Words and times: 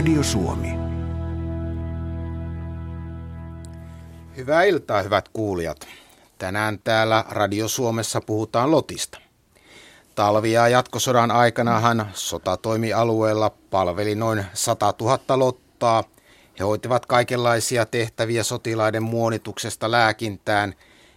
Radio 0.00 0.22
Suomi. 0.22 0.68
Hyvää 4.36 4.62
iltaa, 4.62 5.02
hyvät 5.02 5.28
kuulijat. 5.28 5.86
Tänään 6.38 6.78
täällä 6.84 7.24
Radio 7.28 7.68
Suomessa 7.68 8.20
puhutaan 8.20 8.70
Lotista. 8.70 9.18
Talvi- 10.14 10.52
ja 10.52 10.68
jatkosodan 10.68 11.30
aikanahan 11.30 12.10
sotatoimialueella 12.14 13.50
palveli 13.70 14.14
noin 14.14 14.44
100 14.54 14.94
000 15.00 15.38
lottaa. 15.38 16.04
He 16.58 16.64
hoitivat 16.64 17.06
kaikenlaisia 17.06 17.86
tehtäviä 17.86 18.42
sotilaiden 18.42 19.02
muonituksesta 19.02 19.90
lääkintään. 19.90 20.74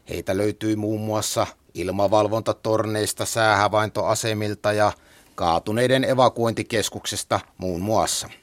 Heitä 0.09 0.37
löytyi 0.37 0.75
muun 0.75 1.01
muassa 1.01 1.47
ilmavalvontatorneista, 1.73 3.25
säähavaintoasemilta 3.25 4.73
ja 4.73 4.91
kaatuneiden 5.35 6.03
evakuointikeskuksesta 6.03 7.39
muun 7.57 7.81
muassa. 7.81 8.42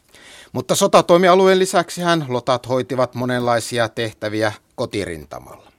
Mutta 0.53 0.75
sotatoimialueen 0.75 1.59
lisäksi 1.59 2.01
hän 2.01 2.25
lotat 2.29 2.69
hoitivat 2.69 3.15
monenlaisia 3.15 3.89
tehtäviä 3.89 4.53
kotirintamalla. 4.75 5.73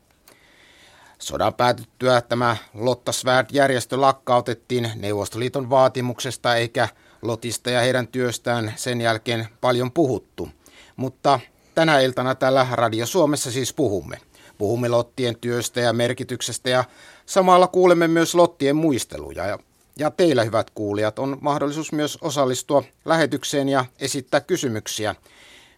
Sodan 1.19 1.53
päätyttyä 1.53 2.21
tämä 2.21 2.57
Lottasvärd-järjestö 2.73 4.01
lakkautettiin 4.01 4.91
Neuvostoliiton 4.95 5.69
vaatimuksesta 5.69 6.55
eikä 6.55 6.87
Lotista 7.21 7.69
ja 7.69 7.81
heidän 7.81 8.07
työstään 8.07 8.73
sen 8.75 9.01
jälkeen 9.01 9.47
paljon 9.61 9.91
puhuttu. 9.91 10.49
Mutta 10.95 11.39
tänä 11.75 11.99
iltana 11.99 12.35
täällä 12.35 12.67
Radio 12.71 13.05
Suomessa 13.05 13.51
siis 13.51 13.73
puhumme. 13.73 14.17
Puhumme 14.57 14.89
Lottien 14.89 15.35
työstä 15.41 15.79
ja 15.79 15.93
merkityksestä 15.93 16.69
ja 16.69 16.83
samalla 17.25 17.67
kuulemme 17.67 18.07
myös 18.07 18.35
Lottien 18.35 18.75
muisteluja. 18.75 19.45
Ja 19.45 19.59
ja 19.99 20.11
teillä, 20.11 20.43
hyvät 20.43 20.69
kuulijat, 20.69 21.19
on 21.19 21.37
mahdollisuus 21.41 21.91
myös 21.91 22.17
osallistua 22.21 22.83
lähetykseen 23.05 23.69
ja 23.69 23.85
esittää 23.99 24.41
kysymyksiä 24.41 25.15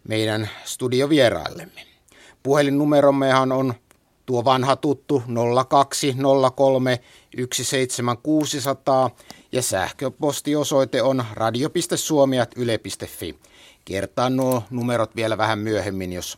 meidän 0.08 0.50
studiovieraillemme. 0.66 1.82
Puhelinnumerommehan 2.44 3.52
on 3.52 3.74
tuo 4.26 4.46
vanha 4.46 4.76
tuttu 4.76 5.24
0203 5.70 7.00
17600 7.54 9.10
ja 9.52 9.62
sähköpostiosoite 9.62 11.02
on 11.02 11.26
radio.suomiat.yle.fi. 11.34 13.40
Kertaan 13.86 14.36
nuo 14.36 14.64
numerot 14.70 15.16
vielä 15.16 15.38
vähän 15.38 15.60
myöhemmin, 15.60 16.14
jos 16.14 16.38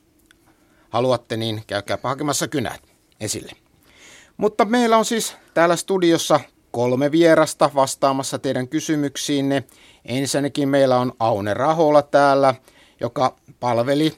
haluatte, 0.89 1.37
niin 1.37 1.63
käykää 1.67 1.97
hakemassa 2.03 2.47
kynät 2.47 2.81
esille. 3.19 3.51
Mutta 4.37 4.65
meillä 4.65 4.97
on 4.97 5.05
siis 5.05 5.35
täällä 5.53 5.75
studiossa 5.75 6.39
kolme 6.75 7.11
vierasta 7.11 7.71
vastaamassa 7.75 8.39
teidän 8.39 8.67
kysymyksiinne. 8.67 9.63
Ensinnäkin 10.05 10.69
meillä 10.69 10.97
on 10.97 11.13
Aune 11.19 11.53
Rahola 11.53 12.01
täällä, 12.01 12.55
joka 12.99 13.35
palveli 13.59 14.13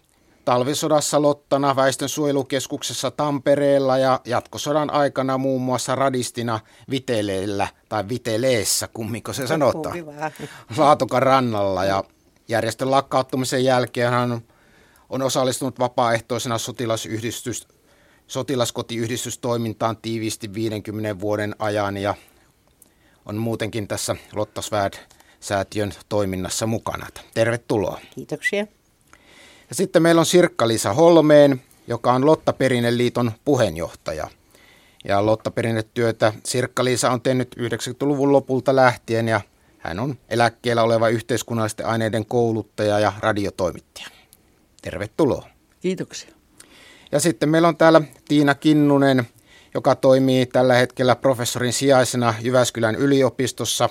talvisodassa 0.45 1.21
Lottana 1.21 1.75
väestönsuojelukeskuksessa 1.75 3.11
Tampereella 3.11 3.97
ja 3.97 4.19
jatkosodan 4.25 4.89
aikana 4.89 5.37
muun 5.37 5.61
muassa 5.61 5.95
radistina 5.95 6.59
Viteleellä 6.89 7.67
tai 7.89 8.09
Viteleessä, 8.09 8.87
kummiko 8.93 9.33
se 9.33 9.47
sanotaan, 9.47 9.95
Laatokan 10.77 11.23
rannalla. 11.23 11.85
Ja 11.85 12.03
järjestön 12.47 12.91
lakkauttamisen 12.91 13.63
jälkeen 13.63 14.11
hän 14.11 14.41
on 15.09 15.21
osallistunut 15.21 15.79
vapaaehtoisena 15.79 16.57
sotilasyhdistys, 16.57 17.67
sotilaskotiyhdistystoimintaan 18.27 19.97
tiiviisti 19.97 20.53
50 20.53 21.19
vuoden 21.19 21.55
ajan 21.59 21.97
ja 21.97 22.15
on 23.27 23.35
muutenkin 23.37 23.87
tässä 23.87 24.15
Lotta 24.33 24.61
Svärd-säätiön 24.61 25.91
toiminnassa 26.09 26.67
mukana. 26.67 27.07
Tervetuloa. 27.33 27.99
Kiitoksia. 28.15 28.67
Ja 29.69 29.75
sitten 29.75 30.01
meillä 30.01 30.19
on 30.19 30.25
Sirkka-Liisa 30.25 30.93
Holmeen, 30.93 31.61
joka 31.87 32.13
on 32.13 32.25
Lotta 32.25 32.53
Perinneliiton 32.53 33.31
puheenjohtaja. 33.45 34.27
Ja 35.05 35.25
Lotta 35.25 35.51
Perinnetyötä 35.51 36.33
Sirkka-Liisa 36.43 37.11
on 37.11 37.21
tehnyt 37.21 37.55
90-luvun 37.59 38.31
lopulta 38.31 38.75
lähtien 38.75 39.27
ja 39.27 39.41
hän 39.77 39.99
on 39.99 40.17
eläkkeellä 40.29 40.83
oleva 40.83 41.09
yhteiskunnallisten 41.09 41.85
aineiden 41.85 42.25
kouluttaja 42.25 42.99
ja 42.99 43.13
radiotoimittaja. 43.19 44.07
Tervetuloa. 44.81 45.47
Kiitoksia. 45.79 46.29
Ja 47.11 47.19
sitten 47.19 47.49
meillä 47.49 47.67
on 47.67 47.77
täällä 47.77 48.01
Tiina 48.27 48.55
Kinnunen, 48.55 49.27
joka 49.73 49.95
toimii 49.95 50.45
tällä 50.45 50.73
hetkellä 50.73 51.15
professorin 51.15 51.73
sijaisena 51.73 52.33
Jyväskylän 52.41 52.95
yliopistossa. 52.95 53.89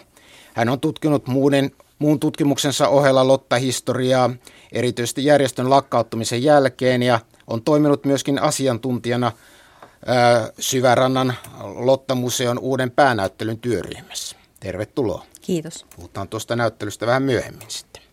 Hän 0.55 0.69
on 0.69 0.81
tutkinut 0.81 1.27
muuden, 1.27 1.71
muun 1.99 2.21
tutkimuksensa 2.21 2.89
ohella 2.89 3.29
Lotta-historiaa, 3.29 4.31
erityisesti 4.73 5.25
järjestön 5.25 5.71
lakkauttumisen 5.71 6.43
jälkeen, 6.43 7.03
ja 7.03 7.21
on 7.47 7.63
toiminut 7.63 8.05
myöskin 8.05 8.43
asiantuntijana 8.43 9.33
ää, 10.07 10.51
Syvärannan 10.59 11.35
Lotta-museon 11.61 12.59
uuden 12.59 12.91
päänäyttelyn 12.91 13.59
työryhmässä. 13.59 14.37
Tervetuloa. 14.61 15.27
Kiitos. 15.41 15.87
Puhutaan 15.97 16.29
tuosta 16.29 16.57
näyttelystä 16.57 17.07
vähän 17.07 17.23
myöhemmin 17.23 17.71
sitten. 17.71 18.06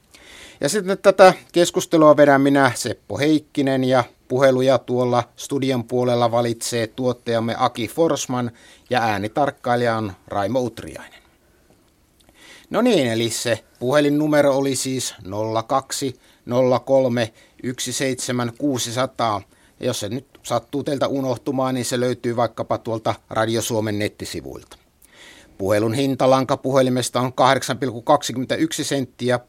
Ja 0.64 0.70
sitten 0.70 0.98
tätä 0.98 1.34
keskustelua 1.52 2.18
vedän 2.18 2.42
minä 2.42 2.72
Seppo 2.76 3.18
Heikkinen 3.18 3.84
ja 3.84 4.04
Puheluja 4.28 4.78
tuolla 4.78 5.24
studion 5.36 5.84
puolella 5.84 6.32
valitsee 6.32 6.88
tuottajamme 6.88 7.56
Aki 7.58 7.88
Forsman 7.88 8.52
ja 8.90 9.02
äänitarkkailija 9.02 9.98
on 9.98 10.14
Raimo 10.28 10.60
Utriainen. 10.60 11.20
No 12.70 12.82
niin, 12.82 13.08
eli 13.08 13.30
se 13.30 13.64
puhelinnumero 13.80 14.58
oli 14.58 14.76
siis 14.76 15.16
0203 15.68 17.34
17600. 17.80 19.42
Ja 19.80 19.86
jos 19.86 20.00
se 20.00 20.10
nyt 20.10 20.40
sattuu 20.44 20.84
teiltä 20.84 21.08
unohtumaan, 21.08 21.76
niin 21.76 21.86
se 21.86 22.00
löytyy 22.00 22.36
vaikkapa 22.36 22.78
tuolta 22.78 23.16
Radio 23.30 23.62
Suomen 23.62 24.00
nettisivuilta. 24.00 24.78
Puhelun 25.58 25.94
hinta 25.94 26.30
lankapuhelimesta 26.30 27.20
on 27.20 27.34
8,21 28.80 28.84
senttiä 28.84 29.40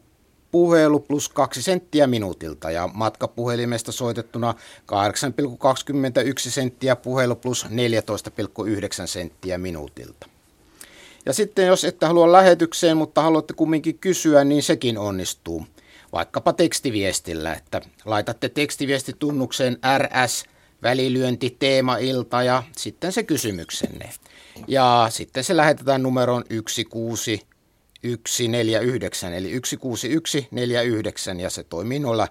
puhelu 0.54 1.00
plus 1.00 1.28
2 1.28 1.62
senttiä 1.62 2.06
minuutilta 2.06 2.70
ja 2.70 2.88
matkapuhelimesta 2.92 3.92
soitettuna 3.92 4.54
8,21 4.92 6.50
senttiä 6.50 6.96
puhelu 6.96 7.34
plus 7.34 7.66
14,9 7.66 7.70
senttiä 9.06 9.58
minuutilta. 9.58 10.26
Ja 11.26 11.32
sitten 11.32 11.66
jos 11.66 11.84
ette 11.84 12.06
halua 12.06 12.32
lähetykseen, 12.32 12.96
mutta 12.96 13.22
haluatte 13.22 13.54
kumminkin 13.54 13.98
kysyä, 13.98 14.44
niin 14.44 14.62
sekin 14.62 14.98
onnistuu. 14.98 15.66
Vaikkapa 16.12 16.52
tekstiviestillä, 16.52 17.52
että 17.52 17.80
laitatte 18.04 18.48
tekstiviestitunnukseen 18.48 19.78
RS 19.98 20.44
välilyönti 20.82 21.56
teema-ilta 21.58 22.42
ja 22.42 22.62
sitten 22.76 23.12
se 23.12 23.22
kysymyksenne. 23.22 24.10
Ja 24.68 25.06
sitten 25.10 25.44
se 25.44 25.56
lähetetään 25.56 26.02
numeroon 26.02 26.44
16 26.90 27.53
149 28.28 29.34
eli 29.34 29.60
16149 29.64 31.40
ja 31.40 31.50
se 31.50 31.64
toimii 31.64 31.98
noilla 31.98 32.28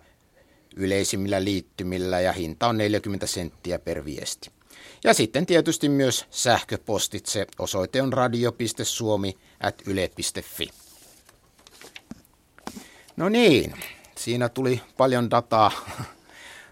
yleisimmillä 0.76 1.44
liittymillä 1.44 2.20
ja 2.20 2.32
hinta 2.32 2.68
on 2.68 2.78
40 2.78 3.28
senttiä 3.28 3.80
per 3.80 4.06
viesti. 4.06 4.52
Ja 5.04 5.14
sitten 5.14 5.46
tietysti 5.46 5.90
myös 5.90 6.26
sähköpostitse. 6.30 7.48
Osoite 7.60 8.02
on 8.02 8.14
radio.suomi.yle.fi. 8.14 10.70
No 13.18 13.30
niin, 13.30 13.74
siinä 14.18 14.50
tuli 14.50 14.82
paljon 14.98 15.32
dataa 15.32 15.72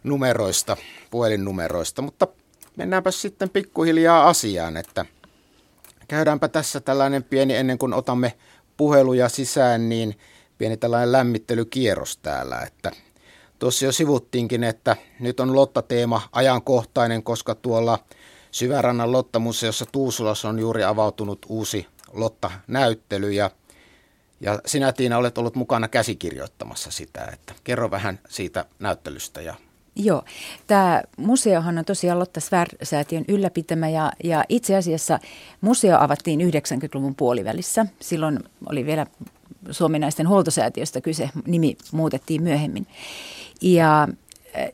numeroista, 0.04 0.78
puhelinnumeroista, 1.12 2.02
mutta 2.02 2.28
mennäänpä 2.76 3.12
sitten 3.12 3.50
pikkuhiljaa 3.50 4.28
asiaan, 4.28 4.78
että 4.78 5.06
käydäänpä 6.08 6.48
tässä 6.48 6.80
tällainen 6.80 7.24
pieni 7.24 7.56
ennen 7.56 7.78
kuin 7.78 7.94
otamme 7.94 8.38
puheluja 8.82 9.30
sisään, 9.30 9.90
niin 9.90 10.18
pieni 10.58 10.78
tällainen 10.78 11.12
lämmittelykierros 11.12 12.18
täällä, 12.18 12.62
että 12.62 12.92
tuossa 13.60 13.86
jo 13.86 13.92
sivuttiinkin, 13.92 14.64
että 14.64 14.96
nyt 15.20 15.40
on 15.40 15.56
Lotta-teema 15.56 16.22
ajankohtainen, 16.32 17.24
koska 17.24 17.56
tuolla 17.56 18.00
Syvärannan 18.52 19.12
Lotta-museossa 19.12 19.86
Tuusulassa 19.92 20.50
on 20.50 20.60
juuri 20.60 20.84
avautunut 20.84 21.46
uusi 21.50 21.88
Lotta-näyttely 22.14 23.32
ja, 23.32 23.52
ja 24.40 24.60
sinä 24.66 24.94
Tiina 24.94 25.18
olet 25.18 25.38
ollut 25.38 25.56
mukana 25.56 25.88
käsikirjoittamassa 25.88 26.92
sitä, 26.92 27.26
että 27.34 27.54
kerro 27.64 27.92
vähän 27.92 28.20
siitä 28.30 28.66
näyttelystä 28.80 29.42
ja 29.42 29.56
Joo, 29.96 30.24
tämä 30.68 31.04
museohan 31.18 31.78
on 31.78 31.86
tosiaan 31.86 32.20
Lotta 32.20 32.40
Svär-säätiön 32.40 33.26
ylläpitämä 33.28 33.90
ja, 33.90 34.12
ja 34.24 34.44
itse 34.50 34.76
asiassa 34.76 35.20
museo 35.62 35.98
avattiin 36.00 36.40
90-luvun 36.40 37.16
puolivälissä. 37.16 37.86
Silloin 38.00 38.40
oli 38.70 38.86
vielä 38.86 39.06
Suominaisten 39.72 40.28
huoltosäätiöstä 40.28 41.02
kyse, 41.02 41.30
nimi 41.48 41.78
muutettiin 41.92 42.44
myöhemmin. 42.44 42.88
Ja 43.62 44.08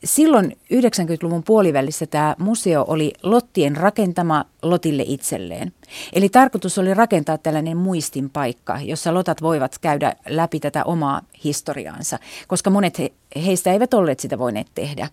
silloin 0.04 0.58
90-luvun 0.74 1.44
puolivälissä 1.44 2.06
tämä 2.06 2.36
museo 2.40 2.86
oli 2.88 3.14
Lottien 3.24 3.78
rakentama 3.78 4.46
Lotille 4.62 5.04
itselleen. 5.08 5.74
Eli 6.14 6.30
tarkoitus 6.30 6.78
oli 6.78 6.94
rakentaa 6.94 7.38
tällainen 7.38 7.78
muistin 7.78 8.30
paikka, 8.30 8.80
jossa 8.82 9.14
Lotat 9.14 9.42
voivat 9.42 9.78
käydä 9.78 10.16
läpi 10.30 10.60
tätä 10.60 10.84
omaa 10.84 11.22
historiaansa, 11.44 12.20
koska 12.48 12.70
monet 12.70 13.00
he, 13.00 13.12
heistä 13.46 13.72
eivät 13.72 13.94
olleet 13.94 14.20
sitä 14.20 14.38
voineet 14.38 14.68
tehdä. 14.76 15.10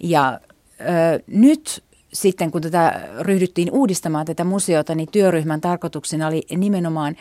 Ja 0.00 0.40
ö, 0.80 1.22
nyt 1.26 1.82
sitten 2.12 2.50
kun 2.50 2.62
tätä 2.62 3.08
ryhdyttiin 3.20 3.70
uudistamaan 3.72 4.26
tätä 4.26 4.44
museota, 4.44 4.94
niin 4.94 5.08
työryhmän 5.12 5.60
tarkoituksena 5.60 6.26
oli 6.26 6.42
nimenomaan 6.56 7.16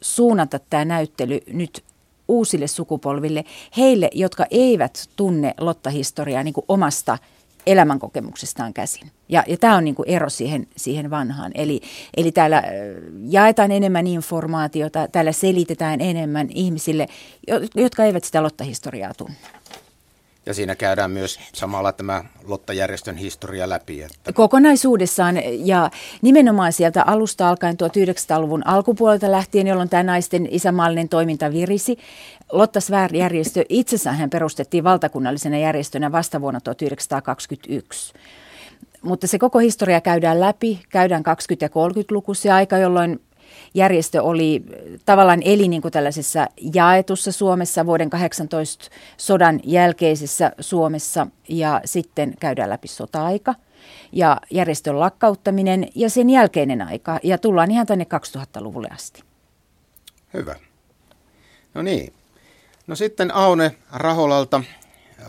suunnata 0.00 0.58
tämä 0.70 0.84
näyttely 0.84 1.40
nyt 1.52 1.84
uusille 2.28 2.66
sukupolville, 2.66 3.44
heille, 3.76 4.10
jotka 4.12 4.46
eivät 4.50 5.08
tunne 5.16 5.54
Lotta-historiaa 5.60 6.42
niin 6.42 6.54
kuin 6.54 6.64
omasta 6.68 7.18
elämänkokemuksestaan 7.66 8.74
käsin. 8.74 9.10
Ja, 9.28 9.44
ja 9.46 9.56
tämä 9.56 9.76
on 9.76 9.84
niin 9.84 9.94
kuin 9.94 10.08
ero 10.08 10.30
siihen, 10.30 10.66
siihen 10.76 11.10
vanhaan. 11.10 11.52
Eli, 11.54 11.80
eli 12.16 12.32
täällä 12.32 12.62
jaetaan 13.28 13.70
enemmän 13.70 14.06
informaatiota, 14.06 15.08
täällä 15.08 15.32
selitetään 15.32 16.00
enemmän 16.00 16.48
ihmisille, 16.54 17.08
jotka 17.74 18.04
eivät 18.04 18.24
sitä 18.24 18.42
Lotta-historiaa 18.42 19.14
tunne. 19.14 19.36
Ja 20.46 20.54
siinä 20.54 20.74
käydään 20.74 21.10
myös 21.10 21.40
samalla 21.52 21.92
tämä 21.92 22.24
Lotta-järjestön 22.44 23.16
historia 23.16 23.68
läpi. 23.68 24.02
Että... 24.02 24.32
Kokonaisuudessaan 24.32 25.36
ja 25.58 25.90
nimenomaan 26.22 26.72
sieltä 26.72 27.02
alusta 27.02 27.48
alkaen 27.48 27.74
1900-luvun 27.74 28.66
alkupuolelta 28.66 29.30
lähtien, 29.32 29.66
jolloin 29.66 29.88
tämä 29.88 30.02
naisten 30.02 30.48
isämaallinen 30.50 31.08
toiminta 31.08 31.52
virisi. 31.52 31.98
Lotta 32.52 32.80
Svär-järjestö 32.80 33.64
itsessään 33.68 34.30
perustettiin 34.30 34.84
valtakunnallisena 34.84 35.58
järjestönä 35.58 36.12
vasta 36.12 36.40
vuonna 36.40 36.60
1921. 36.60 38.12
Mutta 39.02 39.26
se 39.26 39.38
koko 39.38 39.58
historia 39.58 40.00
käydään 40.00 40.40
läpi, 40.40 40.80
käydään 40.88 41.22
20- 41.22 41.24
ja 41.60 41.68
30-lukuisia 41.68 42.54
aika, 42.54 42.78
jolloin 42.78 43.20
järjestö 43.74 44.22
oli 44.22 44.62
tavallaan 45.04 45.42
eli 45.44 45.68
niin 45.68 45.82
kuin 45.82 45.92
tällaisessa 45.92 46.46
jaetussa 46.74 47.32
Suomessa 47.32 47.86
vuoden 47.86 48.10
18 48.10 48.90
sodan 49.16 49.60
jälkeisessä 49.64 50.52
Suomessa 50.60 51.26
ja 51.48 51.80
sitten 51.84 52.34
käydään 52.40 52.70
läpi 52.70 52.88
sota-aika 52.88 53.54
ja 54.12 54.40
järjestön 54.50 55.00
lakkauttaminen 55.00 55.88
ja 55.94 56.10
sen 56.10 56.30
jälkeinen 56.30 56.82
aika 56.82 57.20
ja 57.22 57.38
tullaan 57.38 57.70
ihan 57.70 57.86
tänne 57.86 58.06
2000-luvulle 58.36 58.88
asti. 58.92 59.22
Hyvä. 60.34 60.54
No 61.74 61.82
niin. 61.82 62.12
No 62.86 62.96
sitten 62.96 63.34
Aune 63.34 63.74
Raholalta 63.92 64.62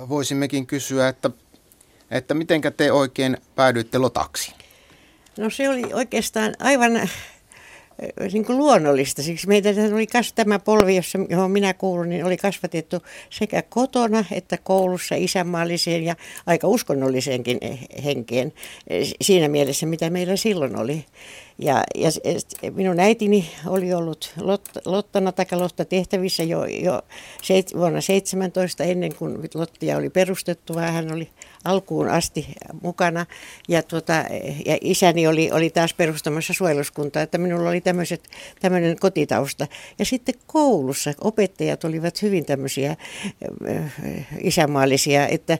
voisimmekin 0.09 0.67
kysyä, 0.67 1.07
että, 1.07 1.29
että 2.11 2.33
mitenkä 2.33 2.71
te 2.71 2.91
oikein 2.91 3.37
päädyitte 3.55 3.97
Lotaksi? 3.97 4.53
No 5.37 5.49
se 5.49 5.69
oli 5.69 5.93
oikeastaan 5.93 6.53
aivan 6.59 7.09
niin 8.33 8.45
kuin 8.45 8.57
luonnollista. 8.57 9.23
Siksi 9.23 9.47
meitä 9.47 9.69
oli 9.93 10.07
kas, 10.07 10.33
tämä 10.33 10.59
polvi, 10.59 10.95
jossa, 10.95 11.19
johon 11.29 11.51
minä 11.51 11.73
kuulun, 11.73 12.09
niin 12.09 12.25
oli 12.25 12.37
kasvatettu 12.37 12.97
sekä 13.29 13.61
kotona 13.61 14.25
että 14.31 14.57
koulussa 14.63 15.15
isänmaalliseen 15.15 16.03
ja 16.03 16.15
aika 16.45 16.67
uskonnolliseenkin 16.67 17.59
henkeen 18.03 18.53
siinä 19.21 19.47
mielessä, 19.47 19.85
mitä 19.85 20.09
meillä 20.09 20.35
silloin 20.35 20.79
oli. 20.79 21.05
Ja, 21.59 21.83
ja 21.95 22.09
minun 22.71 22.99
äitini 22.99 23.49
oli 23.65 23.93
ollut 23.93 24.33
lot, 24.41 24.69
Lottana 24.85 25.31
tai 25.31 25.45
Lotta 25.51 25.85
tehtävissä 25.85 26.43
jo, 26.43 26.65
jo 26.65 27.01
seit, 27.41 27.73
vuonna 27.75 28.01
17 28.01 28.83
ennen 28.83 29.15
kuin 29.15 29.37
Lottia 29.53 29.97
oli 29.97 30.09
perustettu, 30.09 30.75
vaan 30.75 30.93
hän 30.93 31.13
oli 31.13 31.29
alkuun 31.67 32.09
asti 32.09 32.47
mukana. 32.81 33.25
Ja, 33.67 33.83
tuota, 33.83 34.13
ja 34.65 34.77
isäni 34.81 35.27
oli, 35.27 35.51
oli 35.51 35.69
taas 35.69 35.93
perustamassa 35.93 36.53
suojeluskuntaa, 36.53 37.21
että 37.21 37.37
minulla 37.37 37.69
oli 37.69 37.81
tämmöinen 38.61 38.99
kotitausta. 38.99 39.67
Ja 39.99 40.05
sitten 40.05 40.35
koulussa 40.47 41.13
opettajat 41.21 41.83
olivat 41.83 42.21
hyvin 42.21 42.45
tämmöisiä 42.45 42.95
isänmaallisia, 44.43 45.27
että 45.27 45.57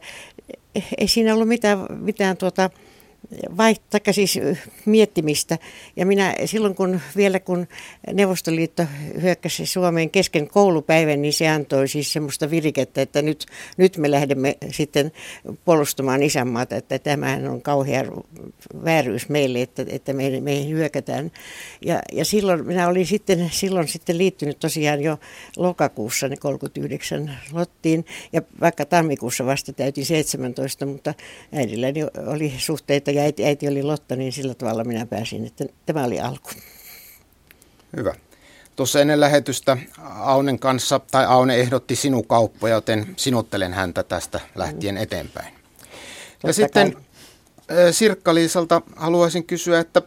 ei 0.98 1.07
siinä 1.07 1.33
ollut 1.33 1.48
mitään, 1.48 1.80
mitään 2.00 2.38
tuota, 2.38 2.69
vaihtaa 3.58 4.00
siis 4.12 4.40
miettimistä. 4.86 5.58
Ja 5.96 6.06
minä 6.06 6.36
silloin 6.46 6.75
kun 6.75 7.00
vielä 7.16 7.40
kun 7.40 7.68
Neuvostoliitto 8.14 8.84
hyökkäsi 9.22 9.66
Suomeen 9.66 10.10
kesken 10.10 10.48
koulupäivän, 10.48 11.22
niin 11.22 11.34
se 11.34 11.48
antoi 11.48 11.88
siis 11.88 12.14
semmoista 12.14 12.50
virikettä, 12.50 13.02
että 13.02 13.22
nyt, 13.22 13.46
nyt 13.78 13.98
me 13.98 14.12
lähdemme 14.12 14.58
sitten 14.72 15.12
puolustamaan 15.66 16.24
isänmaata, 16.24 16.75
että 16.75 17.00
tämähän 17.00 17.48
on 17.48 17.62
kauhea 17.62 18.04
vääryys 18.86 19.30
meille, 19.30 19.62
että, 19.62 19.86
että 19.90 20.14
meihin, 20.14 20.44
meihin 20.44 20.75
hyökätään. 20.75 21.31
Ja, 21.86 22.02
ja 22.12 22.25
silloin 22.25 22.68
minä 22.68 22.88
olin 22.88 23.06
sitten, 23.06 23.50
silloin 23.52 23.88
sitten 23.88 24.18
liittynyt 24.18 24.60
tosiaan 24.60 25.02
jo 25.02 25.19
lokakuussa 25.58 26.30
39 26.40 27.38
Lottiin, 27.54 28.06
ja 28.34 28.42
vaikka 28.62 28.86
tammikuussa 28.86 29.46
vasta 29.46 29.74
täytin 29.74 30.06
17, 30.06 30.86
mutta 30.86 31.14
äidilläni 31.54 32.04
oli 32.28 32.54
suhteita 33.07 33.19
ja 33.19 33.24
äiti, 33.24 33.45
äiti 33.45 33.68
oli 33.68 33.83
Lotta, 33.83 34.15
niin 34.15 34.31
sillä 34.31 34.54
tavalla 34.54 34.83
minä 34.83 35.06
pääsin, 35.06 35.45
että 35.45 35.65
tämä 35.86 36.04
oli 36.04 36.19
alku. 36.19 36.50
Hyvä. 37.98 38.13
Tuossa 38.75 39.01
ennen 39.01 39.19
lähetystä 39.19 39.77
Aunen 40.19 40.59
kanssa, 40.59 41.00
tai 41.12 41.25
Aune 41.25 41.56
ehdotti 41.56 41.95
sinun 41.95 42.27
kauppoja, 42.27 42.74
joten 42.74 43.13
sinuttelen 43.15 43.74
häntä 43.74 44.04
tästä 44.04 44.39
lähtien 44.56 44.95
mm. 44.95 45.01
eteenpäin. 45.01 45.54
Ja 46.44 46.54
sitten 46.54 46.94
kai. 46.94 47.04
Sirkka-Liisalta 47.92 48.81
haluaisin 48.95 49.44
kysyä, 49.44 49.80
että 49.80 50.01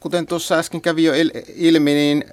kuten 0.00 0.26
tuossa 0.26 0.58
äsken 0.58 0.80
kävi 0.80 1.04
jo 1.04 1.12
ilmi, 1.54 1.94
niin, 1.94 2.24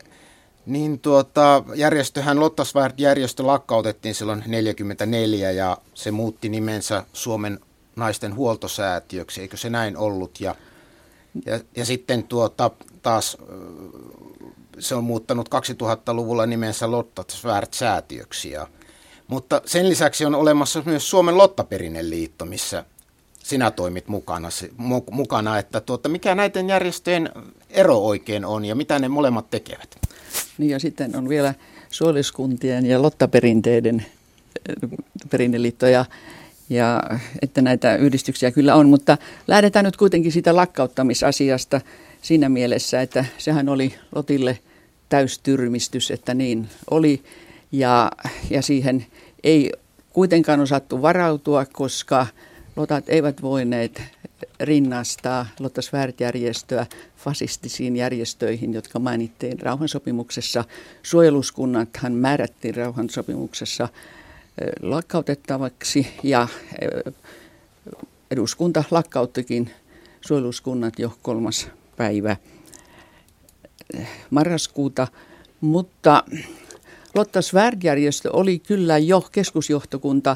niin 0.66 1.00
tuota, 1.00 1.64
järjestöhän 1.76 2.40
Lottasvärd-järjestö 2.40 3.46
lakkautettiin 3.46 4.16
silloin 4.16 4.40
1944 4.40 5.52
ja 5.52 5.78
se 5.94 6.12
muutti 6.12 6.50
nimensä 6.50 7.04
Suomen 7.14 7.60
naisten 8.00 8.36
huoltosäätiöksi, 8.36 9.42
eikö 9.42 9.58
se 9.58 9.70
näin 9.70 9.98
ollut? 9.98 10.42
Ja, 10.42 10.56
ja, 11.46 11.60
ja 11.76 11.86
sitten 11.86 12.24
tuota, 12.24 12.72
taas 13.02 13.38
se 14.80 14.96
on 14.96 15.04
muuttanut 15.04 15.50
2000-luvulla 15.50 16.46
nimensä 16.46 16.92
Lotta 16.92 17.24
säätiöksi 17.72 18.52
Ja, 18.52 18.68
mutta 19.28 19.62
sen 19.66 19.90
lisäksi 19.90 20.26
on 20.26 20.36
olemassa 20.36 20.84
myös 20.86 21.10
Suomen 21.10 21.38
Lottaperinneliitto, 21.38 22.46
missä 22.46 22.86
sinä 23.44 23.72
toimit 23.72 24.08
mukana, 24.08 24.50
mukana 25.12 25.58
että 25.58 25.82
tuota, 25.82 26.10
mikä 26.10 26.36
näiden 26.36 26.70
järjestöjen 26.70 27.30
ero 27.70 27.98
oikein 27.98 28.46
on 28.46 28.66
ja 28.66 28.76
mitä 28.76 29.00
ne 29.00 29.08
molemmat 29.08 29.50
tekevät? 29.50 29.98
Niin 30.58 30.72
ja 30.72 30.80
sitten 30.80 31.16
on 31.16 31.30
vielä 31.30 31.54
suoliskuntien 31.90 32.86
ja 32.86 33.02
lottaperinteiden 33.02 34.06
perinneliitto 35.30 35.88
ja 35.88 36.06
ja 36.70 37.04
että 37.42 37.62
näitä 37.62 37.96
yhdistyksiä 37.96 38.52
kyllä 38.52 38.76
on, 38.76 38.90
mutta 38.90 39.18
lähdetään 39.48 39.86
nyt 39.86 39.98
kuitenkin 39.98 40.32
siitä 40.32 40.56
lakkauttamisasiasta 40.56 41.82
siinä 42.22 42.50
mielessä, 42.50 43.02
että 43.02 43.26
sehän 43.38 43.70
oli 43.70 43.96
Lotille 44.16 44.60
täystyrmistys, 45.10 46.12
että 46.12 46.34
niin 46.34 46.70
oli 46.92 47.24
ja, 47.72 48.12
ja 48.50 48.62
siihen 48.62 49.06
ei 49.44 49.72
kuitenkaan 50.14 50.60
osattu 50.60 51.02
varautua, 51.02 51.66
koska 51.66 52.28
Lotat 52.76 53.10
eivät 53.10 53.42
voineet 53.42 54.02
rinnastaa 54.60 55.46
Lottasväärt-järjestöä 55.60 56.86
fasistisiin 57.18 57.96
järjestöihin, 57.96 58.74
jotka 58.74 59.00
mainittiin 59.00 59.60
rauhansopimuksessa. 59.60 60.64
Suojeluskunnathan 61.04 62.14
määrättiin 62.14 62.76
rauhansopimuksessa 62.76 63.90
lakkautettavaksi 64.82 66.08
ja 66.24 66.48
eduskunta 68.32 68.84
lakkauttikin 68.92 69.70
suojeluskunnat 70.22 71.00
jo 71.00 71.18
kolmas 71.22 71.68
päivä 71.98 72.38
marraskuuta, 74.30 75.08
mutta 75.62 76.24
Lotta 77.16 77.42
Svärd-järjestö 77.42 78.30
oli 78.34 78.60
kyllä 78.60 78.98
jo 78.98 79.22
keskusjohtokunta 79.32 80.36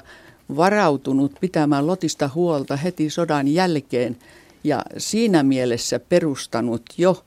varautunut 0.55 1.31
pitämään 1.41 1.87
Lotista 1.87 2.29
huolta 2.35 2.75
heti 2.75 3.09
sodan 3.09 3.47
jälkeen 3.47 4.17
ja 4.63 4.81
siinä 4.97 5.43
mielessä 5.43 5.99
perustanut 5.99 6.81
jo 6.97 7.23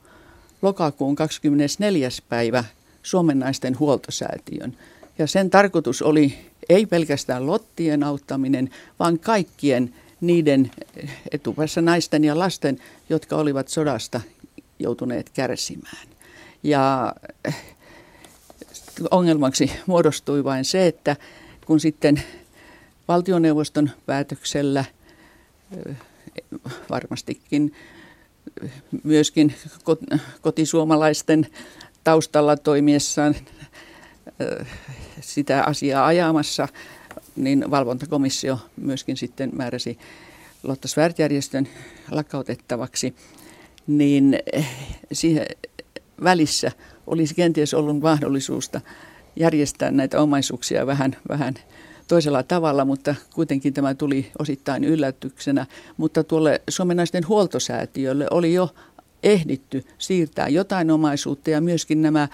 lokakuun 0.61 1.15
24. 1.15 2.09
päivä 2.29 2.63
Suomen 3.03 3.39
naisten 3.39 3.79
huoltosäätiön. 3.79 4.77
Ja 5.17 5.27
sen 5.27 5.49
tarkoitus 5.49 6.01
oli 6.01 6.37
ei 6.69 6.85
pelkästään 6.85 7.47
lottien 7.47 8.03
auttaminen, 8.03 8.69
vaan 8.99 9.19
kaikkien 9.19 9.93
niiden 10.21 10.71
etupäässä 11.31 11.81
naisten 11.81 12.23
ja 12.23 12.39
lasten, 12.39 12.79
jotka 13.09 13.35
olivat 13.35 13.67
sodasta 13.67 14.21
joutuneet 14.79 15.29
kärsimään. 15.29 16.07
Ja 16.63 17.13
ongelmaksi 19.11 19.71
muodostui 19.85 20.43
vain 20.43 20.65
se, 20.65 20.87
että 20.87 21.15
kun 21.65 21.79
sitten 21.79 22.23
valtioneuvoston 23.07 23.89
päätöksellä 24.05 24.85
varmastikin 26.89 27.73
myöskin 29.03 29.55
kotisuomalaisten 30.41 31.47
taustalla 32.03 32.57
toimiessaan 32.57 33.35
sitä 35.21 35.63
asiaa 35.63 36.05
ajamassa, 36.05 36.67
niin 37.35 37.71
valvontakomissio 37.71 38.59
myöskin 38.77 39.17
sitten 39.17 39.49
määräsi 39.53 39.97
Lotta 40.63 40.87
Svärd-järjestön 40.87 41.67
lakkautettavaksi, 42.11 43.15
niin 43.87 44.39
siihen 45.11 45.45
välissä 46.23 46.71
olisi 47.07 47.35
kenties 47.35 47.73
ollut 47.73 47.99
mahdollisuutta 47.99 48.81
järjestää 49.35 49.91
näitä 49.91 50.21
omaisuuksia 50.21 50.87
vähän, 50.87 51.15
vähän 51.29 51.53
toisella 52.07 52.43
tavalla, 52.43 52.85
mutta 52.85 53.15
kuitenkin 53.33 53.73
tämä 53.73 53.93
tuli 53.93 54.31
osittain 54.39 54.83
yllätyksenä. 54.83 55.65
Mutta 55.97 56.23
tuolle 56.23 56.61
suomenaisten 56.69 57.27
huoltosäätiölle 57.27 58.27
oli 58.31 58.53
jo 58.53 58.69
ehditty 59.23 59.85
siirtää 59.97 60.47
jotain 60.47 60.91
omaisuutta 60.91 61.49
ja 61.49 61.61
myöskin 61.61 62.01
nämä 62.01 62.27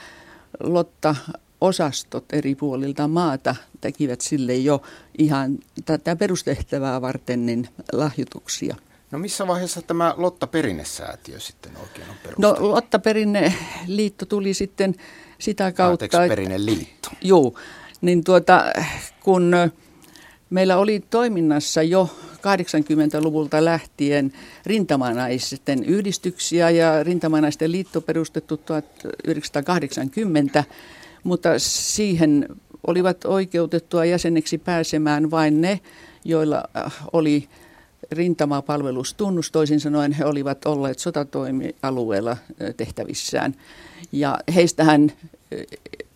Lotta 0.60 1.16
osastot 1.64 2.26
eri 2.34 2.56
puolilta 2.56 3.08
maata 3.08 3.56
tekivät 3.82 4.22
sille 4.22 4.56
jo 4.56 4.82
ihan 5.18 5.58
tätä 5.86 6.16
perustehtävää 6.16 7.02
varten 7.02 7.46
niin 7.46 7.70
lahjoituksia. 7.94 8.76
No 9.12 9.20
missä 9.20 9.48
vaiheessa 9.48 9.82
tämä 9.82 10.14
Lotta 10.18 10.48
Perinnesäätiö 10.48 11.40
sitten 11.40 11.72
oikein 11.78 12.10
on 12.10 12.16
perustettu? 12.24 12.64
No 12.64 12.74
Lotta 12.74 13.00
Perinneliitto 13.00 14.26
tuli 14.26 14.54
sitten 14.54 14.96
sitä 15.40 15.72
kautta... 15.72 16.06
Anteeksi, 16.06 16.30
Perinneliitto. 16.30 17.10
Joo, 17.22 17.54
niin 18.02 18.24
tuota, 18.24 18.66
kun 19.24 19.52
meillä 20.50 20.78
oli 20.78 21.04
toiminnassa 21.10 21.84
jo 21.84 22.10
80-luvulta 22.38 23.66
lähtien 23.66 24.34
rintamanaisten 24.66 25.84
yhdistyksiä 25.84 26.70
ja 26.70 27.04
rintamanaisten 27.04 27.72
liitto 27.72 28.02
perustettu 28.02 28.58
1980, 28.58 30.64
mutta 31.24 31.50
siihen 31.58 32.48
olivat 32.88 33.26
oikeutettua 33.26 34.06
jäseneksi 34.06 34.58
pääsemään 34.58 35.32
vain 35.32 35.62
ne, 35.62 35.80
joilla 36.26 36.64
äh, 36.78 36.94
oli 37.14 37.50
rintamapalvelustunnus, 38.12 39.52
toisin 39.52 39.80
sanoen 39.80 40.12
he 40.12 40.26
olivat 40.26 40.66
olleet 40.66 41.00
sotatoimialueella 41.00 42.32
äh, 42.32 42.38
tehtävissään. 42.78 43.56
Ja 44.12 44.40
heistähän 44.56 45.12
äh, 45.12 45.60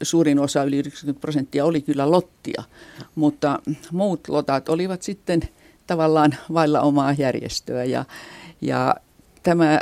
suurin 0.04 0.40
osa, 0.40 0.64
yli 0.64 0.78
90 0.78 1.22
prosenttia, 1.22 1.66
oli 1.66 1.82
kyllä 1.82 2.12
lottia, 2.12 2.64
mutta 3.16 3.60
muut 3.92 4.28
lotat 4.28 4.70
olivat 4.70 5.02
sitten 5.02 5.42
tavallaan 5.88 6.36
vailla 6.54 6.82
omaa 6.82 7.16
järjestöä. 7.18 7.84
Ja, 7.84 8.06
ja 8.62 8.96
tämä 9.44 9.82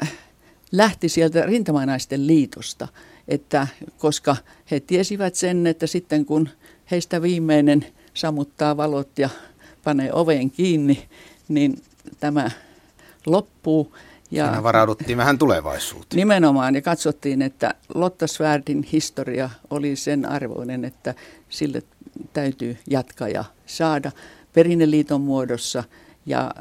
lähti 0.72 1.10
sieltä 1.10 1.46
rintamanaisten 1.46 2.28
liitosta, 2.28 2.88
että 3.28 3.68
koska 3.98 4.36
he 4.72 4.80
tiesivät 4.80 5.36
sen, 5.36 5.68
että 5.68 5.88
sitten 5.88 6.26
kun 6.26 6.50
heistä 6.92 7.22
viimeinen 7.22 7.86
sammuttaa 8.14 8.78
valot 8.78 9.20
ja 9.20 9.30
panee 9.84 10.14
oven 10.14 10.52
kiinni, 10.52 11.08
niin 11.48 11.82
tämä 12.20 12.52
loppuu. 13.26 13.96
Ja 14.32 14.46
Siinä 14.46 14.64
varauduttiin 14.64 15.18
vähän 15.18 15.38
tulevaisuuteen. 15.38 16.18
Nimenomaan, 16.18 16.76
ja 16.76 16.82
katsottiin, 16.82 17.42
että 17.42 17.74
Lotta 17.94 18.28
Svärdin 18.28 18.84
historia 18.84 19.50
oli 19.70 19.96
sen 19.96 20.26
arvoinen, 20.26 20.86
että 20.86 21.14
sille 21.50 21.84
täytyy 22.34 22.78
jatkaa 22.90 23.30
ja 23.30 23.46
saada 23.66 24.12
perinneliiton 24.54 25.22
muodossa. 25.22 25.84
Ja 26.26 26.52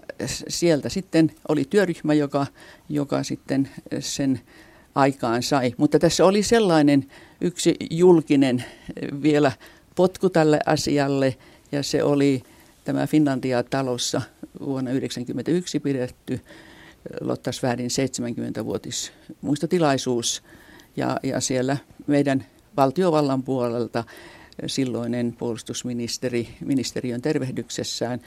sieltä 0.49 0.89
sitten 0.89 1.33
oli 1.49 1.65
työryhmä, 1.71 2.15
joka, 2.15 2.47
joka 2.89 3.23
sitten 3.23 3.69
sen 4.01 4.41
aikaan 4.95 5.43
sai. 5.43 5.75
Mutta 5.77 5.99
tässä 5.99 6.25
oli 6.25 6.43
sellainen 6.43 7.07
yksi 7.41 7.77
julkinen 7.91 8.65
vielä 9.23 9.53
potku 9.95 10.31
tälle 10.31 10.61
asialle, 10.67 11.37
ja 11.73 11.83
se 11.83 12.03
oli 12.03 12.43
tämä 12.85 13.07
Finlandia-talossa 13.07 14.23
vuonna 14.61 14.91
1991 14.91 15.81
pidetty 15.81 16.41
Lotta 17.21 17.53
Svärdin 17.53 17.91
70-vuotis 17.91 19.13
muistotilaisuus. 19.41 20.43
Ja, 20.97 21.17
ja 21.23 21.41
siellä 21.41 21.77
meidän 22.07 22.47
valtiovallan 22.77 23.43
puolelta 23.43 24.05
silloinen 24.67 25.35
puolustusministeri 25.39 26.49
ministeriön 26.65 27.23
tervehdyksessään 27.23 28.21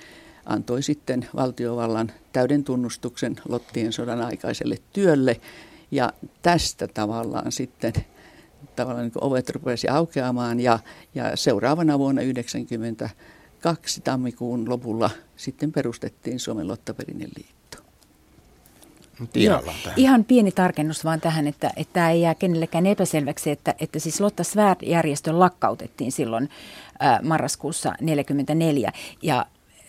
antoi 0.45 0.83
sitten 0.83 1.27
valtiovallan 1.35 2.11
täyden 2.33 2.63
tunnustuksen 2.63 3.35
Lottien 3.49 3.93
sodan 3.93 4.21
aikaiselle 4.21 4.77
työlle. 4.93 5.41
Ja 5.91 6.13
tästä 6.41 6.87
tavallaan 6.87 7.51
sitten 7.51 7.93
tavallaan 8.75 9.05
niin 9.05 9.23
ovet 9.23 9.49
rupesi 9.49 9.87
aukeamaan 9.87 10.59
ja, 10.59 10.79
ja 11.15 11.35
seuraavana 11.35 11.99
vuonna 11.99 12.21
1992 12.21 14.01
tammikuun 14.01 14.69
lopulla 14.69 15.09
sitten 15.35 15.71
perustettiin 15.71 16.39
Suomen 16.39 16.67
Lottaperinne 16.67 17.27
liitto. 17.37 17.77
Joo, 19.35 19.63
ihan 19.95 20.23
pieni 20.23 20.51
tarkennus 20.51 21.05
vaan 21.05 21.21
tähän, 21.21 21.47
että, 21.47 21.71
että 21.75 21.93
tämä 21.93 22.11
ei 22.11 22.21
jää 22.21 22.35
kenellekään 22.35 22.85
epäselväksi, 22.85 23.51
että, 23.51 23.75
että 23.79 23.99
siis 23.99 24.21
Lotta 24.21 24.43
Svärd-järjestö 24.43 25.39
lakkautettiin 25.39 26.11
silloin 26.11 26.49
ää, 26.99 27.19
marraskuussa 27.23 27.89
1944 27.89 28.91
ja 29.21 29.45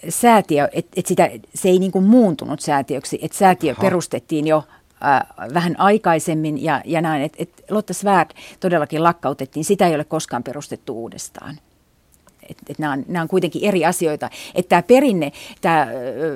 säätiö, 0.08 0.68
että 0.72 0.90
et 0.96 1.06
sitä, 1.06 1.30
se 1.54 1.68
ei 1.68 1.78
niin 1.78 1.92
kuin 1.92 2.04
muuntunut 2.04 2.60
säätiöksi, 2.60 3.18
että 3.22 3.38
säätiö 3.38 3.72
Aha. 3.72 3.80
perustettiin 3.80 4.46
jo 4.46 4.64
äh, 5.04 5.54
vähän 5.54 5.80
aikaisemmin 5.80 6.64
ja, 6.64 6.82
ja 6.84 7.00
näin, 7.00 7.22
että 7.22 7.36
et 7.40 7.64
Lotta 7.70 7.94
Svärd 7.94 8.30
todellakin 8.60 9.02
lakkautettiin, 9.02 9.64
sitä 9.64 9.86
ei 9.86 9.94
ole 9.94 10.04
koskaan 10.04 10.42
perustettu 10.42 10.94
uudestaan. 10.94 11.58
Että 12.48 12.62
et 12.68 12.78
nämä, 12.78 12.92
on, 12.92 13.04
nämä 13.08 13.22
on 13.22 13.28
kuitenkin 13.28 13.64
eri 13.64 13.84
asioita. 13.84 14.30
Että 14.54 14.68
tämä 14.68 14.82
perinne, 14.82 15.32
tämä 15.60 15.86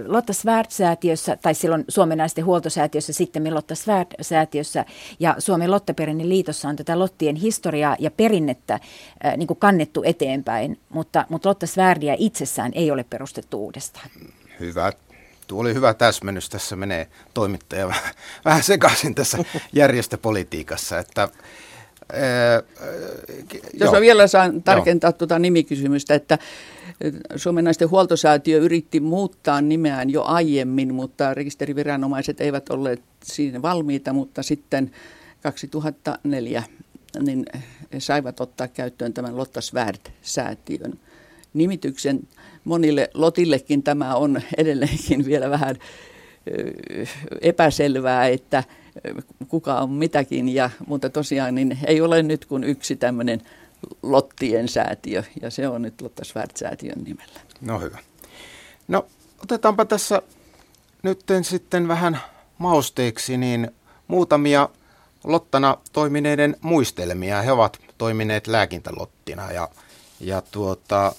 Lotta 0.06 0.32
Svärd-säätiössä, 0.32 1.36
tai 1.36 1.54
silloin 1.54 1.84
Suomen 1.88 2.18
naisten 2.18 2.44
huoltosäätiössä, 2.44 3.12
sitten 3.12 3.54
Lotta 3.54 3.74
Svärd-säätiössä 3.74 4.84
ja 5.20 5.34
Suomen 5.38 5.70
Lottaperinne 5.70 6.28
liitossa 6.28 6.68
on 6.68 6.76
tätä 6.76 6.98
Lottien 6.98 7.36
historiaa 7.36 7.96
ja 7.98 8.10
perinnettä 8.10 8.74
äh, 8.74 9.36
niin 9.36 9.46
kuin 9.46 9.58
kannettu 9.58 10.02
eteenpäin, 10.04 10.78
mutta, 10.88 11.26
mutta 11.28 11.48
Lotta 11.48 11.66
Svärdia 11.66 12.14
itsessään 12.18 12.72
ei 12.74 12.90
ole 12.90 13.04
perustettu 13.04 13.64
uudestaan. 13.64 14.10
Hyvä 14.60 14.92
Tuo 15.46 15.60
oli 15.60 15.74
hyvä 15.74 15.94
täsmennys. 15.94 16.48
Tässä 16.48 16.76
menee 16.76 17.08
toimittaja 17.34 17.86
vähän 18.44 18.62
sekaisin 18.62 19.14
tässä 19.14 19.38
järjestöpolitiikassa, 19.72 20.98
että 20.98 21.28
Ää, 22.12 22.62
Jos 23.54 23.80
joo. 23.80 23.92
mä 23.92 24.00
vielä 24.00 24.26
saan 24.26 24.62
tarkentaa 24.62 25.08
joo. 25.08 25.18
tuota 25.18 25.38
nimikysymystä, 25.38 26.14
että 26.14 26.38
Suomen 27.36 27.64
naisten 27.64 27.90
huoltosäätiö 27.90 28.58
yritti 28.58 29.00
muuttaa 29.00 29.60
nimeään 29.60 30.10
jo 30.10 30.22
aiemmin, 30.22 30.94
mutta 30.94 31.34
rekisteriviranomaiset 31.34 32.40
eivät 32.40 32.68
olleet 32.68 33.02
siinä 33.24 33.62
valmiita, 33.62 34.12
mutta 34.12 34.42
sitten 34.42 34.90
2004 35.42 36.62
niin 37.20 37.44
saivat 37.98 38.40
ottaa 38.40 38.68
käyttöön 38.68 39.12
tämän 39.12 39.36
Lotta 39.36 39.60
Svärd-säätiön 39.60 40.98
nimityksen 41.54 42.20
monille 42.64 43.10
Lotillekin 43.14 43.82
tämä 43.82 44.14
on 44.14 44.42
edelleenkin 44.56 45.24
vielä 45.24 45.50
vähän 45.50 45.76
epäselvää, 47.40 48.26
että 48.26 48.64
kuka 49.48 49.74
on 49.74 49.90
mitäkin, 49.90 50.48
ja, 50.48 50.70
mutta 50.86 51.10
tosiaan 51.10 51.54
niin 51.54 51.78
ei 51.86 52.00
ole 52.00 52.22
nyt 52.22 52.44
kuin 52.44 52.64
yksi 52.64 52.96
tämmöinen 52.96 53.42
Lottien 54.02 54.68
säätiö, 54.68 55.22
ja 55.42 55.50
se 55.50 55.68
on 55.68 55.82
nyt 55.82 56.00
Lotta 56.00 56.24
Svärd-säätiön 56.24 57.04
nimellä. 57.04 57.40
No 57.60 57.80
hyvä. 57.80 57.98
No 58.88 59.06
otetaanpa 59.42 59.84
tässä 59.84 60.22
nyt 61.02 61.20
sitten 61.42 61.88
vähän 61.88 62.18
mausteeksi 62.58 63.36
niin 63.36 63.70
muutamia 64.08 64.68
Lottana 65.24 65.76
toimineiden 65.92 66.56
muistelmia. 66.60 67.42
He 67.42 67.52
ovat 67.52 67.78
toimineet 67.98 68.46
lääkintälottina 68.46 69.52
ja, 69.52 69.68
ja 70.20 70.42
tuota, 70.50 71.14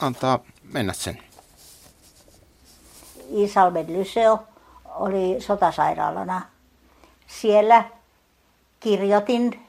antaa 0.00 0.38
mennä 0.72 0.92
sen. 0.92 1.18
Isalmen 3.30 3.92
Lyseo 3.92 4.38
oli 4.94 5.40
sotasairaalana. 5.40 6.42
Siellä 7.26 7.84
kirjoitin 8.80 9.66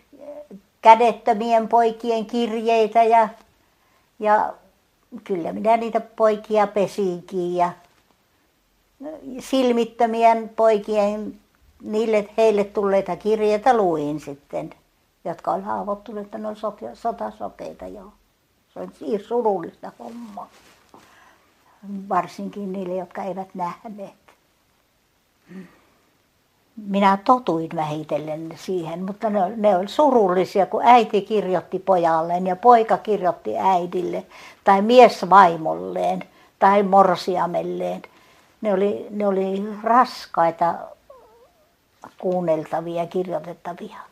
kädettömien 0.82 1.68
poikien 1.68 2.26
kirjeitä 2.26 3.04
ja, 3.04 3.30
ja 4.20 4.54
kyllä 5.24 5.54
minä 5.54 5.78
niitä 5.78 6.00
poikia 6.00 6.68
pesinkin 6.68 7.56
ja 7.56 7.72
silmittömien 9.40 10.50
poikien 10.50 11.40
niille 11.82 12.30
heille 12.38 12.64
tulleita 12.64 13.16
kirjeitä 13.16 13.78
luin 13.78 14.20
sitten, 14.20 14.70
jotka 15.26 15.52
oli 15.52 15.62
haavoittuneet, 15.62 16.32
ne 16.32 16.48
oli 16.48 16.56
sotasokeita 16.94 17.88
joo. 17.88 18.14
Se 18.74 18.80
on 18.80 18.92
siis 19.00 19.28
surullista 19.28 19.92
hommaa. 20.00 20.50
varsinkin 22.10 22.72
niille, 22.72 22.96
jotka 22.96 23.24
eivät 23.24 23.56
nähneet. 23.56 24.14
Minä 26.76 27.18
totuin 27.26 27.70
vähitellen 27.76 28.50
siihen, 28.56 29.04
mutta 29.06 29.30
ne, 29.30 29.40
ne 29.56 29.78
oli 29.78 29.88
surullisia, 29.88 30.66
kun 30.66 30.82
äiti 30.86 31.22
kirjoitti 31.22 31.80
pojalleen 31.80 32.48
ja 32.48 32.56
poika 32.56 32.98
kirjoitti 32.98 33.58
äidille 33.58 34.26
tai 34.64 34.82
mies 34.82 35.30
vaimolleen 35.30 36.24
tai 36.60 36.84
morsiamelleen. 36.84 38.02
Ne 38.62 38.74
oli, 38.74 39.08
ne 39.10 39.28
oli 39.28 39.64
raskaita 39.84 40.76
kuunneltavia 42.18 43.02
ja 43.02 43.08
kirjoitettavia. 43.08 44.11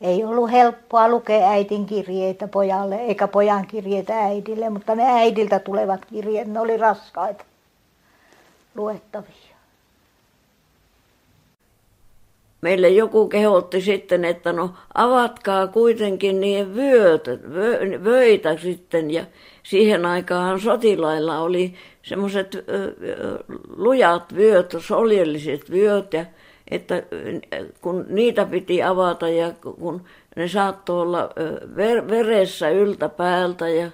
Ei 0.00 0.24
ollut 0.24 0.50
helppoa 0.50 1.08
lukea 1.08 1.50
äitin 1.50 1.86
kirjeitä 1.86 2.48
pojalle 2.48 2.96
eikä 2.96 3.28
pojan 3.28 3.66
kirjeitä 3.66 4.18
äidille, 4.18 4.70
mutta 4.70 4.94
ne 4.94 5.02
äidiltä 5.06 5.58
tulevat 5.58 6.04
kirjeet, 6.04 6.48
ne 6.48 6.60
oli 6.60 6.76
raskaita 6.76 7.44
luettavia. 8.74 9.50
Meille 12.60 12.88
joku 12.88 13.28
kehotti 13.28 13.80
sitten, 13.80 14.24
että 14.24 14.52
no 14.52 14.74
avatkaa 14.94 15.66
kuitenkin 15.66 16.40
niiden 16.40 16.74
vyötä, 16.74 17.30
vö, 17.30 17.78
vöitä 18.04 18.56
sitten 18.56 19.10
ja 19.10 19.24
siihen 19.62 20.06
aikaan 20.06 20.60
sotilailla 20.60 21.38
oli 21.38 21.74
semmoiset 22.02 22.56
lujat 23.76 24.34
vyöt, 24.34 24.76
soljelliset 24.78 25.70
vyöt 25.70 26.12
ja 26.12 26.24
että 26.70 27.02
kun 27.80 28.06
niitä 28.08 28.46
piti 28.46 28.82
avata 28.82 29.28
ja 29.28 29.52
kun 29.80 30.04
ne 30.36 30.48
saattoi 30.48 31.02
olla 31.02 31.30
veressä 32.08 32.70
yltä 32.70 33.08
päältä 33.08 33.68
ja 33.68 33.90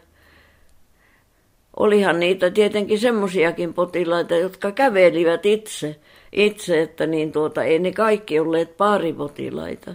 olihan 1.77 2.21
niitä 2.21 2.51
tietenkin 2.51 2.99
semmoisiakin 2.99 3.75
potilaita, 3.75 4.37
jotka 4.37 4.73
kävelivät 4.73 5.47
itse, 5.47 5.97
itse 6.33 6.83
että 6.83 7.07
niin 7.07 7.33
tuota, 7.33 7.65
ei 7.65 7.79
ne 7.79 7.93
kaikki 7.93 8.41
olleet 8.41 8.77
paaripotilaita. 8.77 9.95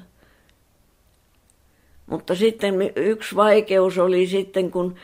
Mutta 2.05 2.35
sitten 2.35 2.75
yksi 2.95 3.35
vaikeus 3.35 3.97
oli 3.97 4.27
sitten, 4.27 4.71
kun 4.71 4.95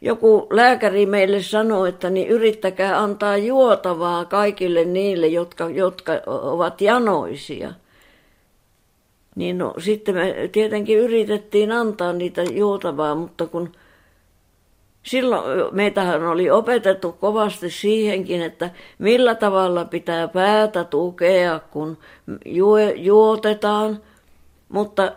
joku 0.00 0.46
lääkäri 0.50 1.06
meille 1.06 1.42
sanoi, 1.42 1.88
että 1.88 2.10
niin 2.10 2.28
yrittäkää 2.28 2.98
antaa 3.02 3.36
juotavaa 3.36 4.24
kaikille 4.24 4.84
niille, 4.84 5.26
jotka, 5.26 5.68
jotka 5.68 6.12
ovat 6.26 6.80
janoisia. 6.80 7.72
Niin 9.36 9.58
no, 9.58 9.74
sitten 9.78 10.14
me 10.14 10.48
tietenkin 10.52 10.98
yritettiin 10.98 11.72
antaa 11.72 12.12
niitä 12.12 12.42
juotavaa, 12.42 13.14
mutta 13.14 13.46
kun 13.46 13.72
silloin 15.02 15.74
meitähän 15.74 16.26
oli 16.26 16.50
opetettu 16.50 17.12
kovasti 17.12 17.70
siihenkin, 17.70 18.42
että 18.42 18.70
millä 18.98 19.34
tavalla 19.34 19.84
pitää 19.84 20.28
päätä 20.28 20.84
tukea, 20.84 21.60
kun 21.70 21.98
juotetaan, 22.96 24.02
mutta 24.68 25.12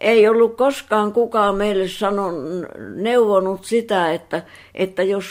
ei 0.00 0.28
ollut 0.28 0.56
koskaan 0.56 1.12
kukaan 1.12 1.54
meille 1.54 1.88
sanon, 1.88 2.34
neuvonut 2.94 3.64
sitä, 3.64 4.12
että, 4.12 4.42
että 4.74 5.02
jos 5.02 5.24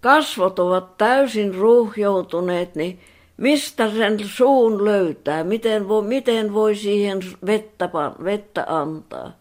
kasvot 0.00 0.58
ovat 0.58 0.96
täysin 0.98 1.54
ruuhjoutuneet, 1.54 2.74
niin 2.74 3.00
mistä 3.36 3.90
sen 3.90 4.18
suun 4.24 4.84
löytää, 4.84 5.44
miten 5.44 5.88
voi, 5.88 6.02
miten 6.02 6.54
voi 6.54 6.74
siihen 6.74 7.20
vettä, 7.46 7.90
vettä 8.24 8.64
antaa. 8.68 9.32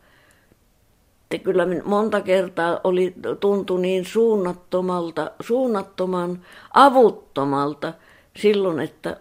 Että 1.31 1.43
kyllä 1.43 1.67
monta 1.83 2.21
kertaa 2.21 2.79
oli, 2.83 3.13
tuntui 3.39 3.81
niin 3.81 4.05
suunnattomalta, 4.05 5.31
suunnattoman 5.39 6.45
avuttomalta 6.73 7.93
silloin, 8.37 8.79
että 8.79 9.17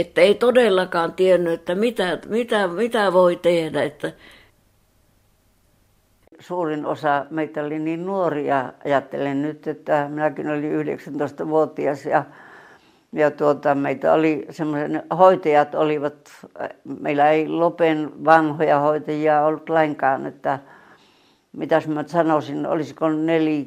että 0.00 0.20
ei 0.20 0.34
todellakaan 0.34 1.12
tiennyt, 1.12 1.52
että 1.52 1.74
mitä, 1.74 2.18
mitä, 2.28 2.68
mitä 2.68 3.12
voi 3.12 3.36
tehdä. 3.36 3.82
Että 3.82 4.12
Suurin 6.40 6.86
osa 6.86 7.26
meitä 7.30 7.62
oli 7.62 7.78
niin 7.78 8.06
nuoria, 8.06 8.72
ajattelen 8.84 9.42
nyt, 9.42 9.66
että 9.66 10.06
minäkin 10.10 10.48
olin 10.50 10.72
19-vuotias 10.86 12.06
ja, 12.06 12.24
ja 13.12 13.30
tuota, 13.30 13.74
meitä 13.74 14.12
oli 14.12 14.46
semmoisen, 14.50 15.02
hoitajat 15.18 15.74
olivat, 15.74 16.30
meillä 17.00 17.30
ei 17.30 17.48
Lopen 17.48 18.24
vanhoja 18.24 18.78
hoitajia 18.78 19.44
ollut 19.44 19.68
lainkaan, 19.68 20.26
että 20.26 20.58
mitäs 21.52 21.88
mä 21.88 22.04
sanoisin, 22.06 22.66
olisiko 22.66 23.08
neli, 23.08 23.64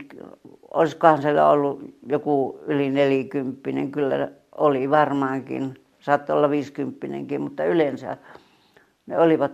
olisikohan 0.73 1.21
siellä 1.21 1.49
ollut 1.49 1.81
joku 2.07 2.59
yli 2.67 2.89
nelikymppinen, 2.89 3.91
kyllä 3.91 4.29
oli 4.57 4.89
varmaankin 4.89 5.82
saattoi 6.03 6.35
olla 6.35 6.49
viisikymppinenkin, 6.49 7.41
mutta 7.41 7.65
yleensä 7.65 8.17
ne 9.05 9.19
olivat 9.19 9.51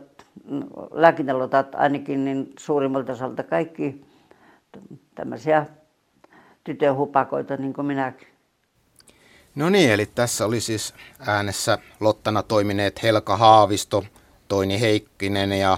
lääkintälotat 0.91 1.75
ainakin 1.75 2.25
niin 2.25 2.53
suurimmalta 2.59 3.11
osalta 3.11 3.43
kaikki 3.43 4.05
tämmöisiä 5.15 5.65
tytöhupakoita 6.63 7.57
niin 7.57 7.73
kuin 7.73 7.85
minäkin. 7.85 8.27
No 9.55 9.69
niin, 9.69 9.91
eli 9.91 10.05
tässä 10.05 10.45
oli 10.45 10.61
siis 10.61 10.93
äänessä 11.27 11.77
Lottana 11.99 12.43
toimineet 12.43 13.03
Helka 13.03 13.37
Haavisto, 13.37 14.03
Toini 14.47 14.81
Heikkinen 14.81 15.51
ja 15.51 15.77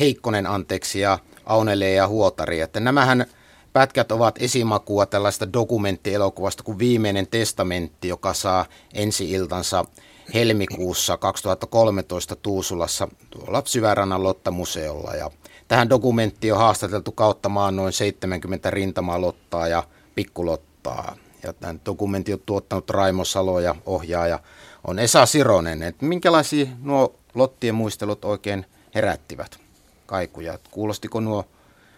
Heikkonen 0.00 0.46
anteeksi 0.46 1.00
ja 1.00 1.18
Aunele 1.46 1.90
ja 1.90 2.08
Huotari. 2.08 2.60
Että 2.60 2.80
nämähän 2.80 3.26
pätkät 3.72 4.12
ovat 4.12 4.42
esimakua 4.42 5.06
tällaista 5.06 5.52
dokumenttielokuvasta 5.52 6.62
kuin 6.62 6.78
Viimeinen 6.78 7.26
testamentti, 7.26 8.08
joka 8.08 8.34
saa 8.34 8.66
ensi-iltansa 8.94 9.84
helmikuussa 10.34 11.16
2013 11.16 12.36
Tuusulassa 12.36 13.08
tuolla 13.30 13.62
Syvärannan 13.64 14.22
Lotta-museolla. 14.22 15.14
Ja 15.14 15.30
tähän 15.68 15.90
dokumenttiin 15.90 16.52
on 16.52 16.58
haastateltu 16.58 17.12
kautta 17.12 17.48
maan 17.48 17.76
noin 17.76 17.92
70 17.92 18.70
rintamalottaa 18.70 19.68
ja 19.68 19.82
pikkulottaa. 20.14 21.16
Ja 21.42 21.52
tämän 21.52 21.80
dokumentin 21.86 22.34
on 22.34 22.40
tuottanut 22.46 22.90
Raimo 22.90 23.24
Salo 23.24 23.60
ja 23.60 23.74
ohjaaja 23.86 24.38
on 24.86 24.98
Esa 24.98 25.26
Sironen. 25.26 25.82
Et 25.82 26.02
minkälaisia 26.02 26.66
nuo 26.82 27.14
lottien 27.34 27.74
muistelut 27.74 28.24
oikein 28.24 28.66
herättivät 28.94 29.58
kaikuja? 30.06 30.58
Kuulostiko 30.70 31.20
nuo 31.20 31.44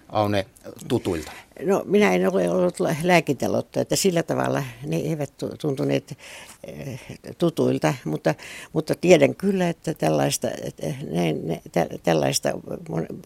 Aune 0.08 0.46
tutuilta? 0.88 1.32
No 1.60 1.82
minä 1.86 2.14
en 2.14 2.28
ole 2.28 2.50
ollut 2.50 2.76
lääkintälotta, 3.02 3.80
että 3.80 3.96
sillä 3.96 4.22
tavalla 4.22 4.64
ne 4.86 4.96
eivät 4.96 5.30
tuntuneet 5.60 6.18
eh, 6.64 7.00
tutuilta, 7.38 7.94
mutta, 8.04 8.34
mutta 8.72 8.94
tiedän 8.94 9.34
kyllä, 9.34 9.68
että 9.68 9.94
tällaista, 9.94 10.48
että 10.62 10.86
ne, 11.10 11.32
ne, 11.32 11.62
tällaista 12.02 12.52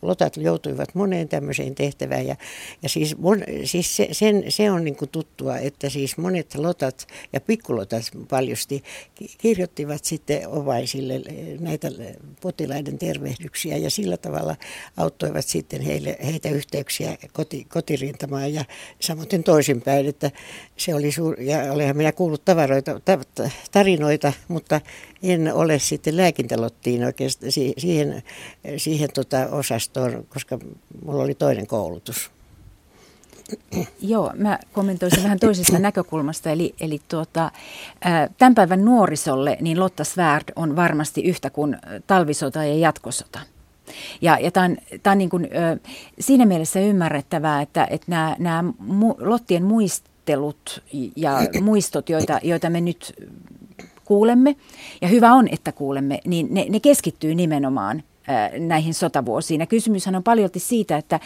lotat 0.02 0.36
joutuivat 0.36 0.94
moneen 0.94 1.28
tämmöiseen 1.28 1.74
tehtävään 1.74 2.26
ja, 2.26 2.36
ja 2.82 2.88
siis, 2.88 3.18
mon, 3.18 3.42
siis 3.64 3.96
se, 3.96 4.08
sen, 4.12 4.44
se 4.48 4.70
on 4.70 4.84
niin 4.84 4.96
kuin 4.96 5.08
tuttua, 5.08 5.58
että 5.58 5.88
siis 5.88 6.16
monet 6.16 6.54
lotat 6.54 7.06
ja 7.32 7.40
pikkulotat 7.40 8.02
paljosti 8.28 8.82
kirjoittivat 9.38 10.04
sitten 10.04 10.48
ovaisille 10.48 11.20
näitä 11.60 11.88
potilaiden 12.40 12.98
tervehdyksiä 12.98 13.76
ja 13.76 13.90
sillä 13.90 14.16
tavalla 14.16 14.56
auttoivat 14.96 15.46
sitten 15.46 15.80
heille, 15.80 16.18
heitä 16.24 16.48
yhteyksiä 16.48 17.18
koti, 17.32 17.64
kotirintaan 17.64 18.15
rakentamaan 18.16 18.54
ja 18.54 18.64
samoin 19.00 19.44
toisinpäin, 19.44 20.06
että 20.06 20.30
se 20.76 20.94
oli 20.94 21.12
suur, 21.12 21.40
ja 21.40 21.72
olenhan 21.72 21.96
minä 21.96 22.12
kuullut 22.12 22.44
tavaroita, 22.44 23.00
tarinoita, 23.72 24.32
mutta 24.48 24.80
en 25.22 25.54
ole 25.54 25.78
sitten 25.78 26.16
lääkintalottiin 26.16 27.04
oikeastaan 27.04 27.52
siihen, 27.52 28.22
siihen 28.76 29.08
tota 29.14 29.48
osastoon, 29.50 30.26
koska 30.28 30.58
mulla 31.04 31.22
oli 31.22 31.34
toinen 31.34 31.66
koulutus. 31.66 32.30
Joo, 34.00 34.32
mä 34.34 34.58
kommentoisin 34.72 35.22
vähän 35.22 35.38
toisesta 35.38 35.78
näkökulmasta. 35.78 36.50
Eli, 36.50 36.74
eli 36.80 37.00
tuota, 37.08 37.50
tämän 38.38 38.54
päivän 38.54 38.84
nuorisolle 38.84 39.56
niin 39.60 39.80
Lotta 39.80 40.04
Svärd 40.04 40.52
on 40.56 40.76
varmasti 40.76 41.22
yhtä 41.22 41.50
kuin 41.50 41.76
talvisota 42.06 42.64
ja 42.64 42.74
jatkosota. 42.74 43.40
Ja, 44.20 44.38
ja 44.38 44.50
tämä 44.50 44.66
on, 44.66 44.76
tämä 45.02 45.12
on 45.12 45.18
niin 45.18 45.30
kuin, 45.30 45.48
siinä 46.20 46.46
mielessä 46.46 46.80
ymmärrettävää, 46.80 47.62
että, 47.62 47.86
että 47.90 48.06
nämä, 48.10 48.36
nämä 48.38 48.64
Lottien 49.18 49.64
muistelut 49.64 50.82
ja 51.16 51.38
muistot, 51.60 52.08
joita, 52.08 52.40
joita 52.42 52.70
me 52.70 52.80
nyt 52.80 53.14
kuulemme, 54.04 54.56
ja 55.00 55.08
hyvä 55.08 55.32
on, 55.32 55.48
että 55.52 55.72
kuulemme, 55.72 56.20
niin 56.24 56.46
ne, 56.50 56.66
ne 56.68 56.80
keskittyy 56.80 57.34
nimenomaan 57.34 58.02
näihin 58.58 58.94
sotavuosiin. 58.94 59.60
Ja 59.60 59.66
kysymyshän 59.66 60.14
on 60.14 60.22
paljolti 60.22 60.58
siitä, 60.58 60.96
että, 60.96 61.20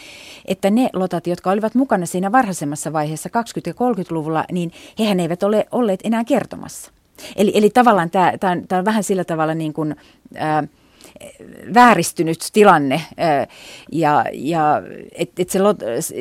että 0.45 0.71
ne 0.71 0.91
lotat, 0.93 1.27
jotka 1.27 1.51
olivat 1.51 1.75
mukana 1.75 2.07
siinä 2.07 2.33
varhaisemmassa 2.33 2.93
vaiheessa 2.93 3.29
20- 3.29 3.33
ja 3.67 3.73
30-luvulla, 3.73 4.45
niin 4.53 4.73
hehän 4.99 5.21
eivät 5.21 5.43
ole 5.43 5.67
olleet 5.71 6.01
enää 6.05 6.25
kertomassa. 6.25 6.91
Eli, 7.37 7.53
eli 7.55 7.71
tavallaan 7.71 8.11
tämä, 8.11 8.33
tämä, 8.41 8.53
on, 8.53 8.69
tämä 8.69 8.79
on 8.79 8.85
vähän 8.85 9.05
sillä 9.05 9.25
tavalla 9.25 9.55
niin 9.55 9.73
kuin, 9.73 9.97
ää, 10.35 10.65
vääristynyt 11.75 12.39
tilanne 12.53 13.03
ja, 13.93 14.25
ja 14.33 14.83
että 15.13 15.43
et 15.43 15.51
se 15.51 15.59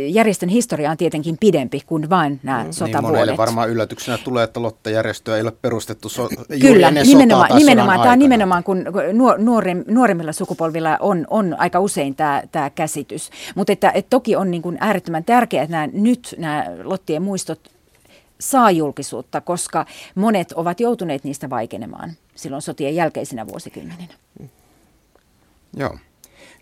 järjestön 0.07 0.49
historia 0.49 0.91
on 0.91 0.97
tietenkin 0.97 1.38
pidempi 1.39 1.81
kuin 1.85 2.09
vain 2.09 2.39
nämä 2.43 2.63
mm. 2.63 2.71
sotavuodet. 2.71 3.01
Niin 3.01 3.12
monelle 3.12 3.38
varmaan 3.38 3.69
yllätyksenä 3.69 4.17
tulee, 4.17 4.43
että 4.43 4.62
Lotta-järjestöä 4.62 5.35
ei 5.35 5.41
ole 5.41 5.53
perustettu 5.62 6.09
so, 6.09 6.29
Kyllä, 6.62 6.88
ennen 6.88 7.07
nimenomaan, 7.07 7.55
nimenomaan, 7.55 7.99
tämä 7.99 8.12
on 8.12 8.19
nimenomaan, 8.19 8.63
kun 8.63 8.85
nuori, 9.38 9.73
nuoremmilla 9.88 10.31
sukupolvilla 10.31 10.97
on, 10.99 11.27
on 11.29 11.55
aika 11.59 11.79
usein 11.79 12.15
tämä, 12.15 12.43
tämä 12.51 12.69
käsitys. 12.69 13.29
Mutta 13.55 13.73
että, 13.73 13.91
että 13.91 14.09
toki 14.09 14.35
on 14.35 14.51
niin 14.51 14.62
kuin 14.62 14.77
äärettömän 14.79 15.23
tärkeää, 15.23 15.63
että 15.63 15.77
nämä, 15.77 15.89
nyt 15.93 16.35
nämä 16.38 16.65
Lottien 16.83 17.21
muistot 17.21 17.59
saa 18.39 18.71
julkisuutta, 18.71 19.41
koska 19.41 19.85
monet 20.15 20.51
ovat 20.51 20.79
joutuneet 20.79 21.23
niistä 21.23 21.49
vaikenemaan 21.49 22.12
silloin 22.35 22.62
sotien 22.62 22.95
jälkeisinä 22.95 23.47
vuosikymmeninä. 23.47 24.13
Joo. 25.77 25.97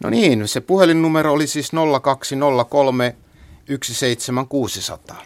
No 0.04 0.10
niin, 0.10 0.48
se 0.48 0.62
puhelinnumero 0.62 1.34
oli 1.34 1.48
siis 1.48 1.72
0203 2.02 3.16
17600. 3.68 5.26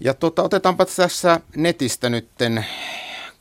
Ja 0.00 0.14
tota, 0.14 0.42
otetaanpa 0.42 0.86
tässä 0.86 1.40
netistä 1.56 2.08
nytten 2.10 2.66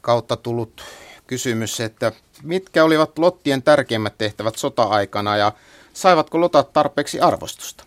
kautta 0.01 0.37
tullut 0.37 0.83
kysymys, 1.27 1.79
että 1.79 2.11
mitkä 2.43 2.83
olivat 2.83 3.17
Lottien 3.19 3.63
tärkeimmät 3.63 4.17
tehtävät 4.17 4.55
sota-aikana 4.55 5.37
ja 5.37 5.51
saivatko 5.93 6.41
Lotat 6.41 6.73
tarpeeksi 6.73 7.19
arvostusta? 7.19 7.83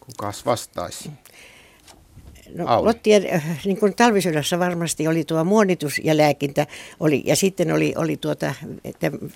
Kukas 0.00 0.46
vastaisi? 0.46 1.10
No, 2.54 2.84
Lottien, 2.84 3.26
äh, 3.34 3.60
niin 3.64 3.76
kuin 3.76 3.94
talvisodassa 3.94 4.58
varmasti 4.58 5.08
oli 5.08 5.24
tuo 5.24 5.44
muonitus 5.44 6.00
ja 6.04 6.16
lääkintä, 6.16 6.66
oli, 7.00 7.22
ja 7.26 7.36
sitten 7.36 7.72
oli, 7.72 7.94
oli 7.96 8.16
tuota, 8.16 8.54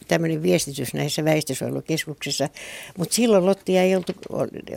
tämmöinen 0.09 0.43
viestitys 0.43 0.95
näissä 0.95 1.25
väestösuojelukeskuksissa, 1.25 2.49
mutta 2.99 3.15
silloin 3.15 3.47
Lottia 3.47 3.83
ei 3.83 3.97
oltu, 3.97 4.13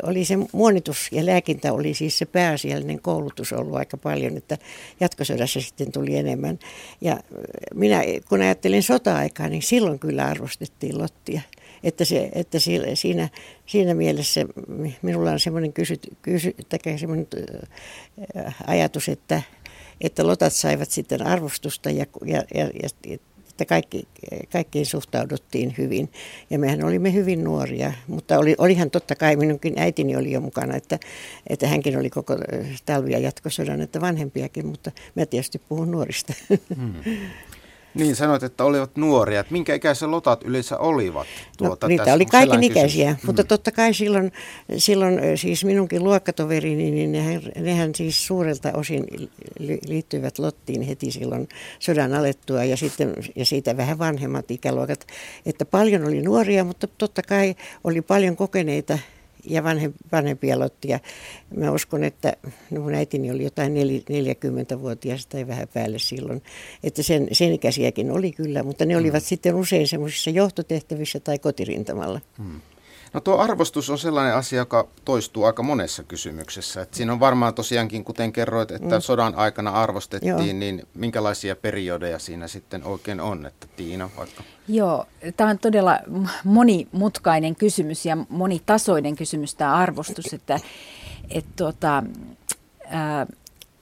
oli 0.04 0.25
se 0.25 0.36
muonitus 0.52 1.08
ja 1.12 1.25
lääkintä 1.25 1.73
oli 1.73 1.93
siis 1.93 2.17
se 2.17 2.25
pääasiallinen 2.25 3.02
koulutus 3.02 3.54
ollut 3.54 3.75
aika 3.75 3.97
paljon, 3.97 4.38
että 4.38 4.58
jatkosodassa 4.99 5.62
sitten 5.62 5.91
tuli 5.91 6.17
enemmän. 6.17 6.60
Ja 7.02 7.12
äh, 7.12 7.19
minä, 7.75 8.02
kun 8.30 8.41
ajattelin 8.41 8.84
sota-aikaa, 8.84 9.49
niin 9.49 9.62
silloin 9.62 9.99
kyllä 9.99 10.25
arvostettiin 10.25 10.97
Lottia. 10.97 11.41
Että, 11.83 12.05
se, 12.05 12.29
että 12.33 12.59
siinä, 12.93 13.29
siinä 13.65 13.93
mielessä 13.93 14.45
minulla 15.01 15.31
on 15.31 15.39
semmoinen, 15.39 15.73
kysy, 15.73 15.95
kysy, 16.21 16.55
semmoinen 16.97 17.27
ajatus, 18.67 19.09
että, 19.09 19.41
että 20.01 20.27
lotat 20.27 20.53
saivat 20.53 20.91
sitten 20.91 21.27
arvostusta 21.27 21.89
ja, 21.89 22.05
ja, 22.25 22.43
ja, 22.55 22.69
ja 22.73 23.17
että 23.61 23.69
kaikki, 23.69 24.07
kaikkiin 24.51 24.85
suhtauduttiin 24.85 25.75
hyvin. 25.77 26.11
Ja 26.49 26.59
mehän 26.59 26.83
olimme 26.83 27.13
hyvin 27.13 27.43
nuoria, 27.43 27.93
mutta 28.07 28.39
oli, 28.39 28.55
olihan 28.57 28.91
totta 28.91 29.15
kai 29.15 29.35
minunkin 29.35 29.79
äitini 29.79 30.15
oli 30.15 30.31
jo 30.31 30.41
mukana, 30.41 30.75
että, 30.75 30.99
että 31.47 31.67
hänkin 31.67 31.97
oli 31.97 32.09
koko 32.09 32.35
talvi- 32.85 33.11
ja 33.11 33.19
jatkosodan, 33.19 33.81
että 33.81 34.01
vanhempiakin, 34.01 34.67
mutta 34.67 34.91
mä 35.15 35.25
tietysti 35.25 35.61
puhun 35.69 35.91
nuorista. 35.91 36.33
Hmm. 36.75 36.93
Niin, 37.93 38.15
sanoit, 38.15 38.43
että 38.43 38.63
olivat 38.63 38.95
nuoria. 38.95 39.39
Että 39.39 39.54
minkä 39.54 39.73
ikäisiä 39.73 40.12
lotat 40.12 40.43
yleensä 40.43 40.78
olivat? 40.78 41.28
No, 41.62 41.67
tuota, 41.67 41.88
no, 41.88 41.89
niitä 41.89 42.13
oli 42.13 42.25
kaiken 42.25 42.63
ikäisiä, 42.63 43.12
mm. 43.12 43.17
mutta 43.25 43.43
totta 43.43 43.71
kai 43.71 43.93
silloin, 43.93 44.32
silloin 44.78 45.19
siis 45.36 45.65
minunkin 45.65 46.04
luokkatoverini, 46.04 46.91
niin 46.91 47.12
nehän, 47.12 47.41
nehän 47.56 47.95
siis 47.95 48.28
suurelta 48.28 48.71
osin 48.73 49.04
liittyivät 49.88 50.39
Lottiin 50.39 50.82
heti 50.82 51.12
silloin 51.12 51.49
sodan 51.80 52.13
alettua 52.13 52.63
ja, 52.63 52.78
sitten, 52.78 53.13
ja 53.36 53.45
siitä 53.45 53.78
vähän 53.78 53.99
vanhemmat 53.99 54.52
ikäluokat. 54.52 55.08
Että 55.45 55.65
paljon 55.65 56.06
oli 56.06 56.21
nuoria, 56.21 56.63
mutta 56.63 56.88
totta 56.88 57.21
kai 57.21 57.56
oli 57.84 58.02
paljon 58.02 58.36
kokeneita 58.36 58.99
ja 59.49 59.63
vanhempia 60.12 60.59
lottia. 60.59 60.99
Mä 61.55 61.71
uskon, 61.71 62.03
että 62.03 62.33
no 62.71 62.81
mun 62.81 62.93
äitini 62.95 63.31
oli 63.31 63.43
jotain 63.43 63.73
40-vuotias 63.73 65.25
tai 65.25 65.47
vähän 65.47 65.67
päälle 65.73 65.99
silloin, 65.99 66.41
että 66.83 67.03
sen, 67.03 67.27
sen 67.31 67.53
ikäisiäkin 67.53 68.12
oli 68.12 68.31
kyllä, 68.31 68.63
mutta 68.63 68.85
ne 68.85 68.97
olivat 68.97 69.23
mm. 69.23 69.27
sitten 69.27 69.55
usein 69.55 69.88
semmoisissa 69.88 70.29
johtotehtävissä 70.29 71.19
tai 71.19 71.39
kotirintamalla. 71.39 72.21
Mm. 72.38 72.62
No 73.13 73.19
tuo 73.19 73.37
arvostus 73.37 73.89
on 73.89 73.97
sellainen 73.97 74.35
asia, 74.35 74.59
joka 74.59 74.87
toistuu 75.05 75.43
aika 75.43 75.63
monessa 75.63 76.03
kysymyksessä. 76.03 76.81
Et 76.81 76.93
siinä 76.93 77.13
on 77.13 77.19
varmaan 77.19 77.53
tosiaankin, 77.53 78.03
kuten 78.03 78.33
kerroit, 78.33 78.71
että 78.71 78.95
mm. 78.95 79.01
sodan 79.01 79.35
aikana 79.35 79.71
arvostettiin, 79.71 80.29
Joo. 80.29 80.39
niin 80.39 80.87
minkälaisia 80.93 81.55
periodeja 81.55 82.19
siinä 82.19 82.47
sitten 82.47 82.83
oikein 82.83 83.21
on, 83.21 83.45
että 83.45 83.67
Tiina 83.75 84.09
vaikka? 84.17 84.43
Joo, 84.67 85.05
tämä 85.37 85.49
on 85.49 85.59
todella 85.59 85.99
monimutkainen 86.43 87.55
kysymys 87.55 88.05
ja 88.05 88.17
monitasoinen 88.29 89.15
kysymys 89.15 89.55
tämä 89.55 89.75
arvostus, 89.75 90.33
että 90.33 90.59
et 91.29 91.45
tuota, 91.55 92.03
ää, 92.89 93.27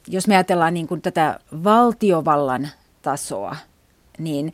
jos 0.07 0.27
me 0.27 0.35
ajatellaan 0.35 0.73
niin 0.73 0.87
kuin 0.87 1.01
tätä 1.01 1.39
valtiovallan 1.63 2.69
tasoa, 3.01 3.55
niin 4.17 4.53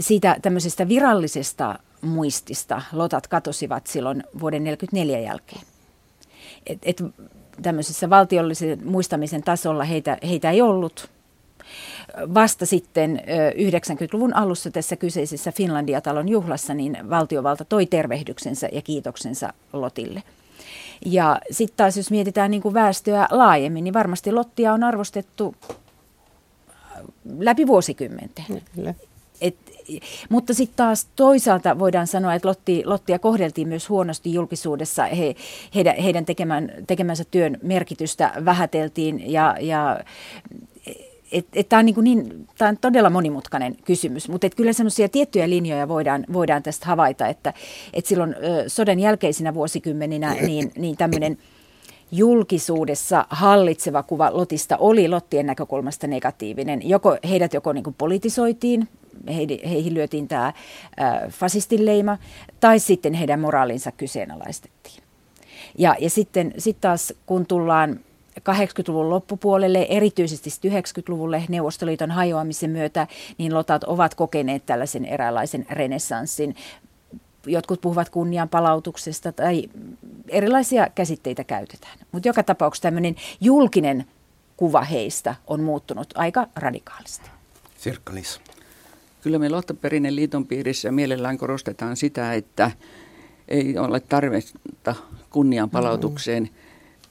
siitä 0.00 0.36
tämmöisestä 0.42 0.88
virallisesta 0.88 1.78
muistista 2.02 2.82
lotat 2.92 3.26
katosivat 3.26 3.86
silloin 3.86 4.24
vuoden 4.40 4.64
1944 4.64 5.18
jälkeen. 5.18 5.62
Et, 6.66 6.78
et 6.82 7.02
tämmöisessä 7.62 8.10
valtiollisen 8.10 8.78
muistamisen 8.84 9.42
tasolla 9.42 9.84
heitä, 9.84 10.18
heitä 10.28 10.50
ei 10.50 10.62
ollut. 10.62 11.10
Vasta 12.34 12.66
sitten 12.66 13.22
90-luvun 13.54 14.36
alussa 14.36 14.70
tässä 14.70 14.96
kyseisessä 14.96 15.52
Finlandia-talon 15.52 16.28
juhlassa 16.28 16.74
niin 16.74 16.98
valtiovalta 17.10 17.64
toi 17.64 17.86
tervehdyksensä 17.86 18.68
ja 18.72 18.82
kiitoksensa 18.82 19.52
Lotille. 19.72 20.22
Ja 21.06 21.40
sitten 21.50 21.76
taas 21.76 21.96
jos 21.96 22.10
mietitään 22.10 22.50
niin 22.50 22.62
kuin 22.62 22.74
väestöä 22.74 23.28
laajemmin, 23.30 23.84
niin 23.84 23.94
varmasti 23.94 24.32
Lottia 24.32 24.72
on 24.72 24.84
arvostettu 24.84 25.54
läpi 27.38 27.66
vuosikymmenten. 27.66 28.44
Kyllä. 28.74 28.94
Mutta 30.28 30.54
sitten 30.54 30.76
taas 30.76 31.06
toisaalta 31.16 31.78
voidaan 31.78 32.06
sanoa, 32.06 32.34
että 32.34 32.48
Lotti, 32.48 32.82
Lottia 32.86 33.18
kohdeltiin 33.18 33.68
myös 33.68 33.88
huonosti 33.88 34.34
julkisuudessa. 34.34 35.04
He, 35.04 35.34
heidän, 35.74 35.96
heidän 35.96 36.24
tekemän, 36.24 36.70
tekemänsä 36.86 37.24
työn 37.30 37.58
merkitystä 37.62 38.32
vähäteltiin 38.44 39.32
ja, 39.32 39.56
ja 39.60 40.00
et, 41.32 41.46
et 41.54 41.68
tämä, 41.68 41.80
on 41.80 41.86
niin 41.86 42.04
niin, 42.04 42.46
on 42.60 42.76
todella 42.80 43.10
monimutkainen 43.10 43.76
kysymys, 43.84 44.28
mutta 44.28 44.46
et 44.46 44.54
kyllä 44.54 44.72
semmoisia 44.72 45.08
tiettyjä 45.08 45.50
linjoja 45.50 45.88
voidaan, 45.88 46.24
voidaan 46.32 46.62
tästä 46.62 46.86
havaita, 46.86 47.26
että 47.26 47.52
et 47.92 48.06
silloin 48.06 48.34
ö, 48.34 48.68
sodan 48.68 49.00
jälkeisinä 49.00 49.54
vuosikymmeninä 49.54 50.34
niin, 50.48 50.72
niin 50.78 50.96
tämmöinen 50.96 51.38
julkisuudessa 52.12 53.26
hallitseva 53.30 54.02
kuva 54.02 54.30
Lotista 54.32 54.76
oli 54.76 55.08
Lottien 55.08 55.46
näkökulmasta 55.46 56.06
negatiivinen. 56.06 56.88
Joko, 56.88 57.16
heidät 57.28 57.54
joko 57.54 57.72
niin 57.72 57.94
politisoitiin 57.98 58.88
heihin 59.68 59.94
lyötiin 59.94 60.28
tämä 60.28 60.52
fasistin 61.28 61.86
leima, 61.86 62.18
tai 62.60 62.78
sitten 62.78 63.14
heidän 63.14 63.40
moraalinsa 63.40 63.92
kyseenalaistettiin. 63.92 65.02
Ja, 65.78 65.96
ja 65.98 66.10
sitten 66.10 66.54
sit 66.58 66.80
taas 66.80 67.14
kun 67.26 67.46
tullaan 67.46 68.00
80-luvun 68.40 69.10
loppupuolelle, 69.10 69.86
erityisesti 69.90 70.50
90-luvulle 70.68 71.44
Neuvostoliiton 71.48 72.10
hajoamisen 72.10 72.70
myötä, 72.70 73.06
niin 73.38 73.54
lotat 73.54 73.84
ovat 73.84 74.14
kokeneet 74.14 74.66
tällaisen 74.66 75.04
eräänlaisen 75.04 75.66
renessanssin. 75.70 76.56
Jotkut 77.46 77.80
puhuvat 77.80 78.10
kunnian 78.10 78.48
palautuksesta 78.48 79.32
tai 79.32 79.64
erilaisia 80.28 80.86
käsitteitä 80.94 81.44
käytetään. 81.44 81.98
Mutta 82.12 82.28
joka 82.28 82.42
tapauksessa 82.42 82.82
tämmöinen 82.82 83.16
julkinen 83.40 84.04
kuva 84.56 84.82
heistä 84.82 85.34
on 85.46 85.62
muuttunut 85.62 86.12
aika 86.14 86.48
radikaalisti. 86.56 87.30
Sirkka 87.78 88.12
Kyllä 89.22 89.38
me 89.38 89.48
Lottaperinne 89.48 90.14
liiton 90.14 90.46
piirissä 90.46 90.92
mielellään 90.92 91.38
korostetaan 91.38 91.96
sitä, 91.96 92.34
että 92.34 92.70
ei 93.48 93.78
ole 93.78 94.00
tarvetta 94.00 94.94
kunnianpalautukseen. 95.30 96.50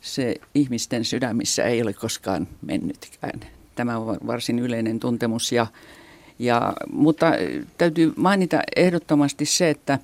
Se 0.02 0.36
ihmisten 0.56 1.06
sydämissä 1.06 1.64
ei 1.64 1.82
ole 1.82 1.94
koskaan 1.94 2.48
mennytkään. 2.62 3.40
Tämä 3.76 3.98
on 3.98 4.18
varsin 4.28 4.60
yleinen 4.60 5.00
tuntemus. 5.00 5.52
Ja, 5.52 5.68
ja, 6.40 6.74
mutta 6.92 7.32
täytyy 7.78 8.14
mainita 8.16 8.62
ehdottomasti 8.76 9.46
se, 9.46 9.70
että 9.70 10.00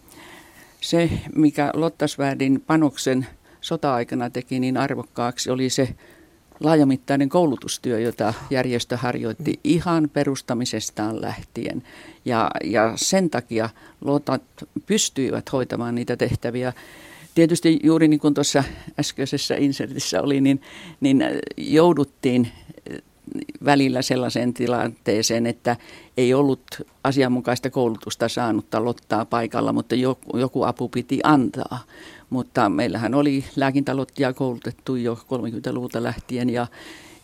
se, 0.82 1.10
mikä 1.36 1.72
Lottasvärdin 1.74 2.64
panoksen 2.68 3.28
sota-aikana 3.62 4.30
teki 4.30 4.60
niin 4.60 4.78
arvokkaaksi, 4.78 5.50
oli 5.50 5.70
se 5.70 5.96
laajamittainen 6.60 7.30
koulutustyö, 7.30 8.00
jota 8.00 8.34
järjestö 8.50 8.98
harjoitti 8.98 9.60
ihan 9.64 10.10
perustamisestaan 10.14 11.22
lähtien. 11.22 11.84
Ja, 12.26 12.52
ja 12.64 12.94
sen 12.96 13.30
takia 13.30 13.70
lotat 14.02 14.44
pystyivät 14.86 15.52
hoitamaan 15.52 15.96
niitä 15.96 16.18
tehtäviä. 16.18 16.74
Tietysti 17.36 17.80
juuri 17.84 18.08
niin 18.08 18.20
kuin 18.20 18.34
tuossa 18.34 18.64
äskeisessä 19.00 19.56
insertissä 19.56 20.22
oli, 20.22 20.42
niin, 20.42 20.62
niin 21.02 21.24
jouduttiin 21.58 22.52
välillä 23.66 24.02
sellaiseen 24.02 24.54
tilanteeseen, 24.54 25.46
että 25.46 25.76
ei 26.18 26.34
ollut 26.34 26.62
asianmukaista 27.04 27.70
koulutusta 27.70 28.30
saanutta 28.30 28.86
lottaa 28.86 29.26
paikalla, 29.26 29.74
mutta 29.74 29.96
joku, 29.96 30.38
joku 30.38 30.64
apu 30.64 30.90
piti 30.90 31.20
antaa. 31.24 31.80
Mutta 32.30 32.70
meillähän 32.70 33.16
oli 33.16 33.46
lääkintälottia 33.56 34.34
koulutettu 34.34 34.96
jo 34.96 35.14
30-luvulta 35.14 36.04
lähtien 36.04 36.50
ja, 36.50 36.68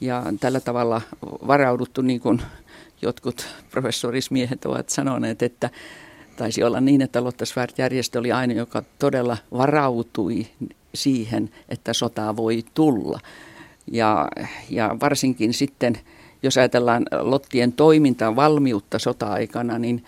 ja 0.01 0.23
tällä 0.39 0.59
tavalla 0.59 1.01
varauduttu, 1.47 2.01
niin 2.01 2.19
kuin 2.19 2.41
jotkut 3.01 3.47
professorismiehet 3.71 4.65
ovat 4.65 4.89
sanoneet, 4.89 5.43
että 5.43 5.69
taisi 6.35 6.63
olla 6.63 6.81
niin, 6.81 7.01
että 7.01 7.23
Lottasvärt-järjestö 7.23 8.19
oli 8.19 8.31
aina, 8.31 8.53
joka 8.53 8.83
todella 8.99 9.37
varautui 9.51 10.47
siihen, 10.95 11.49
että 11.69 11.93
sotaa 11.93 12.35
voi 12.35 12.63
tulla. 12.73 13.19
Ja, 13.91 14.27
ja 14.69 14.95
varsinkin 15.01 15.53
sitten, 15.53 15.97
jos 16.43 16.57
ajatellaan 16.57 17.05
Lottien 17.21 17.73
toimintaa, 17.73 18.35
valmiutta 18.35 18.99
sota-aikana, 18.99 19.79
niin 19.79 20.05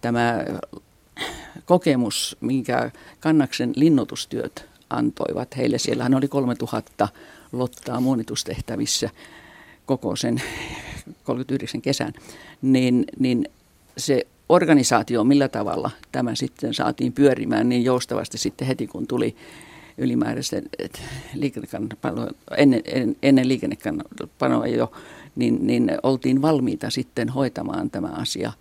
tämä 0.00 0.44
kokemus, 1.64 2.36
minkä 2.40 2.90
Kannaksen 3.20 3.72
linnoitustyöt 3.76 4.64
antoivat 4.90 5.56
heille, 5.56 5.78
siellähän 5.78 6.14
oli 6.14 6.28
3000 6.28 7.08
Lottaa 7.52 8.00
muonitustehtävissä 8.00 9.10
koko 9.86 10.16
sen 10.16 10.42
39 11.24 11.82
kesän, 11.82 12.12
niin, 12.62 13.04
niin 13.18 13.48
se 13.96 14.26
organisaatio, 14.48 15.24
millä 15.24 15.48
tavalla 15.48 15.90
tämä 16.12 16.34
sitten 16.34 16.74
saatiin 16.74 17.12
pyörimään 17.12 17.68
niin 17.68 17.84
joustavasti 17.84 18.38
sitten 18.38 18.66
heti, 18.66 18.86
kun 18.86 19.06
tuli 19.06 19.36
ylimääräisten 19.98 20.64
liikennekannapanoa, 21.34 22.28
ennen, 22.56 22.82
ennen 23.22 23.48
liikennekannapanoa 23.48 24.66
jo, 24.66 24.92
niin, 25.36 25.66
niin 25.66 25.90
oltiin 26.02 26.42
valmiita 26.42 26.90
sitten 26.90 27.28
hoitamaan 27.28 27.90
tämä 27.90 28.08
asia 28.08 28.52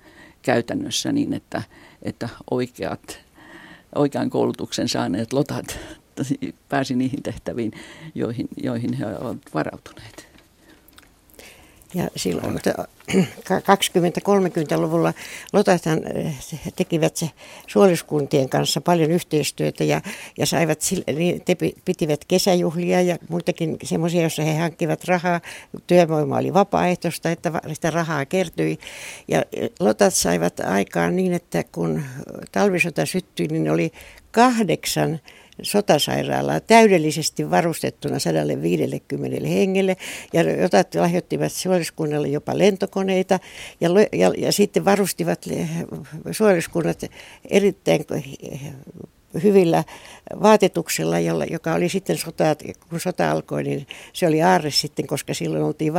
käytännössä 0.47 1.11
niin, 1.11 1.33
että, 1.33 1.61
että 2.01 2.29
oikeat, 2.51 3.19
oikean 3.95 4.29
koulutuksen 4.29 4.87
saaneet 4.87 5.33
lotat 5.33 5.79
pääsi 6.69 6.95
niihin 6.95 7.23
tehtäviin, 7.23 7.71
joihin, 8.15 8.47
joihin 8.63 8.93
he 8.93 9.05
ovat 9.05 9.37
varautuneet. 9.53 10.26
Ja 11.93 12.07
silloin 12.15 12.59
20-30-luvulla 13.11 15.13
Lotathan 15.53 16.01
eh, 16.15 16.35
tekivät 16.75 17.15
se 17.15 17.29
suoriskuntien 17.67 18.49
kanssa 18.49 18.81
paljon 18.81 19.11
yhteistyötä 19.11 19.83
ja, 19.83 20.01
ja 20.37 20.45
saivat, 20.45 20.79
niin 21.15 21.41
te 21.41 21.57
pitivät 21.85 22.25
kesäjuhlia 22.25 23.01
ja 23.01 23.17
muitakin 23.29 23.77
semmoisia, 23.83 24.21
joissa 24.21 24.43
he 24.43 24.57
hankkivat 24.57 25.03
rahaa. 25.03 25.41
Työvoima 25.87 26.37
oli 26.37 26.53
vapaaehtoista, 26.53 27.31
että 27.31 27.51
sitä 27.73 27.91
rahaa 27.91 28.25
kertyi. 28.25 28.79
Ja 29.27 29.43
eh, 29.53 29.69
Lotat 29.79 30.13
saivat 30.13 30.59
aikaan 30.59 31.15
niin, 31.15 31.33
että 31.33 31.63
kun 31.71 32.03
talvisota 32.51 33.05
syttyi, 33.05 33.47
niin 33.47 33.71
oli 33.71 33.91
kahdeksan 34.31 35.19
sotasairaalaa 35.61 36.59
täydellisesti 36.59 37.51
varustettuna 37.51 38.19
150 38.19 39.47
hengelle 39.47 39.97
ja 40.33 40.41
jotat 40.41 40.95
lahjoittivat 40.95 41.51
suoriskunnalle 41.51 42.27
jopa 42.27 42.57
lentokoneita 42.57 43.39
ja, 43.81 43.89
ja, 44.13 44.31
ja 44.37 44.51
sitten 44.51 44.85
varustivat 44.85 45.45
suoriskunnat 46.31 47.01
erittäin 47.49 48.05
hyvillä 49.43 49.83
vaatetuksella, 50.41 51.19
jolla, 51.19 51.45
joka 51.45 51.73
oli 51.73 51.89
sitten 51.89 52.17
sota, 52.17 52.43
kun 52.89 52.99
sota 52.99 53.31
alkoi, 53.31 53.63
niin 53.63 53.87
se 54.13 54.27
oli 54.27 54.41
aarre 54.41 54.71
sitten, 54.71 55.07
koska 55.07 55.33
silloin 55.33 55.63
oltiin 55.63 55.93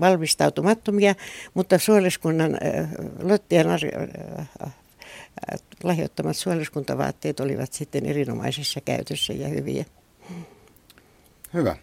valmistautumattomia, 0.00 1.14
mutta 1.54 1.78
suojeluskunnan 1.78 2.58
Lottien 3.22 3.66
äh, 3.70 3.80
lahjoittamat 5.84 6.36
suojeluskuntavaatteet 6.36 7.40
olivat 7.40 7.72
sitten 7.72 8.06
erinomaisessa 8.06 8.80
käytössä 8.80 9.32
ja 9.32 9.48
hyviä. 9.48 9.84
Hyvä. 11.54 11.76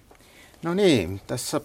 No 0.64 0.74
niin, 0.74 1.22
tässä 1.28 1.62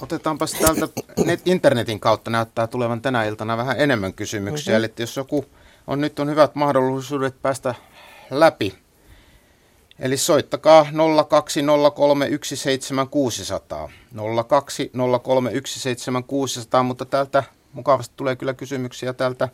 otetaanpas 0.00 0.52
täältä 0.52 0.88
net, 1.24 1.40
internetin 1.44 2.00
kautta 2.00 2.30
näyttää 2.30 2.66
tulevan 2.66 3.02
tänä 3.02 3.24
iltana 3.24 3.56
vähän 3.56 3.80
enemmän 3.80 4.14
kysymyksiä. 4.14 4.74
Mm-hmm. 4.74 4.84
Eli 4.84 4.92
jos 4.98 5.16
joku 5.16 5.44
on 5.86 6.00
nyt 6.00 6.18
on 6.18 6.30
hyvät 6.30 6.54
mahdollisuudet 6.54 7.42
päästä 7.42 7.74
läpi. 8.30 8.74
Eli 9.98 10.16
soittakaa 10.16 10.86
020317600. 13.86 13.90
020317600, 14.16 14.20
mutta 16.82 17.04
täältä 17.04 17.44
mukavasti 17.72 18.14
tulee 18.16 18.36
kyllä 18.36 18.54
kysymyksiä 18.54 19.12
täältä 19.12 19.48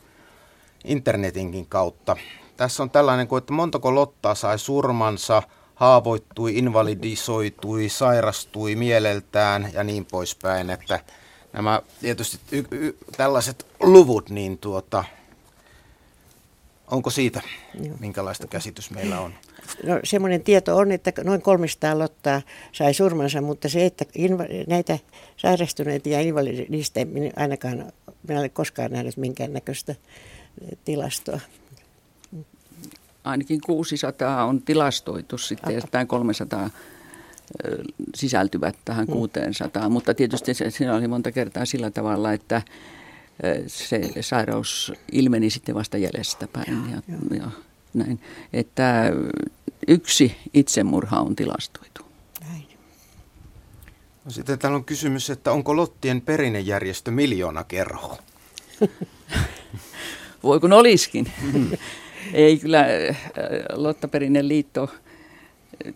internetinkin 0.87 1.67
kautta. 1.67 2.17
Tässä 2.57 2.83
on 2.83 2.91
tällainen 2.91 3.29
kuin, 3.29 3.39
että 3.39 3.53
montako 3.53 3.95
Lottaa 3.95 4.35
sai 4.35 4.59
surmansa, 4.59 5.43
haavoittui, 5.75 6.59
invalidisoitui, 6.59 7.89
sairastui 7.89 8.75
mieleltään 8.75 9.71
ja 9.73 9.85
niin 9.85 10.05
poispäin. 10.05 10.71
Että 10.71 11.01
nämä 11.53 11.83
tietysti 12.01 12.39
y- 12.53 12.65
y- 12.71 12.97
tällaiset 13.17 13.67
luvut, 13.81 14.31
niin 14.31 14.59
tuota, 14.59 15.05
onko 16.91 17.11
siitä 17.11 17.43
Joo. 17.83 17.97
minkälaista 18.01 18.47
käsitys 18.47 18.91
meillä 18.91 19.21
on? 19.21 19.33
No 19.83 20.01
semmoinen 20.05 20.43
tieto 20.43 20.77
on, 20.77 20.93
että 20.93 21.13
noin 21.25 21.43
300 21.43 21.99
lottaa 21.99 22.43
sai 22.73 22.95
surmansa, 22.95 23.41
mutta 23.41 23.69
se, 23.69 23.87
että 23.87 24.05
inva- 24.19 24.67
näitä 24.67 24.99
sairastuneita 25.37 26.09
ja 26.09 26.21
invalidista, 26.21 27.01
ainakaan 27.37 27.93
minä 28.29 28.41
olen 28.41 28.51
koskaan 28.51 28.91
nähnyt 28.93 29.17
minkäännäköistä 29.17 29.95
tilastoa. 30.85 31.41
Ainakin 33.25 33.61
600 33.61 34.45
on 34.45 34.63
tilastoitu 34.63 35.39
sitten 35.39 35.75
ja 35.75 35.81
tämä 35.91 36.05
300 36.05 36.71
sisältyvät 38.15 38.77
tähän 38.85 39.07
600, 39.07 39.89
mm. 39.89 39.93
mutta 39.93 40.15
tietysti 40.15 40.55
se, 40.55 40.71
siinä 40.71 40.95
oli 40.95 41.09
monta 41.09 41.33
kertaa 41.33 41.65
sillä 41.65 41.91
tavalla, 41.91 42.33
että 42.33 42.63
se 43.67 44.01
sairaus 44.21 44.93
ilmeni 45.13 45.51
sitten 45.51 45.75
vasta 45.75 45.99
jäljestäpäin 45.99 46.91
ja, 46.91 47.03
ja 47.39 47.51
näin. 47.95 48.21
Että 48.53 49.13
yksi 49.89 50.37
itsemurha 50.55 51.21
on 51.21 51.37
tilastoitu. 51.37 52.03
Näin. 52.49 52.67
No 54.25 54.31
sitten 54.31 54.59
täällä 54.59 54.77
on 54.77 54.85
kysymys, 54.85 55.31
että 55.31 55.53
onko 55.53 55.77
Lottien 55.77 56.21
perinnejärjestö 56.21 57.11
miljoona 57.11 57.65
kerho? 57.65 58.19
voi 60.43 60.61
kun 60.61 60.73
olisikin. 60.73 61.33
Mm. 61.53 61.71
Ei 62.33 62.59
kyllä 62.59 62.81
äh, 62.81 63.17
Lottaperinne 63.73 64.49
liitto 64.49 64.91
äh, 65.87 65.95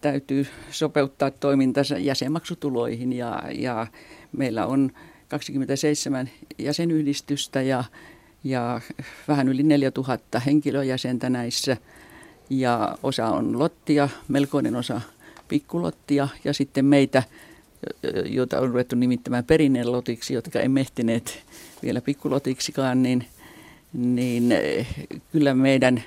täytyy 0.00 0.46
sopeuttaa 0.70 1.30
toimintansa 1.30 1.98
jäsenmaksutuloihin 1.98 3.12
ja, 3.12 3.42
ja 3.52 3.86
meillä 4.32 4.66
on 4.66 4.90
27 5.28 6.30
jäsenyhdistystä 6.58 7.62
ja, 7.62 7.84
ja 8.44 8.80
vähän 9.28 9.48
yli 9.48 9.62
4000 9.62 10.40
henkilöjäsentä 10.40 11.30
näissä 11.30 11.76
ja 12.50 12.98
osa 13.02 13.26
on 13.26 13.58
lottia, 13.58 14.08
melkoinen 14.28 14.76
osa 14.76 15.00
pikkulottia 15.48 16.28
ja 16.44 16.52
sitten 16.52 16.84
meitä, 16.84 17.22
joita 18.24 18.60
on 18.60 18.68
ruvettu 18.68 18.96
nimittämään 18.96 19.44
perinnelotiksi, 19.44 20.34
jotka 20.34 20.60
ei 20.60 20.68
mehtineet 20.68 21.42
vielä 21.82 22.00
pikkulotiksikaan, 22.00 23.02
niin– 23.02 23.24
niin 23.92 24.52
eh, 24.52 24.86
kyllä 25.32 25.54
meidän 25.54 26.02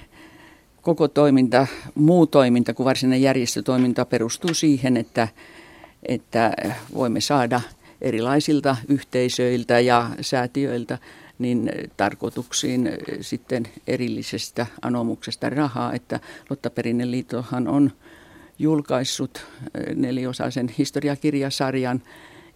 koko 0.81 1.07
toiminta, 1.07 1.67
muu 1.95 2.27
toiminta 2.27 2.73
kuin 2.73 2.85
varsinainen 2.85 3.21
järjestötoiminta 3.21 4.05
perustuu 4.05 4.53
siihen, 4.53 4.97
että, 4.97 5.27
että 6.07 6.53
voimme 6.93 7.21
saada 7.21 7.61
erilaisilta 8.01 8.77
yhteisöiltä 8.87 9.79
ja 9.79 10.09
säätiöiltä 10.21 10.97
niin 11.39 11.71
tarkoituksiin 11.97 12.91
sitten 13.21 13.67
erillisestä 13.87 14.65
anomuksesta 14.81 15.49
rahaa, 15.49 15.93
että 15.93 16.19
Lotta 16.49 16.69
Perinneliittohan 16.69 17.67
on 17.67 17.91
julkaissut 18.59 19.37
eh, 19.37 19.95
neliosaisen 19.95 20.69
historiakirjasarjan, 20.77 22.01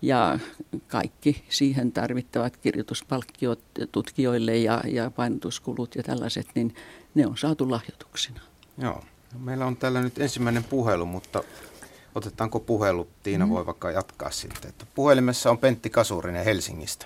ja 0.01 0.39
kaikki 0.87 1.43
siihen 1.49 1.91
tarvittavat 1.91 2.57
kirjoituspalkkiot 2.57 3.59
tutkijoille 3.91 4.55
ja, 4.55 4.81
ja 4.85 5.11
painotuskulut 5.15 5.95
ja 5.95 6.03
tällaiset, 6.03 6.47
niin 6.55 6.75
ne 7.15 7.27
on 7.27 7.37
saatu 7.37 7.71
lahjoituksina. 7.71 8.41
Joo. 8.77 9.03
No, 9.33 9.39
meillä 9.39 9.65
on 9.65 9.77
täällä 9.77 10.01
nyt 10.01 10.19
ensimmäinen 10.19 10.63
puhelu, 10.63 11.05
mutta 11.05 11.43
otetaanko 12.15 12.59
puhelu? 12.59 13.07
Tiina 13.23 13.45
mm. 13.45 13.51
voi 13.51 13.65
vaikka 13.65 13.91
jatkaa 13.91 14.29
sitten. 14.29 14.69
Että 14.69 14.85
puhelimessa 14.95 15.49
on 15.49 15.57
Pentti 15.57 15.89
Kasurinen 15.89 16.45
Helsingistä. 16.45 17.05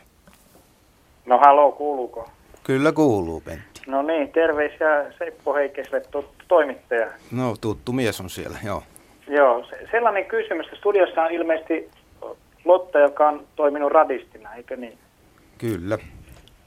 No 1.25 1.37
halo, 1.37 1.71
kuuluuko? 1.71 2.29
Kyllä 2.63 2.91
kuuluu, 2.91 3.41
Pentti. 3.41 3.81
No 3.87 4.01
niin, 4.01 4.31
terveisiä 4.31 5.13
Seppo 5.17 5.53
Heikkiselle, 5.53 6.01
tuttu 6.01 6.45
toimittaja. 6.47 7.07
No, 7.31 7.55
tuttu 7.61 7.91
mies 7.91 8.21
on 8.21 8.29
siellä, 8.29 8.57
joo. 8.63 8.83
Joo, 9.27 9.65
sellainen 9.91 10.25
kysymys, 10.25 10.65
että 10.65 10.77
studiossa 10.77 11.23
on 11.23 11.31
ilmeisesti 11.31 11.89
Lotta, 12.65 12.99
joka 12.99 13.27
on 13.27 13.43
toiminut 13.55 13.91
radistina, 13.91 14.55
eikö 14.55 14.75
niin? 14.75 14.97
Kyllä. 15.57 15.97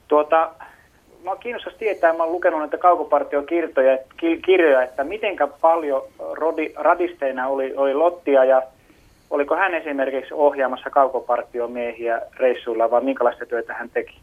Tuota, 0.08 0.50
mä 1.24 1.36
kiinnostaisi 1.36 1.78
tietää, 1.78 2.12
mä 2.12 2.22
olen 2.22 2.32
lukenut 2.32 2.60
näitä 2.60 2.78
kaukopartiokirjoja, 2.78 3.98
kirjoja, 4.44 4.82
että 4.82 5.04
miten 5.04 5.36
paljon 5.60 6.02
rodi, 6.32 6.72
radisteina 6.76 7.48
oli, 7.48 7.76
oli 7.76 7.94
Lottia 7.94 8.44
ja 8.44 8.62
oliko 9.30 9.56
hän 9.56 9.74
esimerkiksi 9.74 10.34
ohjaamassa 10.34 10.90
kaukopartiomiehiä 10.90 12.20
reissuilla 12.36 12.90
vai 12.90 13.04
minkälaista 13.04 13.46
työtä 13.46 13.74
hän 13.74 13.90
teki? 13.90 14.20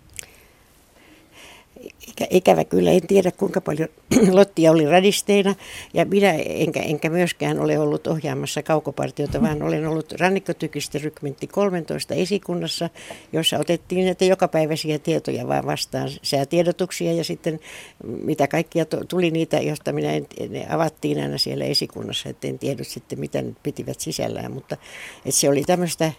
Ikä, 2.07 2.27
ikävä 2.29 2.63
kyllä, 2.63 2.91
en 2.91 3.07
tiedä 3.07 3.31
kuinka 3.31 3.61
paljon 3.61 3.89
Lottia 4.31 4.71
oli 4.71 4.85
radisteina. 4.85 5.55
Ja 5.93 6.05
minä 6.05 6.31
enkä, 6.33 6.79
enkä 6.79 7.09
myöskään 7.09 7.59
ole 7.59 7.79
ollut 7.79 8.07
ohjaamassa 8.07 8.63
kaukopartiota, 8.63 9.41
vaan 9.41 9.61
olen 9.61 9.87
ollut 9.87 10.11
rannikkotykistä 10.11 10.99
rykmentti 11.03 11.47
13 11.47 12.13
esikunnassa, 12.13 12.89
jossa 13.33 13.57
otettiin 13.59 14.05
näitä 14.05 14.25
jokapäiväisiä 14.25 14.99
tietoja 14.99 15.47
vaan 15.47 15.65
vastaan, 15.65 16.09
säätiedotuksia 16.21 17.13
ja 17.13 17.23
sitten 17.23 17.59
mitä 18.03 18.47
kaikkia 18.47 18.85
tuli 18.85 19.31
niitä, 19.31 19.59
joista 19.59 19.93
minä 19.93 20.13
en, 20.13 20.27
ne 20.49 20.65
avattiin 20.69 21.21
aina 21.21 21.37
siellä 21.37 21.65
esikunnassa, 21.65 22.29
että 22.29 22.47
en 22.47 22.59
tiedä 22.59 22.83
sitten 22.83 23.19
mitä 23.19 23.41
ne 23.41 23.55
pitivät 23.63 23.99
sisällään, 23.99 24.51
mutta 24.51 24.77
että 25.25 25.31
se 25.31 25.49
oli 25.49 25.63
tämmöistä 25.63 26.11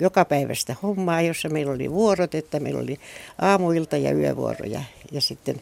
jokapäiväistä 0.00 0.76
hommaa, 0.82 1.22
jossa 1.22 1.48
meillä 1.48 1.72
oli 1.72 1.90
vuorot, 1.90 2.34
että 2.34 2.60
meillä 2.60 2.80
oli 2.80 2.96
aamuilta 3.38 3.96
ja 3.96 4.12
yövuoroja 4.12 4.80
ja 5.10 5.20
sitten 5.20 5.60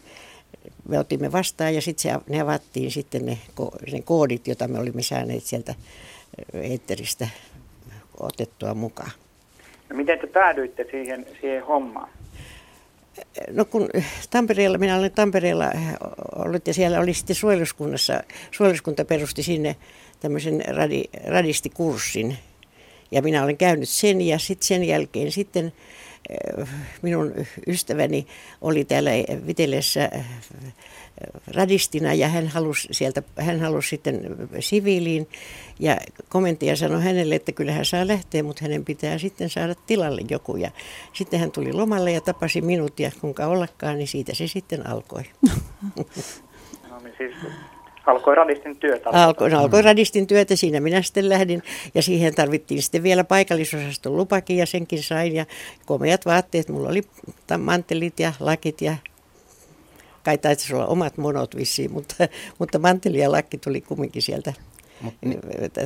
me 0.87 0.99
otimme 0.99 1.31
vastaan 1.31 1.75
ja 1.75 1.81
sitten 1.81 2.21
ne 2.29 2.41
avattiin 2.41 2.91
sitten 2.91 3.25
ne, 3.25 3.37
ne 3.91 4.01
koodit, 4.01 4.47
joita 4.47 4.67
me 4.67 4.79
olimme 4.79 5.01
saaneet 5.01 5.43
sieltä 5.43 5.75
eetteristä 6.53 7.27
otettua 8.19 8.73
mukaan. 8.73 9.11
No 9.89 9.95
miten 9.95 10.19
te 10.19 10.27
päädyitte 10.27 10.85
siihen, 10.91 11.25
siihen 11.41 11.65
hommaan? 11.65 12.09
No 13.51 13.65
kun 13.65 13.89
Tampereella, 14.29 14.77
minä 14.77 14.97
olen 14.97 15.11
Tampereella 15.11 15.71
ollut 16.35 16.67
ja 16.67 16.73
siellä 16.73 16.99
oli 16.99 17.13
sitten 17.13 17.35
suojeluskunnassa, 17.35 18.23
suojeluskunta 18.51 19.05
perusti 19.05 19.43
sinne 19.43 19.75
tämmöisen 20.19 20.63
radi, 20.67 21.03
radistikurssin. 21.27 22.37
Ja 23.11 23.21
minä 23.21 23.43
olen 23.43 23.57
käynyt 23.57 23.89
sen 23.89 24.21
ja 24.21 24.39
sitten 24.39 24.67
sen 24.67 24.83
jälkeen 24.83 25.31
sitten 25.31 25.73
minun 27.01 27.33
ystäväni 27.67 28.27
oli 28.61 28.85
täällä 28.85 29.11
Vitellessä 29.47 30.09
äh, 30.15 30.25
radistina 31.47 32.13
ja 32.13 32.27
hän 32.27 32.47
halusi, 32.47 32.87
sieltä, 32.91 33.23
hän 33.35 33.59
halusi 33.59 33.89
sitten 33.89 34.35
siviiliin 34.59 35.27
ja 35.79 35.97
komentaja 36.29 36.75
sanoi 36.75 37.03
hänelle, 37.03 37.35
että 37.35 37.51
kyllä 37.51 37.71
hän 37.71 37.85
saa 37.85 38.07
lähteä, 38.07 38.43
mutta 38.43 38.61
hänen 38.61 38.85
pitää 38.85 39.17
sitten 39.17 39.49
saada 39.49 39.75
tilalle 39.75 40.21
joku. 40.29 40.55
Ja 40.55 40.71
sitten 41.13 41.39
hän 41.39 41.51
tuli 41.51 41.73
lomalle 41.73 42.11
ja 42.11 42.21
tapasi 42.21 42.61
minut 42.61 42.99
ja 42.99 43.11
kuinka 43.21 43.47
ollakaan, 43.47 43.97
niin 43.97 44.07
siitä 44.07 44.35
se 44.35 44.47
sitten 44.47 44.87
alkoi. 44.87 45.23
No 46.89 46.99
niin 46.99 47.15
siis 47.17 47.35
alkoi 48.05 48.35
radistin 48.35 48.77
työtä. 48.77 49.09
Alkoi, 49.09 49.49
no, 49.49 49.59
alkoi 49.59 49.81
radistin 49.81 50.27
työtä, 50.27 50.55
siinä 50.55 50.79
minä 50.79 51.01
sitten 51.01 51.29
lähdin 51.29 51.63
ja 51.95 52.01
siihen 52.01 52.35
tarvittiin 52.35 52.81
sitten 52.81 53.03
vielä 53.03 53.23
paikallisosaston 53.23 54.17
lupakin 54.17 54.57
ja 54.57 54.65
senkin 54.65 55.03
sain 55.03 55.35
ja 55.35 55.45
komeat 55.85 56.25
vaatteet. 56.25 56.69
Mulla 56.69 56.89
oli 56.89 57.01
mantelit 57.57 58.19
ja 58.19 58.33
lakit 58.39 58.81
ja 58.81 58.95
kai 60.23 60.37
taisi 60.37 60.73
olla 60.73 60.87
omat 60.87 61.17
monot 61.17 61.55
vissiin, 61.55 61.91
mutta, 61.91 62.15
mutta 62.59 62.79
manteli 62.79 63.17
ja 63.17 63.31
lakki 63.31 63.57
tuli 63.57 63.81
kumminkin 63.81 64.21
sieltä 64.21 64.53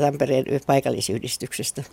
Tampereen 0.01 0.45
paikallisyhdistyksestä. 0.67 1.83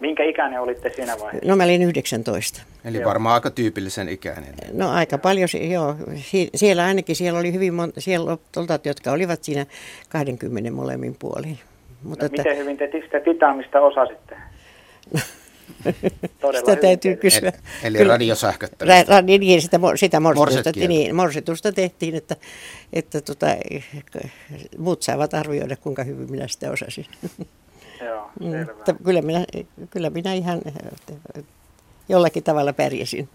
Minkä 0.00 0.24
ikäinen 0.24 0.60
olitte 0.60 0.92
siinä 0.96 1.18
vaiheessa? 1.20 1.48
No 1.48 1.56
mä 1.56 1.64
olin 1.64 1.82
19. 1.82 2.62
Eli 2.84 3.04
varmaan 3.04 3.34
aika 3.34 3.50
tyypillisen 3.50 4.08
ikäinen. 4.08 4.54
No 4.72 4.90
aika 4.90 5.18
paljon, 5.18 5.48
joo. 5.70 5.96
Siellä 6.54 6.84
ainakin 6.84 7.16
siellä 7.16 7.38
oli 7.38 7.52
hyvin 7.52 7.74
monta, 7.74 8.00
siellä 8.00 8.36
toltat, 8.52 8.86
jotka 8.86 9.10
olivat 9.10 9.44
siinä 9.44 9.66
20 10.08 10.70
molemmin 10.70 11.16
puolin. 11.18 11.58
Mutta 12.02 12.24
no, 12.24 12.26
että... 12.26 12.42
Miten 12.42 12.56
hyvin 12.56 12.76
te 12.76 12.90
sitä 12.92 13.20
titaamista 13.20 13.80
osasitte? 13.80 14.36
sitä 16.58 16.76
täytyy 16.80 17.16
kysyä. 17.16 17.52
Eli, 17.82 17.98
eli 17.98 18.08
radiosähköttämistä. 18.08 19.04
Ra, 19.08 19.22
niin, 19.22 19.62
sitä, 19.62 19.78
sitä 19.96 20.20
morsetusta, 20.20 20.88
niin, 20.88 21.14
morsetusta 21.14 21.72
tehtiin, 21.72 22.14
että, 22.14 22.36
että 22.92 23.20
tota, 23.20 23.46
muut 24.78 25.02
saavat 25.02 25.34
arvioida, 25.34 25.76
kuinka 25.76 26.04
hyvin 26.04 26.30
minä 26.30 26.48
sitä 26.48 26.70
osasin. 26.70 27.06
Joo, 28.04 28.30
mm, 28.40 28.50
selvä. 28.50 28.94
Kyllä, 29.04 29.22
minä, 29.22 29.44
kyllä 29.90 30.10
minä 30.10 30.32
ihan 30.32 30.62
jollakin 32.08 32.42
tavalla 32.42 32.72
pärjäsin. 32.72 33.28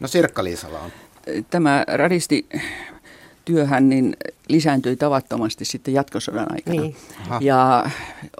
No 0.00 0.08
Sirkka-Liisala 0.08 0.78
on. 0.78 0.90
Tämä 1.50 1.84
radisti 1.88 2.46
työhän 3.44 3.88
niin 3.88 4.16
lisääntyi 4.48 4.96
tavattomasti 4.96 5.64
sitten 5.64 5.94
jatkosodan 5.94 6.46
aikana. 6.52 6.80
Niin. 6.80 6.96
Ja 7.40 7.90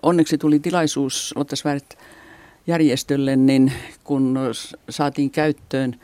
onneksi 0.02 0.38
tuli 0.38 0.58
tilaisuus 0.58 1.34
Lottasvääret 1.36 1.98
järjestölle, 2.66 3.36
niin 3.36 3.72
kun 4.04 4.38
saatiin 4.90 5.30
käyttöön 5.30 6.00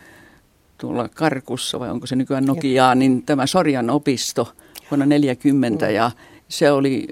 tuolla 0.79 1.09
Karkussa, 1.09 1.81
vai 1.81 1.91
onko 1.91 2.07
se 2.07 2.17
nykyään 2.17 2.45
Nokiaa, 2.45 2.95
niin 2.95 3.23
tämä 3.23 3.47
Sorjan 3.47 3.91
opisto 3.91 4.53
vuonna 4.91 5.07
40 5.07 5.87
mm. 5.87 5.93
ja 5.95 6.11
se 6.49 6.71
oli 6.71 7.07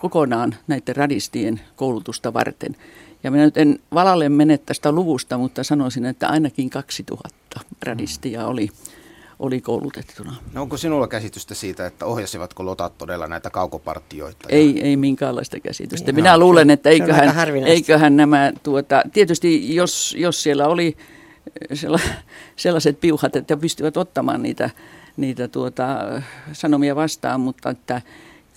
kokonaan 0.00 0.54
näiden 0.66 0.96
radistien 0.96 1.60
koulutusta 1.76 2.32
varten. 2.34 2.76
Ja 3.22 3.30
minä 3.30 3.44
nyt 3.44 3.56
en 3.56 3.78
valalle 3.94 4.28
mene 4.28 4.58
tästä 4.58 4.92
luvusta, 4.92 5.38
mutta 5.38 5.64
sanoisin, 5.64 6.04
että 6.04 6.28
ainakin 6.28 6.70
2000 6.70 7.60
radistia 7.82 8.46
oli, 8.46 8.68
oli 9.38 9.60
koulutettuna. 9.60 10.36
No 10.52 10.62
onko 10.62 10.76
sinulla 10.76 11.08
käsitystä 11.08 11.54
siitä, 11.54 11.86
että 11.86 12.06
ohjasivatko 12.06 12.64
lotat 12.64 12.98
todella 12.98 13.26
näitä 13.26 13.50
kaukopartioita? 13.50 14.48
Ei, 14.48 14.80
ei 14.82 14.96
minkäänlaista 14.96 15.60
käsitystä. 15.60 16.12
Minä 16.12 16.38
luulen, 16.38 16.70
että 16.70 16.90
eiköhän, 16.90 17.34
eiköhän 17.66 18.16
nämä, 18.16 18.52
tuota, 18.62 19.02
tietysti 19.12 19.74
jos, 19.74 20.16
jos 20.18 20.42
siellä 20.42 20.66
oli 20.66 20.96
sellaiset 22.56 23.00
piuhat, 23.00 23.36
että 23.36 23.56
pystyvät 23.56 23.96
ottamaan 23.96 24.42
niitä, 24.42 24.70
niitä 25.16 25.48
tuota, 25.48 25.98
sanomia 26.52 26.96
vastaan, 26.96 27.40
mutta 27.40 27.70
että 27.70 28.02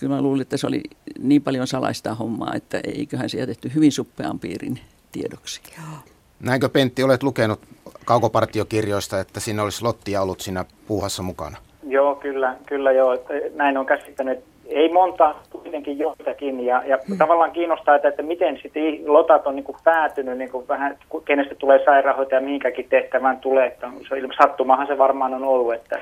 kyllä 0.04 0.16
mä 0.16 0.22
luulin, 0.22 0.42
että 0.42 0.56
se 0.56 0.66
oli 0.66 0.82
niin 1.18 1.42
paljon 1.42 1.66
salaista 1.66 2.14
hommaa, 2.14 2.54
että 2.54 2.80
eiköhän 2.84 3.30
se 3.30 3.38
jätetty 3.38 3.70
hyvin 3.74 3.92
suppean 3.92 4.38
piirin 4.38 4.78
tiedoksi. 5.12 5.60
Joo. 5.76 5.98
Näinkö 6.40 6.68
Pentti 6.68 7.02
olet 7.02 7.22
lukenut 7.22 7.60
kaukopartiokirjoista, 8.04 9.20
että 9.20 9.40
siinä 9.40 9.62
olisi 9.62 9.84
Lottia 9.84 10.22
ollut 10.22 10.40
siinä 10.40 10.64
puuhassa 10.86 11.22
mukana? 11.22 11.56
Joo, 11.88 12.14
kyllä, 12.14 12.56
kyllä 12.66 12.92
joo. 12.92 13.18
Näin 13.54 13.78
on 13.78 13.86
käsittänyt. 13.86 14.38
Ei 14.66 14.92
monta, 14.92 15.34
kuitenkin 15.50 15.98
joitakin. 15.98 16.66
Ja, 16.66 16.82
ja 16.86 16.98
hmm. 17.08 17.18
tavallaan 17.18 17.52
kiinnostaa, 17.52 17.96
että, 17.96 18.08
että 18.08 18.22
miten 18.22 18.58
sitten 18.62 18.82
lotat 19.06 19.46
on 19.46 19.56
niin 19.56 19.64
kuin 19.64 19.78
päätynyt, 19.84 20.38
niin 20.38 20.50
kuin 20.50 20.68
vähän, 20.68 20.98
kenestä 21.24 21.54
tulee 21.54 21.84
sairaanhoitaja, 21.84 22.40
mihinkäkin 22.40 22.88
tehtävään 22.88 23.38
tulee. 23.38 23.66
Että 23.66 23.90
sattumahan 24.36 24.86
se 24.86 24.98
varmaan 24.98 25.34
on 25.34 25.44
ollut. 25.44 25.74
Että 25.74 26.00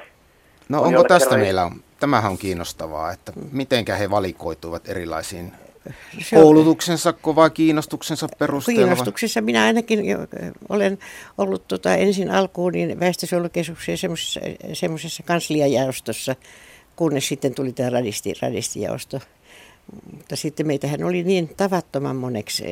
no 0.68 0.80
on 0.80 0.86
onko 0.86 1.04
tästä 1.04 1.36
meillä 1.36 1.64
on 1.64 1.72
tämähän 2.02 2.30
on 2.30 2.38
kiinnostavaa, 2.38 3.12
että 3.12 3.32
miten 3.52 3.84
he 3.98 4.10
valikoituvat 4.10 4.88
erilaisiin 4.88 5.52
se 6.22 6.36
koulutuksensa, 6.36 7.12
kova 7.12 7.50
kiinnostuksensa 7.50 8.28
perusteella? 8.38 8.78
Kiinnostuksessa 8.78 9.40
minä 9.40 9.64
ainakin 9.64 10.00
olen 10.68 10.98
ollut 11.38 11.68
tota, 11.68 11.94
ensin 11.94 12.30
alkuun 12.30 12.72
niin 12.72 13.00
väestösuojelukeskuksen 13.00 13.96
semmoisessa 14.72 15.22
kansliajaostossa, 15.22 16.36
kunnes 16.96 17.28
sitten 17.28 17.54
tuli 17.54 17.72
tämä 17.72 17.90
radisti, 17.90 18.34
radistijaosto. 18.42 19.20
Mutta 20.12 20.36
sitten 20.36 20.66
meitähän 20.66 21.04
oli 21.04 21.22
niin 21.22 21.50
tavattoman 21.56 22.16
moneksi, 22.16 22.64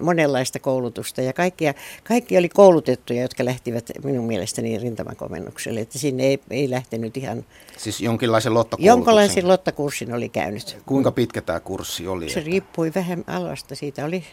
monenlaista 0.00 0.58
koulutusta 0.58 1.22
ja 1.22 1.32
kaikkia, 1.32 1.74
kaikki 2.04 2.38
oli 2.38 2.48
koulutettuja, 2.48 3.22
jotka 3.22 3.44
lähtivät 3.44 3.90
minun 4.04 4.26
mielestäni 4.26 4.78
rintamakomennukselle. 4.78 5.80
Että 5.80 5.98
sinne 5.98 6.26
ei, 6.26 6.40
ei 6.50 6.70
lähtenyt 6.70 7.16
ihan... 7.16 7.44
Siis 7.76 8.00
jonkinlaisen 8.00 8.54
lottakurssin? 8.54 8.86
Jonkinlaisen 8.86 9.48
lottakurssin 9.48 10.14
oli 10.14 10.28
käynyt. 10.28 10.78
Kuinka 10.86 11.12
pitkä 11.12 11.40
tämä 11.40 11.60
kurssi 11.60 12.06
oli? 12.06 12.28
Se 12.28 12.38
että... 12.38 12.50
riippui 12.50 12.92
vähän 12.94 13.24
alasta. 13.26 13.74
Siitä 13.74 14.04
oli, 14.04 14.24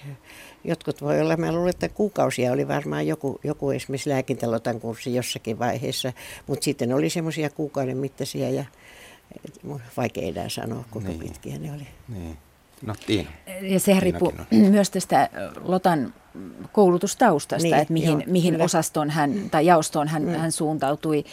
jotkut 0.64 1.02
voi 1.02 1.22
olla, 1.22 1.38
mä 1.38 1.52
luulen, 1.52 1.70
että 1.70 1.90
kuukausia 1.90 2.52
oli 2.52 2.68
varmaan 2.68 3.08
joku, 3.08 3.40
joku 3.44 3.72
esimerkiksi 3.72 4.10
lääkintälotan 4.10 4.80
kurssi 4.80 5.16
jossakin 5.16 5.60
vaiheessa. 5.60 6.14
Mutta 6.48 6.64
sitten 6.64 6.94
oli 6.94 7.10
semmoisia 7.10 7.50
kuukauden 7.50 7.98
mittaisia 7.98 8.50
ja 8.50 8.66
vaikea 9.98 10.28
enää 10.28 10.50
sanoa, 10.50 10.84
kuinka 10.92 11.12
niin. 11.12 11.20
pitkiä 11.20 11.60
ne 11.60 11.74
oli. 11.74 11.88
Niin. 12.08 12.38
No, 12.82 12.96
Tiina. 13.06 13.30
Ja 13.62 13.80
sehän 13.80 14.04
riippuu 14.04 14.34
myös 14.70 14.90
tästä 14.90 15.30
Lotan 15.64 16.14
koulutustaustasta, 16.72 17.64
niin, 17.64 17.76
että 17.76 17.94
mihin, 17.94 18.10
joo, 18.10 18.24
mihin 18.28 18.62
osastoon 18.62 19.10
hän, 19.10 19.50
tai 19.52 19.66
jaostoon 19.66 20.08
hän, 20.08 20.24
mm. 20.24 20.30
hän 20.30 20.52
suuntautui. 20.52 21.26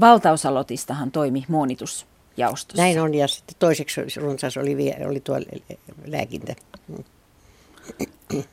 Valtaosa 0.00 0.54
Lotistahan 0.54 1.10
toimi 1.10 1.44
muonitusjaostossa. 1.48 2.82
Näin 2.82 3.00
on, 3.00 3.14
ja 3.14 3.28
sitten 3.28 3.56
toiseksi 3.58 4.00
runsas 4.16 4.56
oli, 4.56 4.94
oli 5.06 5.20
tuo 5.20 5.36
lääkintä. 6.06 6.54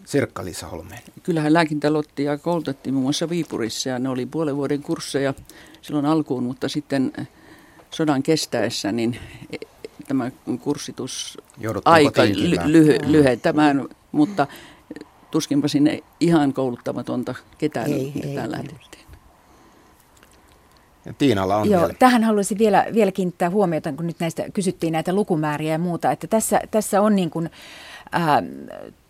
Sirkka-Liisa 0.05 0.67
Holmeen. 0.67 1.01
Kyllähän 1.23 1.53
lääkintälottia 1.53 2.37
koulutettiin 2.37 2.93
muun 2.93 3.03
muassa 3.03 3.29
Viipurissa 3.29 3.89
ja 3.89 3.99
ne 3.99 4.09
oli 4.09 4.25
puolen 4.25 4.55
vuoden 4.55 4.81
kursseja 4.81 5.33
silloin 5.81 6.05
alkuun, 6.05 6.43
mutta 6.43 6.69
sitten 6.69 7.13
sodan 7.95 8.23
kestäessä 8.23 8.91
niin 8.91 9.19
tämä 10.07 10.31
kurssitus 10.61 11.37
aika 11.85 12.21
ly- 12.65 13.11
lyhentämään, 13.11 13.87
mutta 14.11 14.47
tuskinpa 15.31 15.67
sinne 15.67 16.03
ihan 16.19 16.53
kouluttamatonta 16.53 17.35
ketään, 17.57 17.91
ei, 17.91 18.11
ketään 18.13 18.45
ei, 18.45 18.51
lähetettiin. 18.51 19.05
Ja 21.05 21.13
Tiinalla 21.13 21.57
on 21.57 21.69
Joo, 21.69 21.81
vielä. 21.81 21.93
tähän 21.99 22.23
haluaisin 22.23 22.57
vielä, 22.57 22.85
vielä 22.93 23.11
kiinnittää 23.11 23.49
huomiota, 23.49 23.93
kun 23.93 24.07
nyt 24.07 24.19
näistä 24.19 24.49
kysyttiin 24.53 24.93
näitä 24.93 25.13
lukumääriä 25.13 25.71
ja 25.71 25.79
muuta, 25.79 26.11
että 26.11 26.27
tässä, 26.27 26.61
tässä 26.71 27.01
on 27.01 27.15
niin 27.15 27.29
kuin, 27.29 27.49
ää, 28.11 28.43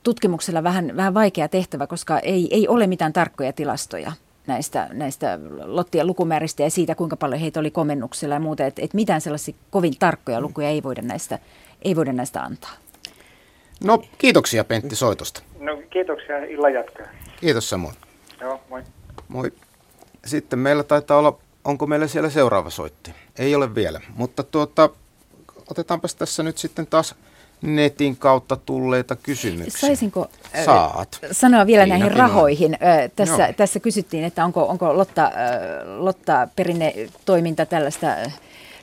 tutkimuksella 0.04 0.64
vähän, 0.64 0.94
vähän 0.96 1.14
vaikea 1.14 1.48
tehtävä, 1.48 1.88
koska 1.88 2.20
ei, 2.20 2.48
ei 2.52 2.68
ole 2.68 2.88
mitään 2.88 3.14
tarkkoja 3.14 3.54
tilastoja 3.54 4.12
näistä, 4.48 4.88
näistä 4.94 5.40
lottien 5.64 6.08
lukumääristä 6.08 6.64
ja 6.64 6.70
siitä, 6.70 6.96
kuinka 6.96 7.16
paljon 7.16 7.42
heitä 7.42 7.60
oli 7.60 7.72
komennuksella 7.72 8.36
ja 8.36 8.40
muuta. 8.40 8.66
Että 8.66 8.82
et 8.82 8.94
mitään 8.94 9.22
sellaisia 9.22 9.56
kovin 9.70 9.94
tarkkoja 10.00 10.42
lukuja 10.42 10.70
ei 10.70 10.84
voida 10.84 11.02
näistä, 11.02 11.40
ei 11.82 11.96
voida 11.96 12.14
näistä 12.14 12.44
antaa. 12.44 12.72
No 13.84 14.04
kiitoksia 14.18 14.64
Pentti 14.64 14.96
soitosta. 14.96 15.42
No 15.60 15.82
kiitoksia, 15.90 16.38
illan 16.38 16.74
jatkaa. 16.74 17.06
Kiitos 17.40 17.70
samoin. 17.70 17.96
Joo, 18.42 18.62
moi. 18.70 18.84
Moi. 19.28 19.52
Sitten 20.26 20.60
meillä 20.60 20.84
taitaa 20.84 21.18
olla, 21.18 21.38
onko 21.64 21.88
meillä 21.88 22.08
siellä 22.08 22.30
seuraava 22.30 22.70
soitti? 22.70 23.14
Ei 23.40 23.56
ole 23.56 23.76
vielä, 23.76 24.02
mutta 24.16 24.44
tuota, 24.44 24.90
otetaanpas 25.72 26.16
tässä 26.16 26.44
nyt 26.44 26.58
sitten 26.58 26.88
taas 26.88 27.16
netin 27.62 28.18
kautta 28.18 28.56
tulleita 28.56 29.16
kysymyksiä. 29.16 29.80
Saisinko 29.80 30.28
äh, 30.56 30.66
Saat. 30.66 31.20
sanoa 31.32 31.66
vielä 31.66 31.84
Tiina 31.84 31.98
näihin 31.98 32.18
rahoihin? 32.18 32.74
Äh, 32.74 33.12
tässä, 33.16 33.54
tässä 33.54 33.80
kysyttiin, 33.80 34.24
että 34.24 34.46
onko, 34.46 34.66
onko 34.66 34.98
Lotta, 34.98 35.24
äh, 35.26 35.32
Lotta 35.98 36.48
perinnetoiminta 36.56 37.66
tällaista 37.66 38.08
äh, 38.08 38.34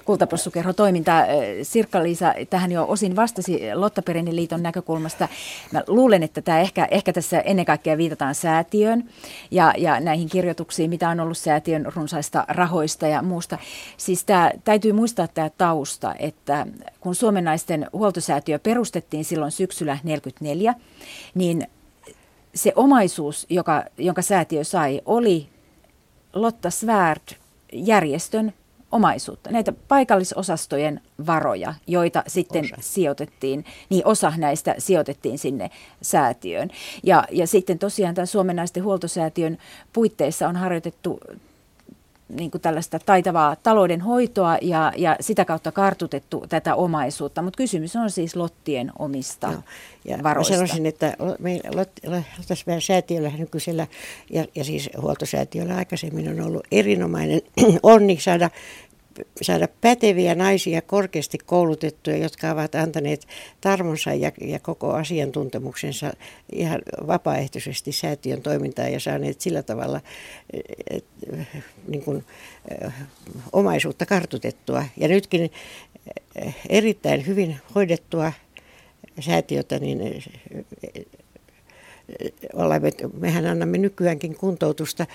kultapossukerhotoimintaa. 0.05 1.25
Sirkka-Liisa 1.63 2.35
tähän 2.51 2.73
jo 2.73 2.87
osin 2.89 3.17
vastasi 3.17 3.61
Lotta 3.75 4.03
liiton 4.31 4.63
näkökulmasta. 4.63 5.29
Mä 5.73 5.83
luulen, 5.87 6.23
että 6.23 6.43
tämä 6.43 6.61
ehkä, 6.61 6.89
ehkä 6.91 7.13
tässä 7.13 7.41
ennen 7.41 7.65
kaikkea 7.65 7.99
viitataan 7.99 8.35
säätiöön 8.35 9.05
ja, 9.51 9.75
ja 9.79 10.01
näihin 10.01 10.29
kirjoituksiin, 10.29 10.91
mitä 10.91 11.09
on 11.09 11.21
ollut 11.21 11.39
säätiön 11.39 11.93
runsaista 11.97 12.45
rahoista 12.49 13.07
ja 13.07 13.23
muusta. 13.23 13.59
Siis 13.97 14.25
tämä, 14.25 14.51
täytyy 14.65 14.93
muistaa 14.93 15.29
tämä 15.29 15.51
tausta, 15.51 16.15
että 16.19 16.67
kun 17.01 17.15
Suomen 17.15 17.45
naisten 17.45 17.87
huoltosäätiö 17.93 18.59
perustettiin 18.59 19.25
silloin 19.25 19.53
syksyllä 19.53 19.93
1944, 19.93 20.75
niin 21.35 21.67
se 22.55 22.73
omaisuus, 22.77 23.47
joka, 23.49 23.85
jonka 23.99 24.23
säätiö 24.23 24.65
sai, 24.65 25.01
oli 25.07 25.49
Lotta 26.33 26.71
Svärd 26.71 27.37
järjestön 27.73 28.53
omaisuutta, 28.93 29.51
näitä 29.51 29.73
paikallisosastojen 29.89 31.01
varoja, 31.27 31.75
joita 31.87 32.23
sitten 32.27 32.65
osa. 32.65 32.77
sijoitettiin, 32.81 33.65
niin 33.91 34.07
osa 34.07 34.33
näistä 34.37 34.75
sijoitettiin 34.79 35.39
sinne 35.39 35.71
säätiöön. 36.03 36.71
Ja, 37.03 37.25
ja 37.31 37.47
sitten 37.47 37.79
tosiaan 37.79 38.15
tämän 38.15 38.27
Suomen 38.27 38.57
naisten 38.57 38.85
huoltosäätiön 38.85 39.59
puitteissa 39.93 40.49
on 40.49 40.57
harjoitettu 40.57 41.21
niin 42.37 42.51
kuin 42.51 42.61
tällaista 42.61 42.99
taitavaa 42.99 43.57
taloudenhoitoa 43.57 44.59
ja, 44.63 44.93
ja 44.97 45.17
sitä 45.21 45.45
kautta 45.45 45.73
kartutettu 45.73 46.45
tätä 46.49 46.75
omaisuutta. 46.75 47.43
Mutta 47.43 47.57
kysymys 47.57 47.97
on 47.97 48.11
siis 48.11 48.37
lottien 48.37 48.93
omista 48.99 49.47
Joo. 49.47 49.63
ja 50.05 50.19
varoista. 50.23 50.55
sanoisin, 50.55 50.87
että 50.87 51.17
meillä 51.39 52.81
säätiöllä 52.81 53.31
nykyisellä 53.39 53.87
ja, 54.31 54.45
ja 54.55 54.65
siis 54.65 54.91
huoltosäätiöllä 55.03 55.77
aikaisemmin 55.77 56.29
on 56.29 56.47
ollut 56.47 56.67
erinomainen 56.73 57.41
onni 57.83 58.19
saada 58.21 58.51
saada 59.43 59.69
päteviä 59.81 60.35
naisia, 60.35 60.83
korkeasti 60.83 61.39
koulutettuja, 61.39 62.17
jotka 62.17 62.51
ovat 62.51 62.75
antaneet 62.75 63.27
tarmonsa 63.61 64.15
ja, 64.15 64.33
ja 64.41 64.59
koko 64.59 64.93
asiantuntemuksensa 64.93 66.13
ihan 66.53 66.83
vapaaehtoisesti 67.07 67.93
säätiön 67.93 68.43
toimintaan 68.43 68.93
ja 68.93 69.01
saaneet 69.01 69.41
sillä 69.41 69.63
tavalla 69.63 70.01
et, 70.91 71.05
niin 71.89 72.03
kuin, 72.03 72.25
omaisuutta 73.53 74.07
kartutettua. 74.07 74.85
Ja 74.97 75.09
nytkin 75.09 75.51
erittäin 76.69 77.27
hyvin 77.27 77.57
hoidettua 77.75 78.33
säätiötä, 79.21 79.79
niin 79.79 80.25
olemme, 82.55 82.91
mehän 83.21 83.47
annamme 83.47 83.79
nykyäänkin 83.79 84.37
kuntoutusta 84.37 85.07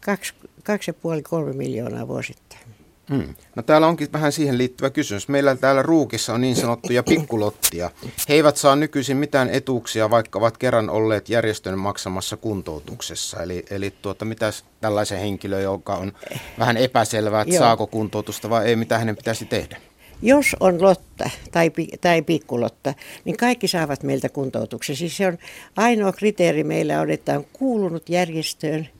kaksi, 0.00 0.34
kaksi 0.64 0.90
ja 0.90 0.94
puoli, 0.94 1.22
kolme 1.22 1.52
miljoonaa 1.52 2.08
vuosittain. 2.08 2.69
Hmm. 3.10 3.34
No 3.56 3.62
täällä 3.62 3.86
onkin 3.86 4.12
vähän 4.12 4.32
siihen 4.32 4.58
liittyvä 4.58 4.90
kysymys. 4.90 5.28
Meillä 5.28 5.56
täällä 5.56 5.82
Ruukissa 5.82 6.34
on 6.34 6.40
niin 6.40 6.56
sanottuja 6.56 7.02
pikkulottia. 7.02 7.90
He 8.28 8.34
eivät 8.34 8.56
saa 8.56 8.76
nykyisin 8.76 9.16
mitään 9.16 9.50
etuuksia, 9.50 10.10
vaikka 10.10 10.38
ovat 10.38 10.58
kerran 10.58 10.90
olleet 10.90 11.28
järjestön 11.28 11.78
maksamassa 11.78 12.36
kuntoutuksessa. 12.36 13.42
Eli, 13.42 13.64
eli 13.70 13.94
tuota, 14.02 14.24
mitä 14.24 14.50
tällaisen 14.80 15.18
henkilön, 15.18 15.62
joka 15.62 15.94
on 15.94 16.12
vähän 16.58 16.76
epäselvää, 16.76 17.42
että 17.42 17.58
saako 17.58 17.86
kuntoutusta 17.86 18.50
vai 18.50 18.66
ei, 18.66 18.76
mitä 18.76 18.98
hänen 18.98 19.16
pitäisi 19.16 19.44
tehdä? 19.44 19.76
Jos 20.22 20.56
on 20.60 20.82
lotta 20.82 21.30
tai, 21.52 21.70
tai 22.00 22.22
pikkulotta, 22.22 22.94
niin 23.24 23.36
kaikki 23.36 23.68
saavat 23.68 24.02
meiltä 24.02 24.28
kuntoutuksen. 24.28 24.96
Siis 24.96 25.16
se 25.16 25.26
on 25.26 25.38
ainoa 25.76 26.12
kriteeri 26.12 26.64
meillä 26.64 27.00
on, 27.00 27.10
että 27.10 27.38
on 27.38 27.46
kuulunut 27.52 28.08
järjestöön– 28.08 28.88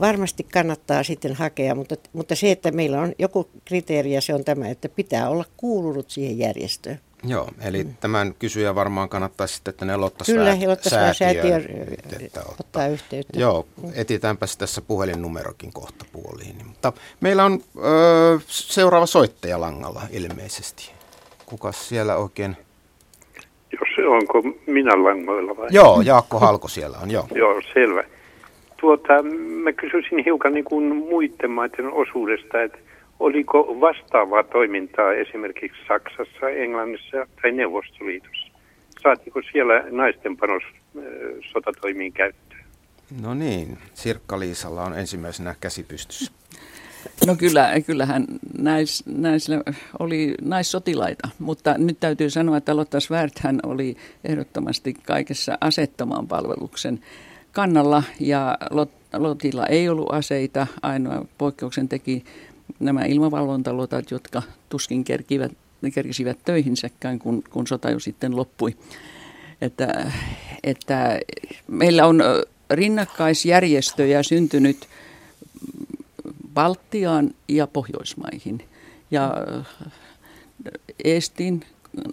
varmasti 0.00 0.42
kannattaa 0.42 1.02
sitten 1.02 1.34
hakea, 1.34 1.74
mutta, 1.74 1.94
mutta 2.12 2.34
se, 2.34 2.50
että 2.50 2.70
meillä 2.70 3.00
on 3.00 3.12
joku 3.18 3.48
kriteeri 3.64 4.12
ja 4.12 4.20
se 4.20 4.34
on 4.34 4.44
tämä, 4.44 4.68
että 4.68 4.88
pitää 4.88 5.28
olla 5.28 5.44
kuulunut 5.56 6.10
siihen 6.10 6.38
järjestöön. 6.38 7.00
Joo, 7.24 7.48
eli 7.64 7.84
mm. 7.84 7.94
tämän 8.00 8.34
kysyjä 8.38 8.74
varmaan 8.74 9.08
kannattaisi 9.08 9.54
sitten, 9.54 9.72
että 9.72 9.84
ne 9.84 9.92
Kyllä, 10.26 10.56
säätiö, 10.82 11.12
säätiö 11.12 11.60
ottaa 12.60 12.86
yhteyttä. 12.86 13.40
Joo, 13.40 13.66
etitäänpäs 13.94 14.56
tässä 14.56 14.82
puhelinnumerokin 14.82 15.72
kohta 15.72 16.04
puoliin. 16.12 16.56
Mutta 16.66 16.92
meillä 17.20 17.44
on 17.44 17.60
ö, 17.78 18.40
seuraava 18.46 19.06
soittaja 19.06 19.60
langalla 19.60 20.02
ilmeisesti. 20.10 20.92
Kuka 21.46 21.72
siellä 21.72 22.16
oikein? 22.16 22.56
Jos 23.72 24.06
onko 24.08 24.42
minä 24.66 25.04
langoilla 25.04 25.56
vai? 25.56 25.68
Joo, 25.70 26.00
Jaakko 26.00 26.38
Halko 26.38 26.68
siellä 26.68 26.98
on, 27.02 27.10
joo. 27.10 27.28
joo, 27.34 27.62
selvä. 27.74 28.04
Tuota, 28.80 29.22
mä 29.62 29.72
kysyisin 29.72 30.24
hiukan 30.24 30.54
niin 30.54 30.64
kuin 30.64 30.96
muiden 30.96 31.50
maiden 31.50 31.92
osuudesta, 31.92 32.62
että 32.62 32.78
oliko 33.20 33.76
vastaavaa 33.80 34.42
toimintaa 34.42 35.12
esimerkiksi 35.12 35.78
Saksassa, 35.88 36.48
Englannissa 36.48 37.26
tai 37.42 37.52
Neuvostoliitossa? 37.52 38.48
Saatiko 39.02 39.40
siellä 39.52 39.84
naisten 39.90 40.36
panos 40.36 40.62
sotatoimiin 41.52 42.12
käyttöön? 42.12 42.64
No 43.22 43.34
niin, 43.34 43.78
Sirkka-Liisalla 43.94 44.82
on 44.84 44.98
ensimmäisenä 44.98 45.54
käsipystyssä. 45.60 46.32
No 47.26 47.36
kyllä, 47.36 47.70
kyllähän 47.86 48.24
näis, 48.58 49.06
näisillä 49.06 49.62
oli 49.98 50.34
naissotilaita, 50.42 51.28
mutta 51.38 51.74
nyt 51.78 52.00
täytyy 52.00 52.30
sanoa, 52.30 52.56
että 52.56 52.76
Lotta 52.76 53.00
Svärthän 53.00 53.60
oli 53.66 53.96
ehdottomasti 54.24 54.94
kaikessa 55.06 55.58
asettoman 55.60 56.28
palveluksen 56.28 57.00
kannalla 57.58 58.02
ja 58.20 58.58
Lot, 58.70 58.90
Lotilla 59.12 59.66
ei 59.66 59.88
ollut 59.88 60.12
aseita. 60.12 60.66
Ainoa 60.82 61.24
poikkeuksen 61.38 61.88
teki 61.88 62.24
nämä 62.80 63.04
ilmavalvontalotat, 63.04 64.10
jotka 64.10 64.42
tuskin 64.68 65.04
kerkivät, 65.04 65.52
kerkisivät 65.94 66.38
töihinsäkään, 66.44 67.18
kun, 67.18 67.42
kun 67.50 67.66
sota 67.66 67.90
jo 67.90 68.00
sitten 68.00 68.36
loppui. 68.36 68.76
Että, 69.60 70.12
että 70.64 71.20
meillä 71.68 72.06
on 72.06 72.22
rinnakkaisjärjestöjä 72.70 74.22
syntynyt 74.22 74.88
Baltiaan 76.54 77.34
ja 77.48 77.66
Pohjoismaihin. 77.66 78.62
Ja 79.10 79.34
Eestin 81.04 81.64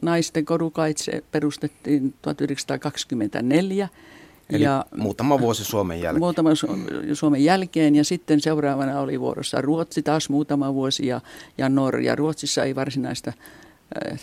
naisten 0.02 0.46
korukaitse 0.46 1.24
perustettiin 1.32 2.14
1924 2.22 3.90
Eli 4.50 4.64
ja 4.64 4.86
muutama 4.98 5.40
vuosi 5.40 5.64
Suomen 5.64 6.02
jälkeen. 6.02 6.20
Muutama 6.20 6.50
Suomen 7.14 7.44
jälkeen 7.44 7.96
ja 7.96 8.04
sitten 8.04 8.42
seuraavana 8.42 9.00
oli 9.00 9.20
vuorossa 9.20 9.62
Ruotsi 9.62 10.02
taas 10.02 10.30
muutama 10.30 10.74
vuosi 10.74 11.08
ja, 11.08 11.22
ja 11.58 11.70
Norja. 11.70 12.16
Ruotsissa 12.16 12.64
ei 12.64 12.76
varsinaista 12.76 13.34
äh, 14.08 14.20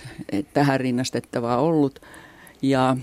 tähän 0.54 0.80
rinnastettavaa 0.80 1.60
ollut. 1.60 2.00
Ja, 2.62 2.96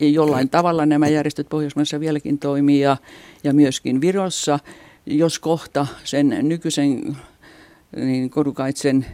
ja 0.00 0.08
jollain 0.08 0.48
tavalla 0.48 0.86
nämä 0.86 1.08
järjestöt 1.08 1.48
Pohjoismaissa 1.48 2.00
vieläkin 2.00 2.38
toimii 2.38 2.80
ja, 2.80 2.96
ja 3.44 3.54
myöskin 3.54 4.00
Virossa, 4.00 4.58
jos 5.06 5.38
kohta 5.38 5.86
sen 6.04 6.38
nykyisen 6.42 7.16
niin 7.96 8.30
Kodukaitsen 8.30 9.06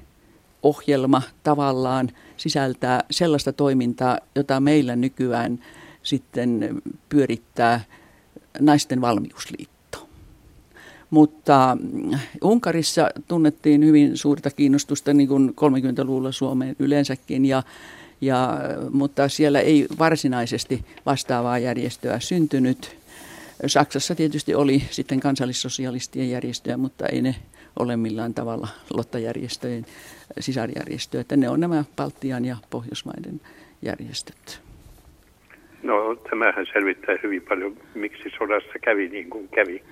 ohjelma 0.63 1.23
tavallaan 1.43 2.11
sisältää 2.37 3.05
sellaista 3.11 3.53
toimintaa, 3.53 4.19
jota 4.35 4.61
meillä 4.61 4.97
nykyään– 4.97 5.59
sitten 6.09 6.83
pyörittää 7.09 7.81
naisten 8.61 9.01
valmiusliitto. 9.01 10.09
Mutta 11.11 11.77
mm, 11.81 12.19
Unkarissa 12.43 13.11
tunnettiin 13.29 13.85
hyvin 13.85 14.17
suurta 14.17 14.51
kiinnostusta 14.51 15.15
niin 15.15 15.29
kuin 15.29 15.51
30-luvulla 15.51 16.33
Suomeen 16.33 16.77
yleensäkin, 16.79 17.45
ja, 17.45 17.63
ja, 18.21 18.59
mutta 18.91 19.29
siellä 19.29 19.61
ei 19.61 19.87
varsinaisesti 19.99 20.85
vastaavaa 21.07 21.59
järjestöä 21.59 22.21
syntynyt. 22.21 22.97
Saksassa 23.67 24.15
tietysti 24.15 24.55
oli 24.55 24.83
sitten 24.91 25.21
kansallissosialistien 25.21 26.31
järjestöjä, 26.31 26.77
mutta 26.77 27.07
ei 27.07 27.23
ne 27.23 27.35
ole 27.79 27.97
millään 27.97 28.35
tavalla 28.35 28.69
lottajärjestöjen 28.95 29.87
sisarjärjestöjä. 30.41 31.21
Että 31.21 31.37
ne 31.37 31.49
on 31.49 31.61
nämä 31.61 31.85
Baltian 31.97 32.45
ja 32.45 32.57
Pohjoismaiden 32.71 33.41
järjestöt. 33.83 34.68
No 35.89 36.15
tämähän 36.31 36.67
selvittää 36.73 37.15
hyvin 37.23 37.43
paljon, 37.43 37.77
miksi 37.95 38.31
sodassa 38.39 38.79
kävi 38.83 39.09
niin 39.09 39.31
kuin 39.31 39.49
kävi. 39.49 39.83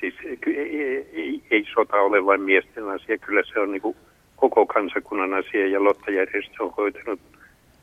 Siis 0.00 0.14
ei, 0.46 1.06
ei, 1.12 1.42
ei 1.50 1.64
sota 1.74 1.96
ole 1.96 2.24
vain 2.24 2.40
miesten 2.40 2.88
asia, 2.88 3.18
kyllä 3.18 3.42
se 3.52 3.60
on 3.60 3.72
niin 3.72 3.82
kuin 3.82 3.96
koko 4.36 4.66
kansakunnan 4.66 5.34
asia 5.34 5.66
ja 5.66 5.84
lottajärjestö 5.84 6.64
on 6.64 6.72
hoitanut 6.76 7.20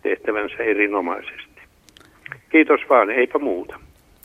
tehtävänsä 0.03 0.55
erinomaisesti. 0.57 1.61
Kiitos 2.51 2.82
vaan, 2.89 3.09
eipä 3.09 3.39
muuta. 3.39 3.80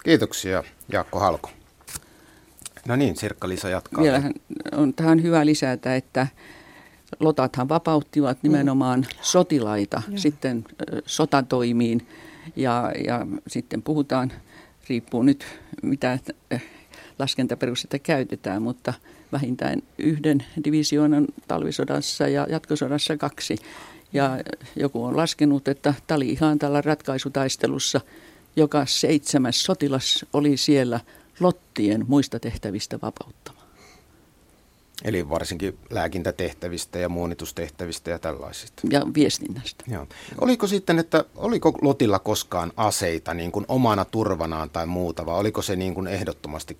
Kiitoksia 0.05 0.63
Jaakko 0.93 1.19
Halko. 1.19 1.51
No 2.89 2.97
niin, 2.97 3.17
Sirkka-Liisa 3.17 3.69
jatkaa. 3.69 4.03
Vielähän 4.03 4.33
on 4.77 4.95
tähän 4.95 5.23
hyvä 5.23 5.47
lisätä, 5.47 5.97
että 5.97 6.27
lotathan 7.21 7.69
vapauttivat 7.69 8.39
nimenomaan 8.43 9.01
mm. 9.01 9.07
sotilaita 9.21 10.03
ja. 10.09 10.19
sitten 10.19 10.65
sotatoimiin 11.07 12.01
ja, 12.57 12.93
ja 13.07 13.27
sitten 13.47 13.83
puhutaan, 13.83 14.33
riippuu 14.89 15.23
nyt 15.23 15.47
mitä 15.83 16.19
laskentaperustetta 17.19 17.99
käytetään, 17.99 18.63
mutta 18.63 18.95
vähintään 19.33 19.83
yhden 19.99 20.45
divisioonan 20.65 21.27
talvisodassa 21.49 22.29
ja 22.29 22.47
jatkosodassa 22.51 23.17
kaksi. 23.17 23.57
Ja 24.13 24.39
joku 24.77 25.05
on 25.05 25.17
laskenut, 25.17 25.69
että 25.69 25.95
tali 26.07 26.29
ihan 26.29 26.59
tällä 26.59 26.81
ratkaisutaistelussa 26.81 28.01
joka 28.57 28.87
seitsemäs 28.87 29.63
sotilas 29.63 30.27
oli 30.33 30.57
siellä 30.57 31.01
lottien 31.41 32.05
muista 32.09 32.41
tehtävistä 32.41 32.99
vapauttama. 33.03 33.62
Eli 35.05 35.29
varsinkin 35.29 35.79
lääkintätehtävistä 35.91 36.99
ja 36.99 37.09
muonitustehtävistä 37.09 38.11
ja 38.11 38.19
tällaisista. 38.19 38.83
Ja 38.91 39.03
viestinnästä. 39.15 39.85
Joo. 39.89 40.07
Oliko 40.41 40.67
sitten, 40.67 40.99
että 40.99 41.25
oliko 41.37 41.79
Lotilla 41.83 42.19
koskaan 42.19 42.73
aseita 42.77 43.35
niin 43.35 43.53
kuin 43.53 43.65
omana 43.69 44.05
turvanaan 44.05 44.71
tai 44.71 44.87
muuta, 44.87 45.27
vai 45.27 45.39
oliko 45.39 45.63
se 45.63 45.77
niin 45.77 45.95
kuin 45.95 46.07
ehdottomasti 46.07 46.77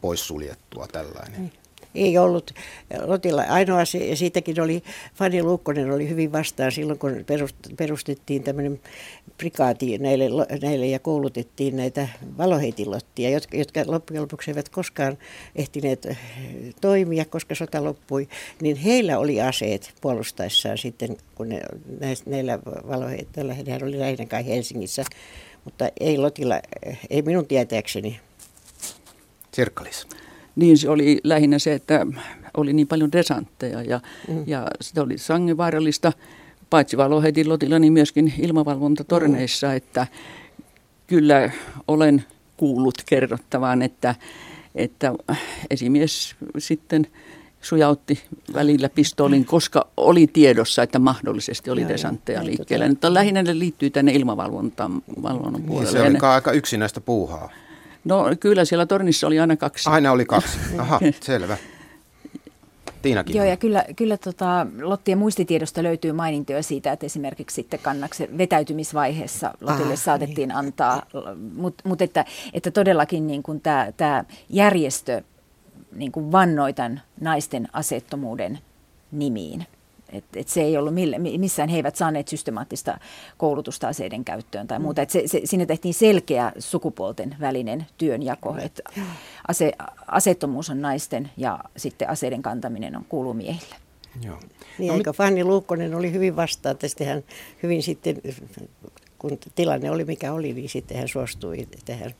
poissuljettua 0.00 0.86
tällainen? 0.86 1.52
Ei 1.94 2.18
ollut 2.18 2.54
Lotilla. 3.04 3.42
Ainoa 3.42 3.84
se, 3.84 4.16
siitäkin 4.16 4.60
oli, 4.60 4.82
Fanny 5.14 5.42
Luukkonen 5.42 5.90
oli 5.90 6.08
hyvin 6.08 6.32
vastaan 6.32 6.72
silloin, 6.72 6.98
kun 6.98 7.24
perustettiin 7.76 8.42
tämmöinen 8.42 8.80
prikaati 9.38 9.98
näille, 9.98 10.24
näille 10.62 10.86
ja 10.86 10.98
koulutettiin 10.98 11.76
näitä 11.76 12.08
valoheitilottia, 12.38 13.30
jotka, 13.30 13.56
jotka 13.56 13.82
loppujen 13.86 14.22
lopuksi 14.22 14.50
eivät 14.50 14.68
koskaan 14.68 15.18
ehtineet 15.56 16.06
eh, 16.06 16.18
toimia, 16.80 17.24
koska 17.24 17.54
sota 17.54 17.84
loppui, 17.84 18.28
niin 18.62 18.76
heillä 18.76 19.18
oli 19.18 19.40
aseet 19.40 19.94
puolustaessaan 20.00 20.78
sitten, 20.78 21.16
kun 21.34 21.48
ne, 21.48 21.60
näillä 22.26 22.58
valoheitillä, 22.88 23.54
nehän 23.66 23.82
oli 23.82 23.98
lähinnä 23.98 24.26
kai 24.26 24.46
Helsingissä, 24.46 25.04
mutta 25.64 25.88
ei 26.00 26.18
Lotilla, 26.18 26.60
eh, 26.86 26.98
ei 27.10 27.22
minun 27.22 27.46
tietääkseni. 27.46 28.20
Sirkkalis. 29.54 30.06
Niin 30.58 30.78
se 30.78 30.90
oli 30.90 31.20
lähinnä 31.24 31.58
se, 31.58 31.72
että 31.72 32.06
oli 32.56 32.72
niin 32.72 32.86
paljon 32.86 33.12
desantteja 33.12 33.82
ja, 33.82 34.00
mm. 34.28 34.42
ja 34.46 34.66
se 34.80 35.00
oli 35.00 35.18
sangenvaarallista 35.18 36.12
paitsi 36.70 36.96
Valoheitin 36.96 37.48
lotilla, 37.48 37.78
niin 37.78 37.92
myöskin 37.92 38.34
ilmavalvontatorneissa, 38.38 39.66
mm. 39.66 39.76
että 39.76 40.06
kyllä 41.06 41.50
olen 41.88 42.24
kuullut 42.56 43.02
kerrottavan, 43.06 43.82
että, 43.82 44.14
että 44.74 45.14
esimies 45.70 46.36
sitten 46.58 47.06
sujautti 47.60 48.22
välillä 48.54 48.88
pistoolin, 48.88 49.44
koska 49.44 49.86
oli 49.96 50.26
tiedossa, 50.26 50.82
että 50.82 50.98
mahdollisesti 50.98 51.70
oli 51.70 51.88
desantteja 51.88 52.44
liikkeellä. 52.44 52.88
Mutta 52.88 53.14
lähinnä 53.14 53.42
ne 53.42 53.58
liittyy 53.58 53.90
tänne 53.90 54.12
ilmavalvontaan 54.12 55.02
valvonnan 55.22 55.62
puolelle. 55.62 56.02
Niin, 56.02 56.12
se 56.12 56.26
oli 56.26 56.32
aika 56.32 56.52
yksinäistä 56.52 57.00
puuhaa. 57.00 57.50
No 58.08 58.24
kyllä 58.40 58.64
siellä 58.64 58.86
tornissa 58.86 59.26
oli 59.26 59.40
aina 59.40 59.56
kaksi. 59.56 59.90
Aina 59.90 60.12
oli 60.12 60.24
kaksi, 60.24 60.58
aha, 60.78 61.00
selvä. 61.20 61.56
Tiinakin. 63.02 63.36
Joo, 63.36 63.44
ja 63.44 63.56
kyllä, 63.56 63.84
kyllä 63.96 64.16
tota, 64.16 64.66
Lottien 64.82 65.18
muistitiedosta 65.18 65.82
löytyy 65.82 66.12
mainintoja 66.12 66.62
siitä, 66.62 66.92
että 66.92 67.06
esimerkiksi 67.06 67.54
sitten 67.54 67.80
kannaksen 67.80 68.38
vetäytymisvaiheessa 68.38 69.54
Lotille 69.60 69.92
ah, 69.92 69.98
saatettiin 69.98 70.48
niin. 70.48 70.56
antaa, 70.58 71.02
mutta 71.54 71.88
mut 71.88 72.02
että, 72.02 72.24
että 72.52 72.70
todellakin 72.70 73.26
niin 73.26 73.42
kuin 73.42 73.60
tämä, 73.60 73.92
tämä 73.96 74.24
järjestö 74.48 75.22
niin 75.94 76.12
kuin 76.12 76.32
vannoi 76.32 76.72
tämän 76.72 77.02
naisten 77.20 77.68
asettomuuden 77.72 78.58
nimiin. 79.12 79.66
Et, 80.12 80.24
et 80.36 80.48
se 80.48 80.60
ei 80.60 80.76
ollut 80.76 80.94
mille, 80.94 81.18
missään, 81.18 81.68
he 81.68 81.76
eivät 81.76 81.96
saaneet 81.96 82.28
systemaattista 82.28 82.98
koulutusta 83.38 83.88
aseiden 83.88 84.24
käyttöön 84.24 84.66
tai 84.66 84.78
muuta. 84.78 85.02
Et 85.02 85.10
se, 85.10 85.22
se, 85.26 85.40
siinä 85.44 85.66
tehtiin 85.66 85.94
selkeä 85.94 86.52
sukupuolten 86.58 87.36
välinen 87.40 87.86
työnjako. 87.98 88.56
Et 88.62 88.80
ase, 89.48 89.72
asettomuus 90.06 90.70
on 90.70 90.82
naisten 90.82 91.30
ja 91.36 91.58
sitten 91.76 92.08
aseiden 92.08 92.42
kantaminen 92.42 92.96
on 92.96 93.04
kuuluu 93.08 93.34
miehille. 93.34 93.76
Joo. 94.24 94.38
Niin, 94.78 94.88
no, 94.88 94.94
eikö 94.94 95.12
Fanni 95.12 95.44
Luukkonen 95.44 95.94
oli 95.94 96.12
hyvin 96.12 96.36
vastaan, 96.36 96.76
tästä 96.76 97.04
hän 97.04 97.22
hyvin 97.62 97.82
sitten, 97.82 98.16
kun 99.18 99.38
tilanne 99.54 99.90
oli 99.90 100.04
mikä 100.04 100.32
oli, 100.32 100.52
niin 100.52 100.68
sitten 100.68 100.98
hän 100.98 101.08
suostui 101.08 101.68
tähän 101.84 102.14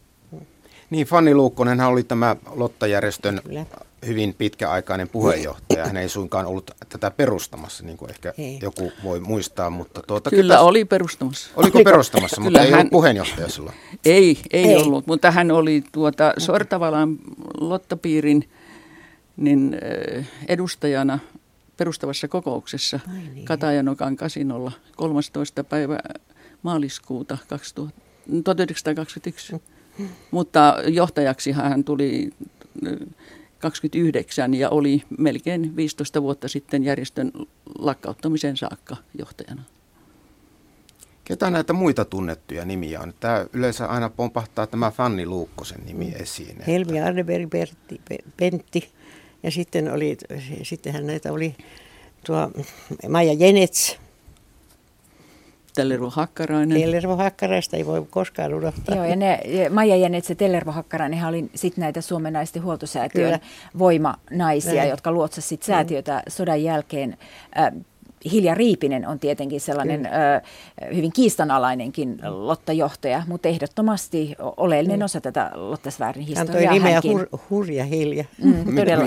niin, 0.90 1.06
Fanni 1.06 1.34
Luukkonen 1.34 1.80
oli 1.80 2.02
tämä 2.02 2.36
Lotta-järjestön 2.50 3.40
Kyllä. 3.44 3.66
Hyvin 4.06 4.34
pitkäaikainen 4.34 5.08
puheenjohtaja. 5.08 5.86
Hän 5.86 5.96
ei 5.96 6.08
suinkaan 6.08 6.46
ollut 6.46 6.70
tätä 6.88 7.10
perustamassa, 7.10 7.84
niin 7.84 7.96
kuin 7.96 8.10
ehkä 8.10 8.34
ei. 8.38 8.58
joku 8.62 8.92
voi 9.04 9.20
muistaa. 9.20 9.70
Mutta 9.70 10.02
tuota, 10.06 10.30
Kyllä 10.30 10.54
ketäs... 10.54 10.64
oli 10.64 10.84
perustamassa. 10.84 11.50
Oliko 11.56 11.84
perustamassa, 11.84 12.40
mutta 12.42 12.60
ei 12.60 12.70
hän... 12.70 12.78
ollut 12.78 12.90
puheenjohtaja 12.90 13.48
silloin? 13.48 13.76
Ei, 14.04 14.38
ei, 14.52 14.64
ei. 14.64 14.76
ollut, 14.76 15.06
mutta 15.06 15.30
hän 15.30 15.50
oli 15.50 15.84
tuota 15.92 16.32
Sortavalan 16.38 17.18
Lottapiirin 17.60 18.48
niin, 19.36 19.76
edustajana 20.48 21.18
perustavassa 21.76 22.28
kokouksessa 22.28 23.00
niin. 23.12 23.44
Katajanokan 23.44 24.16
kasinolla 24.16 24.72
13. 24.96 25.64
päivä 25.64 25.98
maaliskuuta 26.62 27.38
2000, 27.48 28.00
1921. 28.44 29.62
Mutta 30.30 30.76
johtajaksi 30.86 31.52
hän 31.52 31.84
tuli 31.84 32.30
29 33.58 34.54
ja 34.54 34.70
oli 34.70 35.02
melkein 35.18 35.76
15 35.76 36.22
vuotta 36.22 36.48
sitten 36.48 36.84
järjestön 36.84 37.32
lakkauttamisen 37.78 38.56
saakka 38.56 38.96
johtajana. 39.18 39.62
Ketä 41.24 41.50
näitä 41.50 41.72
muita 41.72 42.04
tunnettuja 42.04 42.64
nimiä 42.64 43.00
on? 43.00 43.14
Tämä 43.20 43.46
yleensä 43.52 43.86
aina 43.86 44.10
pompahtaa 44.10 44.66
tämä 44.66 44.90
Fanni 44.90 45.26
Luukkosen 45.26 45.80
nimi 45.86 46.04
mm. 46.04 46.22
esiin. 46.22 46.62
Helmi 46.66 47.00
Arneberg 47.00 47.50
Pentti 48.36 48.90
ja 49.42 49.50
sitten 49.50 49.92
oli, 49.92 50.16
sittenhän 50.62 51.06
näitä 51.06 51.32
oli 51.32 51.56
tuo 52.26 52.50
Maija 53.08 53.32
Jenets, 53.32 53.98
Tellervo 55.78 56.10
Hakkarainen. 56.10 56.80
Tellervo 56.80 57.16
Hakkaraista 57.16 57.76
ei 57.76 57.86
voi 57.86 58.06
koskaan 58.10 58.54
unohtaa. 58.54 58.96
Joo, 58.96 59.04
ja 59.04 59.16
ne, 59.16 59.40
Maija 59.70 59.96
Jänetse, 59.96 60.34
Tellervo 60.34 60.72
Hakkarainen 60.72 61.24
oli 61.24 61.50
sitten 61.54 61.82
näitä 61.82 62.00
Suomen 62.00 62.32
naisten 62.32 62.62
huoltosäätiön 62.62 63.24
Kyllä. 63.24 63.40
voimanaisia, 63.78 64.74
Näin. 64.74 64.90
jotka 64.90 65.12
luotsasivat 65.12 65.48
sit 65.48 65.62
säätiötä 65.62 66.14
mm. 66.16 66.22
sodan 66.28 66.62
jälkeen. 66.62 67.16
Äh, 67.58 67.72
Hilja 68.32 68.54
Riipinen 68.54 69.08
on 69.08 69.18
tietenkin 69.18 69.60
sellainen 69.60 70.06
ö, 70.06 70.40
hyvin 70.94 71.12
kiistanalainenkin 71.12 72.18
Lotta-johtaja, 72.28 73.22
mutta 73.26 73.48
ehdottomasti 73.48 74.34
oleellinen 74.56 74.98
mm. 74.98 75.04
osa 75.04 75.20
tätä 75.20 75.50
Lotta-sfäärin 75.54 76.26
historiaa. 76.26 76.72
Hän 76.72 76.82
toi 76.82 76.90
nimeä 76.90 77.00
hur, 77.04 77.28
Hurja 77.50 77.84
Hilja. 77.84 78.24
Mm, 78.44 78.64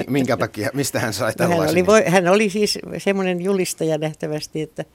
Minkä 0.08 0.38
takia? 0.38 0.70
Mistä 0.74 1.00
hän 1.00 1.14
sai 1.14 1.34
tällaisen? 1.34 1.66
Hän 1.66 1.72
oli, 1.72 1.86
voi, 1.86 2.04
hän 2.08 2.28
oli 2.28 2.50
siis 2.50 2.80
semmoinen 2.98 3.42
julistaja 3.42 3.98
nähtävästi, 3.98 4.62
että 4.62 4.86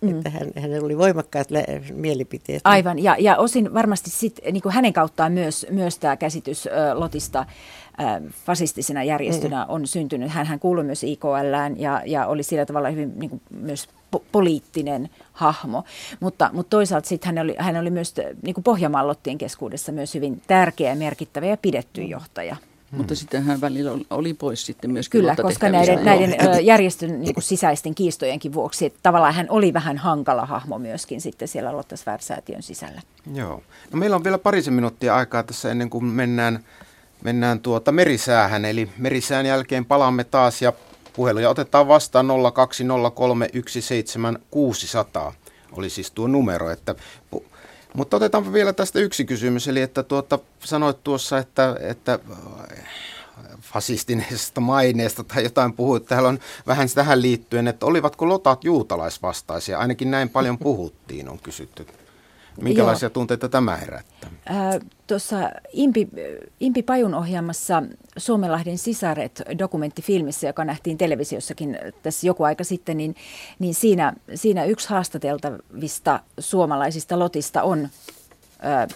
Mm. 0.00 0.16
Että 0.16 0.30
hän, 0.30 0.50
hänellä 0.56 0.84
oli 0.84 0.98
voimakkaat 0.98 1.50
lä- 1.50 1.64
mielipiteet. 1.92 2.60
Aivan, 2.64 2.98
ja, 2.98 3.16
ja 3.18 3.36
osin 3.36 3.74
varmasti 3.74 4.10
sit, 4.10 4.40
niin 4.52 4.62
kuin 4.62 4.74
hänen 4.74 4.92
kauttaan 4.92 5.32
myös, 5.32 5.66
myös 5.70 5.98
tämä 5.98 6.16
käsitys 6.16 6.66
ö, 6.66 6.70
Lotista 6.94 7.46
fasistisena 8.46 9.02
järjestönä 9.02 9.64
mm. 9.64 9.70
on 9.70 9.86
syntynyt. 9.86 10.30
Hän, 10.30 10.46
hän 10.46 10.58
kuului 10.58 10.84
myös 10.84 11.04
IKLään 11.04 11.80
ja, 11.80 12.02
ja 12.06 12.26
oli 12.26 12.42
sillä 12.42 12.66
tavalla 12.66 12.90
hyvin 12.90 13.12
niin 13.16 13.30
kuin, 13.30 13.42
myös 13.50 13.88
po- 14.16 14.22
poliittinen 14.32 15.10
hahmo. 15.32 15.84
Mutta, 16.20 16.50
mutta 16.52 16.70
toisaalta 16.70 17.08
sitten 17.08 17.26
hän 17.34 17.44
oli, 17.44 17.54
hän 17.58 17.76
oli 17.76 17.90
myös 17.90 18.14
niin 18.42 18.54
kuin 18.54 18.64
Pohjanmallottien 18.64 19.38
keskuudessa 19.38 19.92
myös 19.92 20.14
hyvin 20.14 20.42
tärkeä, 20.46 20.94
merkittävä 20.94 21.46
ja 21.46 21.56
pidetty 21.56 22.02
johtaja. 22.02 22.56
Hmm. 22.94 22.98
Mutta 22.98 23.14
sitten 23.14 23.42
hän 23.42 23.60
välillä 23.60 23.90
oli 24.10 24.34
pois 24.34 24.66
sitten 24.66 24.90
myös 24.90 25.08
Kyllä, 25.08 25.36
koska 25.36 25.68
näiden, 25.68 26.04
näiden 26.04 26.36
järjestön 26.66 27.20
niin 27.20 27.34
kuin 27.34 27.44
sisäisten 27.44 27.94
kiistojenkin 27.94 28.52
vuoksi, 28.52 28.86
että 28.86 28.98
tavallaan 29.02 29.34
hän 29.34 29.46
oli 29.48 29.72
vähän 29.72 29.98
hankala 29.98 30.46
hahmo 30.46 30.78
myöskin 30.78 31.20
sitten 31.20 31.48
siellä 31.48 31.72
Lottasvär-säätiön 31.72 32.62
sisällä. 32.62 33.02
Joo. 33.34 33.62
No 33.92 33.98
meillä 33.98 34.16
on 34.16 34.24
vielä 34.24 34.38
parisen 34.38 34.74
minuuttia 34.74 35.16
aikaa 35.16 35.42
tässä 35.42 35.70
ennen 35.70 35.90
kuin 35.90 36.04
mennään, 36.04 36.64
mennään 37.24 37.60
tuota 37.60 37.92
merisäähän. 37.92 38.64
Eli 38.64 38.90
merisään 38.98 39.46
jälkeen 39.46 39.84
palaamme 39.84 40.24
taas 40.24 40.62
ja 40.62 40.72
puheluja 41.12 41.50
otetaan 41.50 41.88
vastaan 41.88 42.26
020317600 45.30 45.32
oli 45.76 45.90
siis 45.90 46.10
tuo 46.10 46.26
numero, 46.26 46.70
että 46.70 46.94
mutta 47.94 48.16
otetaanpa 48.16 48.52
vielä 48.52 48.72
tästä 48.72 48.98
yksi 48.98 49.24
kysymys, 49.24 49.68
eli 49.68 49.80
että 49.80 50.02
tuota, 50.02 50.38
sanoit 50.60 51.04
tuossa, 51.04 51.38
että, 51.38 51.76
että 51.80 52.18
äh, 52.30 52.84
fasistineesta 53.60 54.60
maineesta 54.60 55.24
tai 55.24 55.44
jotain 55.44 55.72
puhuit. 55.72 56.06
Täällä 56.06 56.28
on 56.28 56.38
vähän 56.66 56.88
tähän 56.94 57.22
liittyen, 57.22 57.68
että 57.68 57.86
olivatko 57.86 58.28
lotat 58.28 58.64
juutalaisvastaisia? 58.64 59.78
Ainakin 59.78 60.10
näin 60.10 60.28
paljon 60.28 60.58
puhuttiin, 60.58 61.28
on 61.28 61.38
kysytty. 61.38 61.86
Minkälaisia 62.60 63.06
Joo. 63.06 63.10
tunteita 63.10 63.48
tämä 63.48 63.76
herättää? 63.76 64.30
Äh, 64.50 64.80
Tuossa 65.06 65.50
Impi, 65.72 66.08
Impi 66.60 66.82
Pajun 66.82 67.14
ohjaamassa 67.14 67.82
Suomenlahden 68.16 68.78
sisaret 68.78 69.42
dokumenttifilmissä, 69.58 70.46
joka 70.46 70.64
nähtiin 70.64 70.98
televisiossakin 70.98 71.78
tässä 72.02 72.26
joku 72.26 72.42
aika 72.42 72.64
sitten, 72.64 72.96
niin, 72.96 73.14
niin 73.58 73.74
siinä, 73.74 74.12
siinä 74.34 74.64
yksi 74.64 74.88
haastateltavista 74.88 76.20
suomalaisista 76.38 77.18
lotista 77.18 77.62
on 77.62 77.88
äh, 78.64 78.88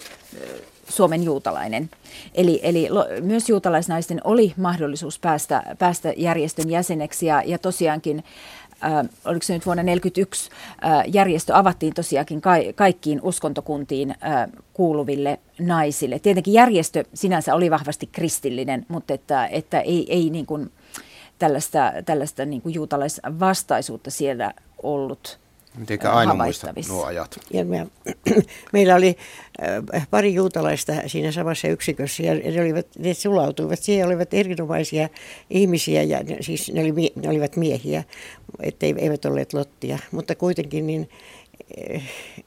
Suomen 0.89 1.25
juutalainen. 1.25 1.91
Eli, 2.35 2.61
eli 2.63 2.91
lo, 2.91 3.07
myös 3.21 3.49
juutalaisnaisten 3.49 4.21
oli 4.25 4.55
mahdollisuus 4.57 5.19
päästä, 5.19 5.63
päästä 5.79 6.13
järjestön 6.17 6.71
jäseneksi 6.71 7.27
ja, 7.27 7.43
ja 7.47 7.59
tosiaankin 7.59 8.19
äh, 8.19 8.25
oliko 9.25 9.43
se 9.43 9.55
nyt 9.55 9.67
vuonna 9.67 9.83
1941, 9.83 10.51
äh, 10.85 11.05
järjestö 11.07 11.57
avattiin 11.57 11.95
tosiaankin 11.95 12.41
ka- 12.41 12.73
kaikkiin 12.75 13.21
uskontokuntiin 13.23 14.11
äh, 14.11 14.49
kuuluville 14.73 15.39
naisille. 15.59 16.19
Tietenkin 16.19 16.55
järjestö 16.55 17.05
sinänsä 17.15 17.55
oli 17.55 17.71
vahvasti 17.71 18.07
kristillinen, 18.07 18.87
mutta 18.89 19.15
että, 19.15 19.47
että 19.47 19.81
ei, 19.81 20.07
ei 20.09 20.31
niin 20.31 20.47
kuin 20.47 20.73
tällaista, 21.39 21.93
tällaista 22.07 22.45
niin 22.45 22.63
kuin 22.63 22.75
juutalaisvastaisuutta 22.75 24.11
siellä 24.11 24.53
ollut 24.83 25.39
Mitenkä 25.77 26.13
aina 26.13 26.35
muistat 26.35 26.77
nuo 26.89 27.05
ajat? 27.05 27.39
Ja 27.53 27.65
me, 27.65 27.87
meillä 28.73 28.95
oli 28.95 29.17
äh, 29.95 30.09
pari 30.11 30.35
juutalaista 30.35 30.93
siinä 31.07 31.33
samassa 31.33 31.69
yksikössä 31.69 32.23
ja 32.23 32.35
ne, 32.35 32.61
olivat, 32.63 32.87
ne 32.99 33.15
sulautuivat. 33.15 33.79
Siellä 33.79 34.07
olivat 34.07 34.35
erinomaisia 34.35 35.09
ihmisiä 35.51 36.03
ja 36.03 36.23
ne, 36.23 36.37
siis 36.41 36.73
ne, 36.73 36.81
oli, 36.81 37.13
ne 37.17 37.29
olivat 37.29 37.57
miehiä, 37.57 38.05
ettei, 38.61 38.95
eivät 38.99 39.25
olleet 39.25 39.53
lottia. 39.53 39.99
Mutta 40.11 40.35
kuitenkin 40.35 40.87
niin, 40.87 41.09
äh, 41.95 42.03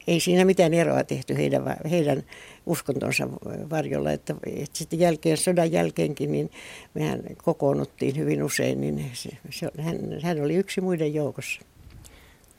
ei 0.08 0.20
siinä 0.20 0.46
mitään 0.46 0.74
eroa 0.74 1.04
tehty 1.04 1.38
heidän, 1.38 1.64
heidän 1.92 2.24
uskontonsa 2.66 3.28
varjolla. 3.70 4.12
Että, 4.12 4.36
että 4.46 4.78
sitten 4.78 5.00
jälkeen, 5.00 5.38
sodan 5.38 5.72
jälkeenkin, 5.72 6.32
niin 6.32 6.52
mehän 6.94 7.24
kokoonnuttiin 7.44 8.18
hyvin 8.18 8.44
usein, 8.44 8.82
niin 8.82 9.12
se, 9.14 9.30
se, 9.50 9.72
hän, 9.80 9.98
hän 10.24 10.44
oli 10.44 10.56
yksi 10.56 10.82
muiden 10.82 11.14
joukossa. 11.14 11.62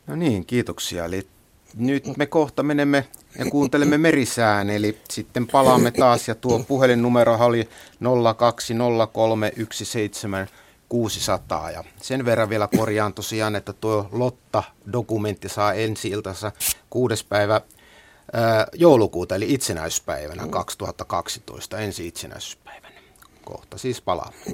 No 0.07 0.17
niin, 0.17 0.47
kiitoksia. 0.47 1.05
Eli 1.05 1.27
nyt 1.77 2.17
me 2.17 2.27
kohta 2.27 2.63
menemme 2.63 3.09
ja 3.39 3.45
kuuntelemme 3.45 3.99
merisään, 3.99 4.71
eli 4.71 4.99
sitten 5.11 5.47
palaamme 5.47 5.91
taas 5.91 6.29
ja 6.29 6.35
tuo 6.35 6.59
puhelinnumero 6.59 7.37
oli 7.41 7.69
020317600 11.69 11.73
ja 11.73 11.85
sen 12.03 12.25
verran 12.25 12.49
vielä 12.49 12.69
korjaan 12.77 13.15
tosiaan, 13.15 13.57
että 13.57 13.73
tuo 13.73 14.09
Lotta-dokumentti 14.13 15.49
saa 15.49 15.73
ensi 15.73 16.09
iltansa 16.09 16.53
kuudes 16.91 17.25
päivä 17.25 17.61
ää, 18.33 18.67
joulukuuta, 18.73 19.35
eli 19.35 19.55
itsenäispäivänä 19.55 20.47
2012, 20.47 21.79
ensi 21.79 22.09
itsenäisyyspäivänä. 22.09 22.95
Kohta 23.45 23.79
siis 23.79 24.01
palaamme. 24.01 24.45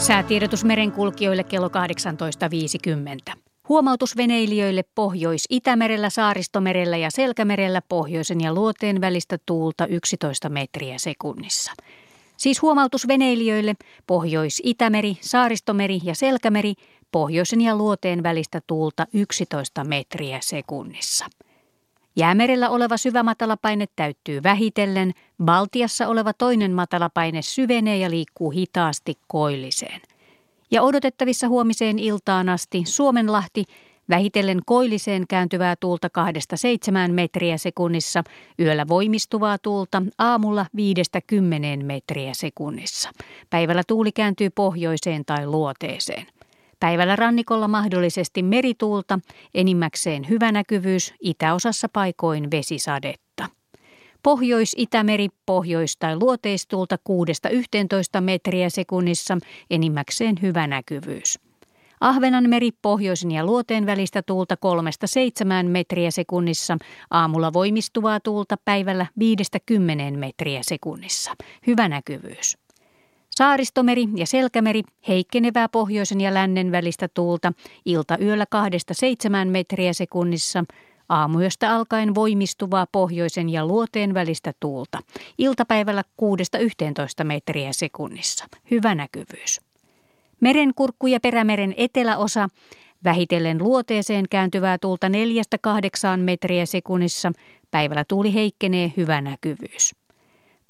Säätiedotus 0.00 0.64
merenkulkijoille 0.64 1.44
kello 1.44 1.68
18.50. 1.68 3.38
Huomautus 3.68 4.16
veneilijöille 4.16 4.82
Pohjois-Itämerellä, 4.94 6.10
Saaristomerellä 6.10 6.96
ja 6.96 7.10
Selkämerellä 7.10 7.82
pohjoisen 7.88 8.40
ja 8.40 8.54
luoteen 8.54 9.00
välistä 9.00 9.38
tuulta 9.46 9.86
11 9.86 10.48
metriä 10.48 10.98
sekunnissa. 10.98 11.72
Siis 12.36 12.62
huomautus 12.62 13.08
veneilijöille 13.08 13.74
Pohjois-Itämeri, 14.06 15.16
Saaristomeri 15.20 16.00
ja 16.04 16.14
Selkämeri 16.14 16.74
pohjoisen 17.12 17.60
ja 17.60 17.76
luoteen 17.76 18.22
välistä 18.22 18.60
tuulta 18.66 19.06
11 19.12 19.84
metriä 19.84 20.38
sekunnissa. 20.42 21.26
Jäämerellä 22.16 22.70
oleva 22.70 22.96
syvämatalapaine 22.96 23.86
täyttyy 23.96 24.42
vähitellen, 24.42 25.12
Baltiassa 25.44 26.08
oleva 26.08 26.32
toinen 26.32 26.72
matalapaine 26.72 27.42
syvenee 27.42 27.98
ja 27.98 28.10
liikkuu 28.10 28.50
hitaasti 28.50 29.14
koilliseen. 29.26 30.00
Ja 30.70 30.82
odotettavissa 30.82 31.48
huomiseen 31.48 31.98
iltaan 31.98 32.48
asti 32.48 32.82
Suomenlahti 32.86 33.64
vähitellen 34.08 34.60
koilliseen 34.66 35.24
kääntyvää 35.28 35.76
tuulta 35.80 36.10
kahdesta 36.10 36.56
seitsemään 36.56 37.14
metriä 37.14 37.58
sekunnissa, 37.58 38.24
yöllä 38.60 38.88
voimistuvaa 38.88 39.58
tuulta 39.58 40.02
aamulla 40.18 40.66
viidestä 40.76 41.20
kymmeneen 41.26 41.86
metriä 41.86 42.34
sekunnissa. 42.34 43.10
Päivällä 43.50 43.82
tuuli 43.86 44.12
kääntyy 44.12 44.50
pohjoiseen 44.50 45.24
tai 45.24 45.46
luoteeseen. 45.46 46.26
Päivällä 46.80 47.16
rannikolla 47.16 47.68
mahdollisesti 47.68 48.42
merituulta, 48.42 49.18
enimmäkseen 49.54 50.28
hyvä 50.28 50.52
näkyvyys, 50.52 51.14
itäosassa 51.20 51.88
paikoin 51.92 52.50
vesisadetta. 52.50 53.46
Pohjois-Itämeri 54.22 55.28
pohjois- 55.46 55.96
tai 55.98 56.16
luoteistuulta 56.16 56.96
6-11 57.04 58.20
metriä 58.20 58.70
sekunnissa, 58.70 59.38
enimmäkseen 59.70 60.36
hyvä 60.42 60.66
näkyvyys. 60.66 61.38
Ahvenanmeri 62.00 62.70
pohjoisen 62.82 63.30
ja 63.30 63.44
luoteen 63.44 63.86
välistä 63.86 64.22
tuulta 64.22 64.56
3-7 65.64 65.68
metriä 65.68 66.10
sekunnissa, 66.10 66.78
aamulla 67.10 67.52
voimistuvaa 67.52 68.20
tuulta 68.20 68.56
päivällä 68.64 69.06
5-10 70.12 70.16
metriä 70.16 70.60
sekunnissa. 70.62 71.34
Hyvä 71.66 71.88
näkyvyys. 71.88 72.58
Saaristomeri 73.30 74.08
ja 74.16 74.26
Selkämeri 74.26 74.82
heikkenevää 75.08 75.68
pohjoisen 75.68 76.20
ja 76.20 76.34
lännen 76.34 76.72
välistä 76.72 77.08
tuulta 77.14 77.52
ilta 77.84 78.18
yöllä 78.18 78.46
kahdesta 78.50 78.94
seitsemään 78.94 79.48
metriä 79.48 79.92
sekunnissa, 79.92 80.64
aamuyöstä 81.08 81.74
alkaen 81.74 82.14
voimistuvaa 82.14 82.86
pohjoisen 82.92 83.48
ja 83.48 83.66
luoteen 83.66 84.14
välistä 84.14 84.52
tuulta, 84.60 84.98
iltapäivällä 85.38 86.02
6-11 86.22 87.24
metriä 87.24 87.72
sekunnissa. 87.72 88.46
Hyvä 88.70 88.94
näkyvyys. 88.94 89.60
Merenkurkku 90.40 91.06
ja 91.06 91.20
perämeren 91.20 91.74
eteläosa 91.76 92.48
vähitellen 93.04 93.58
luoteeseen 93.58 94.24
kääntyvää 94.30 94.78
tuulta 94.78 95.06
4-8 95.08 95.10
metriä 96.16 96.66
sekunnissa, 96.66 97.32
päivällä 97.70 98.04
tuuli 98.08 98.34
heikkenee 98.34 98.92
hyvä 98.96 99.20
näkyvyys. 99.20 99.99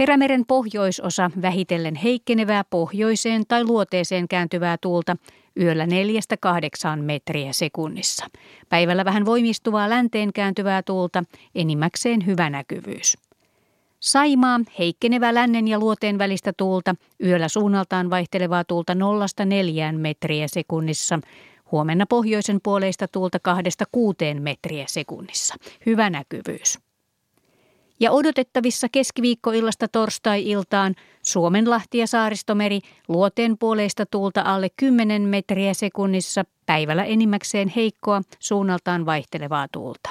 Perämeren 0.01 0.47
pohjoisosa 0.47 1.31
vähitellen 1.43 1.95
heikkenevää 1.95 2.65
pohjoiseen 2.71 3.43
tai 3.49 3.65
luoteeseen 3.65 4.29
kääntyvää 4.29 4.77
tuulta 4.81 5.17
yöllä 5.61 5.87
4-8 5.87 7.03
metriä 7.03 7.53
sekunnissa. 7.53 8.27
Päivällä 8.69 9.05
vähän 9.05 9.25
voimistuvaa 9.25 9.91
länteen 9.91 10.33
kääntyvää 10.33 10.83
tuulta, 10.83 11.25
enimmäkseen 11.55 12.27
hyvä 12.27 12.51
näkyvyys. 12.51 13.19
Saimaa, 14.01 14.61
heikkenevä 14.79 15.35
lännen 15.35 15.69
ja 15.69 15.79
luoteen 15.79 16.19
välistä 16.19 16.53
tuulta, 16.57 16.95
yöllä 17.25 17.49
suunnaltaan 17.49 18.11
vaihtelevaa 18.11 18.65
tuulta 18.65 18.95
0-4 18.95 18.97
metriä 19.99 20.49
sekunnissa, 20.49 21.21
huomenna 21.73 22.07
pohjoisen 22.07 22.61
puoleista 22.63 23.09
tuulta 23.09 23.39
2-6 24.37 24.41
metriä 24.41 24.85
sekunnissa. 24.89 25.55
Hyvä 25.87 26.11
näkyvyys. 26.11 26.90
Ja 28.01 28.13
odotettavissa 28.13 28.87
keskiviikkoillasta 28.93 29.89
torstai-iltaan 29.89 30.95
Suomenlahti 31.23 31.99
ja 31.99 32.07
Saaristomeri 32.07 32.81
luoteen 33.09 33.59
puoleista 33.59 34.07
tuulta 34.07 34.43
alle 34.43 34.69
10 34.77 35.23
metriä 35.23 35.75
sekunnissa 35.75 36.45
päivällä 36.67 37.05
enimmäkseen 37.05 37.69
heikkoa 37.69 38.23
suunnaltaan 38.39 39.07
vaihtelevaa 39.07 39.67
tuulta. 39.73 40.11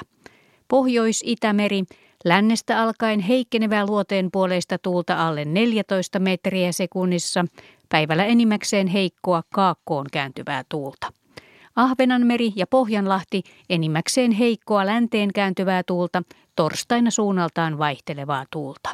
Pohjois-Itämeri 0.68 1.84
lännestä 2.24 2.82
alkaen 2.82 3.20
heikkenevää 3.20 3.86
luoteen 3.86 4.30
puoleista 4.32 4.78
tuulta 4.78 5.28
alle 5.28 5.44
14 5.44 6.18
metriä 6.18 6.72
sekunnissa, 6.72 7.44
päivällä 7.88 8.24
enimmäkseen 8.24 8.86
heikkoa 8.86 9.42
kaakkoon 9.54 10.06
kääntyvää 10.12 10.64
tuulta. 10.68 11.19
Ahvenanmeri 11.76 12.52
ja 12.56 12.66
Pohjanlahti 12.66 13.42
enimmäkseen 13.70 14.32
heikkoa 14.32 14.86
länteen 14.86 15.32
kääntyvää 15.32 15.82
tuulta, 15.86 16.22
torstaina 16.56 17.10
suunnaltaan 17.10 17.78
vaihtelevaa 17.78 18.44
tuulta. 18.52 18.90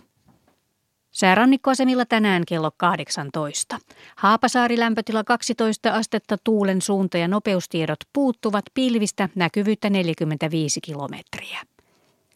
Säärannikkoasemilla 1.10 2.04
tänään 2.04 2.42
kello 2.48 2.70
18. 2.76 3.78
Haapasaari 4.16 4.78
lämpötila 4.78 5.24
12 5.24 5.90
astetta 5.90 6.36
tuulen 6.44 6.82
suunta 6.82 7.18
ja 7.18 7.28
nopeustiedot 7.28 7.98
puuttuvat 8.12 8.64
pilvistä 8.74 9.28
näkyvyyttä 9.34 9.90
45 9.90 10.80
kilometriä. 10.80 11.58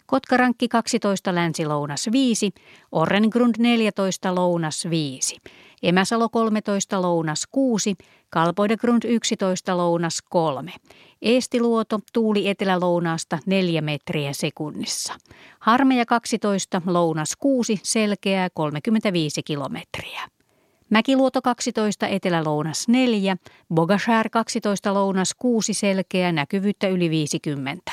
Kotkarankki 0.06 0.68
12 0.68 1.34
länsi-lounas 1.34 2.08
5, 2.12 2.50
Orrengrund 2.92 3.54
14 3.58 4.34
lounas 4.34 4.90
5, 4.90 5.36
Emäsalo 5.82 6.28
13 6.28 7.02
lounas 7.02 7.46
6, 7.50 7.96
Kalpoidegrund 8.30 9.02
11 9.04 9.76
lounas 9.76 10.22
3, 10.30 10.72
Eestiluoto 11.22 11.98
tuuli 12.12 12.48
etelälounaasta 12.48 13.38
4 13.46 13.80
metriä 13.80 14.32
sekunnissa, 14.32 15.14
Harmeja 15.60 16.06
12 16.06 16.82
lounas 16.86 17.36
6, 17.36 17.80
selkeää 17.82 18.48
35 18.54 19.42
kilometriä. 19.42 20.20
Mäkiluoto 20.90 21.42
12 21.42 22.06
etelälounas 22.06 22.88
4, 22.88 23.36
Bogashär 23.74 24.28
12 24.30 24.94
lounas 24.94 25.34
6 25.38 25.74
selkeä 25.74 26.32
näkyvyyttä 26.32 26.88
yli 26.88 27.10
50. 27.10 27.92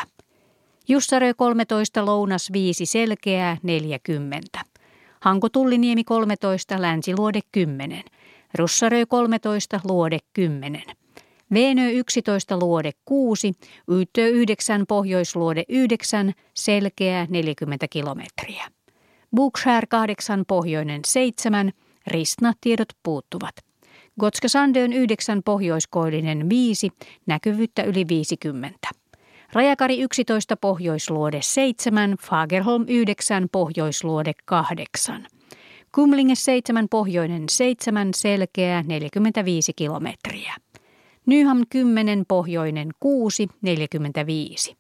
Jussarö 0.87 1.33
13 1.33 2.05
lounas 2.05 2.51
5 2.53 2.85
selkeää 2.85 3.57
40. 3.63 4.59
Hanko 5.19 5.49
Tulliniemi 5.49 6.03
13 6.03 6.81
länsiluode 6.81 7.39
10. 7.51 8.03
Russarö 8.53 9.05
13 9.05 9.79
luode 9.83 10.19
10. 10.33 10.83
Veenö 11.53 11.89
11 11.89 12.57
luode 12.57 12.91
6, 13.05 13.53
Yyttö 13.91 14.27
9 14.27 14.85
pohjoisluode 14.87 15.63
9, 15.69 16.33
selkeää 16.53 17.27
40 17.29 17.87
kilometriä. 17.87 18.67
Bookshare 19.35 19.87
8 19.87 20.43
pohjoinen 20.47 21.01
7, 21.05 21.71
Ristna 22.07 22.53
tiedot 22.61 22.89
puuttuvat. 23.03 23.55
Gotska 24.19 24.47
Sandön 24.47 24.93
9 24.93 25.43
pohjoiskoillinen 25.43 26.49
5, 26.49 26.89
näkyvyyttä 27.25 27.83
yli 27.83 28.05
50. 28.09 28.89
Rajakari 29.53 30.01
11 30.01 30.57
pohjoisluode 30.57 31.39
7, 31.41 32.15
Fagerholm 32.21 32.85
9 32.87 33.47
pohjoisluode 33.51 34.33
8. 34.45 35.27
Kumlinge 35.95 36.35
7 36.35 36.87
pohjoinen 36.89 37.43
7, 37.49 38.13
selkeä 38.13 38.83
45 38.87 39.73
kilometriä. 39.73 40.55
Nyham 41.25 41.65
10 41.69 42.25
pohjoinen 42.27 42.89
6, 42.99 43.47
45. 43.61 44.75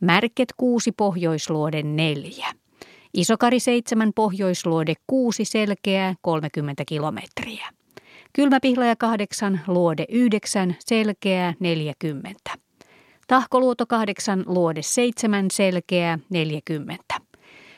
Märket 0.00 0.48
6 0.56 0.92
pohjoisluode 0.92 1.82
4. 1.82 2.48
Isokari 3.14 3.60
7 3.60 4.12
pohjoisluode 4.14 4.94
6 5.06 5.44
selkeää 5.44 6.14
30 6.20 6.84
kilometriä. 6.84 7.68
Kylmäpihlaja 8.32 8.96
8 8.96 9.60
luode 9.66 10.04
9 10.08 10.76
selkeää 10.78 11.54
40. 11.60 12.67
Tahkoluoto 13.28 13.86
8, 13.86 14.44
luode 14.46 14.82
7, 14.82 15.46
selkeää 15.50 16.18
40. 16.30 17.04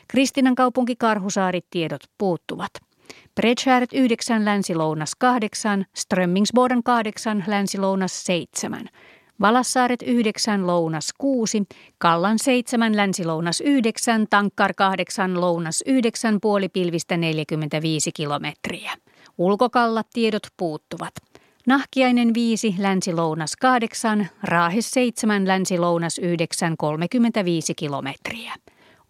Kristinan 0.08 0.54
kaupunki 0.54 0.96
Karhusaarit 0.96 1.66
tiedot 1.70 2.00
puuttuvat. 2.18 2.70
Bredshäret 3.34 3.92
9, 3.92 4.44
länsilounas 4.44 5.12
8, 5.18 5.86
Strömmingsboden 5.94 6.82
8, 6.82 7.44
länsilounas 7.46 8.24
7. 8.24 8.88
Valassaaret 9.40 10.02
9, 10.02 10.66
lounas 10.66 11.08
6, 11.18 11.62
Kallan 11.98 12.38
7, 12.38 12.96
länsilounas 12.96 13.60
9, 13.60 14.26
Tankkar 14.30 14.74
8, 14.76 15.40
lounas 15.40 15.82
9, 15.86 16.38
puolipilvistä 16.40 17.16
45 17.16 18.12
kilometriä. 18.12 18.92
Ulkokalla 19.38 20.02
tiedot 20.12 20.46
puuttuvat. 20.56 21.29
Nahkiainen 21.66 22.34
5, 22.34 22.74
länsi-lounas 22.78 23.56
8, 23.56 24.28
Raahes 24.42 24.90
7, 24.90 25.48
länsi-lounas 25.48 26.18
9, 26.18 26.76
35 26.76 27.74
kilometriä. 27.74 28.54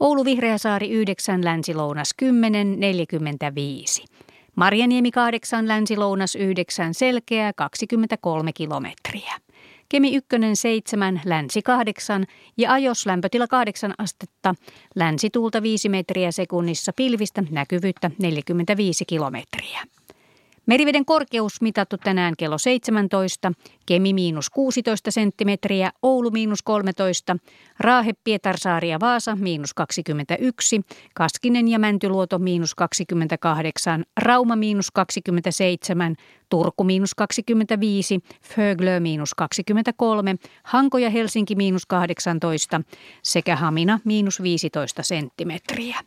Oulu 0.01 0.25
Vihreäsaari 0.25 0.91
9, 0.91 1.45
länsi-lounas 1.45 2.15
10, 2.17 2.81
45. 2.81 4.05
Marjaniemi 4.57 5.11
8, 5.11 5.69
länsi-lounas 5.69 6.37
9, 6.37 6.95
selkeä 6.95 7.53
23 7.57 8.53
kilometriä. 8.53 9.33
Kemi 9.89 10.17
1, 10.17 10.29
7, 10.55 11.21
länsi 11.25 11.63
8 11.63 12.25
ja 12.57 12.73
ajos 12.73 13.07
lämpötila 13.07 13.47
8 13.47 13.95
astetta, 13.99 14.55
länsituulta 14.95 15.63
5 15.63 15.89
metriä 15.89 16.33
sekunnissa 16.33 16.93
pilvistä, 16.97 17.45
näkyvyyttä 17.51 18.11
45 18.19 19.05
kilometriä. 19.05 19.83
Meriveden 20.71 21.05
korkeus 21.05 21.61
mitattu 21.61 21.97
tänään 21.99 22.35
kello 22.39 22.59
17, 22.59 23.53
Kemi 23.87 24.13
miinus 24.13 24.51
16 24.51 25.11
senttimetriä, 25.11 25.91
Oulu 26.03 26.31
miinus 26.31 26.63
13, 26.63 27.37
Raahe, 27.81 28.13
Pietarsaari 28.25 28.89
ja 28.89 29.01
Vaasa 29.01 29.37
miinus 29.37 29.75
21, 29.75 30.81
Kaskinen 31.15 31.69
ja 31.69 31.79
Mäntyluoto 31.79 32.39
miinus 32.39 32.75
28, 32.75 34.05
Rauma 34.17 34.57
miinus 34.57 34.91
27, 34.91 36.17
Turku 36.49 36.85
miinus 36.85 37.15
25, 37.15 38.21
Föglö 38.43 39.01
miinus 39.01 39.35
23, 39.35 40.37
Hanko 40.63 40.99
ja 40.99 41.11
Helsinki 41.11 41.55
miinus 41.55 41.87
18 41.87 42.81
sekä 43.23 43.57
Hamina 43.57 44.01
miinus 44.05 44.43
15 44.43 45.03
senttimetriä. 45.03 45.99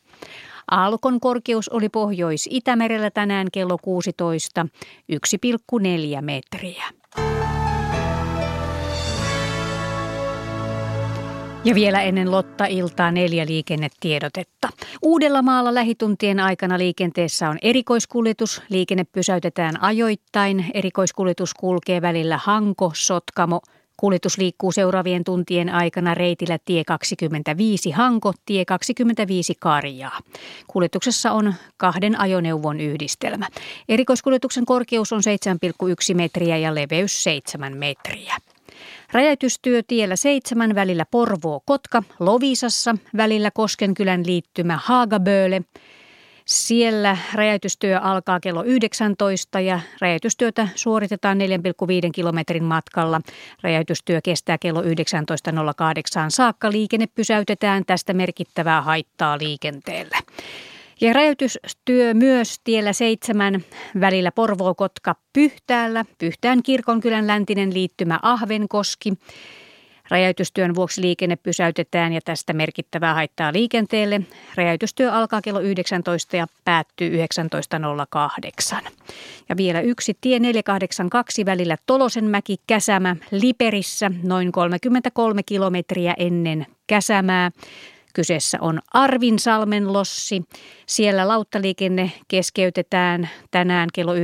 Aallokon 0.72 1.20
korkeus 1.20 1.70
oli 1.70 1.90
Pohjois-Itämerellä 1.90 3.12
tänään 3.12 3.48
kello 3.52 3.78
16, 3.82 4.68
1,4 5.14 6.22
metriä. 6.22 6.84
Ja 11.66 11.76
vielä 11.76 12.02
ennen 12.02 12.32
Lotta-iltaa 12.32 13.12
neljä 13.12 13.46
liikennetiedotetta. 13.46 14.70
Uudellamaalla 15.02 15.74
lähituntien 15.74 16.40
aikana 16.40 16.78
liikenteessä 16.78 17.50
on 17.50 17.58
erikoiskuljetus. 17.62 18.62
Liikenne 18.70 19.04
pysäytetään 19.04 19.84
ajoittain. 19.84 20.66
Erikoiskuljetus 20.74 21.54
kulkee 21.54 22.02
välillä 22.02 22.40
Hanko, 22.44 22.92
Sotkamo, 22.96 23.62
Kuljetus 23.98 24.38
liikkuu 24.38 24.72
seuraavien 24.72 25.24
tuntien 25.24 25.70
aikana 25.70 26.14
reitillä 26.14 26.58
tie 26.66 26.84
25 26.84 27.92
Hanko, 27.92 28.34
tie 28.46 28.66
25 28.66 29.54
Karjaa. 29.60 30.20
Kuljetuksessa 30.68 31.32
on 31.32 31.54
kahden 31.78 32.20
ajoneuvon 32.20 32.80
yhdistelmä. 32.80 33.48
Erikoiskuljetuksen 33.90 34.66
korkeus 34.66 35.14
on 35.14 35.22
7,1 36.10 36.16
metriä 36.16 36.58
ja 36.58 36.76
leveys 36.76 37.24
7 37.24 37.78
metriä. 37.78 38.38
Rajatystyö 39.12 39.82
tiellä 39.88 40.16
7 40.16 40.76
välillä 40.76 41.06
Porvoo-Kotka, 41.12 42.04
Lovisassa 42.20 42.96
välillä 43.18 43.52
Koskenkylän 43.52 44.24
liittymä 44.26 44.80
Haagaböle– 44.84 45.62
siellä 46.46 47.18
räjäytystyö 47.34 48.00
alkaa 48.00 48.40
kello 48.40 48.64
19 48.64 49.60
ja 49.60 49.80
räjäytystyötä 50.02 50.68
suoritetaan 50.76 51.38
4,5 51.38 52.12
kilometrin 52.12 52.64
matkalla. 52.64 53.22
Räjäytystyö 53.62 54.20
kestää 54.24 54.58
kello 54.58 54.82
19.08 54.82 54.88
saakka. 56.28 56.72
Liikenne 56.72 57.08
pysäytetään 57.08 57.86
tästä 57.86 58.14
merkittävää 58.14 58.82
haittaa 58.82 59.38
liikenteelle. 59.38 60.18
Ja 61.02 61.14
räjäytystyö 61.14 62.14
myös 62.14 62.60
tiellä 62.64 62.94
seitsemän 62.94 63.64
välillä 64.00 64.32
Porvoo-Kotka 64.32 65.16
Pyhtäällä, 65.34 66.06
Pyhtään 66.18 66.64
kirkonkylän 66.64 67.28
läntinen 67.28 67.74
liittymä 67.74 68.20
Ahvenkoski. 68.22 69.14
Rajoitustyön 70.14 70.76
vuoksi 70.76 71.02
liikenne 71.02 71.36
pysäytetään 71.36 72.14
ja 72.14 72.22
tästä 72.26 72.54
merkittävää 72.54 73.14
haittaa 73.14 73.54
liikenteelle. 73.54 74.22
Rajoitustyö 74.56 75.12
alkaa 75.12 75.42
kello 75.42 75.60
19 75.60 76.38
ja 76.38 76.48
päättyy 76.66 77.26
19.08. 78.76 78.88
Ja 79.50 79.58
vielä 79.58 79.82
yksi 79.82 80.18
tie 80.22 80.40
482 80.40 81.46
välillä 81.46 81.78
Tolosenmäki 81.86 82.58
Käsämä 82.68 83.16
Liperissä 83.32 84.12
noin 84.24 84.52
33 84.52 85.44
kilometriä 85.44 86.14
ennen 86.18 86.66
Käsämää. 86.88 87.52
Kyseessä 88.14 88.58
on 88.62 88.80
Arvinsalmen 88.94 89.94
lossi. 89.94 90.44
Siellä 90.88 91.28
lauttaliikenne 91.28 92.12
keskeytetään 92.28 93.30
tänään 93.52 93.90
kello 93.94 94.16
19.40 94.16 94.20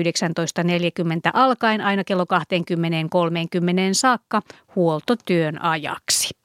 alkaen 1.33 1.81
aina 1.81 2.03
kello 2.03 2.23
20.30 2.23 2.29
saakka 3.93 4.41
huoltotyön 4.75 5.61
ajaksi. 5.61 6.39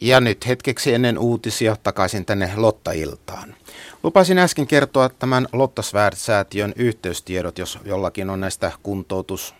Ja 0.00 0.20
nyt 0.20 0.46
hetkeksi 0.46 0.94
ennen 0.94 1.18
uutisia 1.18 1.76
takaisin 1.82 2.24
tänne 2.24 2.52
Lotta-iltaan. 2.56 3.54
Lupasin 4.02 4.38
äsken 4.38 4.66
kertoa 4.66 5.08
tämän 5.08 5.48
Lottasvärd-säätiön 5.52 6.72
yhteystiedot, 6.76 7.58
jos 7.58 7.78
jollakin 7.84 8.30
on 8.30 8.40
näistä 8.40 8.72
kuntoutus 8.82 9.54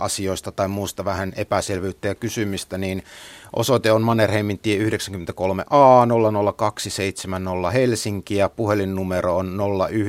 asioista 0.00 0.52
tai 0.52 0.68
muusta 0.68 1.04
vähän 1.04 1.32
epäselvyyttä 1.36 2.08
ja 2.08 2.14
kysymistä, 2.14 2.78
niin 2.78 3.04
osoite 3.56 3.92
on 3.92 4.02
Mannerheimin 4.02 4.58
tie 4.58 4.88
93A 4.88 6.06
00270 6.56 7.70
Helsinki 7.70 8.36
ja 8.36 8.48
puhelinnumero 8.48 9.36
on 9.36 9.58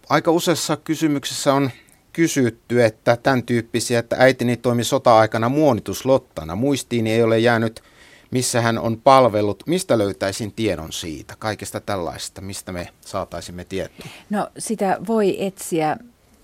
aika 0.09 0.31
useassa 0.31 0.77
kysymyksessä 0.77 1.53
on 1.53 1.71
kysytty, 2.13 2.83
että 2.83 3.17
tämän 3.17 3.43
tyyppisiä, 3.43 3.99
että 3.99 4.15
äitini 4.19 4.57
toimi 4.57 4.83
sota-aikana 4.83 5.49
muonituslottana. 5.49 6.55
Muistiini 6.55 7.11
ei 7.11 7.23
ole 7.23 7.39
jäänyt, 7.39 7.83
missä 8.31 8.61
hän 8.61 8.79
on 8.79 9.01
palvellut. 9.03 9.63
Mistä 9.67 9.97
löytäisin 9.97 10.51
tiedon 10.51 10.91
siitä, 10.91 11.35
kaikesta 11.39 11.79
tällaista, 11.79 12.41
mistä 12.41 12.71
me 12.71 12.89
saataisimme 13.01 13.65
tietoa? 13.65 14.07
No 14.29 14.47
sitä 14.57 14.97
voi 15.07 15.45
etsiä 15.45 15.97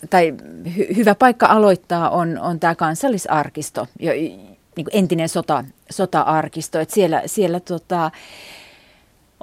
tai 0.09 0.33
hy, 0.77 0.87
hyvä 0.95 1.15
paikka 1.15 1.45
aloittaa 1.45 2.09
on, 2.09 2.39
on 2.39 2.59
tämä 2.59 2.75
kansallisarkisto, 2.75 3.87
jo, 3.99 4.11
niin 4.11 4.87
entinen 4.91 5.29
sota, 5.29 5.65
sota-arkisto. 5.89 6.79
Että 6.79 6.93
siellä 6.93 7.23
siellä 7.25 7.59
tota, 7.59 8.11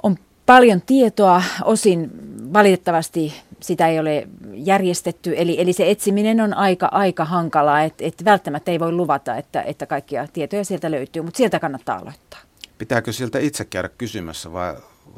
on 0.03 0.17
paljon 0.47 0.81
tietoa, 0.81 1.43
osin 1.63 2.11
valitettavasti 2.53 3.33
sitä 3.59 3.87
ei 3.87 3.99
ole 3.99 4.27
järjestetty, 4.53 5.33
eli, 5.37 5.61
eli 5.61 5.73
se 5.73 5.91
etsiminen 5.91 6.41
on 6.41 6.53
aika, 6.53 6.85
aika 6.91 7.25
hankalaa, 7.25 7.83
että 7.83 8.05
et 8.05 8.25
välttämättä 8.25 8.71
ei 8.71 8.79
voi 8.79 8.91
luvata, 8.91 9.35
että, 9.35 9.61
että 9.61 9.85
kaikkia 9.85 10.27
tietoja 10.33 10.65
sieltä 10.65 10.91
löytyy, 10.91 11.21
mutta 11.21 11.37
sieltä 11.37 11.59
kannattaa 11.59 11.97
aloittaa. 11.97 12.39
Pitääkö 12.77 13.11
sieltä 13.13 13.39
itse 13.39 13.65
käydä 13.65 13.89
kysymässä 13.97 14.53
vai 14.53 14.75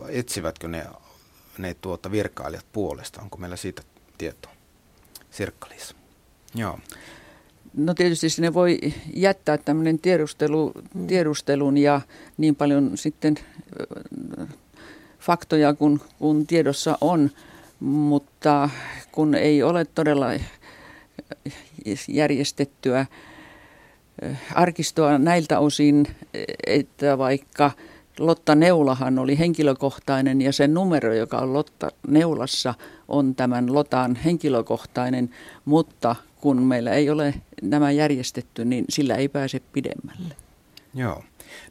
etsivätkö 0.07 0.67
ne, 0.67 0.85
ne 1.57 1.75
tuota 1.81 2.11
virkailijat 2.11 2.65
puolesta? 2.71 3.21
Onko 3.21 3.37
meillä 3.37 3.55
siitä 3.55 3.81
tietoa? 4.17 4.51
Sirkkalis. 5.31 5.95
Joo. 6.55 6.79
No 7.73 7.93
tietysti 7.93 8.29
sinne 8.29 8.53
voi 8.53 8.79
jättää 9.13 9.57
tämmöinen 9.57 9.99
tiedustelu, 9.99 10.71
tiedustelun 11.07 11.77
ja 11.77 12.01
niin 12.37 12.55
paljon 12.55 12.91
sitten 12.95 13.35
faktoja 15.19 15.73
kuin 15.73 16.01
kun 16.19 16.47
tiedossa 16.47 16.97
on, 17.01 17.29
mutta 17.79 18.69
kun 19.11 19.35
ei 19.35 19.63
ole 19.63 19.85
todella 19.85 20.25
järjestettyä 22.07 23.05
arkistoa 24.55 25.17
näiltä 25.17 25.59
osin, 25.59 26.07
että 26.67 27.17
vaikka 27.17 27.71
Lotta 28.19 28.55
Neulahan 28.55 29.19
oli 29.19 29.39
henkilökohtainen 29.39 30.41
ja 30.41 30.53
sen 30.53 30.73
numero, 30.73 31.13
joka 31.13 31.37
on 31.37 31.53
Lotta 31.53 31.91
Neulassa, 32.07 32.73
on 33.07 33.35
tämän 33.35 33.73
Lotan 33.73 34.15
henkilökohtainen, 34.15 35.29
mutta 35.65 36.15
kun 36.41 36.63
meillä 36.63 36.91
ei 36.91 37.09
ole 37.09 37.33
nämä 37.61 37.91
järjestetty, 37.91 38.65
niin 38.65 38.85
sillä 38.89 39.15
ei 39.15 39.27
pääse 39.27 39.61
pidemmälle. 39.73 40.35
Joo. 40.93 41.23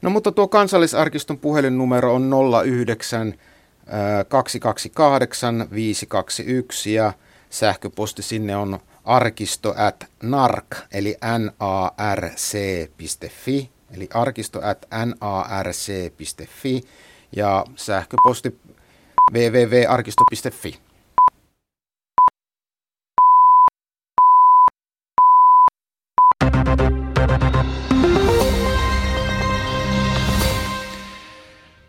No 0.02 0.10
mutta 0.10 0.32
tuo 0.32 0.48
kansallisarkiston 0.48 1.38
puhelinnumero 1.38 2.14
on 2.14 2.30
09 2.64 3.34
228 4.28 5.68
521 5.74 6.94
ja 6.94 7.12
sähköposti 7.50 8.22
sinne 8.22 8.56
on 8.56 8.78
arkisto 9.04 9.74
at 9.76 10.06
narc, 10.22 10.66
eli 10.92 11.16
narc.fi, 11.98 13.70
eli 13.94 14.08
arkisto 14.14 14.60
at 14.62 14.86
narc.fi 14.94 16.82
ja 17.36 17.64
sähköposti 17.76 18.60
www.arkisto.fi. 19.32 20.87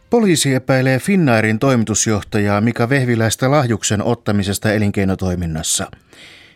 Poliisi 0.09 0.53
epäilee 0.53 0.99
Finnairin 0.99 1.59
toimitusjohtajaa 1.59 2.61
Mika 2.61 2.89
Vehviläistä 2.89 3.51
lahjuksen 3.51 4.03
ottamisesta 4.03 4.73
elinkeinotoiminnassa. 4.73 5.91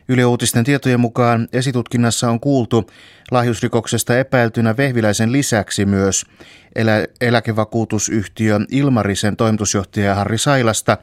Yle 0.07 0.25
Uutisten 0.25 0.63
tietojen 0.63 0.99
mukaan 0.99 1.47
esitutkinnassa 1.53 2.29
on 2.29 2.39
kuultu 2.39 2.89
lahjusrikoksesta 3.31 4.19
epäiltynä 4.19 4.77
Vehviläisen 4.77 5.31
lisäksi 5.31 5.85
myös 5.85 6.25
elä- 6.75 7.07
eläkevakuutusyhtiö 7.21 8.59
Ilmarisen 8.71 9.35
toimitusjohtaja 9.35 10.15
Harri 10.15 10.37
Sailasta, 10.37 10.97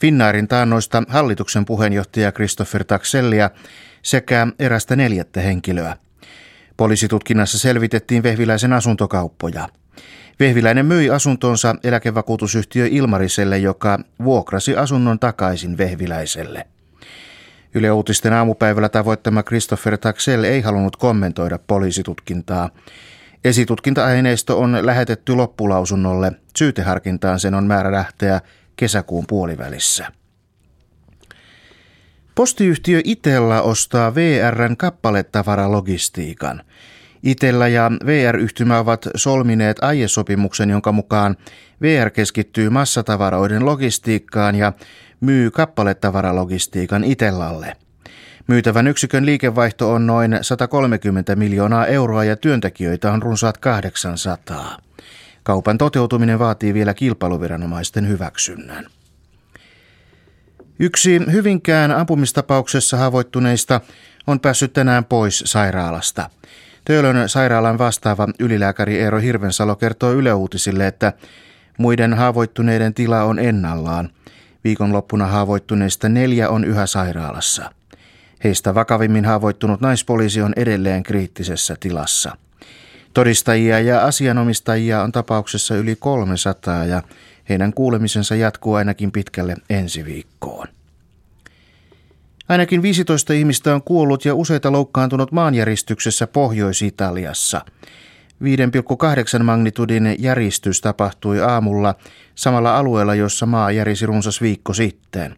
Finnairin 0.00 0.48
taannoista 0.48 1.02
hallituksen 1.08 1.64
puheenjohtaja 1.64 2.32
Christopher 2.32 2.84
Taxellia 2.84 3.50
sekä 4.02 4.46
erästä 4.58 4.96
neljättä 4.96 5.40
henkilöä. 5.40 5.96
Poliisitutkinnassa 6.80 7.58
selvitettiin 7.58 8.22
Vehviläisen 8.22 8.72
asuntokauppoja. 8.72 9.68
Vehviläinen 10.40 10.86
myi 10.86 11.10
asuntonsa 11.10 11.76
eläkevakuutusyhtiö 11.84 12.86
Ilmariselle, 12.90 13.58
joka 13.58 13.98
vuokrasi 14.24 14.76
asunnon 14.76 15.18
takaisin 15.18 15.78
Vehviläiselle. 15.78 16.66
Yle 17.74 17.90
Uutisten 17.92 18.32
aamupäivällä 18.32 18.88
tavoittama 18.88 19.42
Christopher 19.42 19.98
Taxell 19.98 20.44
ei 20.44 20.60
halunnut 20.60 20.96
kommentoida 20.96 21.58
poliisitutkintaa. 21.66 22.70
Esitutkinta-aineisto 23.44 24.60
on 24.60 24.86
lähetetty 24.86 25.34
loppulausunnolle. 25.34 26.32
Syyteharkintaan 26.56 27.40
sen 27.40 27.54
on 27.54 27.64
määrä 27.66 27.92
lähteä 27.92 28.40
kesäkuun 28.76 29.24
puolivälissä. 29.28 30.19
Postiyhtiö 32.40 33.00
Itella 33.04 33.62
ostaa 33.62 34.14
VRn 34.14 34.76
kappaletavaralogistiikan. 34.76 36.62
Itella 37.22 37.68
ja 37.68 37.90
VR-yhtymä 38.06 38.78
ovat 38.78 39.08
solmineet 39.14 39.82
aiesopimuksen, 39.82 40.70
jonka 40.70 40.92
mukaan 40.92 41.36
VR 41.82 42.10
keskittyy 42.10 42.70
massatavaroiden 42.70 43.66
logistiikkaan 43.66 44.54
ja 44.54 44.72
myy 45.20 45.50
kappaletavaralogistiikan 45.50 47.04
Itellalle. 47.04 47.76
Myytävän 48.46 48.86
yksikön 48.86 49.26
liikevaihto 49.26 49.92
on 49.92 50.06
noin 50.06 50.38
130 50.42 51.36
miljoonaa 51.36 51.86
euroa 51.86 52.24
ja 52.24 52.36
työntekijöitä 52.36 53.12
on 53.12 53.22
runsaat 53.22 53.58
800. 53.58 54.76
Kaupan 55.42 55.78
toteutuminen 55.78 56.38
vaatii 56.38 56.74
vielä 56.74 56.94
kilpailuviranomaisten 56.94 58.08
hyväksynnän. 58.08 58.86
Yksi 60.82 61.20
Hyvinkään 61.32 61.90
ampumistapauksessa 61.90 62.96
haavoittuneista 62.96 63.80
on 64.26 64.40
päässyt 64.40 64.72
tänään 64.72 65.04
pois 65.04 65.42
sairaalasta. 65.46 66.30
Töölön 66.84 67.28
sairaalan 67.28 67.78
vastaava 67.78 68.28
ylilääkäri 68.38 68.98
Eero 68.98 69.18
Hirvensalo 69.18 69.76
kertoo 69.76 70.12
Yle 70.12 70.32
Uutisille, 70.32 70.86
että 70.86 71.12
muiden 71.78 72.14
haavoittuneiden 72.14 72.94
tila 72.94 73.22
on 73.22 73.38
ennallaan. 73.38 74.10
Viikonloppuna 74.64 75.26
haavoittuneista 75.26 76.08
neljä 76.08 76.48
on 76.48 76.64
yhä 76.64 76.86
sairaalassa. 76.86 77.72
Heistä 78.44 78.74
vakavimmin 78.74 79.24
haavoittunut 79.24 79.80
naispoliisi 79.80 80.42
on 80.42 80.52
edelleen 80.56 81.02
kriittisessä 81.02 81.76
tilassa. 81.80 82.36
Todistajia 83.14 83.80
ja 83.80 84.04
asianomistajia 84.04 85.02
on 85.02 85.12
tapauksessa 85.12 85.74
yli 85.74 85.96
300 85.96 86.84
ja 86.84 87.02
heidän 87.50 87.74
kuulemisensa 87.74 88.34
jatkuu 88.34 88.74
ainakin 88.74 89.12
pitkälle 89.12 89.56
ensi 89.70 90.04
viikkoon. 90.04 90.66
Ainakin 92.48 92.82
15 92.82 93.32
ihmistä 93.32 93.74
on 93.74 93.82
kuollut 93.82 94.24
ja 94.24 94.34
useita 94.34 94.72
loukkaantunut 94.72 95.32
maanjäristyksessä 95.32 96.26
Pohjois-Italiassa. 96.26 97.64
5,8 99.38 99.42
magnitudin 99.42 100.16
järistys 100.18 100.80
tapahtui 100.80 101.40
aamulla 101.40 101.94
samalla 102.34 102.76
alueella, 102.76 103.14
jossa 103.14 103.46
maa 103.46 103.70
järisi 103.70 104.06
runsas 104.06 104.42
viikko 104.42 104.72
sitten. 104.74 105.36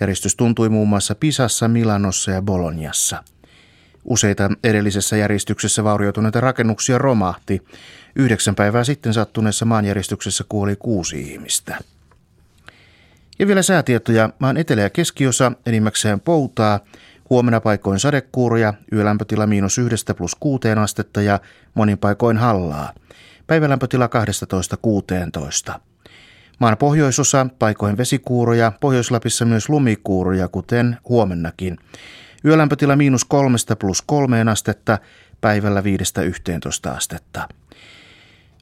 Järjestys 0.00 0.36
tuntui 0.36 0.68
muun 0.68 0.88
muassa 0.88 1.14
Pisassa, 1.14 1.68
Milanossa 1.68 2.30
ja 2.30 2.42
Bolognassa. 2.42 3.24
Useita 4.06 4.50
edellisessä 4.64 5.16
järjestyksessä 5.16 5.84
vaurioituneita 5.84 6.40
rakennuksia 6.40 6.98
romahti. 6.98 7.62
Yhdeksän 8.16 8.54
päivää 8.54 8.84
sitten 8.84 9.14
sattuneessa 9.14 9.64
maanjäristyksessä 9.64 10.44
kuoli 10.48 10.76
kuusi 10.76 11.20
ihmistä. 11.20 11.78
Ja 13.38 13.46
vielä 13.46 13.62
säätietoja. 13.62 14.30
Maan 14.38 14.56
etelä- 14.56 14.82
ja 14.82 14.90
keskiosa 14.90 15.52
enimmäkseen 15.66 16.20
poutaa. 16.20 16.80
Huomenna 17.30 17.60
paikoin 17.60 18.00
sadekuuria, 18.00 18.74
yölämpötila 18.92 19.46
miinus 19.46 19.78
yhdestä 19.78 20.14
plus 20.14 20.34
kuuteen 20.34 20.78
astetta 20.78 21.22
ja 21.22 21.40
monin 21.74 21.98
paikoin 21.98 22.36
hallaa. 22.36 22.92
Päivälämpötila 23.46 24.08
12-16. 25.68 25.80
Maan 26.58 26.76
pohjoisosa 26.76 27.46
paikoin 27.58 27.96
vesikuuroja, 27.96 28.72
Pohjois-Lapissa 28.80 29.44
myös 29.44 29.68
lumikuuroja, 29.68 30.48
kuten 30.48 30.96
huomennakin. 31.08 31.78
Yölämpötila 32.44 32.96
miinus 32.96 33.24
kolmesta 33.24 33.76
plus 33.76 34.02
kolmeen 34.02 34.48
astetta, 34.48 34.98
päivällä 35.40 35.84
viidestä 35.84 36.22
11 36.22 36.92
astetta. 36.92 37.48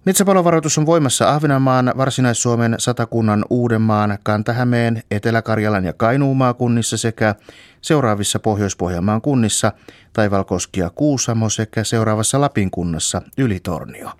Metsäpalovaroitus 0.04 0.78
on 0.78 0.86
voimassa 0.86 1.30
Ahvenanmaan, 1.30 1.92
Varsinais-Suomen, 1.96 2.74
Satakunnan, 2.78 3.44
Uudenmaan, 3.50 4.18
Kantahämeen, 4.22 5.02
Etelä-Karjalan 5.10 5.84
ja 5.84 5.92
Kainuun 5.92 6.36
maakunnissa 6.36 6.96
sekä 6.96 7.34
seuraavissa 7.80 8.38
Pohjois-Pohjanmaan 8.38 9.20
kunnissa, 9.20 9.72
Taivalkoski 10.12 10.80
ja 10.80 10.90
Kuusamo 10.90 11.48
sekä 11.48 11.84
seuraavassa 11.84 12.40
Lapin 12.40 12.70
kunnassa 12.70 13.22
Ylitornio. 13.38 14.10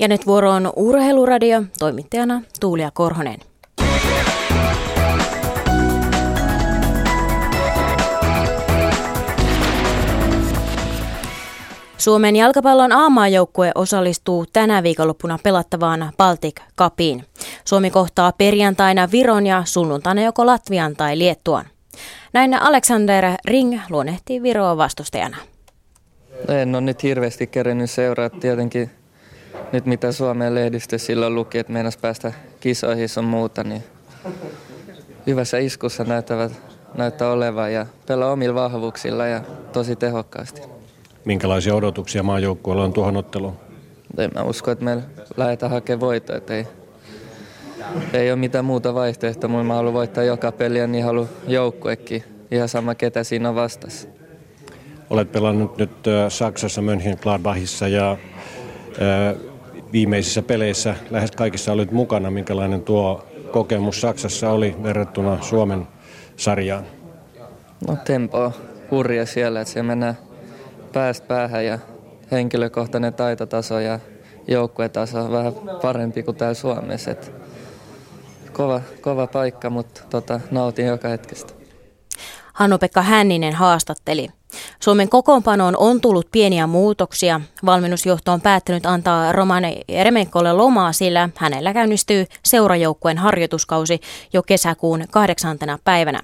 Ja 0.00 0.08
nyt 0.08 0.26
vuoro 0.26 0.50
on 0.50 0.72
Urheiluradio, 0.76 1.62
toimittajana 1.78 2.42
Tuulia 2.60 2.90
Korhonen. 2.94 3.38
Suomen 11.96 12.36
jalkapallon 12.36 12.92
A-maajoukkue 12.92 13.72
osallistuu 13.74 14.46
tänä 14.52 14.82
viikonloppuna 14.82 15.38
pelattavaan 15.42 16.12
Baltic 16.16 16.60
Cupiin. 16.78 17.24
Suomi 17.64 17.90
kohtaa 17.90 18.32
perjantaina 18.32 19.08
Viron 19.12 19.46
ja 19.46 19.62
sunnuntaina 19.64 20.22
joko 20.22 20.46
Latvian 20.46 20.96
tai 20.96 21.18
Liettuan. 21.18 21.64
Näin 22.32 22.54
Alexander 22.54 23.24
Ring 23.44 23.80
luonnehtii 23.90 24.42
Viroa 24.42 24.76
vastustajana. 24.76 25.36
En 26.48 26.74
ole 26.74 26.80
nyt 26.80 27.02
hirveästi 27.02 27.46
kerennyt 27.46 27.90
seuraa 27.90 28.30
tietenkin 28.30 28.90
nyt 29.72 29.86
mitä 29.86 30.12
Suomen 30.12 30.54
lehdistö 30.54 30.98
silloin 30.98 31.34
luki, 31.34 31.58
että 31.58 31.72
meinas 31.72 31.96
päästä 31.96 32.32
kisoihin 32.60 33.08
on 33.16 33.24
muuta, 33.24 33.64
niin 33.64 33.84
hyvässä 35.26 35.58
iskussa 35.58 36.04
näyttävät, 36.04 36.52
näyttää 36.94 37.30
olevan 37.30 37.72
ja 37.72 37.86
pelaa 38.06 38.32
omilla 38.32 38.54
vahvuuksilla 38.54 39.26
ja 39.26 39.40
tosi 39.72 39.96
tehokkaasti. 39.96 40.60
Minkälaisia 41.24 41.74
odotuksia 41.74 42.22
maajoukkueella 42.22 42.84
on 42.84 42.92
tuohon 42.92 43.16
otteluun? 43.16 43.56
En 44.18 44.30
mä 44.34 44.42
usko, 44.42 44.70
että 44.70 44.84
me 44.84 44.98
lähdetään 45.36 45.72
hakemaan 45.72 46.00
voittoa. 46.00 46.36
Että 46.36 46.54
ei, 46.54 46.66
ei 48.12 48.30
ole 48.30 48.38
mitään 48.38 48.64
muuta 48.64 48.94
vaihtoehtoa. 48.94 49.62
Mä 49.62 49.74
haluan 49.74 49.94
voittaa 49.94 50.24
joka 50.24 50.52
peliä, 50.52 50.86
niin 50.86 51.04
haluan 51.04 51.28
joukkuekin. 51.46 52.24
Ihan 52.50 52.68
sama, 52.68 52.94
ketä 52.94 53.24
siinä 53.24 53.48
on 53.48 53.54
vastassa. 53.54 54.08
Olet 55.10 55.32
pelannut 55.32 55.78
nyt 55.78 55.90
Saksassa 56.28 56.82
Mönchengladbachissa 56.82 57.88
ja 57.88 58.16
viimeisissä 59.92 60.42
peleissä 60.42 60.94
lähes 61.10 61.30
kaikissa 61.30 61.72
olit 61.72 61.92
mukana. 61.92 62.30
Minkälainen 62.30 62.82
tuo 62.82 63.26
kokemus 63.50 64.00
Saksassa 64.00 64.50
oli 64.50 64.76
verrattuna 64.82 65.42
Suomen 65.42 65.88
sarjaan? 66.36 66.84
No 67.88 67.96
tempo 68.04 68.52
hurja 68.90 69.26
siellä, 69.26 69.60
että 69.60 69.72
siellä 69.72 69.86
mennään 69.86 70.18
päästä 70.92 71.26
päähän 71.26 71.64
ja 71.64 71.78
henkilökohtainen 72.30 73.14
taitotaso 73.14 73.80
ja 73.80 73.98
joukkuetaso 74.48 75.24
on 75.24 75.32
vähän 75.32 75.52
parempi 75.82 76.22
kuin 76.22 76.36
täällä 76.36 76.54
Suomessa. 76.54 77.10
Et 77.10 77.32
kova, 78.52 78.80
kova 79.00 79.26
paikka, 79.26 79.70
mutta 79.70 80.00
tota, 80.10 80.40
nautin 80.50 80.86
joka 80.86 81.08
hetkestä. 81.08 81.52
Hannu-Pekka 82.52 83.02
Hänninen 83.02 83.54
haastatteli. 83.54 84.28
Suomen 84.80 85.08
kokoonpanoon 85.08 85.76
on 85.76 86.00
tullut 86.00 86.28
pieniä 86.32 86.66
muutoksia. 86.66 87.40
Valmennusjohto 87.66 88.32
on 88.32 88.40
päättänyt 88.40 88.86
antaa 88.86 89.32
Romane 89.32 89.76
Eremenkolle 89.88 90.52
lomaa, 90.52 90.92
sillä 90.92 91.28
hänellä 91.36 91.72
käynnistyy 91.72 92.26
seurajoukkueen 92.44 93.18
harjoituskausi 93.18 94.00
jo 94.32 94.42
kesäkuun 94.42 95.04
kahdeksantena 95.10 95.78
päivänä. 95.84 96.20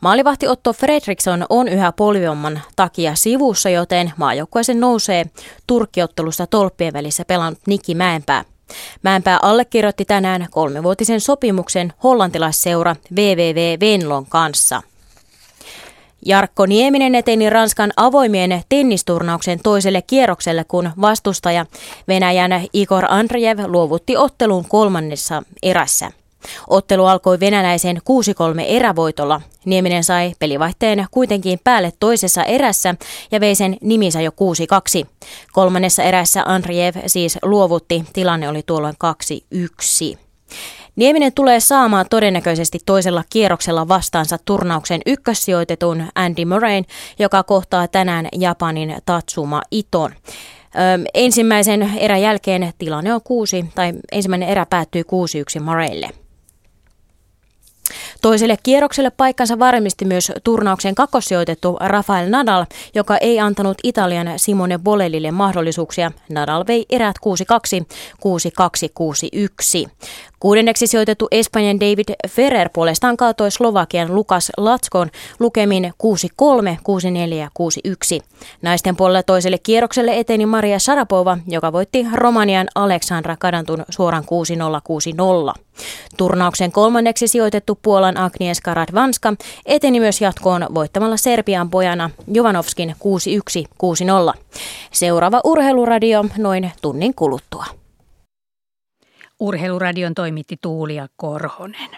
Maalivahti 0.00 0.48
Otto 0.48 0.72
Fredriksson 0.72 1.46
on 1.48 1.68
yhä 1.68 1.92
polviomman 1.92 2.60
takia 2.76 3.14
sivussa, 3.14 3.70
joten 3.70 4.12
maajoukkueeseen 4.16 4.80
nousee 4.80 5.24
Turkkiottelussa 5.66 6.46
tolppien 6.46 6.92
välissä 6.92 7.24
pelannut 7.24 7.58
Niki 7.66 7.94
Mäenpää. 7.94 8.44
Mäenpää 9.02 9.38
allekirjoitti 9.42 10.04
tänään 10.04 10.46
kolmevuotisen 10.50 11.20
sopimuksen 11.20 11.92
hollantilaisseura 12.02 12.96
VVV 13.16 13.80
Venlon 13.80 14.26
kanssa. 14.26 14.82
Jarkko 16.26 16.66
Nieminen 16.66 17.14
eteni 17.14 17.50
Ranskan 17.50 17.92
avoimien 17.96 18.62
tennisturnauksen 18.68 19.60
toiselle 19.62 20.02
kierrokselle, 20.02 20.64
kun 20.64 20.90
vastustaja 21.00 21.66
Venäjän 22.08 22.66
Igor 22.72 23.04
Andreev 23.08 23.58
luovutti 23.66 24.16
ottelun 24.16 24.64
kolmannessa 24.68 25.42
erässä. 25.62 26.12
Ottelu 26.68 27.04
alkoi 27.04 27.40
venäläisen 27.40 27.96
6-3 27.96 28.00
erävoitolla. 28.66 29.40
Nieminen 29.64 30.04
sai 30.04 30.32
pelivaihteen 30.38 31.06
kuitenkin 31.10 31.60
päälle 31.64 31.92
toisessa 32.00 32.44
erässä 32.44 32.94
ja 33.30 33.40
vei 33.40 33.54
sen 33.54 33.76
niminsä 33.80 34.20
jo 34.20 34.30
6-2. 35.04 35.06
Kolmannessa 35.52 36.02
erässä 36.02 36.42
Andriev 36.46 36.96
siis 37.06 37.38
luovutti. 37.42 38.04
Tilanne 38.12 38.48
oli 38.48 38.62
tuolloin 38.66 38.94
2-1. 40.14 40.18
Nieminen 40.96 41.32
tulee 41.32 41.60
saamaan 41.60 42.06
todennäköisesti 42.10 42.78
toisella 42.86 43.24
kierroksella 43.30 43.88
vastaansa 43.88 44.38
turnauksen 44.44 45.00
ykkössijoitetun 45.06 46.04
Andy 46.14 46.44
Murrayn, 46.44 46.84
joka 47.18 47.42
kohtaa 47.42 47.88
tänään 47.88 48.28
Japanin 48.32 48.96
Tatsuma 49.06 49.62
Iton. 49.70 50.10
Ö, 50.12 51.04
ensimmäisen 51.14 51.92
erän 51.98 52.22
jälkeen 52.22 52.72
tilanne 52.78 53.14
on 53.14 53.20
kuusi, 53.24 53.64
tai 53.74 53.92
ensimmäinen 54.12 54.48
erä 54.48 54.66
päättyy 54.70 55.02
6-1 55.58 55.62
Murraylle. 55.62 56.25
Toiselle 58.22 58.56
kierrokselle 58.62 59.10
paikkansa 59.10 59.58
varmisti 59.58 60.04
myös 60.04 60.32
turnauksen 60.44 60.94
kakkossijoitettu 60.94 61.76
Rafael 61.80 62.30
Nadal, 62.30 62.64
joka 62.94 63.16
ei 63.16 63.40
antanut 63.40 63.78
Italian 63.82 64.26
Simone 64.36 64.78
Bolellille 64.78 65.30
mahdollisuuksia. 65.30 66.12
Nadal 66.30 66.64
vei 66.66 66.86
erät 66.90 67.16
6-2, 67.82 67.84
6-2, 69.84 69.86
6-1. 69.86 69.90
Kuudenneksi 70.40 70.86
sijoitettu 70.86 71.28
Espanjan 71.30 71.80
David 71.80 72.14
Ferrer 72.28 72.70
puolestaan 72.72 73.16
kaatoi 73.16 73.50
Slovakian 73.50 74.14
Lukas 74.14 74.52
Latskon 74.56 75.10
lukemin 75.38 75.92
6-3, 76.02 76.76
6-4 77.30 77.34
ja 77.34 77.50
6-1. 78.20 78.24
Naisten 78.62 78.96
puolella 78.96 79.22
toiselle 79.22 79.58
kierrokselle 79.58 80.18
eteni 80.18 80.46
Maria 80.46 80.78
Sarapova, 80.78 81.38
joka 81.48 81.72
voitti 81.72 82.06
Romanian 82.14 82.68
Aleksandra 82.74 83.36
Kadantun 83.36 83.84
suoran 83.88 84.24
6-0, 84.24 84.26
6-0. 85.56 85.65
Turnauksen 86.16 86.72
kolmanneksi 86.72 87.28
sijoitettu 87.28 87.78
Puolan 87.82 88.16
Agnieszka 88.16 88.74
Radvanska 88.74 89.32
eteni 89.66 90.00
myös 90.00 90.20
jatkoon 90.20 90.66
voittamalla 90.74 91.16
Serbian 91.16 91.70
pojana 91.70 92.10
Jovanovskin 92.32 92.96
6-1, 93.64 93.68
6-0. 94.34 94.40
Seuraava 94.92 95.40
urheiluradio 95.44 96.24
noin 96.38 96.72
tunnin 96.82 97.14
kuluttua. 97.14 97.64
Urheiluradion 99.40 100.14
toimitti 100.14 100.56
Tuulia 100.60 101.08
Korhonen. 101.16 101.90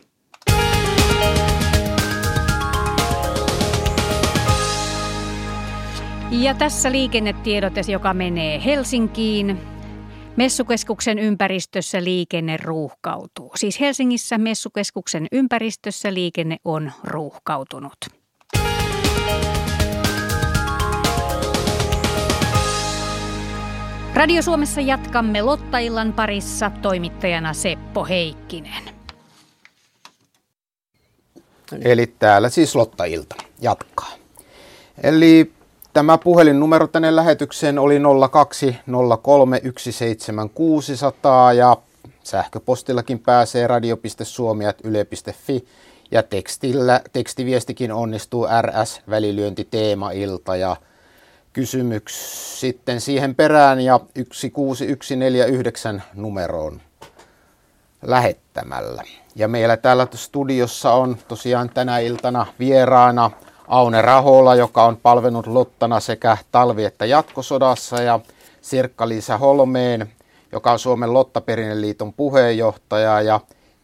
Ja 6.31 6.55
tässä 6.55 6.93
liikennetiedote, 6.93 7.81
joka 7.89 8.15
menee 8.15 8.65
Helsinkiin. 8.65 9.59
Messukeskuksen 10.39 11.19
ympäristössä 11.19 12.05
liikenne 12.05 12.57
ruuhkautuu. 12.57 13.53
Siis 13.55 13.81
Helsingissä 13.81 14.39
messukeskuksen 14.39 15.27
ympäristössä 15.33 16.15
liikenne 16.15 16.57
on 16.65 16.93
ruuhkautunut. 17.05 17.97
Radio 24.15 24.43
Suomessa 24.43 24.81
jatkamme 24.81 25.43
Lottaillan 25.43 26.13
parissa 26.13 26.71
toimittajana 26.83 27.53
Seppo 27.53 28.05
Heikkinen. 28.05 28.83
Eli 31.83 32.07
täällä 32.07 32.49
siis 32.49 32.77
Lottailta 32.77 33.37
jatkaa. 33.61 34.13
Eli 35.03 35.53
Tämä 35.93 36.19
puhelinnumero 36.19 36.87
tänne 36.87 37.17
lähetykseen 37.17 37.79
oli 37.79 37.99
020317600 37.99 38.03
ja 41.57 41.77
sähköpostillakin 42.25 43.19
pääsee 43.19 43.67
radio.suomi.yle.fi 43.67 45.65
ja 46.11 46.23
tekstillä, 46.23 47.01
tekstiviestikin 47.13 47.93
onnistuu 47.93 48.47
RS 48.63 49.03
välilyönti 49.11 49.69
teema-ilta 49.71 50.57
ja 50.57 50.77
kysymyks 51.53 52.15
sitten 52.61 53.01
siihen 53.01 53.35
perään 53.35 53.81
ja 53.81 54.01
16149 54.33 56.03
numeroon 56.15 56.81
lähettämällä. 58.03 59.03
Ja 59.35 59.49
meillä 59.49 59.77
täällä 59.77 60.07
studiossa 60.15 60.93
on 60.93 61.17
tosiaan 61.29 61.69
tänä 61.69 61.99
iltana 61.99 62.47
vieraana 62.59 63.31
Aune 63.69 64.03
Rahola, 64.03 64.55
joka 64.55 64.85
on 64.85 64.97
palvenut 64.97 65.47
Lottana 65.47 66.01
sekä 66.01 66.37
talvi- 66.53 66.85
että 66.85 67.07
jatkosodassa 67.07 68.03
ja 68.03 68.21
Sirkka-Liisa 68.61 69.39
Holmeen, 69.39 70.09
joka 70.53 70.73
on 70.73 70.79
Suomen 70.79 71.15
Lottaperinneliiton 71.15 72.13
puheenjohtaja 72.13 73.21
ja 73.21 73.41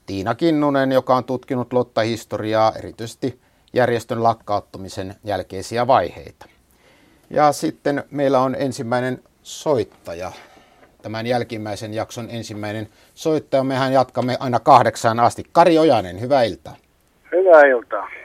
Tiina 0.06 0.34
Kinnunen, 0.34 0.92
joka 0.92 1.16
on 1.16 1.24
tutkinut 1.24 1.72
Lotta-historiaa, 1.72 2.72
erityisesti 2.78 3.40
järjestön 3.72 4.22
lakkauttamisen 4.22 5.14
jälkeisiä 5.24 5.86
vaiheita. 5.86 6.46
Ja 7.30 7.52
sitten 7.52 8.04
meillä 8.10 8.40
on 8.40 8.56
ensimmäinen 8.58 9.22
soittaja, 9.42 10.32
tämän 11.02 11.26
jälkimmäisen 11.26 11.94
jakson 11.94 12.26
ensimmäinen 12.30 12.88
soittaja. 13.14 13.64
Mehän 13.64 13.92
jatkamme 13.92 14.36
aina 14.40 14.60
kahdeksaan 14.60 15.20
asti. 15.20 15.44
Kari 15.52 15.78
Ojanen, 15.78 16.20
hyvää 16.20 16.42
iltaa. 16.42 16.76
Hyvää 17.32 17.62
iltaa. 17.62 18.23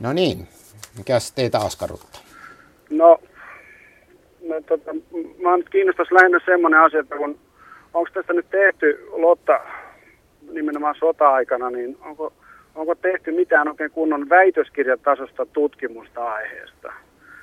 No 0.00 0.12
niin, 0.12 0.48
mikäs 0.98 1.32
teitä 1.32 1.58
askarruttaa? 1.58 2.20
No, 2.90 3.18
no 4.48 4.54
tota, 4.66 4.94
mä 5.42 5.56
nyt 5.56 5.68
kiinnostaisi 5.68 6.14
lähinnä 6.14 6.40
semmoinen 6.44 6.80
asia, 6.80 7.00
että 7.00 7.16
kun 7.16 7.38
onko 7.94 8.10
tästä 8.14 8.32
nyt 8.32 8.50
tehty 8.50 9.08
Lotta 9.12 9.60
nimenomaan 10.52 10.94
sota-aikana, 10.98 11.70
niin 11.70 11.98
onko, 12.00 12.32
onko 12.74 12.94
tehty 12.94 13.32
mitään 13.32 13.68
oikein 13.68 13.90
kunnon 13.90 14.28
väitöskirjatasosta 14.28 15.46
tutkimusta 15.46 16.24
aiheesta? 16.24 16.92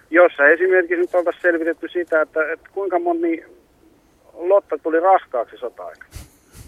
Jossa 0.09 0.47
esimerkiksi 0.47 0.95
nyt 0.95 1.15
oltaisiin 1.15 1.41
selvitetty 1.41 1.87
sitä, 1.87 2.21
että, 2.21 2.51
että 2.53 2.69
kuinka 2.73 2.99
moni 2.99 3.45
Lotta 4.33 4.77
tuli 4.77 4.99
raskaaksi 4.99 5.57
sota-aikana. 5.57 6.09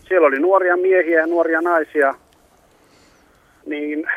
Siellä 0.07 0.27
oli 0.27 0.39
nuoria 0.39 0.77
miehiä 0.77 1.19
ja 1.19 1.27
nuoria 1.27 1.61
naisia, 1.61 2.15
niin 3.65 4.09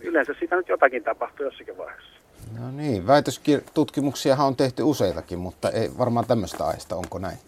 yleensä 0.00 0.34
siitä 0.38 0.56
nyt 0.56 0.68
jotakin 0.68 1.04
tapahtui 1.04 1.46
jossakin 1.46 1.78
vaiheessa. 1.78 2.18
No 2.58 2.70
niin, 2.70 3.06
väitöstutkimuksiahan 3.06 4.46
on 4.46 4.56
tehty 4.56 4.82
useitakin, 4.82 5.38
mutta 5.38 5.70
ei 5.70 5.90
varmaan 5.98 6.26
tämmöistä 6.26 6.64
aiheesta, 6.64 6.96
onko 6.96 7.18
näin? 7.18 7.38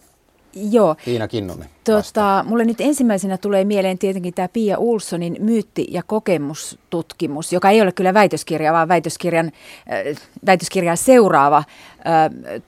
Joo. 0.53 0.95
Tiina 1.05 1.27
Kinnunen. 1.27 1.69
Tota, 1.83 2.45
mulle 2.47 2.65
nyt 2.65 2.81
ensimmäisenä 2.81 3.37
tulee 3.37 3.65
mieleen 3.65 3.97
tietenkin 3.97 4.33
tämä 4.33 4.47
Pia 4.47 4.77
Ulssonin 4.77 5.37
myytti- 5.39 5.87
ja 5.91 6.03
kokemustutkimus, 6.03 7.53
joka 7.53 7.69
ei 7.69 7.81
ole 7.81 7.91
kyllä 7.91 8.13
väitöskirja, 8.13 8.73
vaan 8.73 8.87
väitöskirjan, 8.87 9.45
äh, 9.45 10.21
väitöskirjaa 10.45 10.95
seuraava 10.95 11.57
äh, 11.57 11.65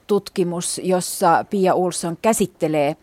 tutkimus, 0.07 0.81
jossa 0.83 1.45
Pia 1.49 1.73
Ulsson 1.73 2.17
käsittelee 2.21 2.95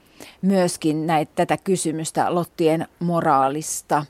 myöskin 0.43 1.07
näitä, 1.07 1.33
tätä 1.35 1.57
kysymystä 1.65 2.35
lottien 2.35 2.87
moraalista. 2.99 4.05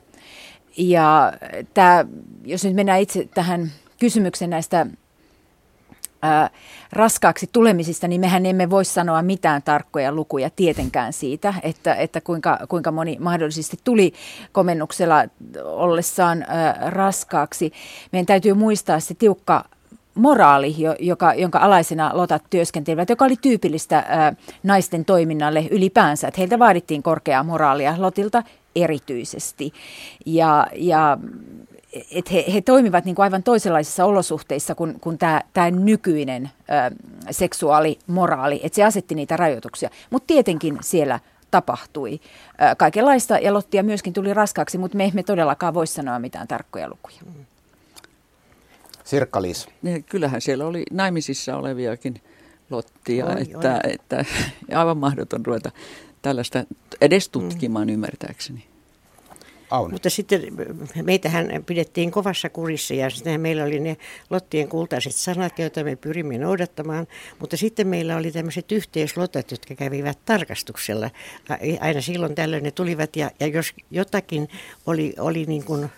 Ja 0.77 1.33
tämä, 1.73 2.05
jos 2.45 2.63
nyt 2.65 2.75
mennään 2.75 2.99
itse 2.99 3.27
tähän 3.33 3.71
kysymykseen 3.99 4.49
näistä 4.49 4.87
ää, 6.21 6.49
raskaaksi 6.91 7.49
tulemisista, 7.53 8.07
niin 8.07 8.21
mehän 8.21 8.45
emme 8.45 8.69
voi 8.69 8.85
sanoa 8.85 9.21
mitään 9.21 9.61
tarkkoja 9.61 10.11
lukuja 10.11 10.49
tietenkään 10.49 11.13
siitä, 11.13 11.53
että, 11.63 11.95
että 11.95 12.21
kuinka, 12.21 12.59
kuinka 12.69 12.91
moni 12.91 13.17
mahdollisesti 13.19 13.77
tuli 13.83 14.13
komennuksella 14.51 15.23
ollessaan 15.65 16.45
ää, 16.47 16.77
raskaaksi. 16.89 17.73
Meidän 18.11 18.25
täytyy 18.25 18.53
muistaa 18.53 18.99
se 18.99 19.13
tiukka 19.13 19.65
moraali, 20.15 20.75
joka, 20.99 21.33
jonka 21.33 21.59
alaisena 21.59 22.11
lotat 22.13 22.43
työskentelivät, 22.49 23.09
joka 23.09 23.25
oli 23.25 23.35
tyypillistä 23.41 24.03
ää, 24.07 24.33
naisten 24.63 25.05
toiminnalle 25.05 25.67
ylipäänsä. 25.71 26.27
Että 26.27 26.41
heiltä 26.41 26.59
vaadittiin 26.59 27.03
korkeaa 27.03 27.43
moraalia 27.43 27.95
lotilta 27.97 28.43
erityisesti. 28.75 29.73
Ja, 30.25 30.67
ja 30.75 31.17
et 32.11 32.31
he, 32.31 32.45
he 32.53 32.61
toimivat 32.61 33.05
niin 33.05 33.15
kuin 33.15 33.23
aivan 33.23 33.43
toisenlaisissa 33.43 34.05
olosuhteissa 34.05 34.75
kuin, 34.75 34.99
kuin 34.99 35.17
tämä, 35.17 35.41
tämä 35.53 35.71
nykyinen 35.71 36.49
ö, 36.69 36.95
seksuaalimoraali, 37.31 38.59
että 38.63 38.75
se 38.75 38.83
asetti 38.83 39.15
niitä 39.15 39.37
rajoituksia. 39.37 39.89
Mutta 40.09 40.27
tietenkin 40.27 40.77
siellä 40.81 41.19
tapahtui 41.51 42.13
ö, 42.13 42.75
kaikenlaista 42.77 43.37
ja 43.37 43.53
Lottia 43.53 43.83
myöskin 43.83 44.13
tuli 44.13 44.33
raskaaksi, 44.33 44.77
mutta 44.77 44.97
me 44.97 45.05
emme 45.05 45.23
todellakaan 45.23 45.73
voi 45.73 45.87
sanoa 45.87 46.19
mitään 46.19 46.47
tarkkoja 46.47 46.89
lukuja. 46.89 47.17
sirkka 49.03 49.39
Kyllähän 50.09 50.41
siellä 50.41 50.65
oli 50.65 50.83
naimisissa 50.91 51.57
oleviakin 51.57 52.21
Lottia, 52.69 53.25
oi, 53.25 53.41
että, 53.41 53.81
oi. 53.83 53.93
että 53.93 54.25
aivan 54.79 54.97
mahdoton 54.97 55.45
ruveta 55.45 55.71
tällaista 56.21 56.63
edes 57.01 57.29
tutkimaan 57.29 57.87
mm. 57.87 57.93
ymmärtääkseni. 57.93 58.63
Aune. 59.71 59.91
Mutta 59.91 60.09
sitten 60.09 60.41
meitähän 61.03 61.63
pidettiin 61.65 62.11
kovassa 62.11 62.49
kurissa 62.49 62.93
ja 62.93 63.09
sitten 63.09 63.41
meillä 63.41 63.63
oli 63.63 63.79
ne 63.79 63.97
Lottien 64.29 64.67
kultaiset 64.67 65.15
sanat, 65.15 65.59
joita 65.59 65.83
me 65.83 65.95
pyrimme 65.95 66.37
noudattamaan. 66.37 67.07
Mutta 67.39 67.57
sitten 67.57 67.87
meillä 67.87 68.17
oli 68.17 68.31
tämmöiset 68.31 68.71
yhteislotat, 68.71 69.51
jotka 69.51 69.75
kävivät 69.75 70.19
tarkastuksella. 70.25 71.09
Aina 71.79 72.01
silloin 72.01 72.35
tällöin 72.35 72.63
ne 72.63 72.71
tulivat 72.71 73.15
ja, 73.15 73.31
ja 73.39 73.47
jos 73.47 73.73
jotakin 73.91 74.47
oli, 74.85 75.13
oli 75.19 75.45
niin 75.45 75.63
kuin, 75.63 75.89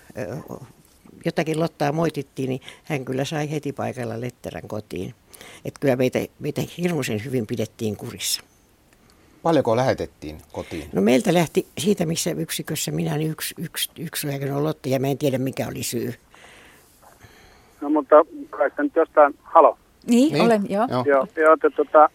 jotakin 1.26 1.59
Lottaa 1.59 1.91
moitittiin, 1.91 2.49
niin 2.49 2.61
hän 2.84 3.05
kyllä 3.05 3.26
sai 3.26 3.51
heti 3.51 3.74
paikalla 3.74 4.21
letterän 4.21 4.67
kotiin. 4.67 5.15
Että 5.65 5.80
kyllä 5.80 5.95
meitä, 5.95 6.19
meitä 6.39 6.61
hirmuisen 6.78 7.24
hyvin 7.26 7.47
pidettiin 7.47 7.97
kurissa. 7.97 8.41
Paljonko 9.44 9.76
lähetettiin 9.76 10.38
kotiin? 10.52 10.89
No 10.94 11.02
meiltä 11.02 11.34
lähti 11.34 11.68
siitä, 11.78 12.06
missä 12.06 12.32
yksikössä 12.32 12.91
minä 12.91 13.18
niin 13.18 13.32
yksi, 13.32 13.56
yksi, 13.58 13.89
yksi 14.00 14.28
on 14.56 14.64
Lotti 14.64 14.91
ja 14.91 15.00
mä 15.00 15.08
en 15.08 15.18
tiedä 15.18 15.38
mikä 15.38 15.68
oli 15.68 15.84
syy. 15.84 16.14
No 17.82 17.89
mutta 17.89 18.16
kai 18.50 18.70
sitä 18.70 18.84
nyt 18.84 18.96
jostain, 18.96 19.36
halo? 19.44 19.78
Niin, 20.08 20.34
niin. 20.34 20.46
olen, 20.46 20.62
joo. 20.70 20.88
Joo, 20.89 21.04
joo, 21.08 21.28
joo 21.38 21.54
että, 21.54 21.70
tota, 21.70 22.10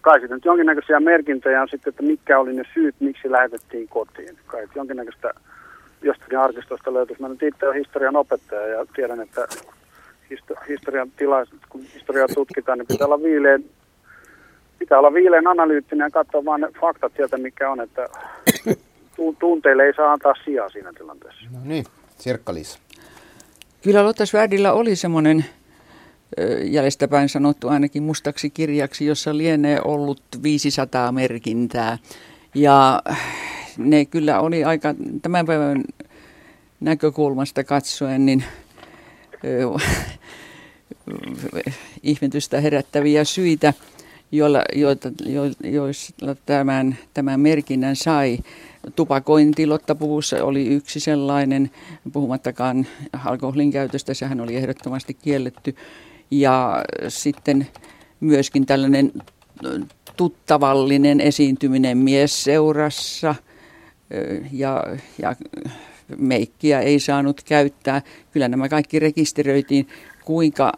kai 0.00 0.20
sitten 0.20 0.36
nyt 0.36 0.44
jonkinnäköisiä 0.44 1.00
merkintöjä 1.00 1.62
on 1.62 1.68
sitten, 1.68 1.90
että 1.90 2.02
mikä 2.02 2.38
oli 2.38 2.54
ne 2.54 2.62
syyt, 2.74 2.94
miksi 3.00 3.30
lähetettiin 3.30 3.88
kotiin. 3.88 4.38
Kai 4.46 4.62
että 4.62 4.78
jonkinnäköistä 4.78 5.34
jostakin 6.02 6.38
arkistosta 6.38 6.94
löytyisi. 6.94 7.22
Mä 7.22 7.28
nyt 7.28 7.42
itse 7.42 7.66
olen 7.66 7.78
historian 7.78 8.16
opettaja 8.16 8.66
ja 8.66 8.86
tiedän, 8.96 9.20
että 9.20 9.48
historian 10.68 11.10
tila, 11.10 11.36
kun 11.68 11.82
historiaa 11.94 12.28
tutkitaan, 12.34 12.78
niin 12.78 12.86
pitää 12.86 13.06
olla 13.06 13.22
viileän 13.22 13.64
pitää 14.80 14.98
olla 14.98 15.14
viileän 15.14 15.46
analyyttinen 15.46 16.04
ja 16.04 16.10
katsoa 16.10 16.44
vain 16.44 16.60
ne 16.60 16.68
faktat 16.80 17.12
sieltä, 17.16 17.36
mikä 17.36 17.70
on, 17.70 17.80
että 17.80 18.08
tunteille 19.38 19.82
ei 19.82 19.94
saa 19.94 20.12
antaa 20.12 20.34
sijaa 20.44 20.68
siinä 20.68 20.92
tilanteessa. 20.92 21.40
No 21.52 21.58
niin, 21.64 21.84
sirkka 22.18 22.52
Kyllä 23.82 24.04
Lotta 24.04 24.26
Svärdillä 24.26 24.72
oli 24.72 24.96
semmoinen 24.96 25.44
jäljestäpäin 26.62 27.28
sanottu 27.28 27.68
ainakin 27.68 28.02
mustaksi 28.02 28.50
kirjaksi, 28.50 29.06
jossa 29.06 29.36
lienee 29.36 29.80
ollut 29.84 30.22
500 30.42 31.12
merkintää. 31.12 31.98
Ja 32.54 33.02
ne 33.78 34.04
kyllä 34.04 34.40
oli 34.40 34.64
aika 34.64 34.94
tämän 35.22 35.46
päivän 35.46 35.84
näkökulmasta 36.80 37.64
katsoen 37.64 38.26
niin 38.26 38.44
ihmetystä 42.02 42.60
herättäviä 42.60 43.24
syitä 43.24 43.72
joilla, 44.32 44.62
joita, 44.74 45.10
jo, 45.26 45.42
joilla 45.62 46.36
tämän, 46.46 46.98
tämän 47.14 47.40
merkinnän 47.40 47.96
sai. 47.96 48.38
Tupakointi 48.96 49.66
Lottapuvussa 49.66 50.44
oli 50.44 50.66
yksi 50.66 51.00
sellainen, 51.00 51.70
puhumattakaan 52.12 52.86
alkoholin 53.24 53.70
käytöstä, 53.70 54.14
sehän 54.14 54.40
oli 54.40 54.56
ehdottomasti 54.56 55.14
kielletty. 55.14 55.76
Ja 56.30 56.84
sitten 57.08 57.66
myöskin 58.20 58.66
tällainen 58.66 59.12
tuttavallinen 60.16 61.20
esiintyminen 61.20 61.98
miesseurassa 61.98 63.34
ja, 64.52 64.84
ja 65.22 65.36
meikkiä 66.18 66.80
ei 66.80 67.00
saanut 67.00 67.42
käyttää. 67.42 68.02
Kyllä 68.30 68.48
nämä 68.48 68.68
kaikki 68.68 68.98
rekisteröitiin, 68.98 69.88
kuinka 70.24 70.72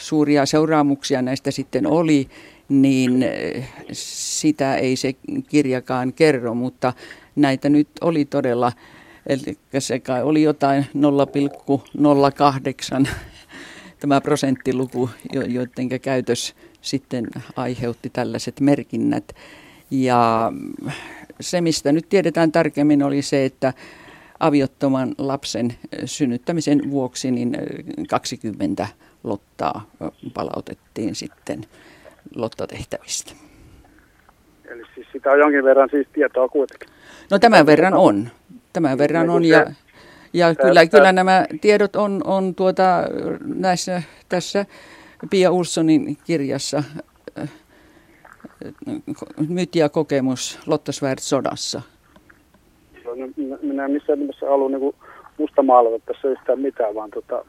suuria 0.00 0.46
seuraamuksia 0.46 1.22
näistä 1.22 1.50
sitten 1.50 1.86
oli 1.86 2.28
niin 2.68 3.22
eh, 3.22 3.68
sitä 3.92 4.76
ei 4.76 4.96
se 4.96 5.14
kirjakaan 5.48 6.12
kerro, 6.12 6.54
mutta 6.54 6.92
näitä 7.36 7.68
nyt 7.68 7.88
oli 8.00 8.24
todella, 8.24 8.72
eli 9.26 9.58
se 9.78 9.98
kai 9.98 10.22
oli 10.22 10.42
jotain 10.42 10.86
0,08 13.04 13.08
tämä 14.00 14.20
prosenttiluku, 14.20 15.10
joiden 15.46 15.88
käytös 16.02 16.54
sitten 16.80 17.26
aiheutti 17.56 18.10
tällaiset 18.10 18.60
merkinnät. 18.60 19.32
Ja 19.90 20.52
se, 21.40 21.60
mistä 21.60 21.92
nyt 21.92 22.08
tiedetään 22.08 22.52
tarkemmin, 22.52 23.02
oli 23.02 23.22
se, 23.22 23.44
että 23.44 23.72
aviottoman 24.40 25.14
lapsen 25.18 25.74
synnyttämisen 26.04 26.90
vuoksi 26.90 27.30
niin 27.30 27.56
20 28.08 28.88
lottaa 29.24 29.90
palautettiin 30.34 31.14
sitten 31.14 31.64
lottatehtävistä. 32.34 33.32
Eli 34.64 34.82
siis 34.94 35.06
sitä 35.12 35.30
on 35.30 35.38
jonkin 35.38 35.64
verran 35.64 35.88
siis 35.90 36.06
tietoa 36.12 36.48
kuitenkin. 36.48 36.88
No 37.30 37.38
tämän 37.38 37.66
verran 37.66 37.94
on. 37.94 38.28
Tämän 38.72 38.98
verran 38.98 39.30
on 39.30 39.44
ja, 39.44 39.66
ja 40.32 40.54
kyllä, 40.54 40.86
kyllä 40.86 41.12
nämä 41.12 41.46
tiedot 41.60 41.96
on, 41.96 42.20
on 42.24 42.54
tuota, 42.54 43.02
näissä, 43.44 44.02
tässä 44.28 44.66
Pia 45.30 45.50
Ulssonin 45.50 46.16
kirjassa 46.24 46.82
Myyti 49.48 49.78
ja 49.78 49.88
kokemus 49.88 50.58
Lotta 50.66 50.92
Svärd 50.92 51.18
sodassa. 51.20 51.82
No, 53.04 53.12
minä 53.62 53.84
en 53.84 53.90
missään 53.90 54.18
nimessä 54.18 54.46
halua 54.46 54.68
niin 54.68 54.94
musta 55.38 55.62
maalata 55.62 56.04
tässä 56.06 56.28
yhtään 56.28 56.60
mitään, 56.60 56.94
vaan 56.94 57.10
tota, 57.10 57.44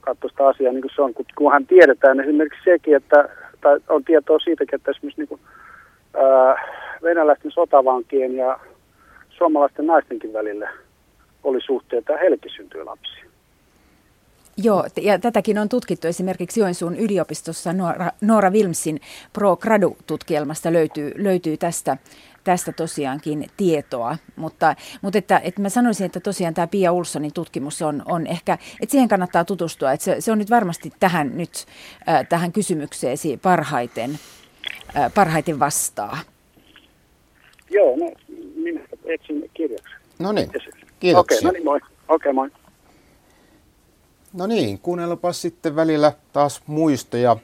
katsoa 0.00 0.30
sitä 0.30 0.46
asiaa 0.46 0.72
niin 0.72 0.82
kuin 0.82 0.92
se 0.96 1.02
on. 1.02 1.14
Kunhan 1.38 1.66
tiedetään 1.66 2.20
esimerkiksi 2.20 2.64
sekin, 2.64 2.96
että 2.96 3.28
tai 3.60 3.80
on 3.88 4.04
tietoa 4.04 4.38
siitäkin, 4.38 4.74
että 4.74 4.90
esimerkiksi 4.90 5.20
niin 5.20 5.28
kuin, 5.28 5.40
ää, 6.14 6.54
venäläisten 7.02 7.50
sotavankien 7.50 8.36
ja 8.36 8.60
suomalaisten 9.30 9.86
naistenkin 9.86 10.32
välillä 10.32 10.70
oli 11.44 11.60
suhteita 11.60 12.12
ja 12.12 12.18
heillekin 12.18 12.50
syntyi. 12.56 12.80
Joo, 14.62 14.84
ja 15.00 15.18
tätäkin 15.18 15.58
on 15.58 15.68
tutkittu 15.68 16.06
esimerkiksi 16.06 16.60
Joensuun 16.60 16.96
yliopistossa 16.96 17.72
Noora, 17.72 18.10
Noora 18.20 18.50
Wilmsin 18.50 19.00
Pro 19.32 19.56
Gradu-tutkielmasta 19.56 20.72
löytyy, 20.72 21.12
löytyy 21.16 21.56
tästä, 21.56 21.96
tästä 22.48 22.72
tosiaankin 22.72 23.50
tietoa, 23.56 24.16
mutta, 24.36 24.76
mutta 25.02 25.18
että, 25.18 25.40
että 25.44 25.62
mä 25.62 25.68
sanoisin, 25.68 26.06
että 26.06 26.20
tosiaan 26.20 26.54
tämä 26.54 26.66
Pia 26.66 26.92
Ulssonin 26.92 27.32
tutkimus 27.32 27.82
on, 27.82 28.02
on 28.06 28.26
ehkä, 28.26 28.58
että 28.80 28.90
siihen 28.90 29.08
kannattaa 29.08 29.44
tutustua, 29.44 29.92
että 29.92 30.04
se, 30.04 30.20
se 30.20 30.32
on 30.32 30.38
nyt 30.38 30.50
varmasti 30.50 30.92
tähän 31.00 31.36
nyt, 31.36 31.66
äh, 32.08 32.28
tähän 32.28 32.52
kysymykseesi 32.52 33.36
parhaiten, 33.36 34.18
äh, 34.96 35.14
parhaiten 35.14 35.58
vastaa. 35.58 36.18
Joo, 37.70 37.96
no 37.96 38.10
minä 38.54 38.80
etsin 39.04 39.50
kirjaksi. 39.54 39.94
No 40.18 40.32
niin, 40.32 40.50
kiitoksia. 41.00 41.38
Okei, 41.38 41.38
okay, 41.38 41.42
no 41.42 41.50
niin, 41.52 41.64
moi. 41.64 41.80
Okei, 41.80 41.92
okay, 42.08 42.32
moi. 42.32 42.50
No 44.32 44.46
niin, 44.46 44.78
kuunnellaanpa 44.78 45.32
sitten 45.32 45.76
välillä 45.76 46.12
taas 46.32 46.62
muistoja 46.66 47.36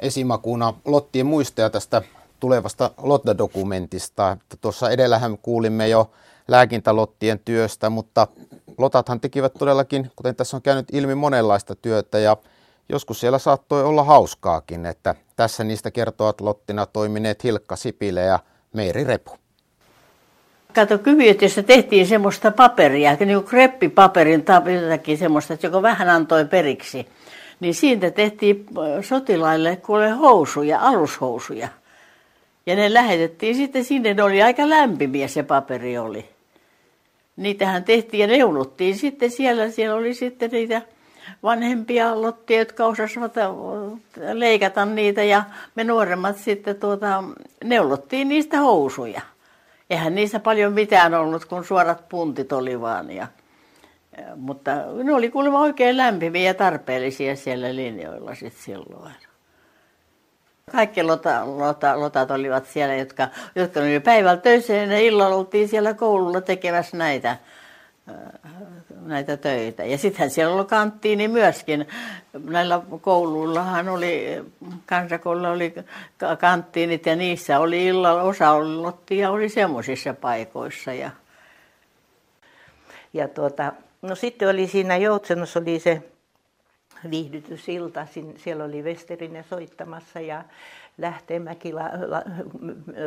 esimakuna 0.00 0.74
Lottien 0.84 1.26
muistoja 1.26 1.70
tästä 1.70 2.02
tulevasta 2.40 2.90
Lotta-dokumentista. 3.02 4.36
Tuossa 4.60 4.90
edellähän 4.90 5.38
kuulimme 5.38 5.88
jo 5.88 6.10
lääkintälottien 6.48 7.38
työstä, 7.38 7.90
mutta 7.90 8.26
Lotathan 8.78 9.20
tekivät 9.20 9.54
todellakin, 9.58 10.10
kuten 10.16 10.36
tässä 10.36 10.56
on 10.56 10.62
käynyt 10.62 10.86
ilmi, 10.92 11.14
monenlaista 11.14 11.74
työtä 11.74 12.18
ja 12.18 12.36
joskus 12.88 13.20
siellä 13.20 13.38
saattoi 13.38 13.84
olla 13.84 14.04
hauskaakin, 14.04 14.86
että 14.86 15.14
tässä 15.36 15.64
niistä 15.64 15.90
kertovat 15.90 16.40
Lottina 16.40 16.86
toimineet 16.86 17.44
Hilkka 17.44 17.76
Sipile 17.76 18.20
ja 18.20 18.38
Meiri 18.72 19.04
Repu. 19.04 19.30
Kato, 20.74 20.98
kyvyötiössä 20.98 21.62
tehtiin 21.62 22.06
semmoista 22.06 22.50
paperia, 22.50 23.16
niin 23.20 23.34
kuin 23.34 23.44
kreppipaperin 23.44 24.44
tai 24.44 24.82
jotakin 24.82 25.18
semmoista, 25.18 25.54
että 25.54 25.66
joko 25.66 25.82
vähän 25.82 26.08
antoi 26.08 26.44
periksi. 26.44 27.06
Niin 27.60 27.74
siitä 27.74 28.10
tehtiin 28.10 28.66
sotilaille 29.08 29.76
kuule 29.76 30.10
housuja, 30.10 30.80
alushousuja. 30.80 31.68
Ja 32.68 32.76
ne 32.76 32.94
lähetettiin 32.94 33.54
sitten 33.54 33.84
sinne, 33.84 34.14
ne 34.14 34.22
oli 34.22 34.42
aika 34.42 34.68
lämpimiä 34.68 35.28
se 35.28 35.42
paperi 35.42 35.98
oli. 35.98 36.28
Niitähän 37.36 37.84
tehtiin 37.84 38.20
ja 38.20 38.26
neuluttiin 38.26 38.98
sitten 38.98 39.30
siellä, 39.30 39.70
siellä 39.70 39.96
oli 39.96 40.14
sitten 40.14 40.50
niitä 40.50 40.82
vanhempia 41.42 42.22
lottia, 42.22 42.58
jotka 42.58 42.86
osasivat 42.86 43.34
leikata 44.32 44.84
niitä 44.84 45.22
ja 45.22 45.42
me 45.74 45.84
nuoremmat 45.84 46.36
sitten 46.36 46.76
tuota, 46.76 47.24
neulottiin 47.64 48.28
niistä 48.28 48.58
housuja 48.58 49.20
eihän 49.90 50.14
niissä 50.14 50.40
paljon 50.40 50.72
mitään 50.72 51.14
ollut, 51.14 51.44
kun 51.44 51.64
suorat 51.64 52.08
puntit 52.08 52.52
oli 52.52 52.80
vaan. 52.80 53.10
Ja, 53.10 53.26
ja, 54.16 54.36
mutta 54.36 54.70
ne 55.04 55.14
oli 55.14 55.30
kuulemma 55.30 55.60
oikein 55.60 55.96
lämpimiä 55.96 56.42
ja 56.42 56.54
tarpeellisia 56.54 57.36
siellä 57.36 57.76
linjoilla 57.76 58.34
sitten 58.34 58.62
silloin. 58.62 59.14
Kaikki 60.68 61.02
lota, 61.02 61.42
lota, 61.46 62.00
lotat 62.00 62.30
olivat 62.30 62.66
siellä, 62.66 62.94
jotka, 62.94 63.28
jotka 63.54 63.80
olivat 63.80 64.04
päivällä 64.04 64.40
töissä 64.40 64.72
ja 64.72 64.98
illalla 64.98 65.36
oltiin 65.36 65.68
siellä 65.68 65.94
koululla 65.94 66.40
tekemässä 66.40 66.96
näitä 66.96 67.36
näitä 69.08 69.36
töitä. 69.36 69.84
Ja 69.84 69.98
sittenhän 69.98 70.30
siellä 70.30 70.54
oli 70.54 70.64
kanttiini 70.64 71.28
myöskin. 71.28 71.88
Näillä 72.44 72.80
kouluillahan 73.00 73.88
oli, 73.88 74.44
kansakoululla 74.86 75.50
oli 75.50 75.74
kanttiinit 76.38 77.06
ja 77.06 77.16
niissä 77.16 77.58
oli 77.58 77.86
illalla, 77.86 78.22
osa 78.22 78.50
oli 78.50 78.94
ja 79.10 79.30
oli 79.30 79.48
semmoisissa 79.48 80.14
paikoissa. 80.14 80.92
Ja, 80.92 81.10
ja 83.12 83.28
tuota, 83.28 83.72
no 84.02 84.14
sitten 84.14 84.48
oli 84.48 84.66
siinä 84.66 84.96
Joutsenossa 84.96 85.60
oli 85.60 85.80
se 85.80 86.02
viihdytysilta, 87.10 88.06
siellä 88.36 88.64
oli 88.64 88.82
Westerinen 88.82 89.44
soittamassa 89.44 90.20
ja 90.20 90.44
Lähteenmäki 90.98 91.72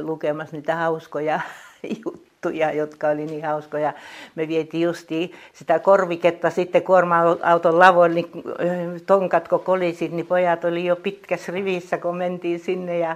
lukemassa 0.02 0.56
niitä 0.56 0.76
hauskoja 0.76 1.40
juttuja, 2.06 2.72
jotka 2.72 3.08
oli 3.08 3.26
niin 3.26 3.46
hauskoja. 3.46 3.94
Me 4.36 4.48
vietiin 4.48 4.84
justi 4.84 5.32
sitä 5.54 5.80
korviketta 5.80 6.50
sitten 6.50 6.84
kuorma-auton 6.84 7.80
lavoille, 7.80 8.16
niin 8.16 8.32
äh, 8.36 9.02
tonkat 9.06 9.48
kun 9.48 9.60
kolisit, 9.60 10.12
niin 10.12 10.28
pojat 10.28 10.66
oli 10.66 10.86
jo 10.86 10.96
pitkässä 10.96 11.52
rivissä, 11.52 11.98
kun 11.98 12.18
mentiin 12.18 12.60
sinne 12.60 12.98
ja, 12.98 13.16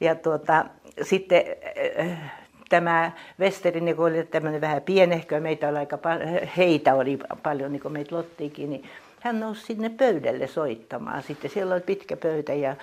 ja 0.00 0.14
tuota, 0.14 0.64
sitten 1.02 1.42
äh, 2.00 2.32
tämä 2.68 3.12
Westerinen, 3.40 3.96
kun 3.96 4.06
oli 4.06 4.24
tämmöinen 4.24 4.60
vähän 4.60 4.82
pienehkö, 4.82 5.40
meitä 5.40 5.68
oli 5.68 5.78
aika 5.78 5.98
paljon, 5.98 6.28
heitä 6.56 6.94
oli 6.94 7.18
paljon, 7.42 7.72
niin 7.72 7.82
kuin 7.82 7.92
meitä 7.92 8.16
Lottiikin, 8.16 8.70
niin 8.70 8.84
hän 9.24 9.40
nousi 9.40 9.66
sinne 9.66 9.88
pöydälle 9.88 10.46
soittamaan. 10.46 11.22
Sitten 11.22 11.50
siellä 11.50 11.74
oli 11.74 11.80
pitkä 11.80 12.16
pöytä 12.16 12.52
ja 12.52 12.76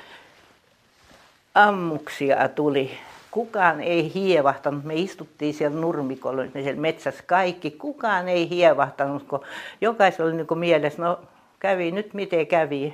ammuksia 1.55 2.49
tuli. 2.49 2.91
Kukaan 3.31 3.81
ei 3.81 4.13
hievahtanut. 4.13 4.83
Me 4.83 4.95
istuttiin 4.95 5.53
siellä 5.53 5.79
nurmikolla, 5.79 6.43
siellä 6.53 6.81
metsässä 6.81 7.23
kaikki. 7.27 7.71
Kukaan 7.71 8.29
ei 8.29 8.49
hievahtanut, 8.49 9.23
kun 9.23 9.41
jokaisella 9.81 10.31
oli 10.31 10.37
niin 10.37 10.59
mielessä, 10.59 11.01
no 11.01 11.19
kävi 11.59 11.91
nyt 11.91 12.13
miten 12.13 12.47
kävi. 12.47 12.93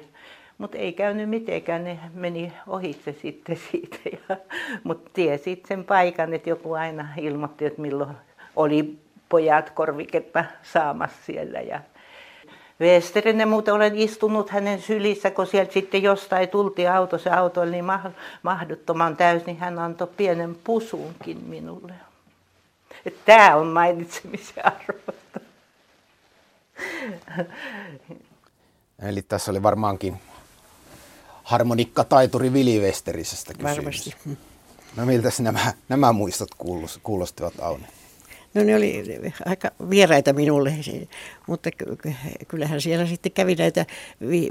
Mutta 0.57 0.77
ei 0.77 0.93
käynyt 0.93 1.29
mitenkään, 1.29 1.83
ne 1.83 1.99
meni 2.13 2.53
ohitse 2.67 3.13
sitten 3.21 3.57
siitä. 3.71 4.37
Mutta 4.83 5.11
tiesit 5.13 5.65
sen 5.67 5.83
paikan, 5.83 6.33
että 6.33 6.49
joku 6.49 6.73
aina 6.73 7.07
ilmoitti, 7.17 7.65
että 7.65 7.81
milloin 7.81 8.15
oli 8.55 8.97
pojat 9.29 9.69
korviketta 9.69 10.45
saamassa 10.63 11.17
siellä. 11.25 11.59
Ja 11.59 11.79
Westerinen 12.81 13.47
muuten 13.47 13.73
olen 13.73 13.95
istunut 13.95 14.49
hänen 14.49 14.81
sylissä, 14.81 15.31
kun 15.31 15.47
sieltä 15.47 15.73
sitten 15.73 16.03
jostain 16.03 16.49
tultiin 16.49 16.91
autossa 16.91 17.33
auto 17.33 17.61
oli 17.61 17.71
niin 17.71 17.85
mahdottoman 18.43 19.17
täys, 19.17 19.45
niin 19.45 19.57
hän 19.57 19.79
antoi 19.79 20.07
pienen 20.17 20.55
pusuunkin 20.63 21.37
minulle. 21.37 21.93
Tämä 23.25 23.55
on 23.55 23.67
mainitsemisen 23.67 24.65
arvosta. 24.65 25.39
Eli 29.01 29.21
tässä 29.21 29.51
oli 29.51 29.63
varmaankin 29.63 30.21
harmonikkataituri 31.43 32.53
Vili 32.53 32.79
Westerisestä 32.79 33.53
kysymys. 33.53 33.75
Varmasti. 33.77 34.15
No 34.95 35.05
miltä 35.05 35.29
nämä, 35.39 35.73
nämä 35.89 36.13
muistot 36.13 36.49
kuulostivat 37.03 37.53
Aune? 37.61 37.87
No 38.57 38.63
ne 38.63 38.75
oli 38.75 39.03
aika 39.45 39.71
vieraita 39.89 40.33
minulle, 40.33 40.73
mutta 41.47 41.69
kyllähän 42.47 42.81
siellä 42.81 43.05
sitten 43.05 43.31
kävi 43.31 43.55
näitä 43.55 43.85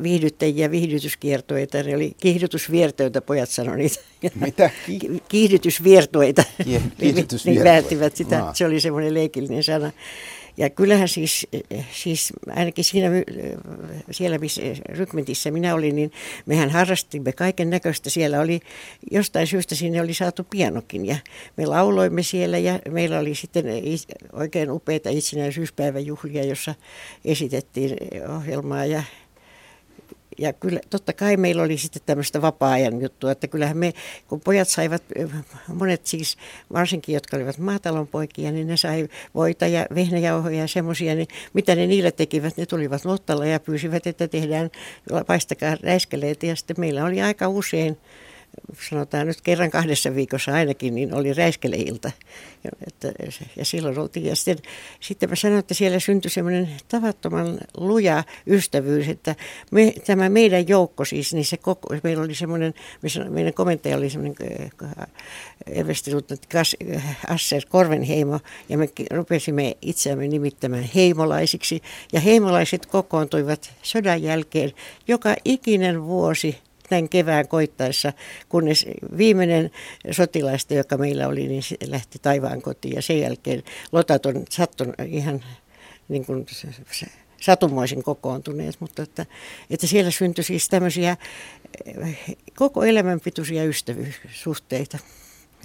viihdyttäjiä, 0.02 0.70
viihdytyskiertoita. 0.70 1.82
Ne 1.82 1.96
oli 1.96 2.14
kiihdytysviertoita, 2.20 3.20
pojat 3.20 3.48
sanoivat 3.48 3.78
niitä. 3.78 4.00
Mitä? 4.40 4.70
Kiihdytysviertoita. 5.28 6.44
Kiihdytysviertoita. 6.98 8.04
Niin 8.04 8.10
sitä. 8.14 8.38
No. 8.38 8.50
Se 8.54 8.66
oli 8.66 8.80
semmoinen 8.80 9.14
leikillinen 9.14 9.62
sana. 9.62 9.92
Ja 10.56 10.70
kyllähän 10.70 11.08
siis, 11.08 11.46
siis 11.92 12.32
ainakin 12.56 12.84
siinä, 12.84 13.08
siellä 14.10 14.38
missä 14.38 14.62
rykmentissä 14.88 15.50
minä 15.50 15.74
olin, 15.74 15.96
niin 15.96 16.12
mehän 16.46 16.70
harrastimme 16.70 17.32
kaiken 17.32 17.70
näköistä. 17.70 18.10
Siellä 18.10 18.40
oli 18.40 18.60
jostain 19.10 19.46
syystä 19.46 19.74
sinne 19.74 20.00
oli 20.00 20.14
saatu 20.14 20.44
pianokin 20.44 21.06
ja 21.06 21.16
me 21.56 21.66
lauloimme 21.66 22.22
siellä 22.22 22.58
ja 22.58 22.78
meillä 22.90 23.18
oli 23.18 23.34
sitten 23.34 23.64
oikein 24.32 24.70
upeita 24.70 25.10
itsenäisyyspäiväjuhlia, 25.10 26.44
jossa 26.44 26.74
esitettiin 27.24 27.96
ohjelmaa 28.36 28.84
ja 28.84 29.02
ja 30.38 30.52
kyllä 30.52 30.80
totta 30.90 31.12
kai 31.12 31.36
meillä 31.36 31.62
oli 31.62 31.78
sitten 31.78 32.02
tämmöistä 32.06 32.42
vapaa-ajan 32.42 33.00
juttua, 33.02 33.32
että 33.32 33.48
kyllähän 33.48 33.76
me, 33.76 33.92
kun 34.28 34.40
pojat 34.40 34.68
saivat, 34.68 35.02
monet 35.74 36.06
siis 36.06 36.36
varsinkin, 36.72 37.14
jotka 37.14 37.36
olivat 37.36 37.58
maatalonpoikia, 37.58 38.52
niin 38.52 38.66
ne 38.66 38.76
sai 38.76 39.08
voita 39.34 39.66
ja 39.66 39.86
vehnäjauhoja 39.94 40.58
ja 40.58 40.68
semmoisia, 40.68 41.14
niin 41.14 41.28
mitä 41.52 41.74
ne 41.74 41.86
niille 41.86 42.10
tekivät, 42.10 42.56
ne 42.56 42.66
tulivat 42.66 43.04
Lottalla 43.04 43.46
ja 43.46 43.60
pyysivät, 43.60 44.06
että 44.06 44.28
tehdään, 44.28 44.70
paistakaa 45.26 45.76
räiskeleitä 45.82 46.46
ja 46.46 46.56
sitten 46.56 46.80
meillä 46.80 47.04
oli 47.04 47.22
aika 47.22 47.48
usein 47.48 47.96
sanotaan 48.90 49.26
nyt 49.26 49.40
kerran 49.40 49.70
kahdessa 49.70 50.14
viikossa 50.14 50.52
ainakin, 50.52 50.94
niin 50.94 51.14
oli 51.14 51.32
räiskeleilta. 51.32 52.10
Ja, 52.64 52.70
että, 52.86 53.12
ja 53.56 53.64
silloin 53.64 53.98
oltiin. 53.98 54.26
Ja 54.26 54.36
sitten, 54.36 54.58
sitten 55.00 55.28
mä 55.28 55.36
sanoin, 55.36 55.58
että 55.58 55.74
siellä 55.74 56.00
syntyi 56.00 56.30
semmoinen 56.30 56.68
tavattoman 56.88 57.58
luja 57.76 58.24
ystävyys, 58.46 59.08
että 59.08 59.34
me, 59.70 59.94
tämä 60.06 60.28
meidän 60.28 60.68
joukko 60.68 61.04
siis, 61.04 61.34
niin 61.34 61.44
se 61.44 61.56
koko, 61.56 61.88
meillä 62.02 62.22
oli 62.22 62.34
semmoinen, 62.34 62.74
meidän 63.28 63.54
komentaja 63.54 63.96
oli 63.96 64.10
semmoinen 64.10 64.36
äh, 64.82 65.06
Kas 66.52 66.76
Asser 67.28 67.62
Korvenheimo, 67.68 68.40
ja 68.68 68.78
me 68.78 68.88
rupesimme 69.10 69.76
itseämme 69.82 70.28
nimittämään 70.28 70.90
heimolaisiksi. 70.94 71.82
Ja 72.12 72.20
heimolaiset 72.20 72.86
kokoontuivat 72.86 73.72
sodan 73.82 74.22
jälkeen 74.22 74.72
joka 75.08 75.34
ikinen 75.44 76.04
vuosi 76.04 76.58
näin 76.90 77.08
kevään 77.08 77.48
koittaessa, 77.48 78.12
kunnes 78.48 78.86
viimeinen 79.16 79.70
sotilaista, 80.10 80.74
joka 80.74 80.96
meillä 80.96 81.28
oli, 81.28 81.48
niin 81.48 81.62
se 81.62 81.76
lähti 81.86 82.18
taivaan 82.22 82.62
kotiin. 82.62 82.94
Ja 82.94 83.02
sen 83.02 83.20
jälkeen 83.20 83.62
lotat 83.92 84.26
on 84.26 84.44
sattunut 84.50 84.94
ihan 85.08 85.44
niin 86.08 86.26
kuin 86.26 86.46
satumoisin 87.40 88.02
kokoontuneet, 88.02 88.76
mutta 88.80 89.02
että, 89.02 89.26
että 89.70 89.86
siellä 89.86 90.10
syntyi 90.10 90.44
siis 90.44 90.68
tämmöisiä 90.68 91.16
eh, 91.84 92.36
koko 92.54 92.84
elämänpituisia 92.84 93.64
ystävyyssuhteita. 93.64 94.98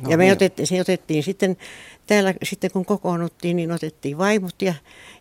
No, 0.02 0.10
ja 0.10 0.18
me 0.18 0.24
niin. 0.24 0.34
otettiin, 0.34 0.68
se 0.68 0.82
otettiin 0.82 1.24
sitten 1.24 1.58
täällä, 2.08 2.34
sitten 2.44 2.72
kun 2.72 2.86
kokoonnuttiin, 2.86 3.56
niin 3.56 3.72
otettiin 3.72 4.18
vaimot 4.18 4.62
ja, 4.62 4.74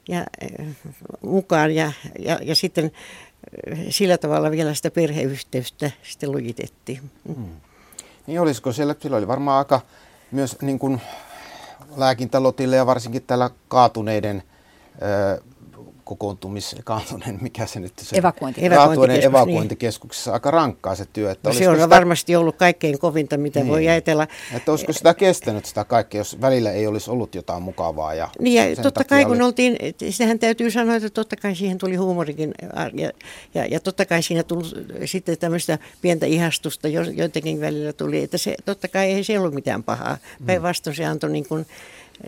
ja, 0.09 0.27
eh, 0.41 0.67
mukaan 1.23 1.75
ja, 1.75 1.93
ja, 2.19 2.39
ja 2.43 2.55
sitten 2.55 2.91
sillä 3.89 4.19
tavalla 4.19 4.51
vielä 4.51 4.75
sitä 4.75 4.91
perheyhteyttä 4.91 5.91
sitten 6.03 6.33
lujitettiin. 6.33 7.11
Hmm. 7.29 7.49
Niin 8.27 8.41
olisiko 8.41 8.73
siellä, 8.73 8.95
sillä 9.01 9.17
oli 9.17 9.29
varmaan 9.29 9.59
aika 9.59 9.81
myös 10.31 10.57
niin 10.63 10.79
kuin 10.79 11.01
lääkintälotille 11.97 12.77
ja 12.77 12.87
varsinkin 12.87 13.23
täällä 13.23 13.51
kaatuneiden 13.69 14.43
kokoontumis, 16.11 16.77
kaatunen, 16.85 17.39
mikä 17.41 17.67
se 17.67 17.81
nyt 17.81 17.93
se 17.99 18.17
Evakuointi. 18.17 18.67
Evakuointikeskus, 18.67 19.25
evakuointikeskuksessa 19.25 20.31
niin. 20.31 20.35
aika 20.35 20.51
rankkaa 20.51 20.95
se 20.95 21.05
työ. 21.13 21.31
Että 21.31 21.49
no 21.49 21.55
se 21.55 21.69
on 21.69 21.75
sitä, 21.75 21.91
varmasti 21.91 22.37
ollut 22.37 22.57
kaikkein 22.57 22.99
kovinta, 22.99 23.37
mitä 23.37 23.61
niin. 23.61 23.69
voi 23.69 23.89
ajatella. 23.89 24.29
Että 24.55 24.71
olisiko 24.71 24.93
sitä 24.93 25.15
kestänyt 25.15 25.65
sitä 25.65 25.85
kaikkea, 25.85 26.21
jos 26.21 26.41
välillä 26.41 26.73
ei 26.73 26.87
olisi 26.87 27.11
ollut 27.11 27.35
jotain 27.35 27.63
mukavaa. 27.63 28.15
Ja 28.15 28.29
niin 28.39 28.71
ja 28.71 28.83
totta 28.83 29.05
kai 29.05 29.25
kun 29.25 29.33
oli... 29.33 29.43
oltiin, 29.43 29.77
sehän 30.11 30.39
täytyy 30.39 30.71
sanoa, 30.71 30.97
että 30.97 31.11
totta 31.11 31.37
kai 31.37 31.55
siihen 31.57 31.79
tuli 31.79 31.97
huumorikin 31.97 32.55
ja, 32.95 33.11
ja, 33.55 33.67
ja 33.67 33.81
totta 33.81 34.07
kai 34.07 34.23
siinä 34.23 34.43
tuli 34.43 34.65
sitten 35.05 35.39
tämmöistä 35.39 35.79
pientä 36.03 36.27
ihastusta, 36.27 36.89
joitakin 36.89 37.61
välillä 37.61 37.93
tuli, 37.93 38.23
että 38.23 38.39
se, 38.39 38.55
totta 38.65 38.89
kai 38.89 39.13
ei 39.13 39.25
se 39.25 39.39
ollut 39.39 39.55
mitään 39.55 39.83
pahaa. 39.83 40.19
Mm. 40.41 40.47
Päinvastoin 40.47 40.97
se 40.97 41.05
antoi 41.05 41.31
niin 41.31 41.47
kuin, 41.49 41.67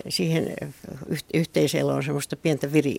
siihen 0.09 0.55
yhteisöllä 1.35 2.03
semmoista 2.03 2.37
pientä 2.37 2.73
viri, 2.73 2.97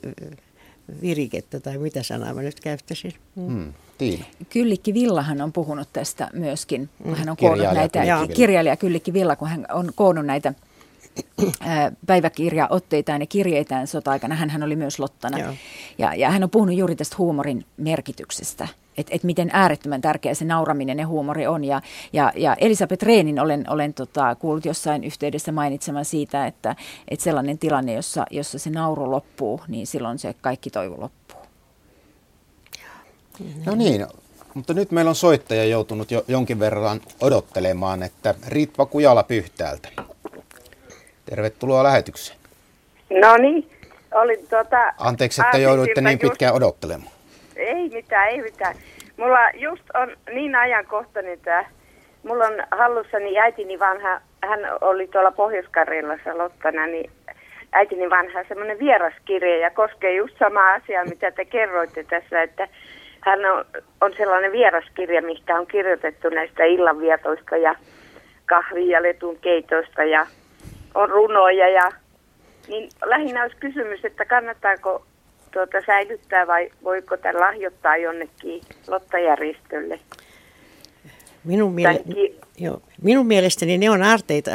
virikettä 1.02 1.60
tai 1.60 1.78
mitä 1.78 2.04
sanaa 2.04 2.34
mä 2.34 2.42
nyt 2.42 2.60
käyttäisin. 2.60 3.14
Mm. 3.36 3.48
Hmm. 3.48 3.74
Tiina. 3.98 4.26
Kyllikki 4.50 4.94
Villahan 4.94 5.42
on 5.42 5.54
puhunut 5.54 5.90
tästä 5.94 6.30
myöskin, 6.34 6.90
kun 7.04 7.16
hän 7.16 7.30
on 7.30 7.38
koonnut 7.38 7.74
näitä, 7.74 8.04
kirjailija 8.34 8.78
Kyllikki 8.78 9.14
Villa, 9.14 9.36
kun 9.36 9.48
hän 9.48 9.66
on 9.72 9.92
koonnut 9.96 10.26
näitä 10.26 10.54
päiväkirjaotteitaan 12.06 13.22
ja 13.22 13.28
kirjeitään 13.28 13.88
sota-aikana. 13.88 14.36
Hän 14.36 14.64
oli 14.64 14.76
myös 14.76 15.00
Lottana. 15.00 15.38
Ja, 15.98 16.16
ja 16.16 16.30
hän 16.30 16.44
on 16.44 16.50
puhunut 16.50 16.76
juuri 16.76 16.96
tästä 16.96 17.16
huumorin 17.18 17.66
merkityksestä 17.78 18.68
että 18.98 19.16
et 19.16 19.24
miten 19.24 19.50
äärettömän 19.54 20.02
tärkeä 20.02 20.34
se 20.34 20.46
nauraminen 20.46 21.00
ja 21.00 21.08
huumori 21.08 21.48
on. 21.48 21.64
Ja, 21.64 21.82
ja, 22.14 22.32
ja 22.36 22.56
Elisabeth 22.60 23.04
Reenin 23.04 23.40
olen, 23.40 23.66
olen 23.70 23.94
tota, 23.94 24.36
kuullut 24.36 24.66
jossain 24.66 25.04
yhteydessä 25.04 25.52
mainitsemaan 25.52 26.06
siitä, 26.06 26.48
että, 26.48 26.76
että 27.08 27.24
sellainen 27.24 27.58
tilanne, 27.58 27.94
jossa, 27.94 28.26
jossa 28.32 28.60
se 28.60 28.70
nauru 28.70 29.12
loppuu, 29.12 29.62
niin 29.68 29.88
silloin 29.88 30.20
se 30.20 30.36
kaikki 30.42 30.70
toivo 30.70 30.96
loppuu. 31.02 31.40
No 33.66 33.76
niin, 33.76 34.08
mutta 34.54 34.74
nyt 34.74 34.92
meillä 34.92 35.10
on 35.10 35.16
soittaja 35.16 35.66
joutunut 35.66 36.12
jo 36.12 36.24
jonkin 36.28 36.60
verran 36.60 37.02
odottelemaan, 37.22 38.04
että 38.04 38.36
Ritva 38.48 38.86
Kujala 38.86 39.24
Pyhtäältä. 39.24 39.90
Tervetuloa 41.26 41.84
lähetykseen. 41.84 42.40
No 43.10 43.38
niin, 43.38 43.70
olin 44.14 44.48
tuota... 44.50 44.94
Anteeksi, 44.98 45.42
että 45.42 45.58
jouduitte 45.58 46.02
niin 46.02 46.20
pitkään 46.20 46.54
odottelemaan. 46.54 47.12
Ei 47.56 47.90
mitään, 47.90 48.30
ei 48.30 48.42
mitään. 48.42 48.76
Mulla 49.18 49.40
just 49.54 49.84
on 49.94 50.18
niin 50.34 50.56
ajankohtainen 50.56 51.40
tämä. 51.40 51.66
Mulla 52.24 52.46
on 52.46 52.64
hallussani 52.72 53.40
äitini 53.40 53.80
vanha, 53.80 54.22
hän 54.42 54.60
oli 54.82 55.08
tuolla 55.08 55.32
Pohjois-Karjalassa 55.32 56.38
Lottana, 56.38 56.88
niin 56.88 57.12
äitini 57.72 58.10
vanha 58.10 58.44
semmoinen 58.48 58.80
vieraskirja 58.80 59.58
ja 59.58 59.72
koskee 59.72 60.14
just 60.16 60.38
samaa 60.40 60.74
asiaa, 60.74 61.06
mitä 61.06 61.32
te 61.32 61.46
kerroitte 61.46 62.04
tässä, 62.04 62.42
että 62.42 62.68
hän 63.20 63.40
on, 63.46 63.66
on 64.02 64.14
sellainen 64.18 64.52
vieraskirja, 64.52 65.22
mistä 65.22 65.56
on 65.56 65.68
kirjoitettu 65.68 66.30
näistä 66.30 66.64
illanvietoista 66.64 67.58
ja 67.58 67.76
kahvin 68.46 68.90
ja 68.90 69.04
letun 69.04 69.38
keitoista 69.40 70.04
ja 70.04 70.28
on 70.96 71.10
runoja 71.10 71.70
ja 71.70 71.92
niin 72.68 72.90
lähinnä 73.06 73.44
olisi 73.44 73.58
kysymys, 73.58 74.06
että 74.06 74.26
kannattaako 74.26 75.06
tuota 75.52 75.78
säilyttää 75.86 76.48
vai 76.48 76.70
voiko 76.84 77.18
tämän 77.18 77.42
lahjoittaa 77.42 77.98
jonnekin 77.98 78.62
lottajärjestölle? 78.88 80.00
Minun, 81.44 81.74
miele- 81.74 82.04
ki- 82.14 82.40
joo, 82.58 82.82
minun 83.02 83.28
mielestäni 83.28 83.78
ne 83.78 83.90
on 83.90 84.04
arteita 84.04 84.52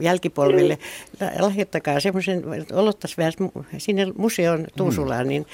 jälkipolville. 0.00 0.78
Niin. 1.20 1.42
Lahjoittakaa 1.42 2.00
semmoisen, 2.00 2.42
olottaisi 2.72 3.16
vähän 3.16 3.32
sinne 3.78 4.06
museon 4.16 4.66
Tuusulaan, 4.76 5.24
mm. 5.24 5.28
niin 5.28 5.46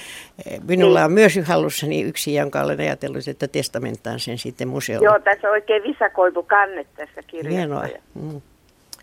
eh, 0.47 0.61
minulla 0.69 0.99
niin. 0.99 1.05
on 1.05 1.13
myös 1.13 1.39
hallussani 1.45 2.03
yksi, 2.03 2.35
jonka 2.35 2.61
olen 2.61 2.81
ajatellut, 2.81 3.29
että 3.29 3.49
testamentaan 3.49 4.21
sen 4.21 4.39
sitten 4.39 4.69
museolle. 4.69 5.05
Joo, 5.05 5.19
tässä 5.19 5.49
on 5.49 5.53
oikein 5.53 5.83
visakoivu 5.83 6.43
kanne 6.43 6.87
tässä 6.97 7.23
kirjassa. 7.27 7.57
Hienoa. 7.57 7.87
Mm. 8.15 8.41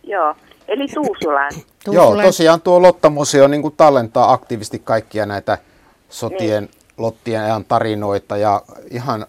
Joo, 0.03 0.35
eli 0.67 0.87
Tuusulaan. 0.87 1.51
Tuusulaan. 1.85 2.17
Joo, 2.17 2.27
tosiaan 2.27 2.61
tuo 2.61 2.81
Lotta-museo 2.81 3.47
niin 3.47 3.71
tallentaa 3.77 4.33
aktiivisesti 4.33 4.79
kaikkia 4.79 5.25
näitä 5.25 5.57
sotien, 6.09 6.63
niin. 6.63 6.73
lottien 6.97 7.41
ajan 7.41 7.65
tarinoita 7.65 8.37
ja 8.37 8.61
ihan 8.91 9.25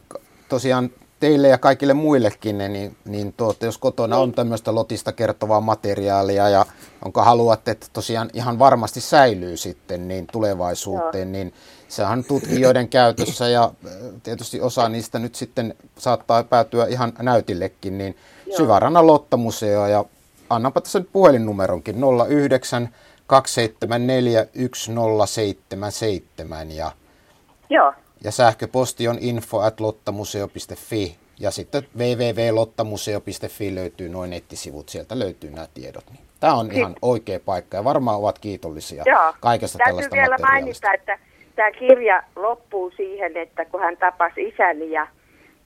tosiaan 0.49 0.91
teille 1.21 1.49
ja 1.49 1.59
kaikille 1.59 1.95
muillekin, 1.95 2.59
niin, 2.59 2.97
niin 3.05 3.33
tuotte, 3.33 3.67
jos 3.67 3.79
kotona 3.79 4.17
niin. 4.17 4.23
on 4.23 4.33
tämmöistä 4.33 4.75
lotista 4.75 5.13
kertovaa 5.13 5.61
materiaalia 5.61 6.49
ja 6.49 6.67
onko 7.05 7.23
haluatte, 7.23 7.71
että 7.71 7.87
tosiaan 7.93 8.31
ihan 8.35 8.59
varmasti 8.59 9.01
säilyy 9.01 9.57
sitten 9.57 10.09
niin 10.09 10.27
tulevaisuuteen, 10.33 11.29
Joo. 11.29 11.33
niin 11.33 11.55
sehän 11.89 12.19
on 12.19 12.25
tutkijoiden 12.25 12.89
käytössä 12.89 13.49
ja 13.49 13.65
äh, 13.87 13.93
tietysti 14.23 14.61
osa 14.61 14.89
niistä 14.89 15.19
nyt 15.19 15.35
sitten 15.35 15.75
saattaa 15.99 16.45
päätyä 16.45 16.87
ihan 16.87 17.13
näytillekin, 17.23 17.99
niin 17.99 18.17
Syvärannan 18.57 19.07
Lottamuseo 19.07 19.87
ja 19.87 20.05
annanpa 20.51 20.81
tässä 20.81 20.99
nyt 20.99 21.09
puhelinnumeronkin 21.13 21.97
09 22.29 22.89
274 23.27 24.45
1077 24.45 26.71
ja, 26.71 26.93
Joo. 27.71 27.93
ja 28.25 28.33
sähköposti 28.33 29.09
on 29.09 29.17
info 29.21 29.61
at 29.61 29.81
lottamuseo.fi 29.81 31.17
ja 31.41 31.51
sitten 31.51 31.83
www.lottamuseo.fi 31.99 33.75
löytyy 33.75 34.09
noin 34.09 34.31
nettisivut, 34.31 34.89
sieltä 34.89 35.19
löytyy 35.19 35.51
nämä 35.51 35.67
tiedot. 35.75 36.05
Niin 36.11 36.21
tämä 36.41 36.55
on 36.55 36.73
ihan 36.73 36.97
oikea 37.03 37.41
paikka 37.41 37.77
ja 37.77 37.85
varmaan 37.85 38.19
ovat 38.19 38.39
kiitollisia 38.39 39.03
Joo. 39.07 39.35
kaikesta 39.41 39.79
Täytyy 39.79 39.91
tällaista 39.91 40.17
vielä 40.17 40.37
mainita, 40.39 40.93
että 40.93 41.19
tämä 41.57 41.71
kirja 41.71 42.23
loppuu 42.37 42.93
siihen, 42.97 43.37
että 43.37 43.65
kun 43.65 43.81
hän 43.81 43.97
tapasi 43.97 44.49
isäni 44.49 44.91
ja 44.91 45.07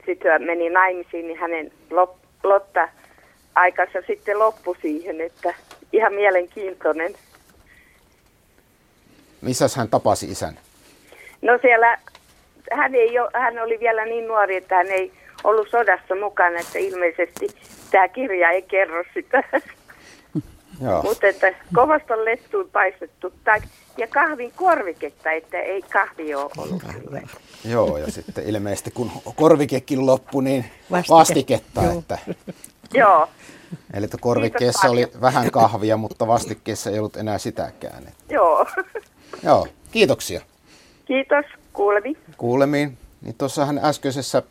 sitten 0.07 0.43
meni 0.43 0.71
naimisiin, 0.71 1.27
niin 1.27 1.39
hänen 1.39 1.73
Lotta 2.43 2.89
aikansa 3.55 3.99
sitten 4.07 4.39
loppui 4.39 4.77
siihen, 4.83 5.21
että 5.21 5.55
ihan 5.93 6.15
mielenkiintoinen. 6.15 7.15
Missä 9.41 9.67
hän 9.77 9.89
tapasi 9.89 10.31
isän? 10.31 10.59
No 11.43 11.59
siellä, 11.63 11.99
hän, 12.73 12.95
ei 12.95 13.19
ole, 13.19 13.31
hän 13.35 13.59
oli 13.59 13.81
vielä 13.81 14.05
niin 14.05 14.29
nuori, 14.29 14.57
että 14.57 14.75
hän 14.75 14.87
ei 14.87 15.13
ollut 15.45 15.69
sodassa 15.71 16.15
mukana, 16.15 16.59
että 16.59 16.79
ilmeisesti 16.79 17.49
tämä 17.91 18.09
kirja 18.09 18.51
ei 18.51 18.63
kerro 18.63 19.05
sitä. 19.15 19.43
Joo. 20.85 21.03
Mutta 21.03 21.27
että 21.27 21.55
kovasta 21.75 22.15
on 22.15 22.25
lettuun 22.25 22.71
paistettu 22.73 23.33
tai, 23.45 23.61
ja 23.99 24.07
kahvin 24.07 24.53
korviketta, 24.57 25.31
että 25.31 25.59
ei 25.59 25.83
kahvi 25.83 26.35
ole 26.35 26.51
ollut. 26.57 26.83
Joo, 27.65 27.99
ja 27.99 28.13
sitten 28.13 28.45
ilmeisesti 28.47 28.91
kun 28.91 29.11
korvikekin 29.37 30.07
loppui, 30.07 30.45
niin 30.45 30.65
Vastike. 30.91 31.15
vastiketta. 31.15 31.83
Joo. 31.83 31.99
Että... 31.99 32.19
Joo. 32.95 33.29
Eli 33.95 34.05
että 34.05 34.19
korvikkeessa 34.21 34.89
oli 34.89 35.11
vähän 35.21 35.51
kahvia, 35.51 35.97
mutta 35.97 36.27
vastikkeessa 36.27 36.91
ei 36.91 36.99
ollut 36.99 37.17
enää 37.17 37.39
sitäkään. 37.39 38.13
Joo. 38.29 38.67
Joo, 39.43 39.67
kiitoksia. 39.93 40.41
Kiitos, 41.05 41.45
kuulemiin. 41.73 42.17
Kuulemiin. 42.37 42.99
Niin 43.23 43.35
tuossahan 43.39 43.81
äskeisessä 43.85 44.43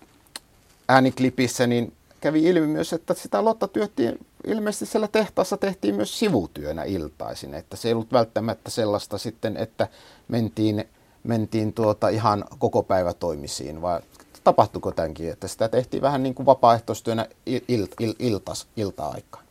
ääniklipissä 0.90 1.68
niin 1.68 1.94
kävi 2.22 2.44
ilmi 2.44 2.68
myös, 2.68 2.94
että 2.94 3.14
sitä 3.14 3.46
Lotta 3.46 3.68
työttiin 3.68 4.26
ilmeisesti 4.48 4.86
siellä 4.86 5.08
tehtaassa 5.08 5.58
tehtiin 5.58 5.96
myös 5.96 6.20
sivutyönä 6.20 6.84
iltaisin, 6.84 7.54
että 7.54 7.78
se 7.78 7.88
ei 7.88 7.94
ollut 7.94 8.14
välttämättä 8.14 8.70
sellaista 8.70 9.18
sitten, 9.18 9.58
että 9.58 9.88
mentiin, 10.28 10.86
mentiin 11.24 11.74
tuota 11.74 12.10
ihan 12.10 12.46
koko 12.60 12.84
päivä 12.84 13.14
toimisiin, 13.14 13.82
vai 13.82 14.02
tapahtuiko 14.44 14.92
tämänkin, 14.92 15.32
että 15.32 15.48
sitä 15.48 15.70
tehtiin 15.70 16.02
vähän 16.02 16.24
niin 16.24 16.36
kuin 16.36 16.46
vapaaehtoistyönä 16.46 17.26
il, 17.46 17.62
il, 17.68 17.88
il, 18.00 18.14
iltas, 18.20 18.68
ilta-aikaan? 18.78 19.44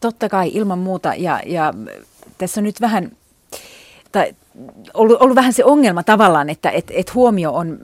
Totta 0.00 0.28
kai, 0.28 0.50
ilman 0.54 0.78
muuta, 0.78 1.14
ja, 1.14 1.40
ja 1.46 1.74
tässä 2.38 2.60
on 2.60 2.64
nyt 2.64 2.80
vähän, 2.80 3.16
tai 4.12 4.34
ollut, 4.94 5.22
ollut 5.22 5.36
vähän 5.36 5.52
se 5.52 5.64
ongelma 5.64 6.02
tavallaan, 6.02 6.50
että 6.50 6.70
et, 6.70 6.84
et 6.94 7.14
huomio 7.14 7.52
on 7.52 7.78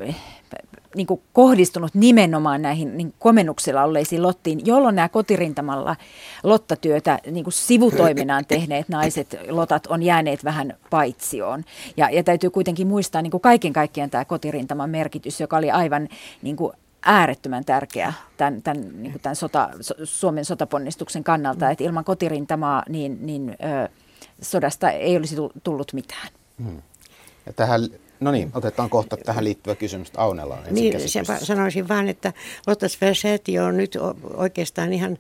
niin 0.97 1.07
kuin 1.07 1.23
kohdistunut 1.33 1.95
nimenomaan 1.95 2.62
näihin 2.62 2.97
niin 2.97 3.15
komennuksilla 3.19 3.85
olleisiin 3.85 4.23
lottiin, 4.23 4.67
jolloin 4.67 4.95
nämä 4.95 5.09
kotirintamalla 5.09 5.97
lottatyötä 6.43 7.19
niin 7.31 7.45
kuin 7.45 7.55
sivutoiminaan 7.55 8.45
tehneet 8.47 8.89
naiset, 8.89 9.37
lotat, 9.49 9.87
on 9.87 10.03
jääneet 10.03 10.45
vähän 10.45 10.77
paitsioon. 10.91 11.65
Ja, 11.97 12.11
ja 12.11 12.25
täytyy 12.25 12.51
kuitenkin 12.51 12.87
muistaa 12.87 13.23
niin 13.23 13.31
kuin 13.31 13.41
kaiken 13.41 13.73
kaikkiaan 13.73 14.11
tämä 14.11 14.25
kotirintaman 14.25 14.91
merkitys, 14.91 15.41
joka 15.41 15.57
oli 15.57 15.71
aivan 15.71 16.09
niin 16.43 16.57
kuin 16.57 16.73
äärettömän 17.03 17.65
tärkeä 17.65 18.12
tämän, 18.37 18.62
tämän, 18.62 19.03
niin 19.03 19.12
kuin 19.12 19.23
tämän 19.23 19.37
sota, 19.37 19.71
Suomen 20.05 20.45
sotaponnistuksen 20.45 21.25
kannalta, 21.25 21.71
että 21.71 21.85
ilman 21.85 22.05
kotirintamaa 22.05 22.83
niin, 22.89 23.27
niin 23.27 23.57
ö, 23.85 23.89
sodasta 24.43 24.91
ei 24.91 25.17
olisi 25.17 25.37
tullut 25.62 25.93
mitään. 25.93 26.29
Mm. 26.59 26.83
Ja 27.47 27.53
tähän 27.53 27.81
No 28.21 28.31
niin, 28.31 28.51
otetaan 28.55 28.91
kohta 28.91 29.17
tähän 29.17 29.45
liittyvä 29.45 29.75
kysymys 29.75 30.13
Aunella. 30.17 30.59
Niin, 30.71 30.95
sanoisin 31.43 31.89
vain, 31.89 32.09
että 32.09 32.33
Lottas 32.67 33.01
Versäätiö 33.01 33.65
on 33.65 33.77
nyt 33.77 33.99
oikeastaan 34.35 34.93
ihan 34.93 35.19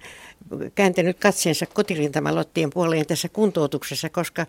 kääntänyt 0.74 1.18
katseensa 1.18 1.66
kotirintamalottien 1.66 2.70
puoleen 2.70 3.06
tässä 3.06 3.28
kuntoutuksessa, 3.28 4.08
koska 4.08 4.46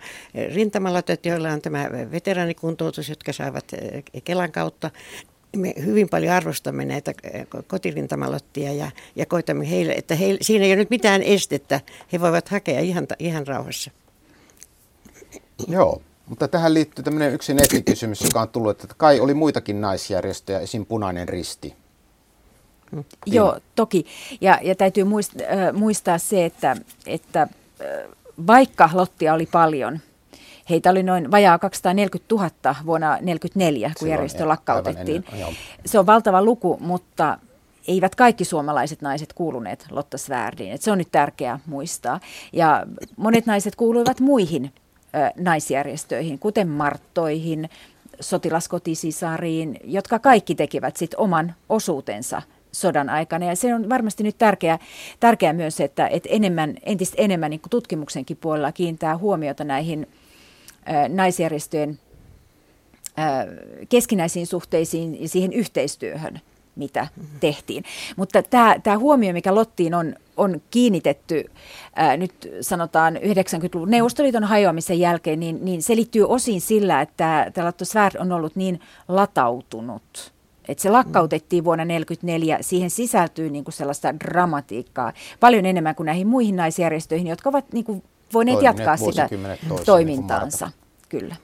rintamalotot, 0.53 1.25
joilla 1.25 1.49
on 1.49 1.61
tämä 1.61 1.89
veteraanikuntoutus, 2.11 3.09
jotka 3.09 3.33
saavat 3.33 3.65
eh, 3.73 4.23
Kelan 4.23 4.51
kautta, 4.51 4.91
me 5.55 5.73
hyvin 5.85 6.09
paljon 6.09 6.33
arvostamme 6.33 6.85
näitä 6.85 7.13
eh, 7.23 7.47
kotirintamalottia 7.67 8.73
ja, 8.73 8.91
ja 9.15 9.25
koitamme 9.25 9.69
heille, 9.69 9.93
että 9.93 10.15
heille, 10.15 10.39
siinä 10.41 10.65
ei 10.65 10.71
ole 10.71 10.75
nyt 10.75 10.89
mitään 10.89 11.23
estettä. 11.23 11.81
He 12.13 12.19
voivat 12.19 12.49
hakea 12.49 12.79
ihan, 12.79 13.07
ihan 13.19 13.47
rauhassa. 13.47 13.91
Joo, 15.67 16.01
mutta 16.25 16.47
tähän 16.47 16.73
liittyy 16.73 17.03
tämmöinen 17.03 17.33
yksi 17.33 17.53
nettikysymys, 17.53 18.21
joka 18.21 18.41
on 18.41 18.49
tullut, 18.49 18.83
että 18.83 18.95
kai 18.97 19.19
oli 19.19 19.33
muitakin 19.33 19.81
naisjärjestöjä, 19.81 20.59
esim. 20.59 20.85
Punainen 20.85 21.29
Risti. 21.29 21.75
Mm. 22.91 23.03
Joo, 23.25 23.59
toki. 23.75 24.05
Ja, 24.41 24.59
ja 24.61 24.75
täytyy 24.75 25.03
muistaa, 25.03 25.47
äh, 25.47 25.73
muistaa 25.73 26.17
se, 26.17 26.45
että, 26.45 26.77
että 27.07 27.41
äh, 27.41 27.47
vaikka 28.47 28.89
Lottia 28.93 29.33
oli 29.33 29.45
paljon, 29.45 29.99
heitä 30.69 30.89
oli 30.89 31.03
noin 31.03 31.31
vajaa 31.31 31.59
240 31.59 32.35
000 32.35 32.49
vuonna 32.85 33.07
1944, 33.07 33.87
kun 33.87 33.93
Silloin, 33.99 34.11
järjestö 34.11 34.47
lakkautettiin. 34.47 35.23
Ennen, 35.33 35.55
se 35.85 35.99
on 35.99 36.05
valtava 36.05 36.43
luku, 36.43 36.77
mutta 36.79 37.37
eivät 37.87 38.15
kaikki 38.15 38.45
suomalaiset 38.45 39.01
naiset 39.01 39.33
kuuluneet 39.33 39.85
Lotta 39.89 40.17
Svärdiin. 40.17 40.77
se 40.81 40.91
on 40.91 40.97
nyt 40.97 41.11
tärkeää 41.11 41.59
muistaa. 41.65 42.19
Ja 42.53 42.85
monet 43.17 43.45
naiset 43.45 43.75
kuuluivat 43.75 44.19
muihin 44.19 44.73
naisjärjestöihin, 45.37 46.39
kuten 46.39 46.67
Marttoihin, 46.67 47.69
sotilaskotisisariin, 48.19 49.77
jotka 49.83 50.19
kaikki 50.19 50.55
tekivät 50.55 50.97
sit 50.97 51.13
oman 51.17 51.55
osuutensa 51.69 52.41
sodan 52.71 53.09
aikana. 53.09 53.45
Ja 53.45 53.55
se 53.55 53.75
on 53.75 53.89
varmasti 53.89 54.23
nyt 54.23 54.37
tärkeää, 54.37 54.79
tärkeää 55.19 55.53
myös, 55.53 55.79
että, 55.79 56.07
että 56.07 56.29
enemmän, 56.31 56.75
entistä 56.83 57.15
enemmän 57.17 57.49
niin 57.49 57.61
tutkimuksenkin 57.69 58.37
puolella 58.37 58.71
kiinnittää 58.71 59.17
huomiota 59.17 59.63
näihin 59.63 60.07
naisjärjestöjen 61.09 61.99
ä, 63.19 63.47
keskinäisiin 63.89 64.47
suhteisiin 64.47 65.21
ja 65.21 65.29
siihen 65.29 65.53
yhteistyöhön, 65.53 66.41
mitä 66.75 67.07
tehtiin. 67.39 67.83
Mutta 68.15 68.43
tämä, 68.43 68.75
tämä 68.83 68.97
huomio, 68.97 69.33
mikä 69.33 69.55
Lottiin 69.55 69.93
on, 69.93 70.15
on 70.37 70.61
kiinnitetty 70.71 71.51
ää, 71.95 72.17
nyt 72.17 72.49
sanotaan 72.61 73.15
90-luvun 73.15 73.89
Neuvostoliiton 73.89 74.43
hajoamisen 74.43 74.99
jälkeen, 74.99 75.39
niin, 75.39 75.65
niin 75.65 75.83
se 75.83 75.95
liittyy 75.95 76.25
osin 76.27 76.61
sillä, 76.61 77.01
että 77.01 77.51
tämä 77.53 77.73
Svärd 77.83 78.15
on 78.19 78.31
ollut 78.31 78.55
niin 78.55 78.79
latautunut. 79.07 80.33
Että 80.67 80.81
se 80.81 80.89
lakkautettiin 80.89 81.63
vuonna 81.63 81.83
1944, 81.83 82.57
siihen 82.61 82.89
sisältyy 82.89 83.49
niin 83.49 83.63
kuin 83.63 83.73
sellaista 83.73 84.19
dramatiikkaa 84.19 85.13
paljon 85.39 85.65
enemmän 85.65 85.95
kuin 85.95 86.05
näihin 86.05 86.27
muihin 86.27 86.55
naisjärjestöihin, 86.55 87.27
jotka 87.27 87.49
ovat 87.49 87.65
niin 87.73 87.85
kuin 87.85 88.03
voineet 88.33 88.55
Toimineet 88.55 88.77
jatkaa 88.77 88.97
sitä 88.97 89.29
niin 89.31 89.85
toimintaansa. 89.85 90.65
Niin 90.65 90.75
Kyllä. 91.09 91.35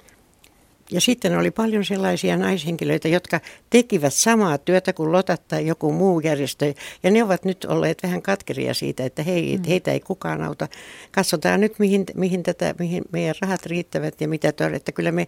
Ja 0.92 1.02
sitten 1.02 1.38
oli 1.38 1.52
paljon 1.52 1.86
sellaisia 1.86 2.38
naishenkilöitä, 2.38 3.08
jotka 3.08 3.40
tekivät 3.70 4.14
samaa 4.14 4.58
työtä 4.58 4.94
kuin 4.94 5.12
Lotat 5.12 5.48
tai 5.48 5.68
joku 5.68 5.92
muu 5.92 6.20
järjestö. 6.20 6.74
Ja 7.04 7.12
ne 7.12 7.24
ovat 7.24 7.46
nyt 7.46 7.66
olleet 7.66 8.04
vähän 8.04 8.22
katkeria 8.22 8.74
siitä, 8.74 9.06
että 9.06 9.24
hei, 9.24 9.58
mm. 9.58 9.64
heitä 9.64 9.92
ei 9.92 10.00
kukaan 10.00 10.44
auta. 10.44 10.68
Katsotaan 11.12 11.62
nyt, 11.62 11.80
mihin, 11.80 12.06
mihin, 12.16 12.44
tätä, 12.44 12.76
mihin 12.80 13.04
meidän 13.12 13.36
rahat 13.42 13.66
riittävät 13.66 14.22
ja 14.22 14.28
mitä 14.28 14.52
todella. 14.52 14.78
Että 14.78 14.92
kyllä 14.92 15.12
me, 15.12 15.28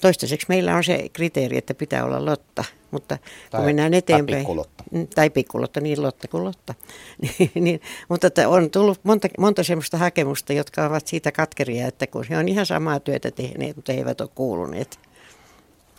toistaiseksi 0.00 0.46
meillä 0.48 0.76
on 0.76 0.84
se 0.84 1.08
kriteeri, 1.12 1.58
että 1.58 1.74
pitää 1.74 2.04
olla 2.04 2.24
Lotta. 2.24 2.64
Mutta 2.94 3.18
tai, 3.50 3.58
kun 3.58 3.66
mennään 3.66 3.94
eteenpäin. 3.94 4.26
Tai 4.26 4.40
pikkulotta. 4.40 4.84
Mm, 4.90 5.06
tai 5.14 5.30
pikkulotta, 5.30 5.80
niin 5.80 6.02
Lotta 6.02 6.28
kuin 6.28 6.44
Lotta. 6.44 6.74
niin, 7.38 7.50
niin, 7.54 7.80
mutta 8.08 8.26
että 8.26 8.48
on 8.48 8.70
tullut 8.70 9.00
monta, 9.02 9.28
monta 9.38 9.62
sellaista 9.62 9.98
hakemusta, 9.98 10.52
jotka 10.52 10.86
ovat 10.86 11.06
siitä 11.06 11.32
katkeria, 11.32 11.86
että 11.86 12.06
kun 12.06 12.24
he 12.30 12.38
on 12.38 12.48
ihan 12.48 12.66
samaa 12.66 13.00
työtä 13.00 13.30
tehneet, 13.30 13.76
mutta 13.76 13.92
he 13.92 13.98
eivät 13.98 14.20
ole 14.20 14.30
kuuluneet. 14.34 14.98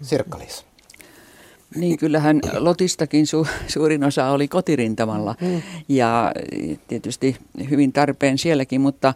sirkka 0.01 0.39
Niin, 1.75 1.97
kyllähän 1.97 2.39
Lotistakin 2.57 3.27
su, 3.27 3.47
suurin 3.67 4.03
osa 4.03 4.29
oli 4.29 4.47
kotirintamalla 4.47 5.35
mm. 5.41 5.61
ja 5.89 6.31
tietysti 6.87 7.37
hyvin 7.69 7.93
tarpeen 7.93 8.37
sielläkin, 8.37 8.81
mutta 8.81 9.13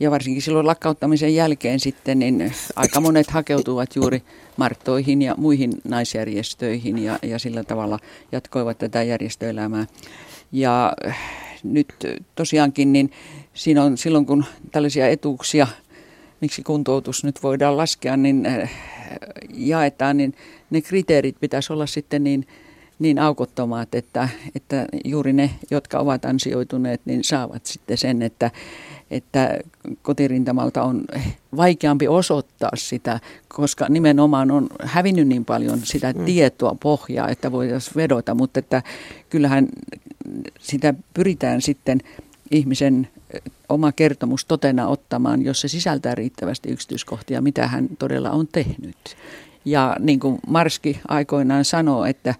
ja 0.00 0.10
varsinkin 0.10 0.42
silloin 0.42 0.66
lakkauttamisen 0.66 1.34
jälkeen 1.34 1.80
sitten, 1.80 2.18
niin 2.18 2.52
aika 2.76 3.00
monet 3.00 3.30
hakeutuvat 3.30 3.96
juuri 3.96 4.22
Marttoihin 4.56 5.22
ja 5.22 5.34
muihin 5.36 5.72
naisjärjestöihin 5.84 6.98
ja, 6.98 7.18
ja 7.22 7.38
sillä 7.38 7.64
tavalla 7.64 7.98
jatkoivat 8.32 8.78
tätä 8.78 9.02
järjestöelämää. 9.02 9.86
Ja 10.52 10.92
nyt 11.62 11.88
tosiaankin, 12.34 12.92
niin 12.92 13.10
siinä 13.54 13.82
on 13.82 13.98
silloin 13.98 14.26
kun 14.26 14.44
tällaisia 14.72 15.08
etuuksia, 15.08 15.66
miksi 16.40 16.62
kuntoutus 16.62 17.24
nyt 17.24 17.42
voidaan 17.42 17.76
laskea, 17.76 18.16
niin 18.16 18.46
äh, 18.46 18.70
jaetaan, 19.54 20.16
niin 20.16 20.34
ne 20.70 20.80
kriteerit 20.80 21.40
pitäisi 21.40 21.72
olla 21.72 21.86
sitten 21.86 22.24
niin, 22.24 22.46
niin 22.98 23.18
aukottomat, 23.18 23.94
että, 23.94 24.28
että 24.54 24.86
juuri 25.04 25.32
ne, 25.32 25.50
jotka 25.70 25.98
ovat 25.98 26.24
ansioituneet, 26.24 27.00
niin 27.04 27.24
saavat 27.24 27.66
sitten 27.66 27.98
sen, 27.98 28.22
että 28.22 28.50
että 29.10 29.58
kotirintamalta 30.02 30.82
on 30.82 31.04
vaikeampi 31.56 32.08
osoittaa 32.08 32.70
sitä, 32.74 33.20
koska 33.48 33.86
nimenomaan 33.88 34.50
on 34.50 34.66
hävinnyt 34.82 35.28
niin 35.28 35.44
paljon 35.44 35.80
sitä 35.82 36.12
mm. 36.12 36.24
tietoa 36.24 36.76
pohjaa, 36.82 37.28
että 37.28 37.52
voitaisiin 37.52 37.96
vedota, 37.96 38.34
mutta 38.34 38.58
että 38.58 38.82
kyllähän 39.30 39.68
sitä 40.60 40.94
pyritään 41.14 41.62
sitten 41.62 42.00
ihmisen 42.50 43.08
oma 43.68 43.92
kertomus 43.92 44.44
totena 44.44 44.88
ottamaan, 44.88 45.44
jos 45.44 45.60
se 45.60 45.68
sisältää 45.68 46.14
riittävästi 46.14 46.70
yksityiskohtia, 46.70 47.40
mitä 47.40 47.66
hän 47.66 47.88
todella 47.98 48.30
on 48.30 48.48
tehnyt. 48.52 49.16
Ja 49.64 49.96
niin 50.00 50.20
kuin 50.20 50.38
Marski 50.46 51.00
aikoinaan 51.08 51.64
sanoo, 51.64 52.04
että 52.04 52.34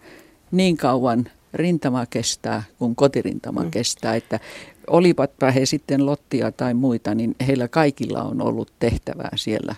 niin 0.50 0.76
kauan 0.76 1.30
rintama 1.54 2.06
kestää, 2.06 2.62
kun 2.78 2.96
kotirintama 2.96 3.62
mm. 3.62 3.70
kestää. 3.70 4.16
Että 4.16 4.40
olivatpa 4.86 5.50
he 5.50 5.66
sitten 5.66 6.06
Lottia 6.06 6.52
tai 6.52 6.74
muita, 6.74 7.14
niin 7.14 7.34
heillä 7.46 7.68
kaikilla 7.68 8.22
on 8.22 8.42
ollut 8.42 8.72
tehtävää 8.78 9.30
siellä 9.34 9.74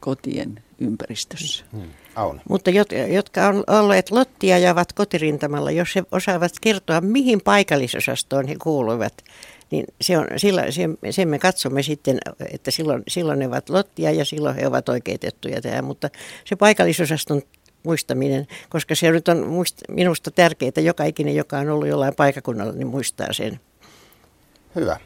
kotien 0.00 0.62
ympäristössä. 0.78 1.64
Hmm. 1.72 1.82
Mutta 2.48 2.70
jotka 3.08 3.48
on 3.48 3.64
olleet 3.66 4.10
Lottia 4.10 4.58
ja 4.58 4.72
ovat 4.72 4.92
kotirintamalla, 4.92 5.70
jos 5.70 5.96
he 5.96 6.02
osaavat 6.12 6.52
kertoa, 6.60 7.00
mihin 7.00 7.40
paikallisosastoon 7.40 8.46
he 8.46 8.56
kuuluivat, 8.62 9.24
niin 9.70 9.84
se 10.00 10.18
on, 10.18 10.26
sillä, 10.36 10.70
sen, 10.70 10.98
sen 11.10 11.28
me 11.28 11.38
katsomme 11.38 11.82
sitten, 11.82 12.18
että 12.52 12.70
silloin, 12.70 13.02
silloin 13.08 13.38
ne 13.38 13.46
ovat 13.46 13.68
lottia 13.68 14.10
ja 14.10 14.24
silloin 14.24 14.56
he 14.56 14.66
ovat 14.66 14.88
oikeutettuja 14.88 15.60
tähän, 15.60 15.84
mutta 15.84 16.10
se 16.44 16.56
paikallisosaston 16.56 17.42
muistaminen, 17.84 18.46
koska 18.68 18.94
se 18.94 19.10
nyt 19.10 19.28
on 19.28 19.46
muist, 19.46 19.82
minusta 19.88 20.30
tärkeää, 20.30 20.68
että 20.68 20.80
joka 20.80 21.04
ikinen, 21.04 21.36
joka 21.36 21.58
on 21.58 21.70
ollut 21.70 21.88
jollain 21.88 22.14
paikakunnalla, 22.16 22.72
niin 22.72 22.86
muistaa 22.86 23.32
sen. 23.32 23.60
Hyvä. 24.76 24.96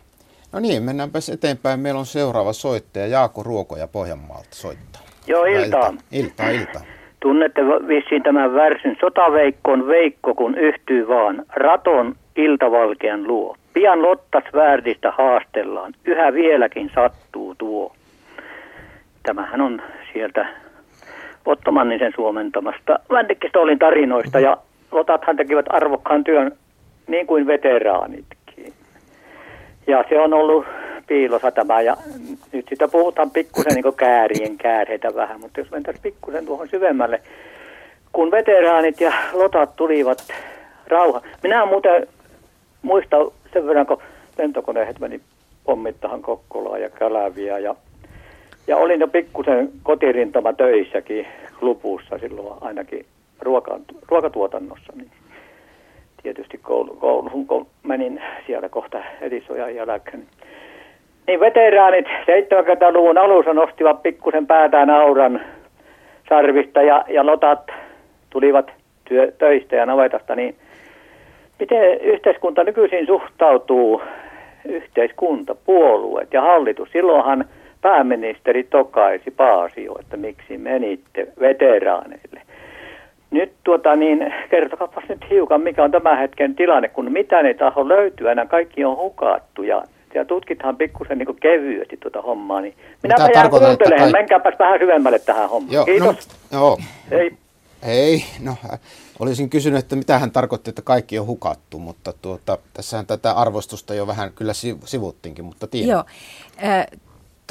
No 0.52 0.60
niin, 0.60 0.82
mennäänpäs 0.82 1.28
eteenpäin. 1.28 1.80
Meillä 1.80 2.00
on 2.00 2.06
seuraava 2.06 2.52
soittaja, 2.52 3.06
Jaako 3.06 3.42
Ruokoja 3.42 3.88
Pohjanmaalta 3.88 4.48
soittaa. 4.50 5.02
Joo, 5.26 5.44
iltaa. 5.44 5.94
Iltaa, 6.12 6.48
iltaa. 6.48 6.82
Tunnette 7.20 7.60
vissiin 7.62 8.22
tämän 8.22 8.54
versin. 8.54 8.96
Sotaveikkoon 9.00 9.86
Veikko, 9.86 10.34
kun 10.34 10.58
yhtyy 10.58 11.08
vaan. 11.08 11.44
Raton 11.48 12.14
iltavalkean 12.36 13.26
luo. 13.26 13.56
Pian 13.72 14.02
Lottas 14.02 14.44
väärtistä 14.54 15.10
haastellaan. 15.10 15.94
Yhä 16.04 16.32
vieläkin 16.32 16.90
sattuu 16.94 17.54
tuo. 17.54 17.96
Tämähän 19.22 19.60
on 19.60 19.82
sieltä 20.12 20.61
Ottomannisen 21.46 22.12
suomentamasta 22.14 22.98
Vändikkistolin 23.10 23.78
tarinoista 23.78 24.40
ja 24.40 24.56
Lotathan 24.92 25.36
tekivät 25.36 25.66
arvokkaan 25.68 26.24
työn 26.24 26.52
niin 27.06 27.26
kuin 27.26 27.46
veteraanitkin. 27.46 28.72
Ja 29.86 30.04
se 30.08 30.20
on 30.20 30.34
ollut 30.34 30.66
piilossa 31.06 31.50
tämä 31.50 31.80
ja 31.80 31.96
nyt 32.52 32.66
sitä 32.68 32.88
puhutaan 32.88 33.30
pikkusen 33.30 33.74
niin 33.74 33.94
käärien 33.96 34.58
käärheitä 34.58 35.14
vähän, 35.14 35.40
mutta 35.40 35.60
jos 35.60 35.70
mentäisiin 35.70 36.02
pikkusen 36.02 36.46
tuohon 36.46 36.68
syvemmälle, 36.68 37.22
kun 38.12 38.30
veteraanit 38.30 39.00
ja 39.00 39.12
lotat 39.32 39.76
tulivat 39.76 40.18
rauha. 40.86 41.22
Minä 41.42 41.66
muuten 41.66 42.06
muista 42.82 43.16
sen 43.52 43.66
verran, 43.66 43.86
kun 43.86 44.02
lentokoneet 44.38 44.98
meni 45.00 45.20
pommittahan 45.64 46.22
Kokkolaa 46.22 46.78
ja 46.78 46.90
Käläviä 46.90 47.58
ja, 47.58 47.74
ja 48.66 48.76
olin 48.76 49.00
jo 49.00 49.08
pikkusen 49.08 49.70
kotirintama 49.82 50.52
töissäkin 50.52 51.26
lupussa 51.60 52.18
silloin 52.18 52.58
ainakin 52.60 53.06
ruoka, 53.40 53.80
ruokatuotannossa. 54.08 54.92
Niin 54.96 55.10
tietysti 56.22 56.58
koulu, 56.58 56.94
kouluun, 56.94 57.46
kun 57.46 57.66
menin 57.82 58.22
siellä 58.46 58.68
kohta 58.68 58.98
Edisojan 59.20 59.74
jälkeen. 59.74 60.22
Niin 61.26 61.40
veteraanit 61.40 62.06
70-luvun 62.06 63.18
alussa 63.18 63.54
nostivat 63.54 64.02
pikkusen 64.02 64.46
päätään 64.46 64.90
auran 64.90 65.40
sarvista 66.28 66.82
ja, 66.82 67.04
ja 67.08 67.26
lotat 67.26 67.70
tulivat 68.30 68.70
työ, 69.04 69.32
töistä 69.38 69.76
ja 69.76 69.86
navetasta, 69.86 70.34
niin 70.34 70.56
miten 71.58 72.00
yhteiskunta 72.00 72.64
nykyisin 72.64 73.06
suhtautuu, 73.06 74.02
yhteiskunta, 74.64 75.54
puolueet 75.54 76.32
ja 76.32 76.40
hallitus? 76.40 76.88
Silloinhan 76.92 77.44
pääministeri 77.82 78.64
tokaisi 78.64 79.30
Paasio, 79.30 79.96
että 80.00 80.16
miksi 80.16 80.58
menitte 80.58 81.28
veteraaneille. 81.40 82.42
Nyt 83.30 83.52
tuota 83.64 83.96
niin, 83.96 84.34
kertokapas 84.50 85.04
nyt 85.08 85.30
hiukan, 85.30 85.60
mikä 85.60 85.84
on 85.84 85.90
tämän 85.90 86.18
hetken 86.18 86.54
tilanne, 86.54 86.88
kun 86.88 87.12
mitä 87.12 87.40
ei 87.40 87.54
taho 87.54 87.88
löytyä, 87.88 88.32
enää 88.32 88.46
kaikki 88.46 88.84
on 88.84 88.96
hukattu 88.96 89.62
ja, 89.62 89.82
ja 90.14 90.24
tutkithan 90.24 90.76
pikkusen 90.76 91.18
niin 91.18 91.36
kevyesti 91.40 91.96
tuota 91.96 92.22
hommaa, 92.22 92.60
niin 92.60 92.74
minä 93.02 93.14
jään 93.34 93.50
kuuntelemaan, 93.50 94.12
kai... 94.12 94.20
menkääpäs 94.20 94.54
vähän 94.58 94.78
syvemmälle 94.78 95.18
tähän 95.18 95.50
hommaan. 95.50 95.74
Joo, 95.74 95.84
Kiitos. 95.84 96.28
No, 96.52 96.58
joo. 96.58 96.78
Hei. 97.10 97.30
Hei, 97.86 98.24
no 98.42 98.54
olisin 99.18 99.50
kysynyt, 99.50 99.78
että 99.78 99.96
mitä 99.96 100.18
hän 100.18 100.30
tarkoitti, 100.30 100.70
että 100.70 100.82
kaikki 100.82 101.18
on 101.18 101.26
hukattu, 101.26 101.78
mutta 101.78 102.12
tuota, 102.22 102.58
tässähän 102.74 103.06
tätä 103.06 103.32
arvostusta 103.32 103.94
jo 103.94 104.06
vähän 104.06 104.32
kyllä 104.32 104.52
sivuttiinkin, 104.84 105.44
mutta 105.44 105.66
tiedän. 105.66 105.90
Joo, 105.90 106.04
äh, 106.64 106.86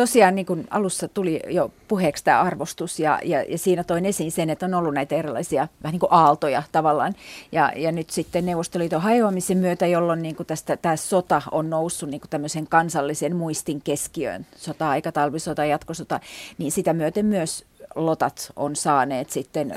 tosiaan 0.02 0.36
niin 0.36 0.46
kuin 0.46 0.68
alussa 0.70 1.08
tuli 1.08 1.40
jo 1.50 1.72
puheeksi 1.88 2.24
tämä 2.24 2.42
arvostus 2.42 3.00
ja, 3.00 3.20
ja, 3.24 3.44
ja 3.44 3.58
siinä 3.58 3.84
toin 3.84 4.06
esiin 4.06 4.32
sen, 4.32 4.50
että 4.50 4.66
on 4.66 4.74
ollut 4.74 4.94
näitä 4.94 5.16
erilaisia 5.16 5.68
vähän 5.84 5.92
niin 5.92 6.00
kuin 6.00 6.14
aaltoja 6.14 6.64
tavallaan. 6.72 7.14
Ja, 7.52 7.72
ja 7.76 7.92
nyt 7.92 8.10
sitten 8.10 8.46
Neuvostoliiton 8.46 9.02
hajoamisen 9.02 9.58
myötä, 9.58 9.88
jolloin 9.88 10.22
niin 10.22 10.36
kuin 10.36 10.48
tästä, 10.48 10.78
tämä 10.78 10.96
sota 10.96 11.42
on 11.52 11.70
noussut 11.70 12.10
niin 12.10 12.22
kuin 12.22 12.30
tämmöisen 12.30 12.68
kansallisen 12.68 13.36
muistin 13.36 13.82
keskiöön, 13.82 14.46
sota-aika, 14.56 15.12
talvisota, 15.12 15.66
jatkosota, 15.66 16.20
niin 16.58 16.72
sitä 16.72 16.94
myöten 16.94 17.26
myös 17.26 17.66
lotat 17.96 18.52
on 18.56 18.76
saaneet 18.76 19.30
sitten 19.30 19.74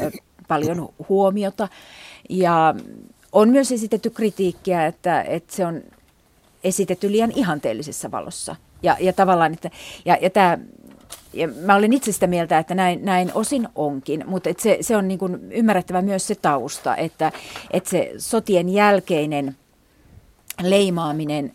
paljon 0.48 0.88
huomiota. 1.08 1.68
Ja 2.30 2.74
on 3.32 3.48
myös 3.48 3.72
esitetty 3.72 4.10
kritiikkiä, 4.10 4.86
että, 4.86 5.22
että 5.22 5.56
se 5.56 5.66
on 5.66 5.82
esitetty 6.64 7.12
liian 7.12 7.32
ihanteellisessa 7.32 8.10
valossa. 8.10 8.56
Ja, 8.84 8.96
ja 9.00 9.12
tavallaan, 9.12 9.52
että, 9.52 9.70
ja, 10.04 10.18
ja 10.20 10.30
tämä, 10.30 10.58
ja 11.32 11.48
mä 11.48 11.74
olen 11.74 11.92
itse 11.92 12.12
sitä 12.12 12.26
mieltä, 12.26 12.58
että 12.58 12.74
näin, 12.74 13.04
näin 13.04 13.30
osin 13.34 13.68
onkin, 13.74 14.24
mutta 14.26 14.50
että 14.50 14.62
se, 14.62 14.78
se 14.80 14.96
on 14.96 15.08
niin 15.08 15.18
ymmärrettävä 15.50 16.02
myös 16.02 16.26
se 16.26 16.34
tausta, 16.34 16.96
että, 16.96 17.32
että 17.70 17.90
se 17.90 18.12
sotien 18.18 18.68
jälkeinen 18.68 19.56
leimaaminen 20.62 21.52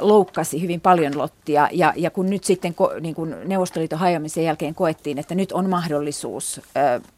loukkasi 0.00 0.62
hyvin 0.62 0.80
paljon 0.80 1.18
Lottia. 1.18 1.68
Ja, 1.72 1.92
ja 1.96 2.10
kun 2.10 2.30
nyt 2.30 2.44
sitten 2.44 2.74
niin 3.00 3.14
kun 3.14 3.36
Neuvostoliiton 3.44 3.98
hajoamisen 3.98 4.44
jälkeen 4.44 4.74
koettiin, 4.74 5.18
että 5.18 5.34
nyt 5.34 5.52
on 5.52 5.70
mahdollisuus 5.70 6.60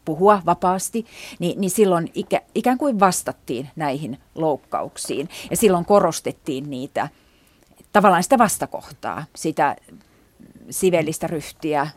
puhua 0.05 0.41
vapaasti, 0.45 1.05
niin, 1.39 1.61
niin 1.61 1.71
silloin 1.71 2.11
ikä, 2.15 2.41
ikään 2.55 2.77
kuin 2.77 2.99
vastattiin 2.99 3.69
näihin 3.75 4.17
loukkauksiin. 4.35 5.29
Ja 5.49 5.57
silloin 5.57 5.85
korostettiin 5.85 6.69
niitä 6.69 7.09
tavallaan 7.93 8.23
sitä 8.23 8.37
vastakohtaa, 8.37 9.25
sitä 9.35 9.75
sivellistä 10.69 11.27
ryhtiä, 11.27 11.87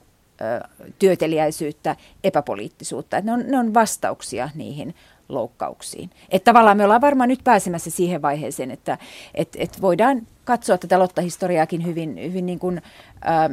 työteliäisyyttä, 0.99 1.97
epäpoliittisuutta. 2.25 3.17
Että 3.17 3.31
ne, 3.31 3.33
on, 3.33 3.51
ne 3.51 3.59
on 3.59 3.75
vastauksia 3.75 4.51
niihin 4.55 4.95
loukkauksiin. 5.29 6.11
Että 6.29 6.45
tavallaan 6.45 6.77
me 6.77 6.85
ollaan 6.85 7.01
varmaan 7.01 7.29
nyt 7.29 7.41
pääsemässä 7.45 7.91
siihen 7.91 8.23
vaiheeseen, 8.23 8.71
että 8.71 8.99
et, 9.35 9.49
et 9.59 9.81
voidaan 9.81 10.27
katsoa 10.45 10.79
tätä 10.79 10.99
Lotta-historiaakin 10.99 11.85
hyvin, 11.85 12.21
hyvin 12.23 12.47
niin 12.47 12.59
kuin, 12.59 12.83
ää, 13.21 13.51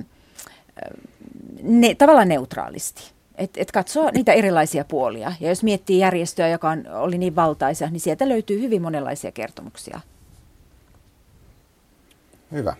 ne, 1.63 1.95
tavallaan 1.95 2.27
neutraalisti. 2.27 3.11
Että 3.35 3.61
et 3.61 3.71
katsoo 3.71 4.11
niitä 4.11 4.33
erilaisia 4.33 4.85
puolia. 4.85 5.33
Ja 5.39 5.49
jos 5.49 5.63
miettii 5.63 5.99
järjestöä, 5.99 6.47
joka 6.47 6.69
on, 6.69 6.87
oli 6.87 7.17
niin 7.17 7.35
valtaisa, 7.35 7.87
niin 7.87 7.99
sieltä 7.99 8.29
löytyy 8.29 8.61
hyvin 8.61 8.81
monenlaisia 8.81 9.31
kertomuksia. 9.31 9.99
Hyvä. 12.51 12.75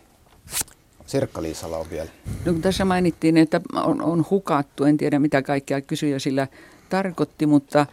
Sirkka-Liisala 1.05 1.77
on 1.77 1.89
vielä. 1.89 2.09
No, 2.45 2.53
kun 2.53 2.61
tässä 2.61 2.85
mainittiin, 2.85 3.37
että 3.37 3.61
on, 3.73 4.01
on 4.01 4.25
hukattu, 4.29 4.83
en 4.83 4.97
tiedä 4.97 5.19
mitä 5.19 5.41
kaikkea 5.41 5.81
kysyjä 5.81 6.19
sillä 6.19 6.47
tarkoitti, 6.89 7.45
mutta 7.45 7.85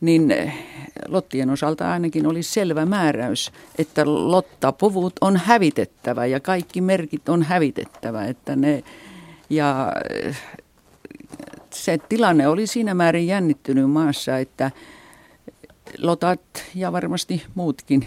niin 0.00 0.52
lottien 1.08 1.50
osalta 1.50 1.92
ainakin 1.92 2.26
oli 2.26 2.42
selvä 2.42 2.86
määräys, 2.86 3.52
että 3.78 4.02
lottapuvut 4.06 5.12
on 5.20 5.36
hävitettävä 5.36 6.26
ja 6.26 6.40
kaikki 6.40 6.80
merkit 6.80 7.28
on 7.28 7.42
hävitettävä. 7.42 8.24
Että 8.24 8.56
ne, 8.56 8.84
ja 9.50 9.92
se 11.70 11.98
tilanne 12.08 12.48
oli 12.48 12.66
siinä 12.66 12.94
määrin 12.94 13.26
jännittynyt 13.26 13.90
maassa, 13.90 14.38
että 14.38 14.70
lotat 15.98 16.40
ja 16.74 16.92
varmasti 16.92 17.42
muutkin 17.54 18.06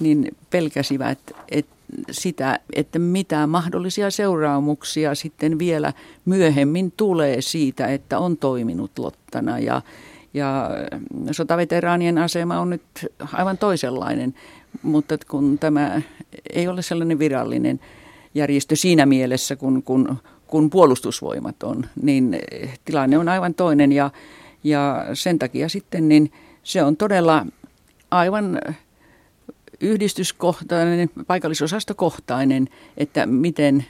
niin 0.00 0.36
pelkäsivät 0.50 1.18
että 1.50 1.72
sitä, 2.10 2.58
että 2.72 2.98
mitä 2.98 3.46
mahdollisia 3.46 4.10
seuraamuksia 4.10 5.14
sitten 5.14 5.58
vielä 5.58 5.92
myöhemmin 6.24 6.92
tulee 6.96 7.40
siitä, 7.40 7.86
että 7.86 8.18
on 8.18 8.36
toiminut 8.36 8.98
lottana. 8.98 9.58
Ja, 9.58 9.82
ja 10.34 10.70
sotaveteraanien 11.30 12.18
asema 12.18 12.58
on 12.58 12.70
nyt 12.70 12.82
aivan 13.32 13.58
toisenlainen, 13.58 14.34
mutta 14.82 15.18
kun 15.30 15.58
tämä 15.58 16.02
ei 16.52 16.68
ole 16.68 16.82
sellainen 16.82 17.18
virallinen 17.18 17.80
järjestö 18.34 18.76
siinä 18.76 19.06
mielessä, 19.06 19.56
kun, 19.56 19.82
kun, 19.82 20.16
kun 20.46 20.70
puolustusvoimat 20.70 21.62
on, 21.62 21.84
niin 22.02 22.38
tilanne 22.84 23.18
on 23.18 23.28
aivan 23.28 23.54
toinen 23.54 23.92
ja, 23.92 24.10
ja 24.64 25.06
sen 25.14 25.38
takia 25.38 25.68
sitten 25.68 26.08
niin 26.08 26.32
se 26.62 26.82
on 26.82 26.96
todella 26.96 27.46
aivan 28.10 28.60
yhdistyskohtainen, 29.82 31.10
paikallisosastokohtainen, 31.26 32.68
että 32.96 33.26
miten 33.26 33.84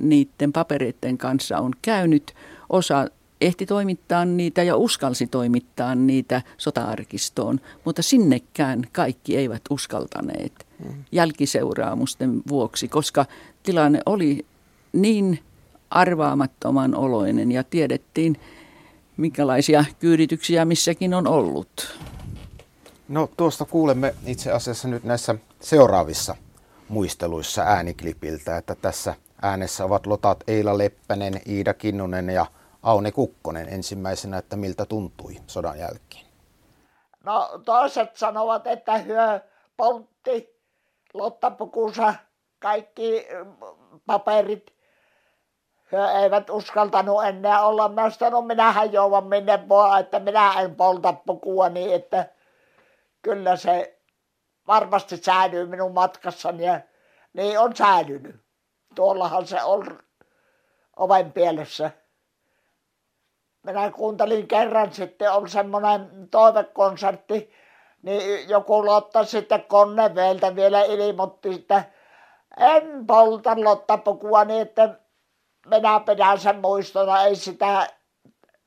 niiden 0.00 0.52
papereiden 0.52 1.18
kanssa 1.18 1.58
on 1.58 1.72
käynyt. 1.82 2.34
Osa 2.68 3.06
ehti 3.40 3.66
toimittaa 3.66 4.24
niitä 4.24 4.62
ja 4.62 4.76
uskalsi 4.76 5.26
toimittaa 5.26 5.94
niitä 5.94 6.42
sota-arkistoon, 6.56 7.60
mutta 7.84 8.02
sinnekään 8.02 8.82
kaikki 8.92 9.36
eivät 9.36 9.62
uskaltaneet 9.70 10.66
jälkiseuraamusten 11.12 12.42
vuoksi, 12.48 12.88
koska 12.88 13.26
tilanne 13.62 14.00
oli 14.06 14.46
niin 14.92 15.38
arvaamattoman 15.90 16.94
oloinen 16.94 17.52
ja 17.52 17.64
tiedettiin, 17.64 18.36
minkälaisia 19.16 19.84
kyydityksiä 19.98 20.64
missäkin 20.64 21.14
on 21.14 21.26
ollut. 21.26 21.98
No 23.08 23.28
tuosta 23.36 23.64
kuulemme 23.64 24.14
itse 24.26 24.52
asiassa 24.52 24.88
nyt 24.88 25.04
näissä 25.04 25.34
seuraavissa 25.60 26.36
muisteluissa 26.88 27.62
ääniklipiltä, 27.62 28.56
että 28.56 28.74
tässä 28.74 29.14
äänessä 29.42 29.84
ovat 29.84 30.06
lotat 30.06 30.44
Eila 30.48 30.78
Leppänen, 30.78 31.40
Iida 31.48 31.74
Kinnunen 31.74 32.30
ja 32.30 32.46
Aune 32.82 33.12
Kukkonen 33.12 33.68
ensimmäisenä, 33.68 34.38
että 34.38 34.56
miltä 34.56 34.86
tuntui 34.86 35.36
sodan 35.46 35.78
jälkeen. 35.78 36.26
No 37.24 37.60
toiset 37.64 38.16
sanovat, 38.16 38.66
että 38.66 38.98
hyö 38.98 39.40
poltti 39.76 40.60
lottapukunsa 41.14 42.14
kaikki 42.58 43.26
paperit 44.06 44.76
he 45.92 46.22
eivät 46.22 46.50
uskaltanut 46.50 47.24
enää 47.24 47.66
olla. 47.66 47.88
Mä 47.88 48.10
sanonut, 48.10 48.46
minähän 48.46 48.92
jouan 48.92 49.26
minne 49.26 49.68
vaan, 49.68 50.00
että 50.00 50.20
minä 50.20 50.52
en 50.60 50.74
polta 50.74 51.12
pukua 51.12 51.68
niin, 51.68 51.94
että 51.94 52.28
kyllä 53.26 53.56
se 53.56 54.00
varmasti 54.66 55.16
säilyy 55.16 55.66
minun 55.66 55.94
matkassani 55.94 56.64
ja 56.64 56.80
niin 57.32 57.58
on 57.58 57.76
säilynyt. 57.76 58.36
Tuollahan 58.94 59.46
se 59.46 59.62
on 59.62 59.98
oven 60.96 61.32
pielessä. 61.32 61.90
Minä 63.62 63.90
kuuntelin 63.90 64.48
kerran 64.48 64.92
sitten, 64.92 65.32
on 65.32 65.48
semmoinen 65.48 66.28
toivekonsertti, 66.30 67.52
niin 68.02 68.48
joku 68.48 68.86
Lotta 68.86 69.24
sitten 69.24 69.64
Konneveeltä 69.64 70.56
vielä 70.56 70.82
ilmoitti, 70.82 71.54
että 71.54 71.84
en 72.56 73.06
polta 73.06 73.64
Lottapukua 73.64 74.44
niin, 74.44 74.62
että 74.62 75.00
minä 75.66 76.00
pidän 76.00 76.38
sen 76.38 76.60
muistona, 76.60 77.22
ei 77.22 77.36
sitä, 77.36 77.86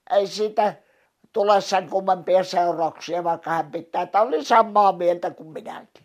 ei 0.10 0.28
sitä 0.28 0.74
tule 1.34 1.62
sen 1.62 1.90
kummempia 1.90 2.44
seurauksia, 2.44 3.24
vaikka 3.24 3.50
hän 3.50 3.72
pitää, 3.72 4.02
että 4.02 4.22
oli 4.22 4.46
samaa 4.46 4.92
mieltä 4.92 5.32
kuin 5.32 5.50
minäkin. 5.50 6.04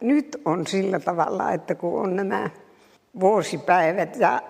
Nyt 0.00 0.42
on 0.44 0.66
sillä 0.66 1.00
tavalla, 1.00 1.52
että 1.52 1.74
kun 1.74 2.02
on 2.02 2.16
nämä 2.16 2.50
vuosipäivät 3.20 4.16
ja 4.16 4.42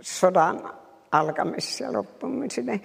sodan 0.00 0.70
alkamis- 1.12 1.80
ja 1.80 1.92
loppumisen, 1.92 2.80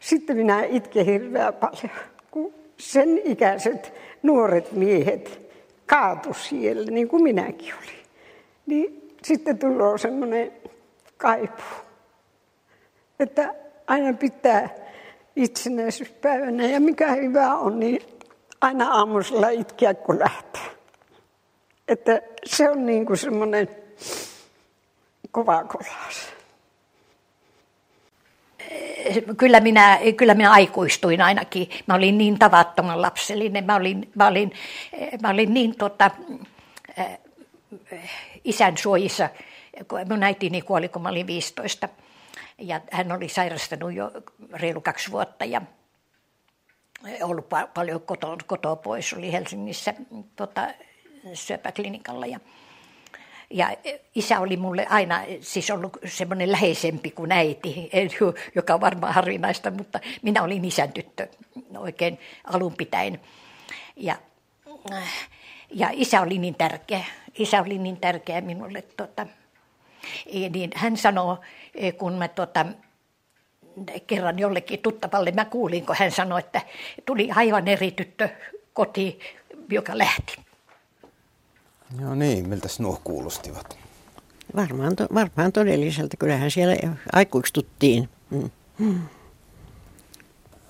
sitten 0.00 0.36
minä 0.36 0.64
itken 0.64 1.06
hirveän 1.06 1.54
paljon, 1.54 1.90
kun 2.30 2.54
sen 2.78 3.20
ikäiset 3.24 3.92
nuoret 4.22 4.72
miehet 4.72 5.50
kaatu 5.86 6.34
siellä, 6.34 6.90
niin 6.90 7.08
kuin 7.08 7.22
minäkin 7.22 7.74
olin. 7.74 8.04
Niin 8.66 9.16
sitten 9.22 9.58
tulee 9.58 9.98
semmoinen 9.98 10.52
kaipu, 11.16 11.62
että 13.20 13.54
aina 13.86 14.12
pitää 14.12 14.68
itsenäisyyspäivänä 15.36 16.66
ja 16.66 16.80
mikä 16.80 17.12
hyvä 17.14 17.54
on, 17.54 17.80
niin 17.80 18.02
aina 18.60 18.90
aamusella 18.90 19.48
itkeä 19.48 19.94
kun 19.94 20.18
lähtee. 20.18 20.62
Että 21.88 22.20
se 22.44 22.70
on 22.70 22.86
niin 22.86 23.06
kuin 23.06 23.16
semmoinen 23.16 23.68
kova 25.30 25.64
kolaus. 25.64 26.34
Kyllä 29.36 29.60
minä, 29.60 29.98
kyllä 30.16 30.34
minä 30.34 30.50
aikuistuin 30.50 31.20
ainakin. 31.20 31.68
Mä 31.86 31.94
olin 31.94 32.18
niin 32.18 32.38
tavattoman 32.38 33.02
lapsellinen. 33.02 33.64
Mä 33.64 33.76
olin, 33.76 34.10
mä 34.14 34.26
olin, 34.26 34.52
mä 35.22 35.30
olin 35.30 35.54
niin 35.54 35.76
tota, 35.76 36.10
isän 38.44 38.76
suojissa. 38.76 39.28
Mun 40.08 40.22
äitini 40.22 40.62
kuoli, 40.62 40.88
kun 40.88 41.02
mä 41.02 41.08
olin 41.08 41.26
15. 41.26 41.88
Ja 42.58 42.80
hän 42.90 43.12
oli 43.12 43.28
sairastanut 43.28 43.92
jo 43.92 44.10
reilu 44.52 44.80
kaksi 44.80 45.10
vuotta 45.10 45.44
ja 45.44 45.62
ollut 47.22 47.48
paljon 47.74 48.00
kotoa, 48.00 48.36
kotoa 48.46 48.76
pois. 48.76 49.12
Oli 49.12 49.32
Helsingissä 49.32 49.94
tota, 50.36 50.68
syöpäklinikalla 51.34 52.26
ja 52.26 52.40
ja 53.50 53.76
isä 54.14 54.40
oli 54.40 54.56
mulle 54.56 54.86
aina 54.86 55.20
siis 55.40 55.70
ollut 55.70 55.96
semmoinen 56.06 56.52
läheisempi 56.52 57.10
kuin 57.10 57.32
äiti, 57.32 57.90
joka 58.54 58.74
on 58.74 58.80
varmaan 58.80 59.14
harvinaista, 59.14 59.70
mutta 59.70 60.00
minä 60.22 60.42
olin 60.42 60.64
isän 60.64 60.92
tyttö 60.92 61.28
oikein 61.78 62.18
alun 62.44 62.74
pitäen. 62.76 63.20
Ja, 63.96 64.16
ja 65.70 65.88
isä 65.92 66.20
oli 66.20 66.38
niin 66.38 66.54
tärkeä 66.54 67.04
isä 67.38 67.62
oli 67.62 67.78
niin 67.78 67.96
tärkeä 67.96 68.40
minulle. 68.40 68.82
Tota, 68.82 69.26
niin 70.50 70.70
hän 70.74 70.96
sanoi, 70.96 71.36
e, 71.74 71.92
kun 71.92 72.12
mä 72.12 72.28
tota, 72.28 72.66
kerran 74.06 74.38
jollekin 74.38 74.78
tuttavalle, 74.78 75.32
mä 75.32 75.44
kuulin, 75.44 75.86
kun 75.86 75.96
hän 75.98 76.10
sanoi, 76.10 76.40
että 76.40 76.60
tuli 77.06 77.30
aivan 77.34 77.68
eri 77.68 77.90
tyttö 77.90 78.28
kotiin, 78.72 79.18
joka 79.68 79.98
lähti. 79.98 80.36
Joo 82.00 82.14
niin, 82.14 82.48
miltä 82.48 82.68
nuo 82.78 83.00
kuulostivat? 83.04 83.78
Varmaan, 84.56 84.96
to, 84.96 85.06
varmaan 85.14 85.52
todelliselta. 85.52 86.16
Kyllähän 86.16 86.50
siellä 86.50 86.76
aikuistuttiin. 87.12 88.08
Mm. 88.30 88.50
Mm. 88.78 89.00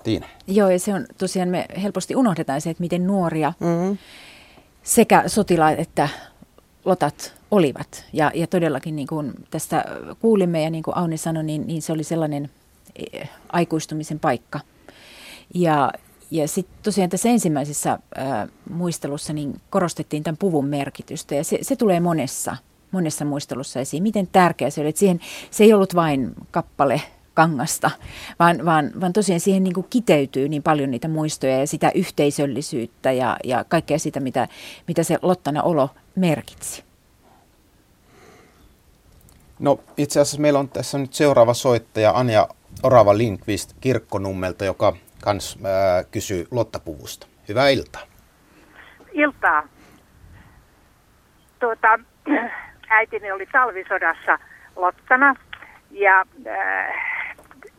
Tiina. 0.04 0.26
Joo, 0.46 0.70
ja 0.70 0.78
se 0.78 0.94
on 0.94 1.06
tosiaan, 1.18 1.48
me 1.48 1.66
helposti 1.82 2.16
unohdetaan 2.16 2.60
se, 2.60 2.70
että 2.70 2.80
miten 2.80 3.06
nuoria 3.06 3.52
mm. 3.60 3.98
sekä 4.82 5.22
sotilaat 5.26 5.78
että 5.78 6.08
lotat 6.84 7.34
olivat. 7.54 8.04
Ja, 8.12 8.30
ja 8.34 8.46
todellakin 8.46 8.96
niin 8.96 9.08
kuin 9.08 9.32
tästä 9.50 9.84
kuulimme 10.20 10.62
ja 10.62 10.70
niin 10.70 10.82
kuin 10.82 10.96
Auni 10.96 11.16
sanoi, 11.16 11.44
niin, 11.44 11.66
niin 11.66 11.82
se 11.82 11.92
oli 11.92 12.04
sellainen 12.04 12.50
e, 12.96 13.26
aikuistumisen 13.48 14.20
paikka. 14.20 14.60
Ja, 15.54 15.92
ja 16.30 16.48
sitten 16.48 16.76
tosiaan 16.82 17.10
tässä 17.10 17.28
ensimmäisessä 17.28 17.98
ää, 18.14 18.48
muistelussa 18.70 19.32
niin 19.32 19.60
korostettiin 19.70 20.22
tämän 20.22 20.36
puvun 20.36 20.66
merkitystä 20.66 21.34
ja 21.34 21.44
se, 21.44 21.58
se 21.62 21.76
tulee 21.76 22.00
monessa, 22.00 22.56
monessa 22.90 23.24
muistelussa 23.24 23.80
esiin. 23.80 24.02
Miten 24.02 24.28
tärkeä 24.32 24.70
se 24.70 24.80
oli, 24.80 24.88
että 24.88 24.98
siihen, 24.98 25.20
se 25.50 25.64
ei 25.64 25.72
ollut 25.72 25.94
vain 25.94 26.32
kappale 26.50 27.02
kangasta, 27.34 27.90
vaan, 28.38 28.64
vaan, 28.64 28.90
vaan 29.00 29.12
tosiaan 29.12 29.40
siihen 29.40 29.64
niin 29.64 29.74
kuin 29.74 29.86
kiteytyy 29.90 30.48
niin 30.48 30.62
paljon 30.62 30.90
niitä 30.90 31.08
muistoja 31.08 31.58
ja 31.58 31.66
sitä 31.66 31.90
yhteisöllisyyttä 31.94 33.12
ja, 33.12 33.36
ja 33.44 33.64
kaikkea 33.64 33.98
sitä, 33.98 34.20
mitä, 34.20 34.48
mitä 34.88 35.02
se 35.02 35.18
Lottana 35.22 35.62
olo 35.62 35.90
merkitsi. 36.16 36.84
No 39.64 39.78
itse 39.96 40.20
asiassa 40.20 40.40
meillä 40.40 40.58
on 40.58 40.68
tässä 40.68 40.98
nyt 40.98 41.14
seuraava 41.14 41.54
soittaja 41.54 42.10
Anja 42.10 42.48
Orava 42.82 43.18
Linkvist 43.18 43.72
Kirkkonummelta, 43.80 44.64
joka 44.64 44.92
kans 45.24 45.58
äh, 45.64 46.06
kysyy 46.10 46.46
Lottapuvusta. 46.50 47.26
Hyvää 47.48 47.68
iltaa. 47.68 48.02
Iltaa. 49.12 49.62
Tuota, 51.60 51.98
äitini 52.98 53.32
oli 53.32 53.46
talvisodassa 53.52 54.38
Lottana 54.76 55.34
ja 55.90 56.24
äh, 56.46 56.94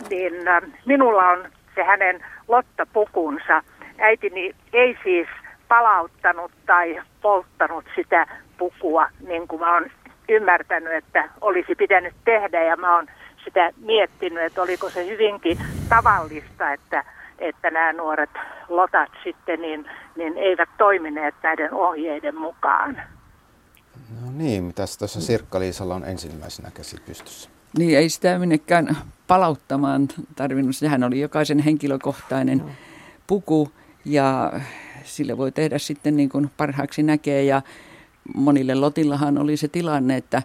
niin 0.09 0.47
äh, 0.47 0.61
minulla 0.85 1.29
on 1.29 1.51
se 1.75 1.83
hänen 1.83 2.25
lottapukunsa. 2.47 3.63
Äitini 3.99 4.55
ei 4.73 4.97
siis 5.03 5.27
palauttanut 5.67 6.51
tai 6.65 7.01
polttanut 7.21 7.85
sitä 7.95 8.27
pukua, 8.57 9.07
niin 9.27 9.47
kuin 9.47 9.59
mä 9.59 9.73
oon 9.73 9.85
ymmärtänyt, 10.29 10.93
että 10.93 11.29
olisi 11.41 11.75
pitänyt 11.75 12.13
tehdä 12.25 12.63
ja 12.63 12.75
mä 12.75 12.95
oon 12.95 13.07
sitä 13.43 13.71
miettinyt, 13.81 14.43
että 14.43 14.61
oliko 14.61 14.89
se 14.89 15.05
hyvinkin 15.05 15.57
tavallista, 15.89 16.73
että, 16.73 17.03
että 17.39 17.71
nämä 17.71 17.93
nuoret 17.93 18.29
lotat 18.69 19.09
sitten 19.23 19.61
niin, 19.61 19.89
niin 20.15 20.37
eivät 20.37 20.69
toimineet 20.77 21.35
näiden 21.43 21.73
ohjeiden 21.73 22.35
mukaan. 22.35 23.01
No 24.21 24.31
niin, 24.31 24.63
mitä 24.63 24.83
tuossa 24.99 25.21
Sirkka-Liisalla 25.21 25.95
on 25.95 26.05
ensimmäisenä 26.05 26.71
käsi 26.71 26.97
pystyssä? 27.05 27.49
Niin, 27.77 27.97
ei 27.97 28.09
sitä 28.09 28.39
minnekään 28.39 28.97
palauttamaan 29.27 30.07
tarvinnut. 30.35 30.75
Sehän 30.75 31.03
oli 31.03 31.19
jokaisen 31.19 31.59
henkilökohtainen 31.59 32.63
puku 33.27 33.71
ja 34.05 34.53
sille 35.03 35.37
voi 35.37 35.51
tehdä 35.51 35.77
sitten 35.77 36.17
niin 36.17 36.29
kuin 36.29 36.49
parhaaksi 36.57 37.03
näkee. 37.03 37.43
Ja 37.43 37.61
monille 38.35 38.75
lotillahan 38.75 39.37
oli 39.37 39.57
se 39.57 39.67
tilanne, 39.67 40.17
että 40.17 40.43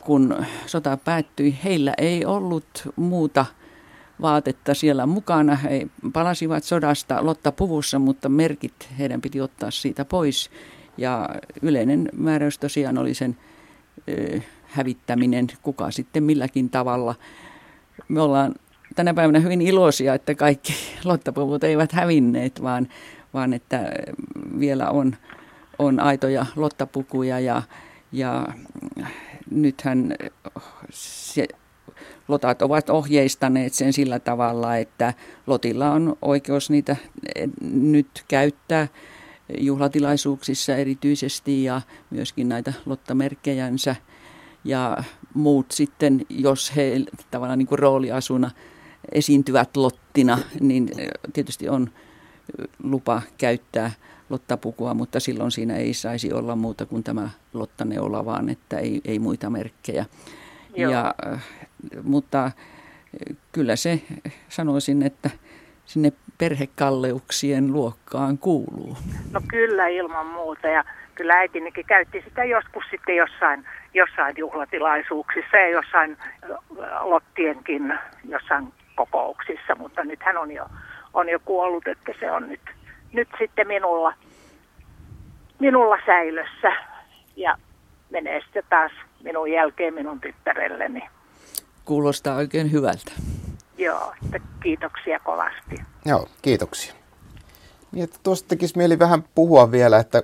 kun 0.00 0.36
sota 0.66 0.96
päättyi, 0.96 1.58
heillä 1.64 1.94
ei 1.98 2.24
ollut 2.24 2.88
muuta 2.96 3.46
vaatetta 4.20 4.74
siellä 4.74 5.06
mukana. 5.06 5.54
He 5.54 5.86
palasivat 6.12 6.64
sodasta 6.64 7.26
Lotta 7.26 7.52
puvussa, 7.52 7.98
mutta 7.98 8.28
merkit 8.28 8.88
heidän 8.98 9.20
piti 9.20 9.40
ottaa 9.40 9.70
siitä 9.70 10.04
pois. 10.04 10.50
Ja 10.96 11.28
yleinen 11.62 12.08
määräys 12.12 12.58
tosiaan 12.58 12.98
oli 12.98 13.14
sen 13.14 13.36
hävittäminen, 14.62 15.46
kuka 15.62 15.90
sitten 15.90 16.22
milläkin 16.22 16.70
tavalla. 16.70 17.14
Me 18.08 18.20
ollaan 18.20 18.54
tänä 18.94 19.14
päivänä 19.14 19.40
hyvin 19.40 19.62
iloisia, 19.62 20.14
että 20.14 20.34
kaikki 20.34 20.74
lottapuvut 21.04 21.64
eivät 21.64 21.92
hävinneet, 21.92 22.62
vaan, 22.62 22.88
vaan 23.34 23.52
että 23.52 23.92
vielä 24.58 24.90
on, 24.90 25.16
on 25.82 26.00
aitoja 26.00 26.46
lottapukuja 26.56 27.40
ja, 27.40 27.62
ja 28.12 28.46
nythän 29.50 30.14
se, 30.90 31.48
lotat 32.28 32.62
ovat 32.62 32.90
ohjeistaneet 32.90 33.74
sen 33.74 33.92
sillä 33.92 34.18
tavalla, 34.18 34.76
että 34.76 35.14
lotilla 35.46 35.90
on 35.90 36.16
oikeus 36.22 36.70
niitä 36.70 36.96
nyt 37.72 38.24
käyttää 38.28 38.88
juhlatilaisuuksissa 39.58 40.76
erityisesti 40.76 41.64
ja 41.64 41.80
myöskin 42.10 42.48
näitä 42.48 42.72
lottamerkkejänsä. 42.86 43.96
Ja 44.64 45.04
muut 45.34 45.70
sitten, 45.70 46.26
jos 46.28 46.76
he 46.76 47.00
tavallaan 47.30 47.58
niin 47.58 47.66
kuin 47.66 47.78
rooliasuna 47.78 48.50
esiintyvät 49.12 49.76
lottina, 49.76 50.38
niin 50.60 50.90
tietysti 51.32 51.68
on 51.68 51.90
lupa 52.82 53.22
käyttää 53.38 53.90
lottapukua, 54.32 54.94
mutta 54.94 55.20
silloin 55.20 55.50
siinä 55.50 55.76
ei 55.76 55.94
saisi 55.94 56.32
olla 56.32 56.56
muuta 56.56 56.86
kuin 56.86 57.04
tämä 57.04 57.28
lottaneola, 57.52 58.24
vaan 58.24 58.48
että 58.48 58.78
ei, 58.78 59.00
ei 59.04 59.18
muita 59.18 59.50
merkkejä. 59.50 60.04
Ja, 60.76 61.14
mutta 62.02 62.50
kyllä 63.52 63.76
se 63.76 64.02
sanoisin, 64.48 65.02
että 65.02 65.30
sinne 65.84 66.12
perhekalleuksien 66.38 67.72
luokkaan 67.72 68.38
kuuluu. 68.38 68.96
No 69.32 69.40
kyllä 69.48 69.88
ilman 69.88 70.26
muuta 70.26 70.68
ja 70.68 70.84
kyllä 71.14 71.34
äitinikin 71.34 71.86
käytti 71.86 72.22
sitä 72.28 72.44
joskus 72.44 72.84
sitten 72.90 73.16
jossain, 73.16 73.64
jossain 73.94 74.34
juhlatilaisuuksissa 74.38 75.56
ja 75.56 75.68
jossain 75.68 76.16
lottienkin 77.00 77.98
jossain 78.28 78.72
kokouksissa, 78.94 79.74
mutta 79.74 80.04
nyt 80.04 80.20
hän 80.22 80.38
on 80.38 80.50
jo, 80.52 80.66
on 81.14 81.28
jo 81.28 81.38
kuollut, 81.44 81.86
että 81.86 82.12
se 82.20 82.30
on 82.30 82.48
nyt, 82.48 82.60
nyt 83.12 83.28
sitten 83.38 83.66
minulla, 83.66 84.14
minulla 85.58 85.96
säilössä 86.06 86.72
ja 87.36 87.58
menee 88.10 88.40
sitten 88.40 88.64
taas 88.70 88.92
minun 89.22 89.52
jälkeen 89.52 89.94
minun 89.94 90.20
tyttärelleni. 90.20 91.02
Kuulostaa 91.84 92.36
oikein 92.36 92.72
hyvältä. 92.72 93.12
Joo, 93.78 94.14
että 94.24 94.40
kiitoksia 94.62 95.18
kovasti. 95.18 95.76
Joo, 96.04 96.26
kiitoksia. 96.42 96.94
Niin, 97.92 98.04
että 98.04 98.18
tuosta 98.22 98.48
tekisi 98.48 98.78
mieli 98.78 98.98
vähän 98.98 99.24
puhua 99.34 99.70
vielä, 99.70 99.98
että, 99.98 100.18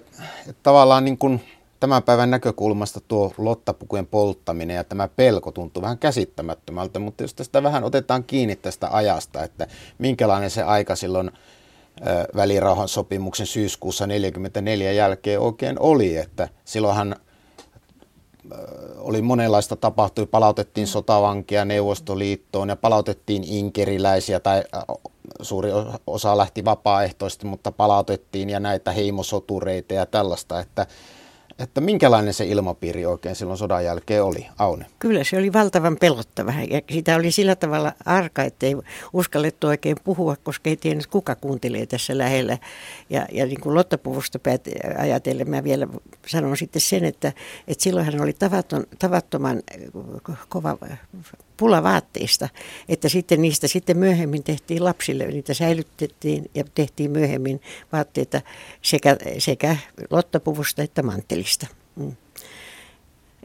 että 0.48 0.62
tavallaan 0.62 1.04
niin 1.04 1.18
kuin 1.18 1.40
tämän 1.80 2.02
päivän 2.02 2.30
näkökulmasta 2.30 3.00
tuo 3.00 3.32
lottapukujen 3.38 4.06
polttaminen 4.06 4.76
ja 4.76 4.84
tämä 4.84 5.08
pelko 5.08 5.52
tuntuu 5.52 5.82
vähän 5.82 5.98
käsittämättömältä, 5.98 6.98
mutta 6.98 7.24
jos 7.24 7.34
tästä 7.34 7.62
vähän 7.62 7.84
otetaan 7.84 8.24
kiinni 8.24 8.56
tästä 8.56 8.88
ajasta, 8.90 9.44
että 9.44 9.66
minkälainen 9.98 10.50
se 10.50 10.62
aika 10.62 10.96
silloin 10.96 11.30
välirauhan 12.36 12.88
sopimuksen 12.88 13.46
syyskuussa 13.46 14.04
1944 14.04 14.92
jälkeen 14.92 15.40
oikein 15.40 15.76
oli, 15.80 16.16
että 16.16 16.48
silloinhan 16.64 17.16
oli 18.96 19.22
monenlaista 19.22 19.76
tapahtui, 19.76 20.26
palautettiin 20.26 20.86
sotavankia 20.86 21.64
Neuvostoliittoon 21.64 22.68
ja 22.68 22.76
palautettiin 22.76 23.44
inkeriläisiä 23.44 24.40
tai 24.40 24.64
suuri 25.42 25.70
osa 26.06 26.36
lähti 26.36 26.64
vapaaehtoisesti, 26.64 27.46
mutta 27.46 27.72
palautettiin 27.72 28.50
ja 28.50 28.60
näitä 28.60 28.92
heimosotureita 28.92 29.94
ja 29.94 30.06
tällaista, 30.06 30.60
että 30.60 30.86
että 31.58 31.80
minkälainen 31.80 32.34
se 32.34 32.46
ilmapiiri 32.46 33.06
oikein 33.06 33.34
silloin 33.34 33.58
sodan 33.58 33.84
jälkeen 33.84 34.24
oli, 34.24 34.46
Aune? 34.58 34.86
Kyllä 34.98 35.24
se 35.24 35.36
oli 35.36 35.52
valtavan 35.52 35.96
pelottava 35.96 36.52
ja 36.70 36.80
sitä 36.90 37.16
oli 37.16 37.30
sillä 37.30 37.56
tavalla 37.56 37.92
arka, 38.04 38.42
että 38.42 38.66
ei 38.66 38.76
uskallettu 39.12 39.66
oikein 39.66 39.96
puhua, 40.04 40.36
koska 40.36 40.70
ei 40.70 40.76
tiennyt 40.76 41.06
kuka 41.06 41.34
kuuntelee 41.34 41.86
tässä 41.86 42.18
lähellä. 42.18 42.58
Ja, 43.10 43.26
ja 43.32 43.46
niin 43.46 43.60
kuin 43.60 43.74
Lottapuvusta 43.74 44.38
ajatellen 44.98 45.50
mä 45.50 45.64
vielä 45.64 45.86
sanon 46.26 46.56
sitten 46.56 46.82
sen, 46.82 47.04
että, 47.04 47.32
että 47.68 47.84
silloin 47.84 48.06
hän 48.06 48.20
oli 48.20 48.32
tavaton, 48.32 48.86
tavattoman 48.98 49.62
kova 50.48 50.78
pula 51.58 51.82
vaatteista, 51.82 52.48
että 52.88 53.08
sitten 53.08 53.42
niistä 53.42 53.68
sitten 53.68 53.98
myöhemmin 53.98 54.44
tehtiin 54.44 54.84
lapsille, 54.84 55.26
niitä 55.26 55.54
säilytettiin 55.54 56.50
ja 56.54 56.64
tehtiin 56.74 57.10
myöhemmin 57.10 57.60
vaatteita 57.92 58.40
sekä, 58.82 59.16
sekä 59.38 59.76
lottapuvusta 60.10 60.82
että 60.82 61.02
manttelista. 61.02 61.66
Mm. 61.96 62.16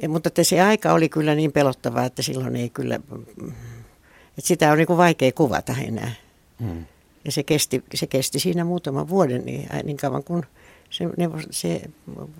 Ja, 0.02 0.10
mutta 0.10 0.27
että 0.27 0.44
se 0.44 0.61
aika 0.61 0.94
oli 0.94 1.10
kyllä 1.10 1.35
niin 1.35 1.52
pelottavaa, 1.52 2.06
että 2.06 2.22
silloin 2.22 2.56
ei 2.56 2.69
kyllä, 2.69 2.95
että 2.95 4.41
sitä 4.48 4.72
on 4.72 4.77
niin 4.77 4.88
kuin 4.88 4.98
vaikea 4.98 5.31
kuvata 5.31 5.76
enää. 5.88 6.11
Mm. 6.60 6.85
Ja 7.26 7.31
se 7.31 7.44
kesti, 7.44 7.84
se 7.94 8.07
kesti 8.07 8.40
siinä 8.40 8.64
muutaman 8.64 9.10
vuoden 9.10 9.45
niin, 9.45 9.69
niin 9.84 9.98
kauan 9.98 10.23
kuin 10.23 10.44
se, 10.90 11.06
se 11.52 11.81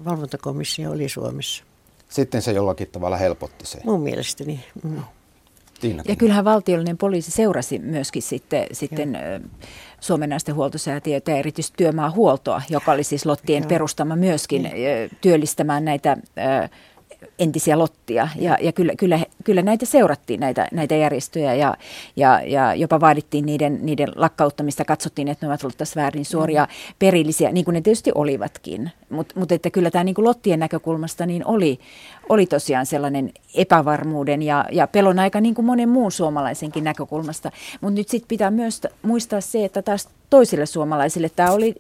valvontakomissio 0.06 0.92
oli 0.92 1.10
Suomessa. 1.10 1.64
Sitten 2.10 2.42
se 2.42 2.52
jollakin 2.52 2.88
tavalla 2.88 3.18
helpotti 3.18 3.66
se. 3.66 3.80
Mun 3.86 4.02
mielestäni. 4.02 4.66
Mm. 4.84 5.04
Tiina. 5.84 6.04
Ja 6.08 6.16
kyllähän 6.16 6.46
valtiollinen 6.46 6.98
poliisi 6.98 7.32
seurasi 7.32 7.80
myöskin 7.80 8.22
sitten, 8.22 8.68
sitten 8.72 9.18
Suomen 10.00 10.30
naisten 10.30 10.56
huoltosäätiötä 10.56 11.32
ja 11.32 11.38
erityisesti 11.38 11.78
työmaahuoltoa, 11.78 12.62
joka 12.70 12.92
oli 12.92 13.04
siis 13.04 13.26
Lottien 13.26 13.64
Joo. 13.64 13.70
perustama 13.70 14.16
myöskin 14.16 14.64
niin. 14.64 15.10
työllistämään 15.22 15.86
näitä 15.86 16.18
entisiä 17.40 17.80
lottia. 17.80 18.28
Ja, 18.36 18.58
ja 18.62 18.72
kyllä, 18.72 18.94
kyllä, 18.98 19.20
kyllä 19.44 19.62
näitä 19.62 19.86
seurattiin, 19.86 20.40
näitä, 20.40 20.68
näitä 20.72 20.96
järjestöjä, 20.96 21.54
ja, 21.54 21.78
ja, 22.16 22.42
ja 22.46 22.76
jopa 22.76 23.00
vaadittiin 23.00 23.46
niiden, 23.46 23.80
niiden 23.82 24.12
lakkauttamista. 24.16 24.86
Katsottiin, 24.86 25.28
että 25.28 25.46
ne 25.46 25.50
ovat 25.50 25.64
olleet 25.64 25.78
tässä 25.78 26.02
väärin 26.02 26.26
suoria 26.26 26.64
mm. 26.64 26.96
perillisiä, 27.00 27.52
niin 27.52 27.66
kuin 27.66 27.74
ne 27.74 27.82
tietysti 27.82 28.12
olivatkin. 28.16 28.92
Mutta 29.10 29.40
mut 29.40 29.52
että 29.52 29.70
kyllä 29.70 29.92
tämä 29.92 30.04
niin 30.04 30.16
kuin 30.16 30.26
lottien 30.26 30.60
näkökulmasta 30.60 31.26
niin 31.26 31.46
oli, 31.48 31.80
oli 32.30 32.46
tosiaan 32.46 32.86
sellainen 32.86 33.32
epävarmuuden 33.56 34.42
ja, 34.42 34.66
ja 34.72 34.88
pelon 34.88 35.20
aika 35.20 35.42
niin 35.42 35.56
kuin 35.56 35.66
monen 35.66 35.90
muun 35.90 36.12
suomalaisenkin 36.12 36.84
näkökulmasta. 36.84 37.52
Mutta 37.82 37.98
nyt 38.00 38.10
sitten 38.10 38.28
pitää 38.28 38.52
myös 38.52 38.82
muistaa 39.02 39.42
se, 39.42 39.66
että 39.66 39.82
taas 39.82 40.10
toisille 40.30 40.66
suomalaisille 40.66 41.30
tämä 41.30 41.52
oli 41.52 41.76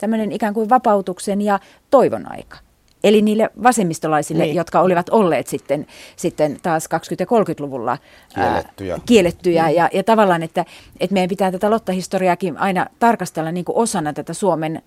tämmöinen 0.00 0.32
ikään 0.32 0.54
kuin 0.54 0.68
vapautuksen 0.68 1.42
ja 1.42 1.60
toivon 1.90 2.32
aika. 2.32 2.56
Eli 3.04 3.22
niille 3.22 3.50
vasemmistolaisille, 3.62 4.42
niin. 4.44 4.56
jotka 4.56 4.80
olivat 4.80 5.08
olleet 5.08 5.46
sitten, 5.46 5.86
sitten 6.16 6.58
taas 6.62 6.84
20- 6.84 6.88
ja 7.20 7.26
30-luvulla 7.26 7.98
kiellettyjä, 8.34 8.94
ää, 8.94 9.00
kiellettyjä 9.06 9.70
ja, 9.70 9.88
ja 9.92 10.04
tavallaan, 10.04 10.42
että, 10.42 10.64
että 11.00 11.14
meidän 11.14 11.28
pitää 11.28 11.52
tätä 11.52 11.70
lottahistoriaakin 11.70 12.58
aina 12.58 12.86
tarkastella 12.98 13.52
niin 13.52 13.64
kuin 13.64 13.76
osana 13.76 14.12
tätä 14.12 14.34
Suomen 14.34 14.82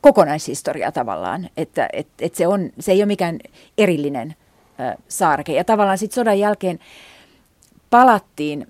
kokonaishistoriaa 0.00 0.92
tavallaan, 0.92 1.48
että 1.56 1.88
että 1.92 2.24
että 2.24 2.38
se, 2.38 2.46
on, 2.46 2.70
se 2.80 2.92
ei 2.92 3.00
ole 3.00 3.06
mikään 3.06 3.38
erillinen 3.78 4.34
ää, 4.78 4.96
saarke. 5.08 5.52
Ja 5.52 5.64
tavallaan 5.64 5.98
sitten 5.98 6.14
sodan 6.14 6.38
jälkeen 6.38 6.78
palattiin 7.90 8.66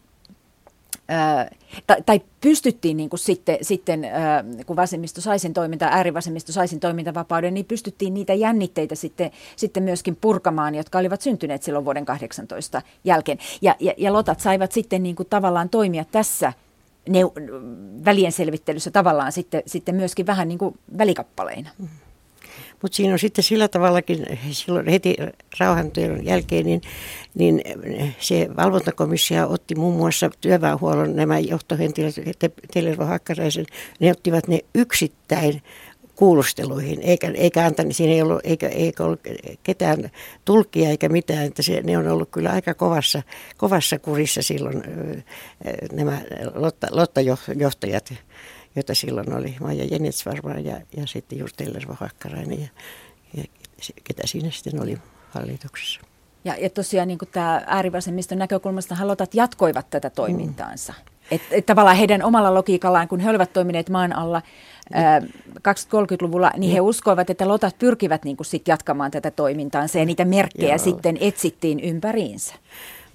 tai, 1.87 2.03
tai 2.07 2.21
pystyttiin 2.41 2.97
niin 2.97 3.11
kuin 3.11 3.21
sitten, 3.21 3.59
sitten 3.63 4.07
kun 4.67 4.77
vasemmisto 4.77 5.21
sai 5.21 5.39
sen 5.39 5.55
toiminta, 5.55 5.87
äärivasemmisto 5.87 6.53
sai 6.53 6.69
sen 6.69 6.81
toimintavapauden, 6.81 7.55
niin 7.55 7.67
pystyttiin 7.67 8.15
niitä 8.15 8.35
jännitteitä 8.35 8.95
sitten, 8.95 9.31
sitten 9.57 9.83
myöskin 9.83 10.17
purkamaan, 10.17 10.75
jotka 10.75 10.99
olivat 10.99 11.21
syntyneet 11.21 11.63
silloin 11.63 11.85
vuoden 11.85 12.05
18 12.05 12.83
jälkeen. 13.05 13.39
Ja, 13.63 13.77
ja, 13.81 13.95
ja 13.97 14.13
lotat 14.13 14.41
saivat 14.41 14.73
sitten 14.73 15.03
niin 15.03 15.17
kuin 15.17 15.29
tavallaan 15.31 15.69
toimia 15.69 16.05
tässä 16.05 16.53
ne, 17.09 17.21
välien 18.05 18.33
selvittelyssä 18.33 18.91
tavallaan 18.91 19.33
sitten, 19.33 19.63
sitten 19.67 19.95
myöskin 19.95 20.27
vähän 20.27 20.49
niin 20.49 20.59
kuin 20.59 20.79
välikappaleina. 20.99 21.71
Mm-hmm. 21.79 22.06
Mutta 22.83 22.97
siinä 22.97 23.13
on 23.13 23.19
sitten 23.19 23.45
sillä 23.45 23.69
tavallakin 23.69 24.39
silloin 24.51 24.89
heti 24.89 25.17
rauhantyön 25.61 26.25
jälkeen, 26.25 26.67
niin, 26.67 26.81
niin 27.35 27.63
se 28.21 28.49
valvontakomissio 28.57 29.49
otti 29.51 29.75
muun 29.75 29.97
muassa 29.97 30.31
työväenhuollon 30.41 31.17
nämä 31.17 31.39
johtohenkilöt, 31.39 32.15
Telervo 32.75 33.05
Hakkaraisen, 33.05 33.67
ne 34.01 34.11
ottivat 34.11 34.49
ne 34.49 34.61
yksittäin 34.75 35.63
kuulusteluihin, 36.17 37.03
eikä, 37.03 37.31
eikä 37.35 37.65
antanut, 37.65 37.97
siinä 37.97 38.13
ei 38.13 38.23
ollut, 38.23 38.41
eikä, 38.45 38.69
eikä 38.69 39.05
ollut 39.05 39.21
ketään 39.63 40.11
tulkia 40.45 40.89
eikä 40.91 41.09
mitään, 41.09 41.47
että 41.47 41.63
se, 41.63 41.81
ne 41.85 41.99
on 41.99 42.09
ollut 42.09 42.29
kyllä 42.31 42.51
aika 42.51 42.75
kovassa, 42.75 43.23
kovassa 43.57 43.99
kurissa 43.99 44.43
silloin 44.43 44.83
nämä 45.93 46.21
Lotta, 46.55 46.87
Lotta-johtajat 46.91 48.15
joita 48.77 48.95
silloin 48.95 49.35
oli 49.35 49.57
Maija 49.61 49.85
Jenets 49.91 50.27
varmaan 50.27 50.65
ja, 50.65 50.81
ja 50.97 51.07
sitten 51.07 51.39
just 51.39 51.57
Tellervo 51.57 51.97
Hakkarainen 52.01 52.61
ja, 52.61 52.69
ja 53.37 53.45
ketä 54.05 54.27
siinä 54.27 54.51
sitten 54.51 54.83
oli 54.83 54.99
hallituksessa. 55.31 56.01
Ja, 56.45 56.57
ja 56.61 56.71
tosiaan 56.71 57.09
niin 57.09 57.19
tämä 57.33 57.63
äärivasemmiston 57.67 58.39
näkökulmasta 58.39 58.95
halotat 58.95 59.35
jatkoivat 59.35 59.91
tätä 59.91 60.11
toimintaansa. 60.11 60.93
Mm. 60.93 61.17
Että 61.31 61.47
et 61.51 61.67
tavallaan 61.67 61.97
heidän 61.97 62.23
omalla 62.23 62.55
logiikallaan, 62.55 63.09
kun 63.09 63.21
he 63.21 63.31
olivat 63.31 63.53
toimineet 63.53 63.91
maan 63.91 64.17
alla 64.17 64.43
ää, 64.93 65.21
20-30-luvulla, 65.21 66.51
niin 66.57 66.73
he 66.73 66.81
uskoivat, 66.81 67.31
että 67.31 67.49
lotat 67.49 67.79
pyrkivät 67.79 68.25
niin 68.25 68.37
kuin 68.37 68.47
sit 68.47 68.69
jatkamaan 68.69 69.11
tätä 69.11 69.31
toimintaansa 69.31 69.99
ja 69.99 70.05
niitä 70.05 70.25
merkkejä 70.25 70.69
Joo. 70.69 70.79
sitten 70.79 71.19
etsittiin 71.21 71.81
ympäriinsä. 71.81 72.55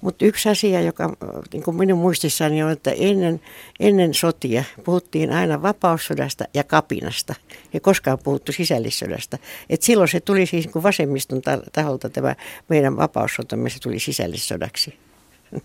Mutta 0.02 0.24
yksi 0.24 0.48
asia, 0.48 0.80
joka 0.80 1.16
niin 1.52 1.62
kuin 1.62 1.76
minun 1.76 1.98
muistissani 1.98 2.62
on, 2.62 2.70
että 2.70 2.90
ennen, 2.90 3.40
ennen 3.80 4.14
sotia 4.14 4.64
puhuttiin 4.84 5.32
aina 5.32 5.62
vapaussodasta 5.62 6.44
ja 6.54 6.64
kapinasta. 6.64 7.34
Ja 7.72 7.80
koskaan 7.80 8.18
puhuttu 8.18 8.52
sisällissodasta. 8.52 9.38
Et 9.70 9.82
silloin 9.82 10.08
se 10.08 10.20
tuli 10.20 10.46
siis 10.46 10.64
niin 10.64 10.72
kuin 10.72 10.82
vasemmiston 10.82 11.42
taholta 11.72 12.10
tämä 12.10 12.36
meidän 12.68 12.96
vapaussotamme, 12.96 13.70
se 13.70 13.78
tuli 13.78 13.98
sisällissodaksi. 13.98 14.98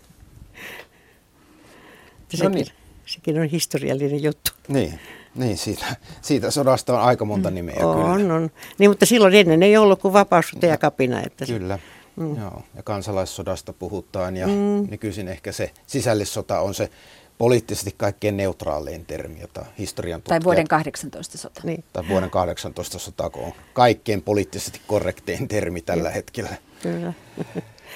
No 2.32 2.38
sekin, 2.38 2.52
niin. 2.52 2.66
sekin 3.06 3.40
on 3.40 3.46
historiallinen 3.46 4.22
juttu. 4.22 4.50
Niin. 4.68 5.00
Niin, 5.34 5.56
siitä, 5.58 5.96
siitä 6.22 6.50
sodasta 6.50 6.98
on 6.98 7.04
aika 7.04 7.24
monta 7.24 7.50
nimeä 7.50 7.86
on, 7.86 7.96
kyllä. 7.96 8.34
On, 8.34 8.50
Niin, 8.78 8.90
mutta 8.90 9.06
silloin 9.06 9.34
ennen 9.34 9.62
ei 9.62 9.76
ollut 9.76 10.00
kuin 10.00 10.12
vapaussota 10.12 10.66
ja 10.66 10.76
kapina. 10.76 11.22
Että 11.22 11.46
se, 11.46 11.52
kyllä, 11.52 11.78
mm. 12.18 12.40
joo. 12.40 12.62
Ja 12.76 12.82
kansalaissodasta 12.82 13.72
puhutaan 13.72 14.36
ja 14.36 14.46
mm. 14.46 14.86
nykyisin 14.90 15.28
ehkä 15.28 15.52
se 15.52 15.70
sisällissota 15.86 16.60
on 16.60 16.74
se 16.74 16.90
poliittisesti 17.38 17.94
kaikkein 17.96 18.36
neutraalein 18.36 19.06
termi, 19.06 19.40
jota 19.40 19.64
historian 19.78 20.20
tutkijat... 20.20 20.40
Tai 20.40 20.44
vuoden 20.44 20.68
18 20.68 21.38
sota. 21.38 21.60
Niin. 21.64 21.84
Tai 21.92 22.04
vuoden 22.08 22.30
18 22.30 22.98
sota, 22.98 23.30
kun 23.30 23.44
on 23.44 23.52
kaikkein 23.72 24.22
poliittisesti 24.22 24.80
korrektein 24.86 25.48
termi 25.48 25.80
tällä 25.80 26.10
hetkellä. 26.10 26.50
Kyllä. 26.82 27.12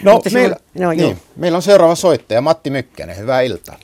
No, 0.02 0.20
meillä, 0.32 0.56
no, 0.78 0.90
niin, 0.92 1.16
meillä 1.36 1.56
on 1.56 1.62
seuraava 1.62 1.94
soittaja, 1.94 2.40
Matti 2.40 2.70
Mykkänen. 2.70 3.18
Hyvää 3.18 3.40
iltaa. 3.40 3.76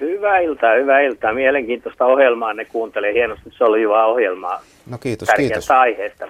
Hyvää 0.00 0.38
iltaa, 0.38 0.74
hyvää 0.74 1.00
iltaa. 1.00 1.34
Mielenkiintoista 1.34 2.06
ohjelmaa 2.06 2.54
ne 2.54 2.64
kuuntelee. 2.64 3.12
Hienosti 3.12 3.50
soljuvaa 3.50 4.06
ohjelmaa. 4.06 4.62
No 4.86 4.98
kiitos, 4.98 5.28
kiitos. 5.36 5.70
aiheesta. 5.70 6.26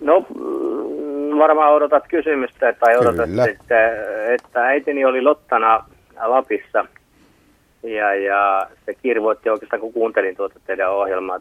No 0.00 0.20
mm, 0.20 1.03
varmaan 1.38 1.72
odotat 1.72 2.04
kysymystä 2.08 2.72
tai 2.72 2.96
odotat, 2.96 3.30
että, 3.50 3.90
että 4.34 4.62
äitini 4.62 5.04
oli 5.04 5.22
Lottana 5.22 5.84
Lapissa. 6.22 6.86
Ja, 7.82 8.14
ja 8.14 8.66
se 8.86 8.94
kirvoitti 8.94 9.50
oikeastaan, 9.50 9.80
kun 9.80 9.92
kuuntelin 9.92 10.36
tuota 10.36 10.60
teidän 10.66 10.92
ohjelmaa 10.92 11.40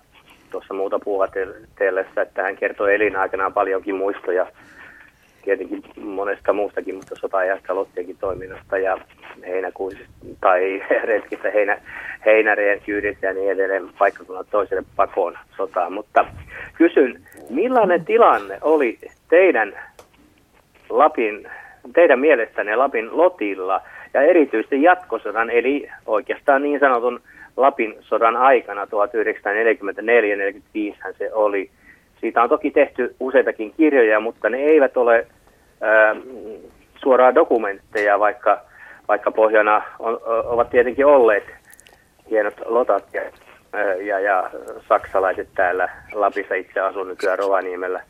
tuossa 0.51 0.73
muuta 0.73 0.99
puhutelessa, 0.99 2.21
että 2.21 2.43
hän 2.43 2.55
kertoi 2.55 2.95
elinaikanaan 2.95 3.53
paljonkin 3.53 3.95
muistoja 3.95 4.47
tietenkin 5.45 5.83
monesta 5.97 6.53
muustakin, 6.53 6.95
mutta 6.95 7.15
sota-ajasta 7.15 7.75
Lottienkin 7.75 8.17
toiminnasta 8.17 8.77
ja 8.77 8.97
heinäkuisista 9.47 10.13
tai 10.41 10.83
retkistä 11.03 11.51
heinä, 11.51 11.77
heinäreen 12.25 12.81
kyydistä 12.85 13.27
ja 13.27 13.33
niin 13.33 13.51
edelleen 13.51 13.89
paikkakunnan 13.99 14.45
toiselle 14.51 14.83
pakoon 14.95 15.37
sotaan. 15.57 15.93
Mutta 15.93 16.25
kysyn, 16.73 17.21
millainen 17.49 18.05
tilanne 18.05 18.57
oli 18.61 18.99
teidän 19.29 19.73
Lapin, 20.89 21.49
teidän 21.93 22.19
mielestänne 22.19 22.75
Lapin 22.75 23.17
Lotilla 23.17 23.81
ja 24.13 24.21
erityisesti 24.21 24.81
jatkosodan, 24.81 25.49
eli 25.49 25.89
oikeastaan 26.05 26.63
niin 26.63 26.79
sanotun 26.79 27.21
Lapin 27.57 27.95
sodan 28.01 28.37
aikana 28.37 28.85
1944-1945 28.85 28.87
se 31.17 31.33
oli. 31.33 31.69
Siitä 32.23 32.43
on 32.43 32.49
toki 32.49 32.71
tehty 32.71 33.15
useitakin 33.19 33.73
kirjoja, 33.77 34.19
mutta 34.19 34.49
ne 34.49 34.57
eivät 34.57 34.97
ole 34.97 35.27
ää, 35.81 36.15
suoraan 36.95 37.35
dokumentteja, 37.35 38.19
vaikka, 38.19 38.61
vaikka 39.07 39.31
pohjana 39.31 39.83
on, 39.99 40.19
ovat 40.25 40.69
tietenkin 40.69 41.05
olleet 41.05 41.43
hienot 42.29 42.53
lotat 42.65 43.03
ja, 43.13 43.21
ja, 44.05 44.19
ja 44.19 44.49
saksalaiset 44.89 45.47
täällä 45.55 45.89
Lapissa. 46.13 46.55
Itse 46.55 46.79
asun 46.79 47.07
nykyään 47.07 47.39
Rovaniemellä 47.39 48.01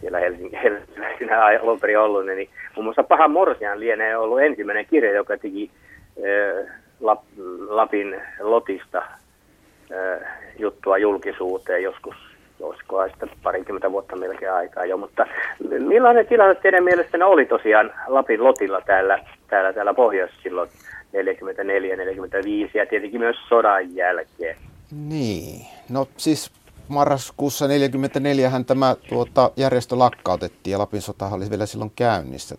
siellä 0.00 0.18
Helsingin, 0.18 0.60
Helsingissä 0.62 1.44
alun 1.62 1.80
perin 1.80 1.98
ollut, 1.98 2.26
niin 2.26 2.48
muun 2.74 2.84
muassa 2.84 3.02
Paha 3.02 3.28
Morsian 3.28 3.80
lienee 3.80 4.16
ollut 4.16 4.40
ensimmäinen 4.40 4.86
kirja, 4.86 5.12
joka 5.12 5.36
teki 5.36 5.70
äh, 6.18 6.66
Lap, 7.00 7.22
Lapin 7.68 8.20
Lotista 8.40 8.98
äh, 8.98 10.28
juttua 10.58 10.98
julkisuuteen 10.98 11.82
joskus, 11.82 12.25
olisiko 12.60 13.08
sitten 13.08 13.30
parikymmentä 13.42 13.92
vuotta 13.92 14.16
melkein 14.16 14.52
aikaa 14.52 14.84
jo, 14.84 14.96
mutta 14.96 15.26
millainen 15.78 16.26
tilanne 16.26 16.54
teidän 16.54 16.84
mielestänne 16.84 17.24
oli 17.24 17.46
tosiaan 17.46 17.92
Lapin 18.06 18.44
Lotilla 18.44 18.80
täällä, 18.80 19.18
täällä, 19.48 19.72
täällä 19.72 19.94
pohjoissa 19.94 20.42
silloin 20.42 20.68
44-45 20.68 20.72
ja 22.74 22.86
tietenkin 22.86 23.20
myös 23.20 23.36
sodan 23.48 23.96
jälkeen? 23.96 24.56
Niin, 25.08 25.66
no 25.90 26.06
siis 26.16 26.50
marraskuussa 26.88 27.64
1944 27.64 28.50
hän 28.50 28.64
tämä 28.64 28.96
tuota, 29.08 29.50
järjestö 29.56 29.98
lakkautettiin 29.98 30.72
ja 30.72 30.78
Lapin 30.78 31.02
sotahan 31.02 31.36
oli 31.40 31.50
vielä 31.50 31.66
silloin 31.66 31.92
käynnissä. 31.96 32.54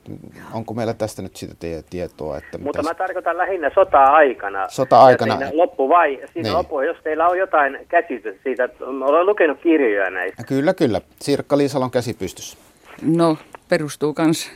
Onko 0.54 0.74
meillä 0.74 0.94
tästä 0.94 1.22
nyt 1.22 1.36
siitä 1.36 1.56
tietoa? 1.90 2.38
Että 2.38 2.58
Mutta 2.58 2.84
mä 2.84 2.94
tarkoitan 2.94 3.38
lähinnä 3.38 3.72
sota-aikana. 3.76 4.70
Sota-aikana. 4.70 5.38
Siinä 5.38 5.52
loppu 5.54 5.90
vai, 5.90 6.16
siinä 6.34 6.50
niin. 6.50 6.54
loppu, 6.54 6.82
jos 6.82 6.98
teillä 7.04 7.28
on 7.28 7.38
jotain 7.38 7.80
käsitystä 7.90 8.44
siitä, 8.44 8.70
olen 8.82 9.26
lukenut 9.26 9.60
kirjoja 9.62 10.10
näistä. 10.10 10.44
Kyllä, 10.44 10.74
kyllä. 10.74 11.02
Sirkka 11.22 11.58
Liisalon 11.58 11.92
käsi 11.92 12.14
pystyssä. 12.14 12.58
No, 13.02 13.38
perustuu 13.70 14.16
myös 14.20 14.52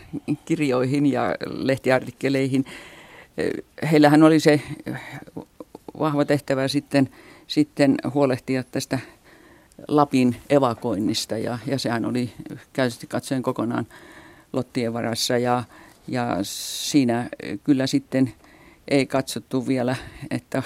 kirjoihin 0.46 1.12
ja 1.12 1.36
lehtiartikkeleihin. 1.46 2.66
Heillähän 3.92 4.24
oli 4.24 4.40
se 4.40 4.62
vahva 6.00 6.26
tehtävä 6.26 6.68
sitten, 6.68 7.10
sitten 7.48 7.96
huolehtia 8.14 8.64
tästä 8.72 9.00
Lapin 9.88 10.36
evakoinnista 10.50 11.38
ja, 11.38 11.60
ja 11.66 11.80
sehän 11.80 12.06
oli 12.06 12.34
käytännössä 12.74 13.08
katsoen 13.08 13.44
kokonaan 13.44 13.88
lottien 14.54 14.94
varassa 14.94 15.38
ja, 15.38 15.64
ja 16.08 16.38
siinä 16.44 17.30
kyllä 17.64 17.88
sitten 17.88 18.34
ei 18.88 19.06
katsottu 19.06 19.68
vielä, 19.68 19.96
että 20.32 20.64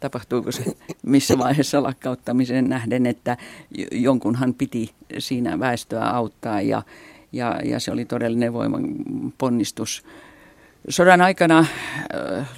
tapahtuuko 0.00 0.52
se 0.52 0.64
missä 1.02 1.38
vaiheessa 1.38 1.82
lakkauttamisen 1.82 2.68
nähden, 2.68 3.06
että 3.06 3.36
jonkunhan 3.92 4.54
piti 4.54 4.94
siinä 5.18 5.58
väestöä 5.58 6.04
auttaa 6.04 6.60
ja, 6.60 6.82
ja, 7.32 7.60
ja 7.64 7.80
se 7.80 7.92
oli 7.92 8.04
todellinen 8.04 8.52
voiman 8.52 8.84
ponnistus. 9.38 10.04
Sodan 10.88 11.20
aikana 11.20 11.66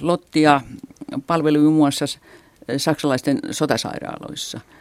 Lottia 0.01 0.61
palveli 1.27 1.57
muun 1.57 1.73
muassa 1.73 2.05
saksalaisten 2.77 3.39
sotasairaaloissa– 3.51 4.61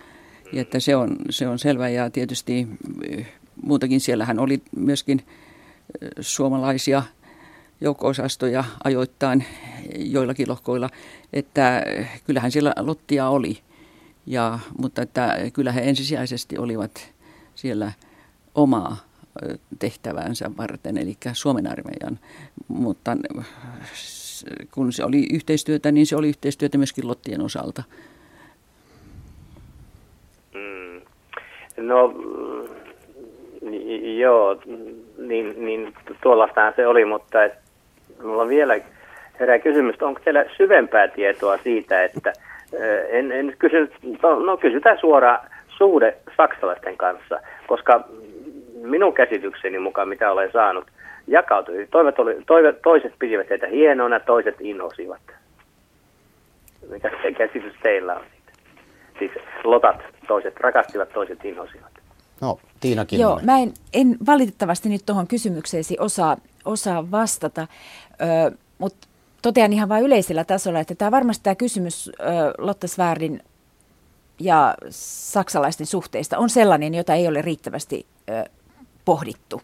ja 0.53 0.63
että 0.63 0.81
se 0.81 0.97
on, 0.97 1.17
se 1.31 1.49
on 1.49 1.59
selvä. 1.59 1.89
Ja 1.89 2.11
tietysti 2.11 2.69
eh, 3.11 3.27
muutakin 3.63 4.01
siellähän 4.01 4.39
oli 4.39 4.63
myöskin 4.77 5.23
eh, 6.03 6.09
suomalaisia 6.21 7.03
joukko-osastoja 7.81 8.65
ajoittain 8.85 9.45
joillakin 9.97 10.49
lohkoilla, 10.49 10.91
että 11.33 11.81
eh, 11.81 12.23
kyllähän 12.27 12.53
siellä 12.53 12.75
lottia 12.77 13.29
oli, 13.29 13.59
ja, 14.27 14.59
mutta 14.79 15.03
että 15.03 15.37
kyllä 15.53 15.73
he 15.73 15.81
ensisijaisesti 15.81 16.59
olivat 16.59 17.13
siellä 17.55 17.93
omaa 18.55 18.97
tehtävänsä 19.79 20.51
varten, 20.57 20.99
eli 20.99 21.17
Suomen 21.33 21.67
armeijan, 21.67 22.19
mutta 22.69 23.17
kun 24.71 24.93
se 24.93 25.05
oli 25.05 25.27
yhteistyötä, 25.33 25.93
niin 25.93 26.07
se 26.07 26.17
oli 26.17 26.29
yhteistyötä 26.29 26.79
myöskin 26.79 27.09
lottien 27.09 27.41
osalta. 27.41 27.83
No 31.77 32.09
mm, 32.09 32.65
joo, 34.19 34.57
niin, 35.19 35.55
niin 35.67 35.95
tuollaistaan 36.23 36.73
se 36.77 36.87
oli, 36.87 37.05
mutta 37.05 37.45
et, 37.45 37.53
mulla 38.23 38.49
vielä 38.49 38.79
herää 39.41 39.59
kysymys, 39.59 40.03
onko 40.03 40.21
teillä 40.25 40.45
syvempää 40.57 41.09
tietoa 41.09 41.59
siitä, 41.59 42.05
että 42.05 42.33
en, 43.09 43.33
en 43.33 43.55
kysy, 43.59 43.93
no, 44.23 44.39
no 44.39 44.57
kysytään 44.57 44.99
suoraan 44.99 45.39
suhde 45.69 46.17
saksalaisten 46.37 46.97
kanssa, 46.97 47.41
koska 47.67 48.05
minun 48.83 49.15
käsitykseni 49.15 49.79
mukaan, 49.79 50.09
mitä 50.09 50.33
olen 50.33 50.53
saanut, 50.53 50.85
jakautui. 51.27 51.89
Toivet 51.91 52.19
oli, 52.19 52.37
toive, 52.47 52.73
toiset 52.73 53.13
pidivät 53.19 53.51
heitä 53.51 53.67
hienona, 53.67 54.21
toiset 54.21 54.57
inhosivat. 54.61 55.21
Mikä 56.91 57.11
se 57.23 57.33
käsitys 57.33 57.75
teillä 57.83 58.15
on? 58.15 58.25
Siis 59.19 59.33
lotat, 59.65 59.97
toiset 60.29 60.57
rakastivat, 60.61 61.13
toiset 61.13 61.45
inhosivat. 61.45 61.93
No, 62.41 62.59
Tiina 62.81 63.07
Joo, 63.13 63.41
mä 63.43 63.59
en, 63.59 63.75
en 63.93 64.17
valitettavasti 64.27 64.89
nyt 64.89 65.07
tuohon 65.07 65.27
kysymykseesi 65.27 65.97
osaa, 66.01 66.37
osaa 66.65 67.11
vastata, 67.11 67.67
ö, 68.13 68.57
mutta 68.79 69.09
totean 69.43 69.73
ihan 69.73 69.89
vain 69.89 70.05
yleisellä 70.05 70.45
tasolla, 70.45 70.81
että 70.81 70.95
tämä 70.95 71.11
varmasti 71.11 71.43
tämä 71.43 71.55
kysymys 71.55 72.09
ö, 72.09 72.23
Lotta 72.59 72.89
Svärdin 72.89 73.43
ja 74.41 74.75
saksalaisten 74.91 75.87
suhteista 75.87 76.39
on 76.39 76.51
sellainen, 76.51 76.95
jota 76.95 77.15
ei 77.15 77.29
ole 77.29 77.43
riittävästi 77.43 78.07
ö, 78.31 78.45
pohdittu. 79.05 79.63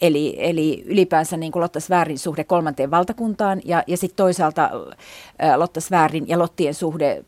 Eli, 0.00 0.36
eli 0.38 0.82
ylipäänsä 0.86 1.36
niin 1.36 1.52
kuin 1.52 1.60
Lotta 1.60 1.80
Svärin 1.80 2.18
suhde 2.18 2.44
kolmanteen 2.44 2.90
valtakuntaan 2.90 3.60
ja, 3.64 3.82
ja 3.86 3.96
sitten 3.96 4.16
toisaalta 4.16 4.70
Lotta 5.56 5.80
Svärin 5.80 6.28
ja 6.28 6.38
Lottien 6.38 6.74
suhde 6.74 7.24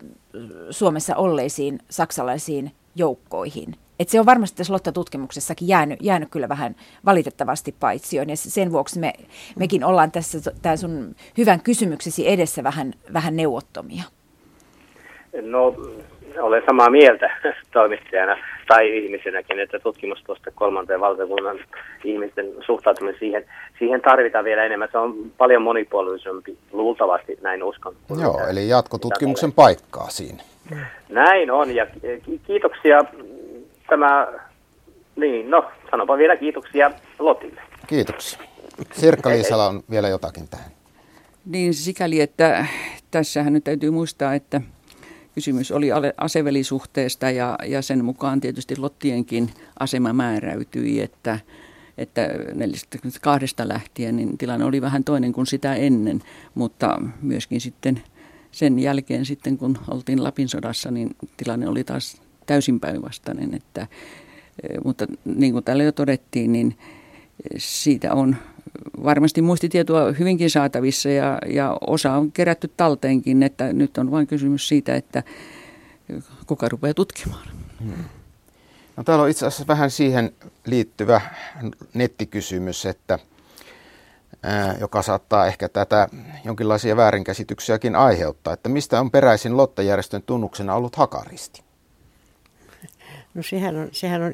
Suomessa 0.70 1.16
olleisiin 1.16 1.78
saksalaisiin 1.88 2.72
joukkoihin. 2.96 3.74
Et 3.98 4.08
se 4.08 4.20
on 4.20 4.26
varmasti 4.26 4.56
tässä 4.56 4.72
Lotta-tutkimuksessakin 4.72 5.68
jäänyt, 5.68 5.98
jäänyt 6.02 6.28
kyllä 6.30 6.48
vähän 6.48 6.76
valitettavasti 7.04 7.74
paitsioon. 7.80 8.30
Ja 8.30 8.36
sen 8.36 8.72
vuoksi 8.72 9.00
me, 9.00 9.12
mekin 9.58 9.84
ollaan 9.84 10.10
tässä 10.10 10.52
tämän 10.62 10.78
sun 10.78 11.14
hyvän 11.38 11.60
kysymyksesi 11.60 12.28
edessä 12.28 12.64
vähän, 12.64 12.92
vähän 13.12 13.36
neuvottomia. 13.36 14.02
No 15.42 15.74
olen 16.40 16.62
samaa 16.66 16.90
mieltä 16.90 17.30
toimittajana 17.72 18.36
tai 18.70 19.04
ihmisenäkin, 19.04 19.60
että 19.60 19.78
tutkimus 19.78 20.22
tuosta 20.26 20.50
kolmanteen 20.54 21.00
valtakunnan 21.00 21.58
ihmisten 22.04 22.46
suhtautuminen 22.66 23.18
siihen, 23.18 23.44
siihen 23.78 24.00
tarvitaan 24.00 24.44
vielä 24.44 24.64
enemmän. 24.64 24.88
Se 24.92 24.98
on 24.98 25.14
paljon 25.38 25.62
monipuolisempi, 25.62 26.58
luultavasti 26.72 27.38
näin 27.42 27.62
uskon. 27.62 27.96
Joo, 28.20 28.46
eli 28.50 28.68
jatkotutkimuksen 28.68 29.52
paikkaa 29.52 30.10
siinä. 30.10 30.42
Näin 31.08 31.50
on 31.50 31.74
ja 31.74 31.86
kiitoksia 32.46 33.04
tämä, 33.88 34.28
niin 35.16 35.50
no 35.50 35.64
sanopa 35.90 36.18
vielä 36.18 36.36
kiitoksia 36.36 36.90
Lotille. 37.18 37.60
Kiitoksia. 37.86 38.38
Sirkka 38.92 39.30
Liisala 39.30 39.66
on 39.66 39.82
vielä 39.90 40.08
jotakin 40.08 40.48
tähän. 40.48 40.70
Niin 41.46 41.74
sikäli, 41.74 42.20
että 42.20 42.66
tässähän 43.10 43.52
nyt 43.52 43.64
täytyy 43.64 43.90
muistaa, 43.90 44.34
että 44.34 44.60
kysymys 45.40 45.72
oli 45.72 45.88
asevelisuhteesta 46.16 47.30
ja, 47.30 47.58
ja 47.66 47.82
sen 47.82 48.04
mukaan 48.04 48.40
tietysti 48.40 48.76
Lottienkin 48.76 49.50
asema 49.78 50.12
määräytyi, 50.12 51.00
että, 51.00 51.38
että 51.98 52.28
42 52.54 53.46
lähtien 53.64 54.16
niin 54.16 54.38
tilanne 54.38 54.64
oli 54.64 54.80
vähän 54.80 55.04
toinen 55.04 55.32
kuin 55.32 55.46
sitä 55.46 55.74
ennen, 55.74 56.22
mutta 56.54 57.02
myöskin 57.22 57.60
sitten 57.60 58.02
sen 58.52 58.78
jälkeen 58.78 59.24
sitten 59.24 59.58
kun 59.58 59.78
oltiin 59.88 60.24
Lapin 60.24 60.48
sodassa, 60.48 60.90
niin 60.90 61.16
tilanne 61.36 61.68
oli 61.68 61.84
taas 61.84 62.22
täysin 62.46 62.80
päinvastainen, 62.80 63.54
että, 63.54 63.86
mutta 64.84 65.06
niin 65.24 65.52
kuin 65.52 65.64
täällä 65.64 65.82
jo 65.82 65.92
todettiin, 65.92 66.52
niin 66.52 66.78
siitä 67.56 68.14
on 68.14 68.36
varmasti 69.04 69.42
muistitietoa 69.42 70.12
hyvinkin 70.12 70.50
saatavissa 70.50 71.08
ja, 71.08 71.38
ja 71.46 71.76
osa 71.86 72.12
on 72.12 72.32
kerätty 72.32 72.70
talteenkin, 72.76 73.42
että 73.42 73.72
nyt 73.72 73.98
on 73.98 74.10
vain 74.10 74.26
kysymys 74.26 74.68
siitä, 74.68 74.94
että 74.94 75.22
kuka 76.46 76.68
rupeaa 76.68 76.94
tutkimaan. 76.94 77.48
Hmm. 77.84 78.04
No, 78.96 79.04
täällä 79.04 79.22
on 79.24 79.30
itse 79.30 79.46
asiassa 79.46 79.66
vähän 79.66 79.90
siihen 79.90 80.32
liittyvä 80.66 81.20
nettikysymys, 81.94 82.86
että, 82.86 83.18
ää, 84.42 84.76
joka 84.80 85.02
saattaa 85.02 85.46
ehkä 85.46 85.68
tätä 85.68 86.08
jonkinlaisia 86.44 86.96
väärinkäsityksiäkin 86.96 87.96
aiheuttaa, 87.96 88.52
että 88.52 88.68
mistä 88.68 89.00
on 89.00 89.10
peräisin 89.10 89.56
Lotta-järjestön 89.56 90.22
tunnuksena 90.22 90.74
ollut 90.74 90.96
hakaristi? 90.96 91.62
No 93.34 93.42
sehän 93.42 93.76
on, 93.76 93.88
sehän 93.92 94.22
on 94.22 94.32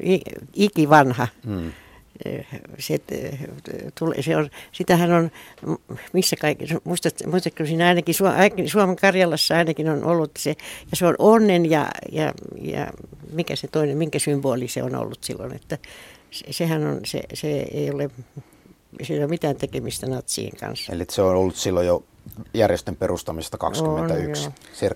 ikivanha. 0.53 1.27
Hmm 1.45 1.71
se, 2.79 2.99
se 4.21 4.37
on, 4.37 4.49
sitähän 4.71 5.11
on, 5.11 5.31
missä 6.13 6.35
kaikki, 6.35 6.65
muistat, 6.83 7.15
muistatko 7.25 7.65
siinä 7.65 7.87
ainakin, 7.87 8.15
Suomen 8.67 8.95
Karjalassa 8.95 9.57
ainakin 9.57 9.89
on 9.89 10.03
ollut 10.03 10.31
se, 10.39 10.49
ja 10.91 10.97
se 10.97 11.05
on 11.05 11.15
onnen 11.19 11.69
ja, 11.69 11.87
ja, 12.11 12.33
ja 12.61 12.87
mikä 13.31 13.55
se 13.55 13.67
toinen, 13.67 13.97
minkä 13.97 14.19
symboli 14.19 14.67
se 14.67 14.83
on 14.83 14.95
ollut 14.95 15.23
silloin, 15.23 15.55
että 15.55 15.77
se, 16.31 16.45
sehän 16.49 16.87
on, 16.87 16.99
se, 17.05 17.23
se 17.33 17.47
ei 17.47 17.91
ole, 17.91 18.09
se 19.03 19.13
ei 19.13 19.19
ole 19.19 19.27
mitään 19.27 19.55
tekemistä 19.55 20.07
natsien 20.07 20.57
kanssa. 20.59 20.93
Eli 20.93 21.05
se 21.09 21.21
on 21.21 21.35
ollut 21.35 21.55
silloin 21.55 21.87
jo 21.87 22.03
järjestön 22.53 22.95
perustamista 22.95 23.57
21, 23.57 24.49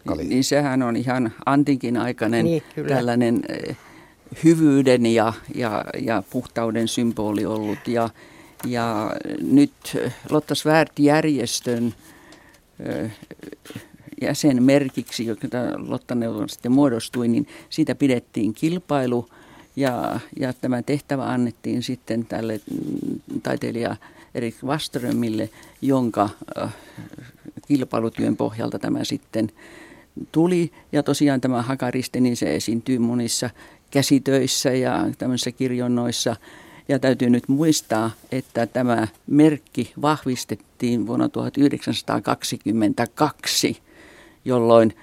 on, 0.07 0.18
Niin 0.18 0.43
sehän 0.43 0.84
on 0.84 0.95
ihan 0.95 1.31
antikin 1.45 1.98
aikainen 1.98 2.45
niin, 2.45 2.64
tällainen 2.88 3.41
hyvyyden 4.43 5.05
ja, 5.05 5.33
ja, 5.55 5.85
ja 6.01 6.23
puhtauden 6.29 6.87
symboli 6.87 7.45
ollut. 7.45 7.87
Ja, 7.87 8.09
ja 8.67 9.15
nyt 9.41 9.71
Lotta 10.29 10.55
Svärt-järjestön 10.55 11.93
jäsenmerkiksi, 14.21 15.25
joka 15.25 15.47
Lotta 15.87 16.15
sitten 16.47 16.71
muodostui, 16.71 17.27
niin 17.27 17.47
siitä 17.69 17.95
pidettiin 17.95 18.53
kilpailu 18.53 19.29
ja, 19.75 20.19
ja 20.39 20.53
tämä 20.53 20.81
tehtävä 20.81 21.25
annettiin 21.25 21.83
sitten 21.83 22.25
tälle 22.25 22.61
taiteilija 23.43 23.95
Erik 24.35 24.55
Vaströmille, 24.65 25.49
jonka 25.81 26.29
kilpailutyön 27.67 28.37
pohjalta 28.37 28.79
tämä 28.79 29.03
sitten 29.03 29.51
tuli. 30.31 30.71
Ja 30.91 31.03
tosiaan 31.03 31.41
tämä 31.41 31.61
hakaristi, 31.61 32.21
niin 32.21 32.37
se 32.37 32.55
esiintyy 32.55 32.99
monissa 32.99 33.49
käsitöissä 33.91 34.72
ja 34.72 35.07
tämmöisissä 35.18 35.51
kirjonnoissa. 35.51 36.35
Ja 36.88 36.99
täytyy 36.99 37.30
nyt 37.30 37.47
muistaa, 37.47 38.11
että 38.31 38.68
tämä 38.68 39.07
merkki 39.27 39.93
vahvistettiin 40.01 41.07
vuonna 41.07 41.30
1922, 41.30 43.81
jolloin 44.45 44.93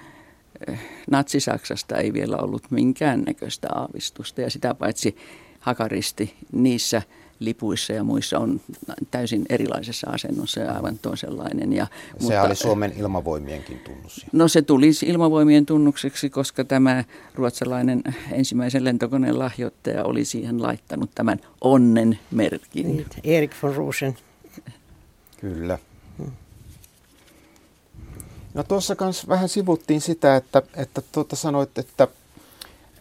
eh, 0.67 0.79
Natsi-Saksasta 1.11 1.97
ei 1.97 2.13
vielä 2.13 2.37
ollut 2.37 2.71
minkäännäköistä 2.71 3.67
aavistusta 3.75 4.41
ja 4.41 4.49
sitä 4.49 4.73
paitsi 4.73 5.17
hakaristi 5.59 6.33
niissä– 6.51 7.01
lipuissa 7.39 7.93
ja 7.93 8.03
muissa 8.03 8.39
on 8.39 8.61
täysin 9.11 9.45
erilaisessa 9.49 10.09
asennossa 10.09 10.59
ja 10.59 10.73
aivan 10.73 10.99
toisenlainen. 10.99 11.73
Ja, 11.73 11.87
se 12.17 12.23
mutta, 12.23 12.41
oli 12.41 12.55
Suomen 12.55 12.93
ilmavoimienkin 12.97 13.79
tunnus. 13.79 14.25
No 14.31 14.47
se 14.47 14.61
tuli 14.61 14.91
ilmavoimien 15.05 15.65
tunnukseksi, 15.65 16.29
koska 16.29 16.63
tämä 16.63 17.03
ruotsalainen 17.35 18.03
ensimmäisen 18.31 18.83
lentokoneen 18.83 19.39
lahjoittaja 19.39 20.03
oli 20.03 20.25
siihen 20.25 20.61
laittanut 20.61 21.09
tämän 21.15 21.39
onnen 21.61 22.19
merkin. 22.31 22.87
Niin, 22.87 23.05
Erik 23.23 23.51
von 23.63 23.75
Rosen. 23.75 24.17
Kyllä. 25.41 25.79
No 28.53 28.63
tuossa 28.63 28.95
kanssa 28.95 29.27
vähän 29.27 29.49
sivuttiin 29.49 30.01
sitä, 30.01 30.35
että, 30.35 30.61
että 30.75 31.01
tuota 31.11 31.35
sanoit, 31.35 31.77
että, 31.77 32.07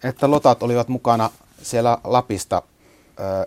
että 0.04 0.30
lotat 0.30 0.62
olivat 0.62 0.88
mukana 0.88 1.30
siellä 1.62 1.98
Lapista 2.04 2.62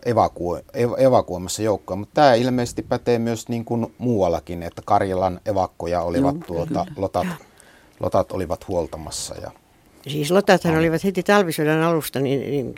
evakuo, 0.06 0.60
evakuoimassa 0.98 1.62
joukkoja, 1.62 1.98
mutta 1.98 2.14
tämä 2.14 2.34
ilmeisesti 2.34 2.82
pätee 2.82 3.20
myös 3.20 3.50
niin 3.50 3.66
kuin 3.66 3.96
muuallakin, 3.98 4.64
että 4.64 4.82
Karjalan 4.86 5.42
evakkoja 5.46 6.02
olivat 6.02 6.36
Joo, 6.36 6.44
tuota, 6.48 6.86
lotat, 6.96 7.28
lotat 8.00 8.32
olivat 8.32 8.68
huoltamassa. 8.68 9.36
Ja, 9.42 9.52
Siis 10.08 10.32
lotathan 10.32 10.78
olivat 10.78 11.04
heti 11.04 11.24
talvisodan 11.24 11.84
alusta, 11.84 12.20
niin, 12.20 12.40
niin 12.40 12.76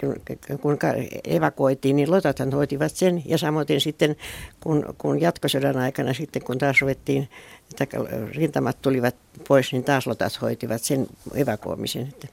kun 0.61 0.77
evakuoitiin, 1.23 1.95
niin 1.95 2.11
lotathan 2.11 2.51
hoitivat 2.51 2.91
sen. 2.95 3.23
Ja 3.25 3.37
samoin 3.37 3.67
sitten, 3.77 4.15
kun, 4.59 4.95
kun 4.97 5.21
jatkosodan 5.21 5.77
aikana 5.77 6.13
sitten, 6.13 6.43
kun 6.43 6.57
taas 6.57 6.81
ruvettiin, 6.81 7.29
että 7.71 7.97
rintamat 8.35 8.81
tulivat 8.81 9.15
pois, 9.47 9.71
niin 9.71 9.83
taas 9.83 10.07
lotat 10.07 10.41
hoitivat 10.41 10.81
sen 10.81 11.07
evakuoimisen. 11.35 12.07
Että, 12.07 12.27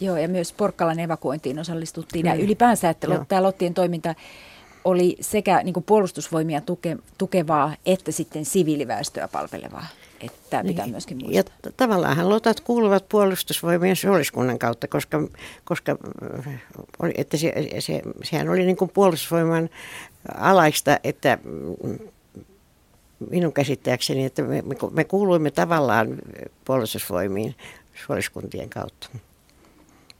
Joo, 0.00 0.16
ja 0.16 0.28
myös 0.28 0.52
Porkkalan 0.52 0.98
evakuointiin 0.98 1.58
osallistuttiin. 1.58 2.26
Mm. 2.26 2.28
Ja 2.28 2.34
ylipäänsä, 2.34 2.90
että 2.90 3.06
Joo. 3.06 3.24
tämä 3.28 3.42
Lottien 3.42 3.74
toiminta 3.74 4.14
oli 4.84 5.16
sekä 5.20 5.62
niin 5.62 5.74
kuin 5.74 5.84
puolustusvoimia 5.84 6.60
tuke, 6.60 6.96
tukevaa 7.18 7.74
että 7.86 8.12
sitten 8.12 8.44
siviiliväestöä 8.44 9.28
palvelevaa. 9.28 9.86
Että 10.20 10.38
tämä 10.50 10.64
pitää 10.64 10.84
niin. 10.84 10.92
myöskin 10.92 11.16
muistaa. 11.16 11.52
Ja 11.64 11.72
tavallaan 11.76 12.28
lotat 12.28 12.60
kuuluvat 12.60 13.08
puolustusvoimien 13.08 13.96
suoliskunnan 13.96 14.58
kautta, 14.58 14.88
koska, 14.88 15.28
koska 15.64 15.96
että 17.14 17.36
se, 17.36 17.52
se, 17.78 18.02
sehän 18.22 18.48
oli 18.48 18.64
niin 18.64 18.76
kuin 18.76 18.90
puolustusvoiman 18.94 19.70
alaista, 20.38 20.98
että 21.04 21.38
minun 23.30 23.52
käsittääkseni, 23.52 24.24
että 24.24 24.42
me, 24.42 24.64
me 24.90 25.04
kuuluimme 25.04 25.50
tavallaan 25.50 26.18
puolustusvoimiin 26.64 27.54
suoliskuntien 28.06 28.70
kautta 28.70 29.08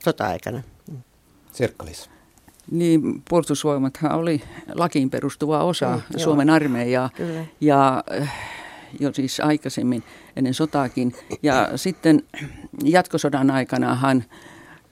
sota-aikana. 0.04 0.62
Sirkkalis. 1.52 2.10
Niin, 2.70 3.22
puolustusvoimathan 3.28 4.12
oli 4.12 4.42
lakiin 4.74 5.10
perustuva 5.10 5.64
osa 5.64 5.96
mm, 5.96 6.18
Suomen 6.18 6.50
armeijaa 6.50 7.10
Kyllä. 7.16 7.44
ja 7.60 8.04
eh, 8.10 8.30
jo 9.00 9.12
siis 9.12 9.40
aikaisemmin 9.40 10.02
ennen 10.36 10.54
sotaakin. 10.54 11.14
Ja 11.42 11.70
sitten 11.76 12.22
jatkosodan 12.84 13.50
aikanahan 13.50 14.24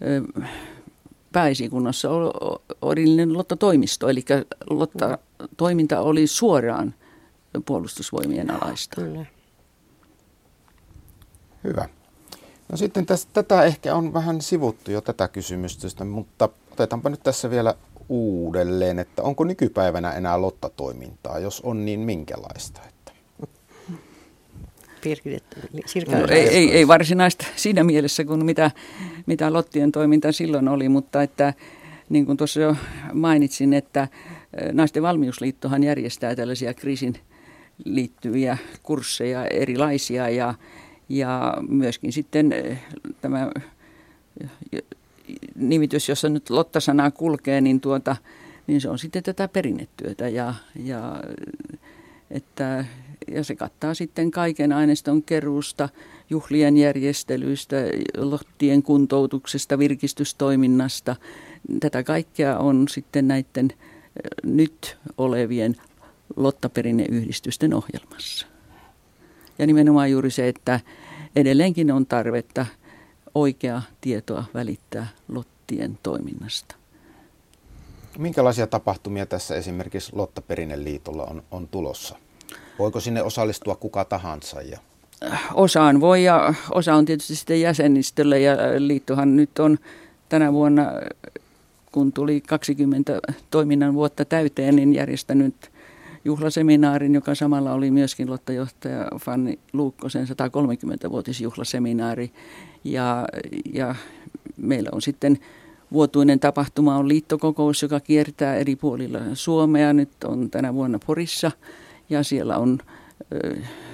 eh, 0.00 0.48
pääesikunnassa 1.32 2.08
oli 2.82 3.26
Lotta-toimisto, 3.26 4.08
eli 4.08 4.24
Lotta-toiminta 4.70 6.00
oli 6.00 6.26
suoraan 6.26 6.94
puolustusvoimien 7.66 8.50
alaista. 8.50 9.00
Kyllä. 9.00 9.24
Hyvä. 11.64 11.88
No 12.70 12.76
sitten 12.76 13.06
tästä, 13.06 13.30
tätä 13.32 13.64
ehkä 13.64 13.94
on 13.94 14.14
vähän 14.14 14.40
sivuttu 14.40 14.90
jo 14.90 15.00
tätä 15.00 15.28
kysymystä, 15.28 16.04
mutta 16.04 16.48
otetaanpa 16.72 17.10
nyt 17.10 17.22
tässä 17.22 17.50
vielä 17.50 17.74
uudelleen, 18.08 18.98
että 18.98 19.22
onko 19.22 19.44
nykypäivänä 19.44 20.12
enää 20.12 20.40
lottatoimintaa, 20.40 21.38
jos 21.38 21.60
on 21.60 21.84
niin 21.84 22.00
minkälaista? 22.00 22.80
Että... 22.88 23.12
No, 26.08 26.26
ei, 26.30 26.48
ei, 26.48 26.72
ei 26.72 26.88
varsinaista 26.88 27.46
siinä 27.56 27.84
mielessä 27.84 28.24
kuin 28.24 28.44
mitä, 28.44 28.70
mitä 29.26 29.52
Lottien 29.52 29.92
toiminta 29.92 30.32
silloin 30.32 30.68
oli, 30.68 30.88
mutta 30.88 31.22
että 31.22 31.54
niin 32.08 32.26
kuin 32.26 32.38
tuossa 32.38 32.60
jo 32.60 32.76
mainitsin, 33.12 33.72
että 33.72 34.08
Naisten 34.72 35.02
valmiusliittohan 35.02 35.82
järjestää 35.82 36.34
tällaisia 36.34 36.74
kriisin 36.74 37.14
liittyviä 37.84 38.58
kursseja 38.82 39.46
erilaisia 39.46 40.28
ja, 40.28 40.54
ja 41.08 41.54
myöskin 41.68 42.12
sitten 42.12 42.52
eh, 42.52 42.78
tämä 43.20 43.50
eh, 44.72 44.82
nimitys, 45.54 46.08
jossa 46.08 46.28
nyt 46.28 46.50
Lotta-sanaa 46.50 47.10
kulkee, 47.10 47.60
niin, 47.60 47.80
tuota, 47.80 48.16
niin 48.66 48.80
se 48.80 48.88
on 48.88 48.98
sitten 48.98 49.22
tätä 49.22 49.48
perinnetyötä. 49.48 50.28
Ja, 50.28 50.54
ja 50.84 51.22
että 52.30 52.84
ja 53.28 53.44
se 53.44 53.54
kattaa 53.56 53.94
sitten 53.94 54.30
kaiken 54.30 54.72
aineiston 54.72 55.22
keruusta, 55.22 55.88
juhlien 56.30 56.76
järjestelyistä, 56.76 57.76
lottien 58.16 58.82
kuntoutuksesta, 58.82 59.78
virkistystoiminnasta. 59.78 61.16
Tätä 61.80 62.02
kaikkea 62.02 62.58
on 62.58 62.88
sitten 62.88 63.28
näiden 63.28 63.72
nyt 64.42 64.98
olevien 65.18 65.76
lottaperinneyhdistysten 66.36 67.74
ohjelmassa. 67.74 68.46
Ja 69.58 69.66
nimenomaan 69.66 70.10
juuri 70.10 70.30
se, 70.30 70.48
että 70.48 70.80
edelleenkin 71.36 71.92
on 71.92 72.06
tarvetta 72.06 72.66
oikeaa 73.34 73.82
tietoa 74.00 74.44
välittää 74.54 75.06
lottien 75.28 75.98
toiminnasta. 76.02 76.76
Minkälaisia 78.18 78.66
tapahtumia 78.66 79.26
tässä 79.26 79.54
esimerkiksi 79.56 80.16
Lottaperinneliitolla 80.16 81.24
on, 81.24 81.42
on 81.50 81.68
tulossa? 81.68 82.16
Voiko 82.78 83.00
sinne 83.00 83.22
osallistua 83.22 83.74
kuka 83.74 84.04
tahansa? 84.04 84.62
Ja... 84.62 84.78
Osaan 85.54 86.00
voi 86.00 86.24
ja 86.24 86.54
osa 86.70 86.94
on 86.94 87.04
tietysti 87.04 87.36
sitten 87.36 87.60
jäsenistölle 87.60 88.40
ja 88.40 88.56
liittohan 88.78 89.36
nyt 89.36 89.58
on 89.58 89.78
tänä 90.28 90.52
vuonna, 90.52 90.86
kun 91.92 92.12
tuli 92.12 92.40
20 92.40 93.20
toiminnan 93.50 93.94
vuotta 93.94 94.24
täyteen, 94.24 94.76
niin 94.76 94.94
järjestänyt 94.94 95.70
juhlaseminaarin, 96.26 97.14
joka 97.14 97.34
samalla 97.34 97.72
oli 97.72 97.90
myöskin 97.90 98.30
Lotta-johtaja 98.30 99.08
Fanni 99.20 99.58
Luukkosen 99.72 100.26
130-vuotisjuhlaseminaari. 100.26 102.30
Ja, 102.84 103.24
ja 103.72 103.94
meillä 104.56 104.90
on 104.92 105.02
sitten 105.02 105.38
vuotuinen 105.92 106.40
tapahtuma 106.40 106.96
on 106.96 107.08
liittokokous, 107.08 107.82
joka 107.82 108.00
kiertää 108.00 108.54
eri 108.54 108.76
puolilla 108.76 109.18
Suomea. 109.34 109.92
Nyt 109.92 110.24
on 110.24 110.50
tänä 110.50 110.74
vuonna 110.74 110.98
Porissa 111.06 111.50
ja 112.10 112.22
siellä 112.22 112.56
on 112.56 112.78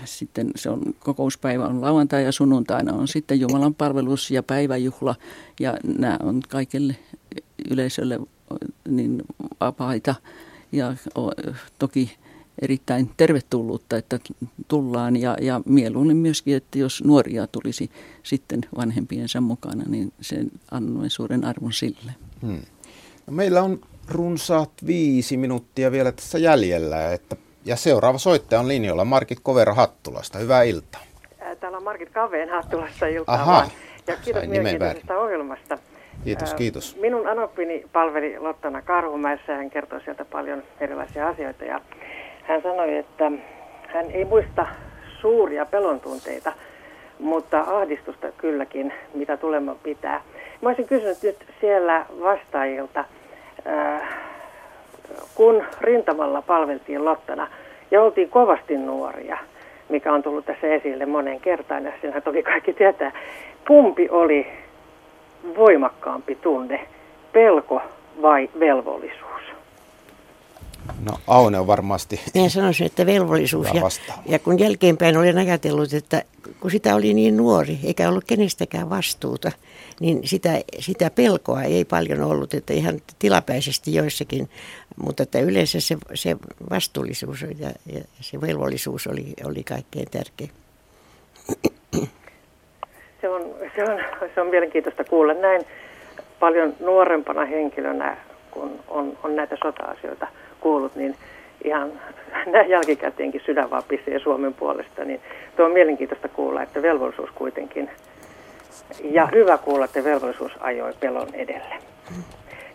sitten 0.04 0.50
se 0.56 0.70
on 0.70 0.82
kokouspäivä 1.00 1.66
on 1.66 1.80
lauantai 1.80 2.24
ja 2.24 2.32
sunnuntaina 2.32 2.92
on 2.92 3.08
sitten 3.08 3.40
Jumalan 3.40 3.74
palvelus 3.74 4.30
ja 4.30 4.42
päiväjuhla 4.42 5.14
ja 5.60 5.76
nämä 5.98 6.18
on 6.22 6.40
kaikille 6.48 6.96
yleisölle 7.70 8.20
niin 8.88 9.22
vapaita 9.60 10.14
ja 10.72 10.94
toki 11.78 12.16
erittäin 12.62 13.10
tervetullutta, 13.16 13.96
että 13.96 14.18
tullaan 14.68 15.16
ja, 15.16 15.36
ja 15.40 15.60
mieluummin 15.66 16.16
myöskin, 16.16 16.56
että 16.56 16.78
jos 16.78 17.04
nuoria 17.04 17.46
tulisi 17.46 17.90
sitten 18.22 18.60
vanhempiensa 18.76 19.40
mukana, 19.40 19.84
niin 19.88 20.12
sen 20.20 20.50
annoin 20.70 21.10
suuren 21.10 21.44
arvon 21.44 21.72
sille. 21.72 22.12
Hmm. 22.42 22.60
No 23.26 23.32
meillä 23.32 23.62
on 23.62 23.80
runsaat 24.08 24.70
viisi 24.86 25.36
minuuttia 25.36 25.92
vielä 25.92 26.12
tässä 26.12 26.38
jäljellä, 26.38 27.12
että, 27.12 27.36
ja 27.64 27.76
seuraava 27.76 28.18
soittaja 28.18 28.60
on 28.60 28.68
linjoilla 28.68 29.04
Markit 29.04 29.40
Kovera 29.42 29.74
Hattulasta. 29.74 30.38
Hyvää 30.38 30.62
iltaa. 30.62 31.00
Täällä 31.60 31.78
on 31.78 31.84
Markit 31.84 32.10
Kaveen 32.10 32.50
Hattulasta 32.50 33.06
iltaa 33.06 33.34
Aha, 33.34 33.52
vaan. 33.52 33.70
Ja 34.06 34.16
kiitos 34.16 34.46
mielenkiintoisesta 34.46 35.18
ohjelmasta. 35.18 35.78
Kiitos, 36.24 36.54
kiitos. 36.54 36.96
Minun 36.96 37.28
anoppini 37.28 37.84
palveli 37.92 38.38
Lottana 38.38 38.82
Karhumäessä 38.82 39.52
ja 39.52 39.58
hän 39.58 39.70
kertoi 39.70 40.00
sieltä 40.00 40.24
paljon 40.24 40.62
erilaisia 40.80 41.28
asioita. 41.28 41.64
Ja 41.64 41.80
hän 42.42 42.62
sanoi, 42.62 42.96
että 42.96 43.32
hän 43.88 44.10
ei 44.10 44.24
muista 44.24 44.66
suuria 45.20 45.66
pelontunteita, 45.66 46.52
mutta 47.18 47.60
ahdistusta 47.60 48.32
kylläkin, 48.38 48.92
mitä 49.14 49.36
tuleman 49.36 49.76
pitää. 49.82 50.20
Mä 50.60 50.68
olisin 50.68 50.88
kysynyt 50.88 51.22
nyt 51.22 51.46
siellä 51.60 52.06
vastaajilta, 52.22 53.04
kun 55.34 55.64
rintamalla 55.80 56.42
palveltiin 56.42 57.04
Lottana 57.04 57.48
ja 57.90 58.02
oltiin 58.02 58.30
kovasti 58.30 58.76
nuoria, 58.76 59.38
mikä 59.88 60.12
on 60.12 60.22
tullut 60.22 60.46
tässä 60.46 60.66
esille 60.66 61.06
monen 61.06 61.40
kertaan, 61.40 61.84
ja 61.84 61.92
senhän 62.00 62.22
toki 62.22 62.42
kaikki 62.42 62.72
tietää, 62.72 63.12
kumpi 63.66 64.08
oli 64.10 64.46
voimakkaampi 65.56 66.34
tunne, 66.34 66.88
pelko 67.32 67.82
vai 68.22 68.50
velvollisuus? 68.60 69.22
No 71.10 71.18
Aune 71.26 71.58
on 71.58 71.66
varmasti. 71.66 72.20
Minä 72.34 72.48
sanoisin, 72.48 72.86
että 72.86 73.06
velvollisuus. 73.06 73.66
Ja, 73.74 73.82
ja 74.26 74.38
kun 74.38 74.58
jälkeenpäin 74.58 75.16
olen 75.16 75.38
ajatellut, 75.38 75.92
että 75.92 76.22
kun 76.60 76.70
sitä 76.70 76.94
oli 76.94 77.14
niin 77.14 77.36
nuori, 77.36 77.78
eikä 77.84 78.08
ollut 78.08 78.24
kenestäkään 78.24 78.90
vastuuta, 78.90 79.52
niin 80.00 80.28
sitä, 80.28 80.60
sitä 80.78 81.10
pelkoa 81.10 81.62
ei 81.62 81.84
paljon 81.84 82.22
ollut, 82.22 82.54
että 82.54 82.72
ihan 82.72 83.00
tilapäisesti 83.18 83.94
joissakin, 83.94 84.50
mutta 85.02 85.22
että 85.22 85.40
yleensä 85.40 85.80
se, 85.80 85.96
se 86.14 86.36
vastuullisuus 86.70 87.42
ja, 87.42 87.72
ja 87.92 88.00
se 88.20 88.40
velvollisuus 88.40 89.06
oli, 89.06 89.34
oli 89.44 89.64
kaikkein 89.64 90.06
tärkein. 90.10 90.50
Se 93.22 93.28
on, 93.28 93.54
se, 93.76 93.84
on, 93.84 94.00
se 94.34 94.40
on 94.40 94.46
mielenkiintoista 94.46 95.04
kuulla 95.04 95.34
näin 95.34 95.62
paljon 96.40 96.74
nuorempana 96.80 97.44
henkilönä, 97.44 98.16
kun 98.50 98.80
on, 98.88 99.18
on 99.22 99.36
näitä 99.36 99.56
sota-asioita– 99.62 100.26
kuullut, 100.62 100.96
niin 100.96 101.16
ihan 101.64 101.92
näin 102.52 102.70
jälkikäteenkin 102.70 103.42
sydän 103.46 103.70
vaan 103.70 103.82
pisee 103.88 104.18
Suomen 104.18 104.54
puolesta, 104.54 105.04
niin 105.04 105.20
tuo 105.56 105.66
on 105.66 105.72
mielenkiintoista 105.72 106.28
kuulla, 106.28 106.62
että 106.62 106.82
velvollisuus 106.82 107.30
kuitenkin, 107.34 107.90
ja 109.04 109.28
hyvä 109.32 109.58
kuulla, 109.58 109.84
että 109.84 110.04
velvollisuus 110.04 110.52
ajoi 110.60 110.92
pelon 111.00 111.34
edelle. 111.34 111.74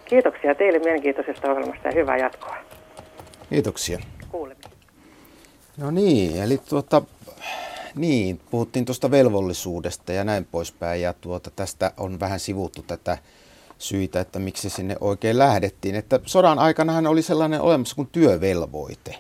Kiitoksia 0.06 0.56
teille 0.56 0.80
mielenkiintoisesta 0.80 1.52
ohjelmasta 1.52 1.88
ja 1.88 1.94
hyvää 1.94 2.18
jatkoa. 2.18 2.56
Kiitoksia. 3.50 4.00
Kuulemme. 4.32 4.64
No 5.78 5.92
niin, 5.92 6.44
eli 6.44 6.58
tuota, 6.70 7.02
niin, 7.96 8.40
puhuttiin 8.52 8.86
tuosta 8.86 9.12
velvollisuudesta 9.12 10.14
ja 10.14 10.24
näin 10.24 10.46
poispäin, 10.46 11.02
ja 11.02 11.14
tuota, 11.14 11.52
tästä 11.52 11.92
on 11.98 12.20
vähän 12.20 12.40
sivuttu 12.40 12.82
tätä 12.82 13.18
syitä, 13.78 14.20
että 14.20 14.40
miksi 14.40 14.70
sinne 14.70 14.96
oikein 15.02 15.38
lähdettiin. 15.38 15.96
Että 15.96 16.20
sodan 16.26 16.60
aikanahan 16.60 17.08
oli 17.08 17.22
sellainen 17.22 17.62
olemassa 17.62 17.96
kuin 17.96 18.10
työvelvoite. 18.12 19.16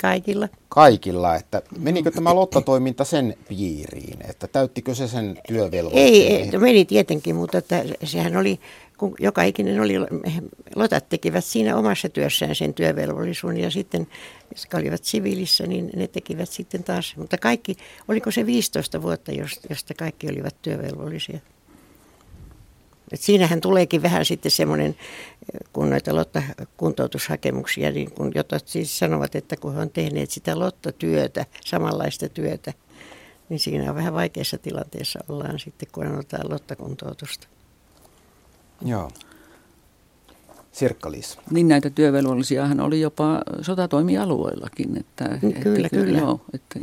Kaikilla. 0.00 0.48
Kaikilla, 0.68 1.36
että 1.36 1.62
menikö 1.78 2.10
tämä 2.10 2.34
lottatoiminta 2.34 3.04
sen 3.04 3.36
piiriin, 3.48 4.18
että 4.28 4.46
täyttikö 4.48 4.94
se 4.94 5.08
sen 5.08 5.38
työvelvoitteen? 5.46 6.06
Ei, 6.06 6.32
ei 6.32 6.58
meni 6.58 6.84
tietenkin, 6.84 7.36
mutta 7.36 7.58
että 7.58 7.84
sehän 8.04 8.36
oli, 8.36 8.60
kun 9.00 9.14
joka 9.18 9.42
ikinen 9.42 9.80
oli, 9.80 9.94
lotat 10.76 11.08
tekivät 11.08 11.44
siinä 11.44 11.76
omassa 11.76 12.08
työssään 12.08 12.54
sen 12.54 12.74
työvelvollisuuden 12.74 13.60
ja 13.60 13.70
sitten, 13.70 14.06
jotka 14.56 14.78
olivat 14.78 15.04
siviilissä, 15.04 15.66
niin 15.66 15.90
ne 15.96 16.06
tekivät 16.06 16.48
sitten 16.48 16.84
taas, 16.84 17.16
mutta 17.16 17.38
kaikki, 17.38 17.76
oliko 18.08 18.30
se 18.30 18.46
15 18.46 19.02
vuotta, 19.02 19.32
josta 19.70 19.94
kaikki 19.94 20.28
olivat 20.28 20.56
työvelvollisia? 20.62 21.38
Et 23.12 23.20
siinähän 23.20 23.60
tuleekin 23.60 24.02
vähän 24.02 24.24
sitten 24.24 24.50
semmoinen, 24.50 24.96
kun 25.72 25.90
noita 25.90 26.14
Lotta-kuntoutushakemuksia, 26.14 27.90
niin 27.90 28.10
kun 28.10 28.32
jotta 28.34 28.60
siis 28.64 28.98
sanovat, 28.98 29.34
että 29.34 29.56
kun 29.56 29.74
he 29.74 29.80
on 29.80 29.90
tehneet 29.90 30.30
sitä 30.30 30.58
Lotta-työtä, 30.58 31.46
samanlaista 31.64 32.28
työtä, 32.28 32.72
niin 33.48 33.60
siinä 33.60 33.90
on 33.90 33.96
vähän 33.96 34.14
vaikeassa 34.14 34.58
tilanteessa 34.58 35.18
ollaan 35.28 35.58
sitten, 35.58 35.88
kun 35.92 36.06
annetaan 36.06 36.50
Lotta-kuntoutusta. 36.50 37.59
Joo. 38.84 39.10
sirkka 40.72 41.10
Niin 41.50 41.68
näitä 41.68 41.90
työvelvollisiahan 41.90 42.80
oli 42.80 43.00
jopa 43.00 43.40
sotatoimialueellakin. 43.62 44.96
Että, 44.96 45.38
kyllä, 45.40 45.86
että, 45.86 45.96
kyllä. 45.96 46.18
Joo, 46.18 46.40
että 46.52 46.80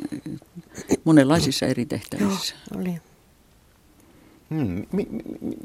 monenlaisissa 1.03 1.65
eri 1.65 1.85
tehtävissä. 1.85 2.55
Joo, 2.71 2.81
oli. 2.81 3.01
Hmm. 4.49 4.85
Mi, 4.91 5.07
mi, 5.11 5.57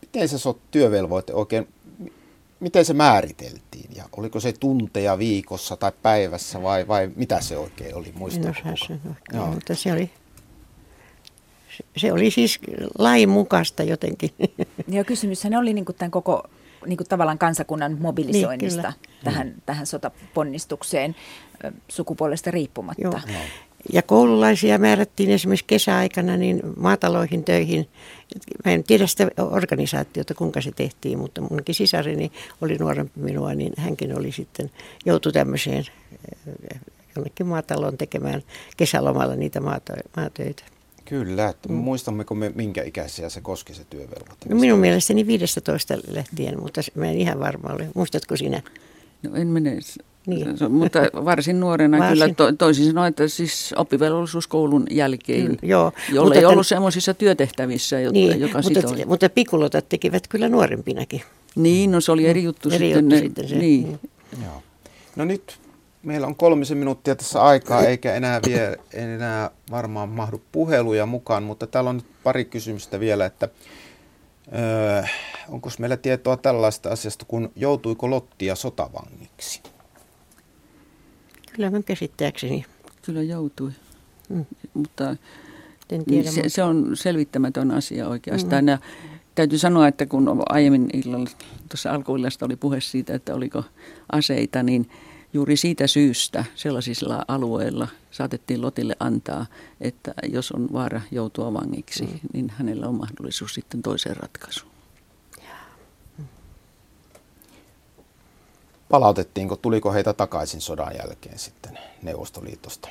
miten 0.00 0.28
se 0.28 0.36
työvelvoite 0.70 1.34
oikein, 1.34 1.68
miten 2.60 2.84
se 2.84 2.94
määriteltiin 2.94 3.90
ja 3.96 4.04
oliko 4.16 4.40
se 4.40 4.52
tunteja 4.52 5.18
viikossa 5.18 5.76
tai 5.76 5.92
päivässä 6.02 6.62
vai, 6.62 6.88
vai 6.88 7.10
mitä 7.16 7.40
se 7.40 7.56
oikein 7.58 7.94
oli, 7.94 8.12
muistatko? 8.14 8.68
No, 8.68 8.76
se, 8.76 8.98
no, 9.32 9.46
mutta 9.46 9.74
se 9.74 9.92
oli, 9.92 10.10
se 11.96 12.12
oli 12.12 12.30
siis 12.30 12.58
lain 12.98 13.28
mukaista 13.28 13.82
jotenkin. 13.82 14.30
Ja 14.88 15.04
kysymyshän 15.04 15.54
oli 15.54 15.74
niin 15.74 15.84
kuin 15.84 15.96
tämän 15.96 16.10
koko 16.10 16.44
niin 16.86 16.96
kuin 16.96 17.08
tavallaan 17.08 17.38
kansakunnan 17.38 17.96
mobilisoinnista 18.00 18.92
niin, 19.06 19.24
tähän, 19.24 19.46
mm. 19.46 19.54
tähän 19.66 19.86
sotaponnistukseen 19.86 21.16
sukupuolesta 21.88 22.50
riippumatta. 22.50 23.02
Joo. 23.02 23.20
Ja 23.92 24.02
koululaisia 24.02 24.78
määrättiin 24.78 25.30
esimerkiksi 25.30 25.64
kesäaikana 25.66 26.36
niin 26.36 26.60
maataloihin 26.76 27.44
töihin. 27.44 27.88
Mä 28.64 28.72
en 28.72 28.84
tiedä 28.84 29.06
sitä 29.06 29.28
organisaatiota, 29.38 30.34
kuinka 30.34 30.60
se 30.60 30.72
tehtiin, 30.72 31.18
mutta 31.18 31.40
munkin 31.40 31.74
sisarini 31.74 32.32
oli 32.60 32.76
nuorempi 32.76 33.20
minua, 33.20 33.54
niin 33.54 33.72
hänkin 33.76 34.18
oli 34.18 34.32
sitten, 34.32 34.70
joutui 35.06 35.32
tämmöiseen 35.32 35.84
jonnekin 37.16 37.46
maataloon 37.46 37.98
tekemään 37.98 38.42
kesälomalla 38.76 39.36
niitä 39.36 39.60
maatöitä. 40.16 40.62
Kyllä, 41.10 41.48
että 41.48 41.68
mm. 41.68 41.74
muistammeko 41.74 42.34
me 42.34 42.52
minkä 42.54 42.82
ikäisiä 42.82 43.28
se 43.28 43.40
koski 43.40 43.74
se 43.74 43.84
työvelvoite? 43.90 44.48
No 44.48 44.56
minun 44.56 44.78
mielestäni 44.78 45.26
15 45.26 45.98
lähtien, 46.08 46.60
mutta 46.60 46.80
mä 46.94 47.06
en 47.06 47.18
ihan 47.18 47.40
varma 47.40 47.74
ole. 47.74 47.88
Muistatko 47.94 48.36
sinä? 48.36 48.62
No 49.22 49.36
en 49.36 49.46
mene 49.46 49.78
Niin. 50.26 50.48
Mutta 50.68 50.98
varsin 51.12 51.60
nuorena 51.60 51.98
varsin. 51.98 52.12
kyllä 52.12 52.34
to, 52.34 52.52
toisin 52.52 52.86
sanoen, 52.86 53.08
että 53.08 53.28
siis 53.28 53.74
oppivelvollisuuskoulun 53.76 54.86
jälkeen, 54.90 55.48
mm, 55.48 55.56
joo. 55.62 55.92
jolle 56.12 56.34
ei 56.34 56.44
ollut 56.44 56.66
semmoisissa 56.66 57.14
työtehtävissä, 57.14 58.00
jotka, 58.00 58.12
niin, 58.12 58.40
joka 58.40 58.62
mutta, 58.62 58.80
sitoi. 58.80 59.04
mutta 59.04 59.28
pikulotat 59.28 59.88
tekivät 59.88 60.28
kyllä 60.28 60.48
nuorempinakin. 60.48 61.22
Niin, 61.54 61.90
no 61.90 62.00
se 62.00 62.12
oli 62.12 62.26
eri 62.26 62.42
juttu 62.42 62.68
eri 62.68 62.86
sitten. 62.86 63.04
Juttu 63.04 63.14
ne, 63.14 63.20
sitten 63.20 63.48
se. 63.48 63.56
Niin. 63.56 63.98
Mm. 64.36 64.44
Joo. 64.44 64.62
No 65.16 65.24
nyt 65.24 65.58
meillä 66.02 66.26
on 66.26 66.36
kolmisen 66.36 66.78
minuuttia 66.78 67.16
tässä 67.16 67.42
aikaa, 67.42 67.82
eikä 67.82 68.14
enää, 68.14 68.40
vie, 68.46 68.76
enää 68.92 69.50
varmaan 69.70 70.08
mahdu 70.08 70.42
puheluja 70.52 71.06
mukaan, 71.06 71.42
mutta 71.42 71.66
täällä 71.66 71.90
on 71.90 71.96
nyt 71.96 72.06
pari 72.22 72.44
kysymystä 72.44 73.00
vielä, 73.00 73.26
että 73.26 73.48
öö, 74.58 75.02
onko 75.48 75.70
meillä 75.78 75.96
tietoa 75.96 76.36
tällaista 76.36 76.88
asiasta, 76.88 77.24
kun 77.24 77.52
joutuiko 77.56 78.10
Lottia 78.10 78.54
sotavangiksi? 78.54 79.62
Kyllä 81.52 81.70
mä 81.70 81.82
käsittääkseni. 81.82 82.64
Kyllä 83.02 83.22
joutui, 83.22 83.70
mm. 84.28 84.46
mutta 84.74 85.16
en 85.90 86.04
tiedä, 86.04 86.30
se, 86.30 86.48
se 86.48 86.62
on 86.62 86.90
selvittämätön 86.94 87.70
asia 87.70 88.08
oikeastaan. 88.08 88.64
Mm. 88.64 88.68
Ja 88.68 88.78
täytyy 89.34 89.58
sanoa, 89.58 89.88
että 89.88 90.06
kun 90.06 90.42
aiemmin 90.48 90.90
illalla, 90.92 91.30
tuossa 91.68 91.90
alkuillasta 91.90 92.46
oli 92.46 92.56
puhe 92.56 92.80
siitä, 92.80 93.14
että 93.14 93.34
oliko 93.34 93.64
aseita, 94.12 94.62
niin 94.62 94.90
juuri 95.32 95.56
siitä 95.56 95.86
syystä 95.86 96.44
sellaisilla 96.54 97.24
alueilla 97.28 97.88
saatettiin 98.10 98.62
Lotille 98.62 98.96
antaa, 99.00 99.46
että 99.80 100.14
jos 100.28 100.52
on 100.52 100.68
vaara 100.72 101.00
joutua 101.10 101.54
vangiksi, 101.54 102.04
mm. 102.04 102.18
niin 102.32 102.52
hänellä 102.56 102.86
on 102.86 102.94
mahdollisuus 102.94 103.54
sitten 103.54 103.82
toiseen 103.82 104.16
ratkaisuun. 104.16 104.70
Palautettiinko, 108.88 109.56
tuliko 109.56 109.92
heitä 109.92 110.12
takaisin 110.12 110.60
sodan 110.60 110.96
jälkeen 110.98 111.38
sitten 111.38 111.78
Neuvostoliitosta? 112.02 112.88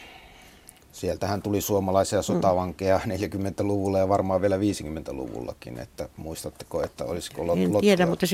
Sieltähän 0.91 1.41
tuli 1.41 1.61
suomalaisia 1.61 2.21
sotavankeja 2.21 2.99
40-luvulla 3.05 3.99
ja 3.99 4.09
varmaan 4.09 4.41
vielä 4.41 4.57
50-luvullakin, 4.57 5.79
että 5.79 6.09
muistatteko, 6.17 6.83
että 6.83 7.05
olisiko 7.05 7.47
lot, 7.47 7.57
En 7.57 7.71
tiedä, 7.81 8.05
mutta 8.05 8.25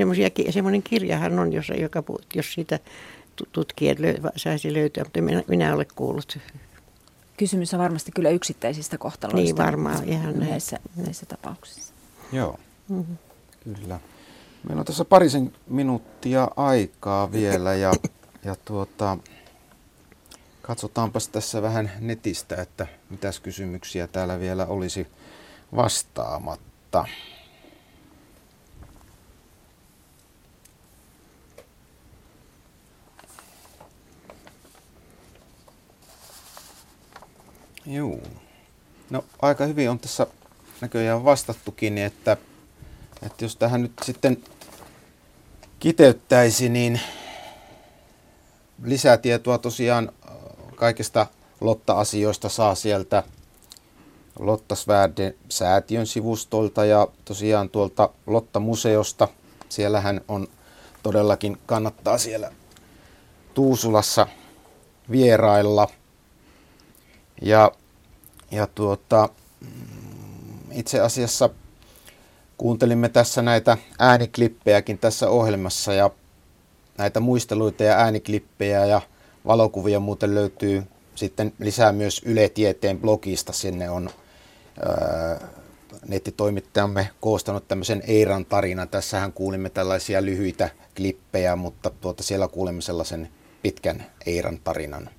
semmoinen 0.49 0.83
kirjahan 0.83 1.39
on, 1.39 1.53
jos, 1.53 1.71
joka, 1.81 2.03
jos 2.35 2.53
siitä 2.53 2.79
tutkijat 3.51 3.99
löy- 3.99 4.31
saisi 4.35 4.73
löytyä, 4.73 5.03
mutta 5.03 5.21
minä, 5.21 5.43
minä 5.47 5.73
olen 5.73 5.85
kuullut. 5.95 6.37
Kysymys 7.37 7.73
on 7.73 7.79
varmasti 7.79 8.11
kyllä 8.11 8.29
yksittäisistä 8.29 8.97
kohtaloista. 8.97 9.43
Niin 9.43 9.57
varmaan, 9.57 10.09
ihan 10.09 10.39
näissä, 10.39 10.79
näissä 10.95 11.25
tapauksissa. 11.25 11.93
Joo, 12.31 12.59
mm-hmm. 12.89 13.17
kyllä. 13.63 13.99
Meillä 14.67 14.79
on 14.79 14.85
tässä 14.85 15.05
parisen 15.05 15.53
minuuttia 15.67 16.47
aikaa 16.55 17.31
vielä 17.31 17.73
ja, 17.73 17.93
ja 18.43 18.55
tuota, 18.65 19.17
katsotaanpas 20.61 21.27
tässä 21.27 21.61
vähän 21.61 21.91
netistä, 21.99 22.55
että 22.55 22.87
mitäs 23.09 23.39
kysymyksiä 23.39 24.07
täällä 24.07 24.39
vielä 24.39 24.65
olisi 24.65 25.07
vastaamatta. 25.75 27.05
Joo. 37.87 38.19
No 39.09 39.25
aika 39.41 39.65
hyvin 39.65 39.89
on 39.89 39.99
tässä 39.99 40.27
näköjään 40.81 41.25
vastattukin, 41.25 41.97
että, 41.97 42.37
että 43.23 43.45
jos 43.45 43.55
tähän 43.55 43.81
nyt 43.81 43.91
sitten 44.03 44.43
kiteyttäisi, 45.79 46.69
niin 46.69 47.01
lisätietoa 48.83 49.57
tosiaan 49.57 50.11
kaikista 50.75 51.27
Lotta-asioista 51.61 52.49
saa 52.49 52.75
sieltä 52.75 53.23
Lottasvärden 54.39 55.35
säätiön 55.49 56.07
sivustolta 56.07 56.85
ja 56.85 57.07
tosiaan 57.25 57.69
tuolta 57.69 58.09
Lotta-museosta. 58.27 59.27
Siellähän 59.69 60.21
on 60.27 60.47
todellakin 61.03 61.57
kannattaa 61.65 62.17
siellä 62.17 62.51
Tuusulassa 63.53 64.27
vierailla. 65.11 65.87
Ja, 67.41 67.71
ja 68.51 68.67
tuota, 68.67 69.29
itse 70.71 70.99
asiassa 70.99 71.49
kuuntelimme 72.57 73.09
tässä 73.09 73.41
näitä 73.41 73.77
ääniklippejäkin 73.99 74.97
tässä 74.97 75.29
ohjelmassa 75.29 75.93
ja 75.93 76.09
näitä 76.97 77.19
muisteluita 77.19 77.83
ja 77.83 77.97
ääniklippejä 77.97 78.85
ja 78.85 79.01
valokuvia 79.45 79.99
muuten 79.99 80.35
löytyy 80.35 80.83
sitten 81.15 81.53
lisää 81.59 81.91
myös 81.91 82.21
Yle 82.25 82.49
Tieteen 82.49 82.99
blogista. 82.99 83.53
Sinne 83.53 83.89
on 83.89 84.09
ää, 84.85 85.47
nettitoimittajamme 86.07 87.09
koostanut 87.21 87.67
tämmöisen 87.67 88.03
Eiran 88.07 88.45
tarinan. 88.45 88.89
Tässähän 88.89 89.33
kuulimme 89.33 89.69
tällaisia 89.69 90.25
lyhyitä 90.25 90.69
klippejä, 90.95 91.55
mutta 91.55 91.89
tuota 91.89 92.23
siellä 92.23 92.47
kuulemme 92.47 92.81
sellaisen 92.81 93.29
pitkän 93.61 94.05
Eiran 94.25 94.59
tarinan, 94.63 95.09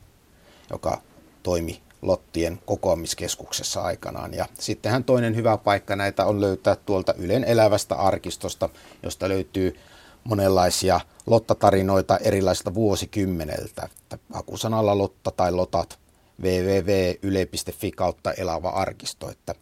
joka 0.71 1.03
toimi 1.43 1.86
Lottien 2.03 2.59
kokoamiskeskuksessa 2.67 3.83
aikanaan. 3.83 4.35
Ja 4.35 4.47
sittenhän 4.59 5.05
toinen 5.05 5.37
hyvä 5.37 5.57
paikka 5.57 5.97
näitä 5.97 6.27
on 6.27 6.41
löytää 6.41 6.77
tuolta 6.77 7.15
Ylen 7.19 7.45
elävästä 7.45 7.95
arkistosta, 7.95 8.69
josta 9.03 9.29
löytyy 9.29 9.77
monenlaisia 10.25 11.01
lottatarinoita 11.27 12.17
erilaisilta 12.19 12.75
vuosikymmeneltä. 12.75 13.89
Hakusanalla 14.33 14.99
lotta 14.99 15.31
tai 15.31 15.53
lotat 15.53 15.99
www.yle.fi 16.43 17.91
kautta 17.91 18.33
elävä 18.33 18.69
arkisto. 18.69 19.31
Että 19.31 19.55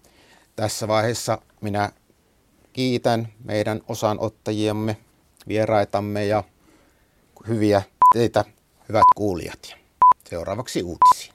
tässä 0.57 0.89
vaiheessa 0.89 1.39
minä 1.61 1.93
kiitän 2.73 3.29
meidän 3.45 3.81
osanottajiamme, 3.89 4.97
vieraitamme 5.49 6.27
ja 6.27 6.45
hyviä 7.49 7.83
teitä, 8.13 8.45
hyvät 8.89 9.05
kuulijat. 9.17 9.75
Seuraavaksi 10.29 10.83
uutisia. 10.83 11.34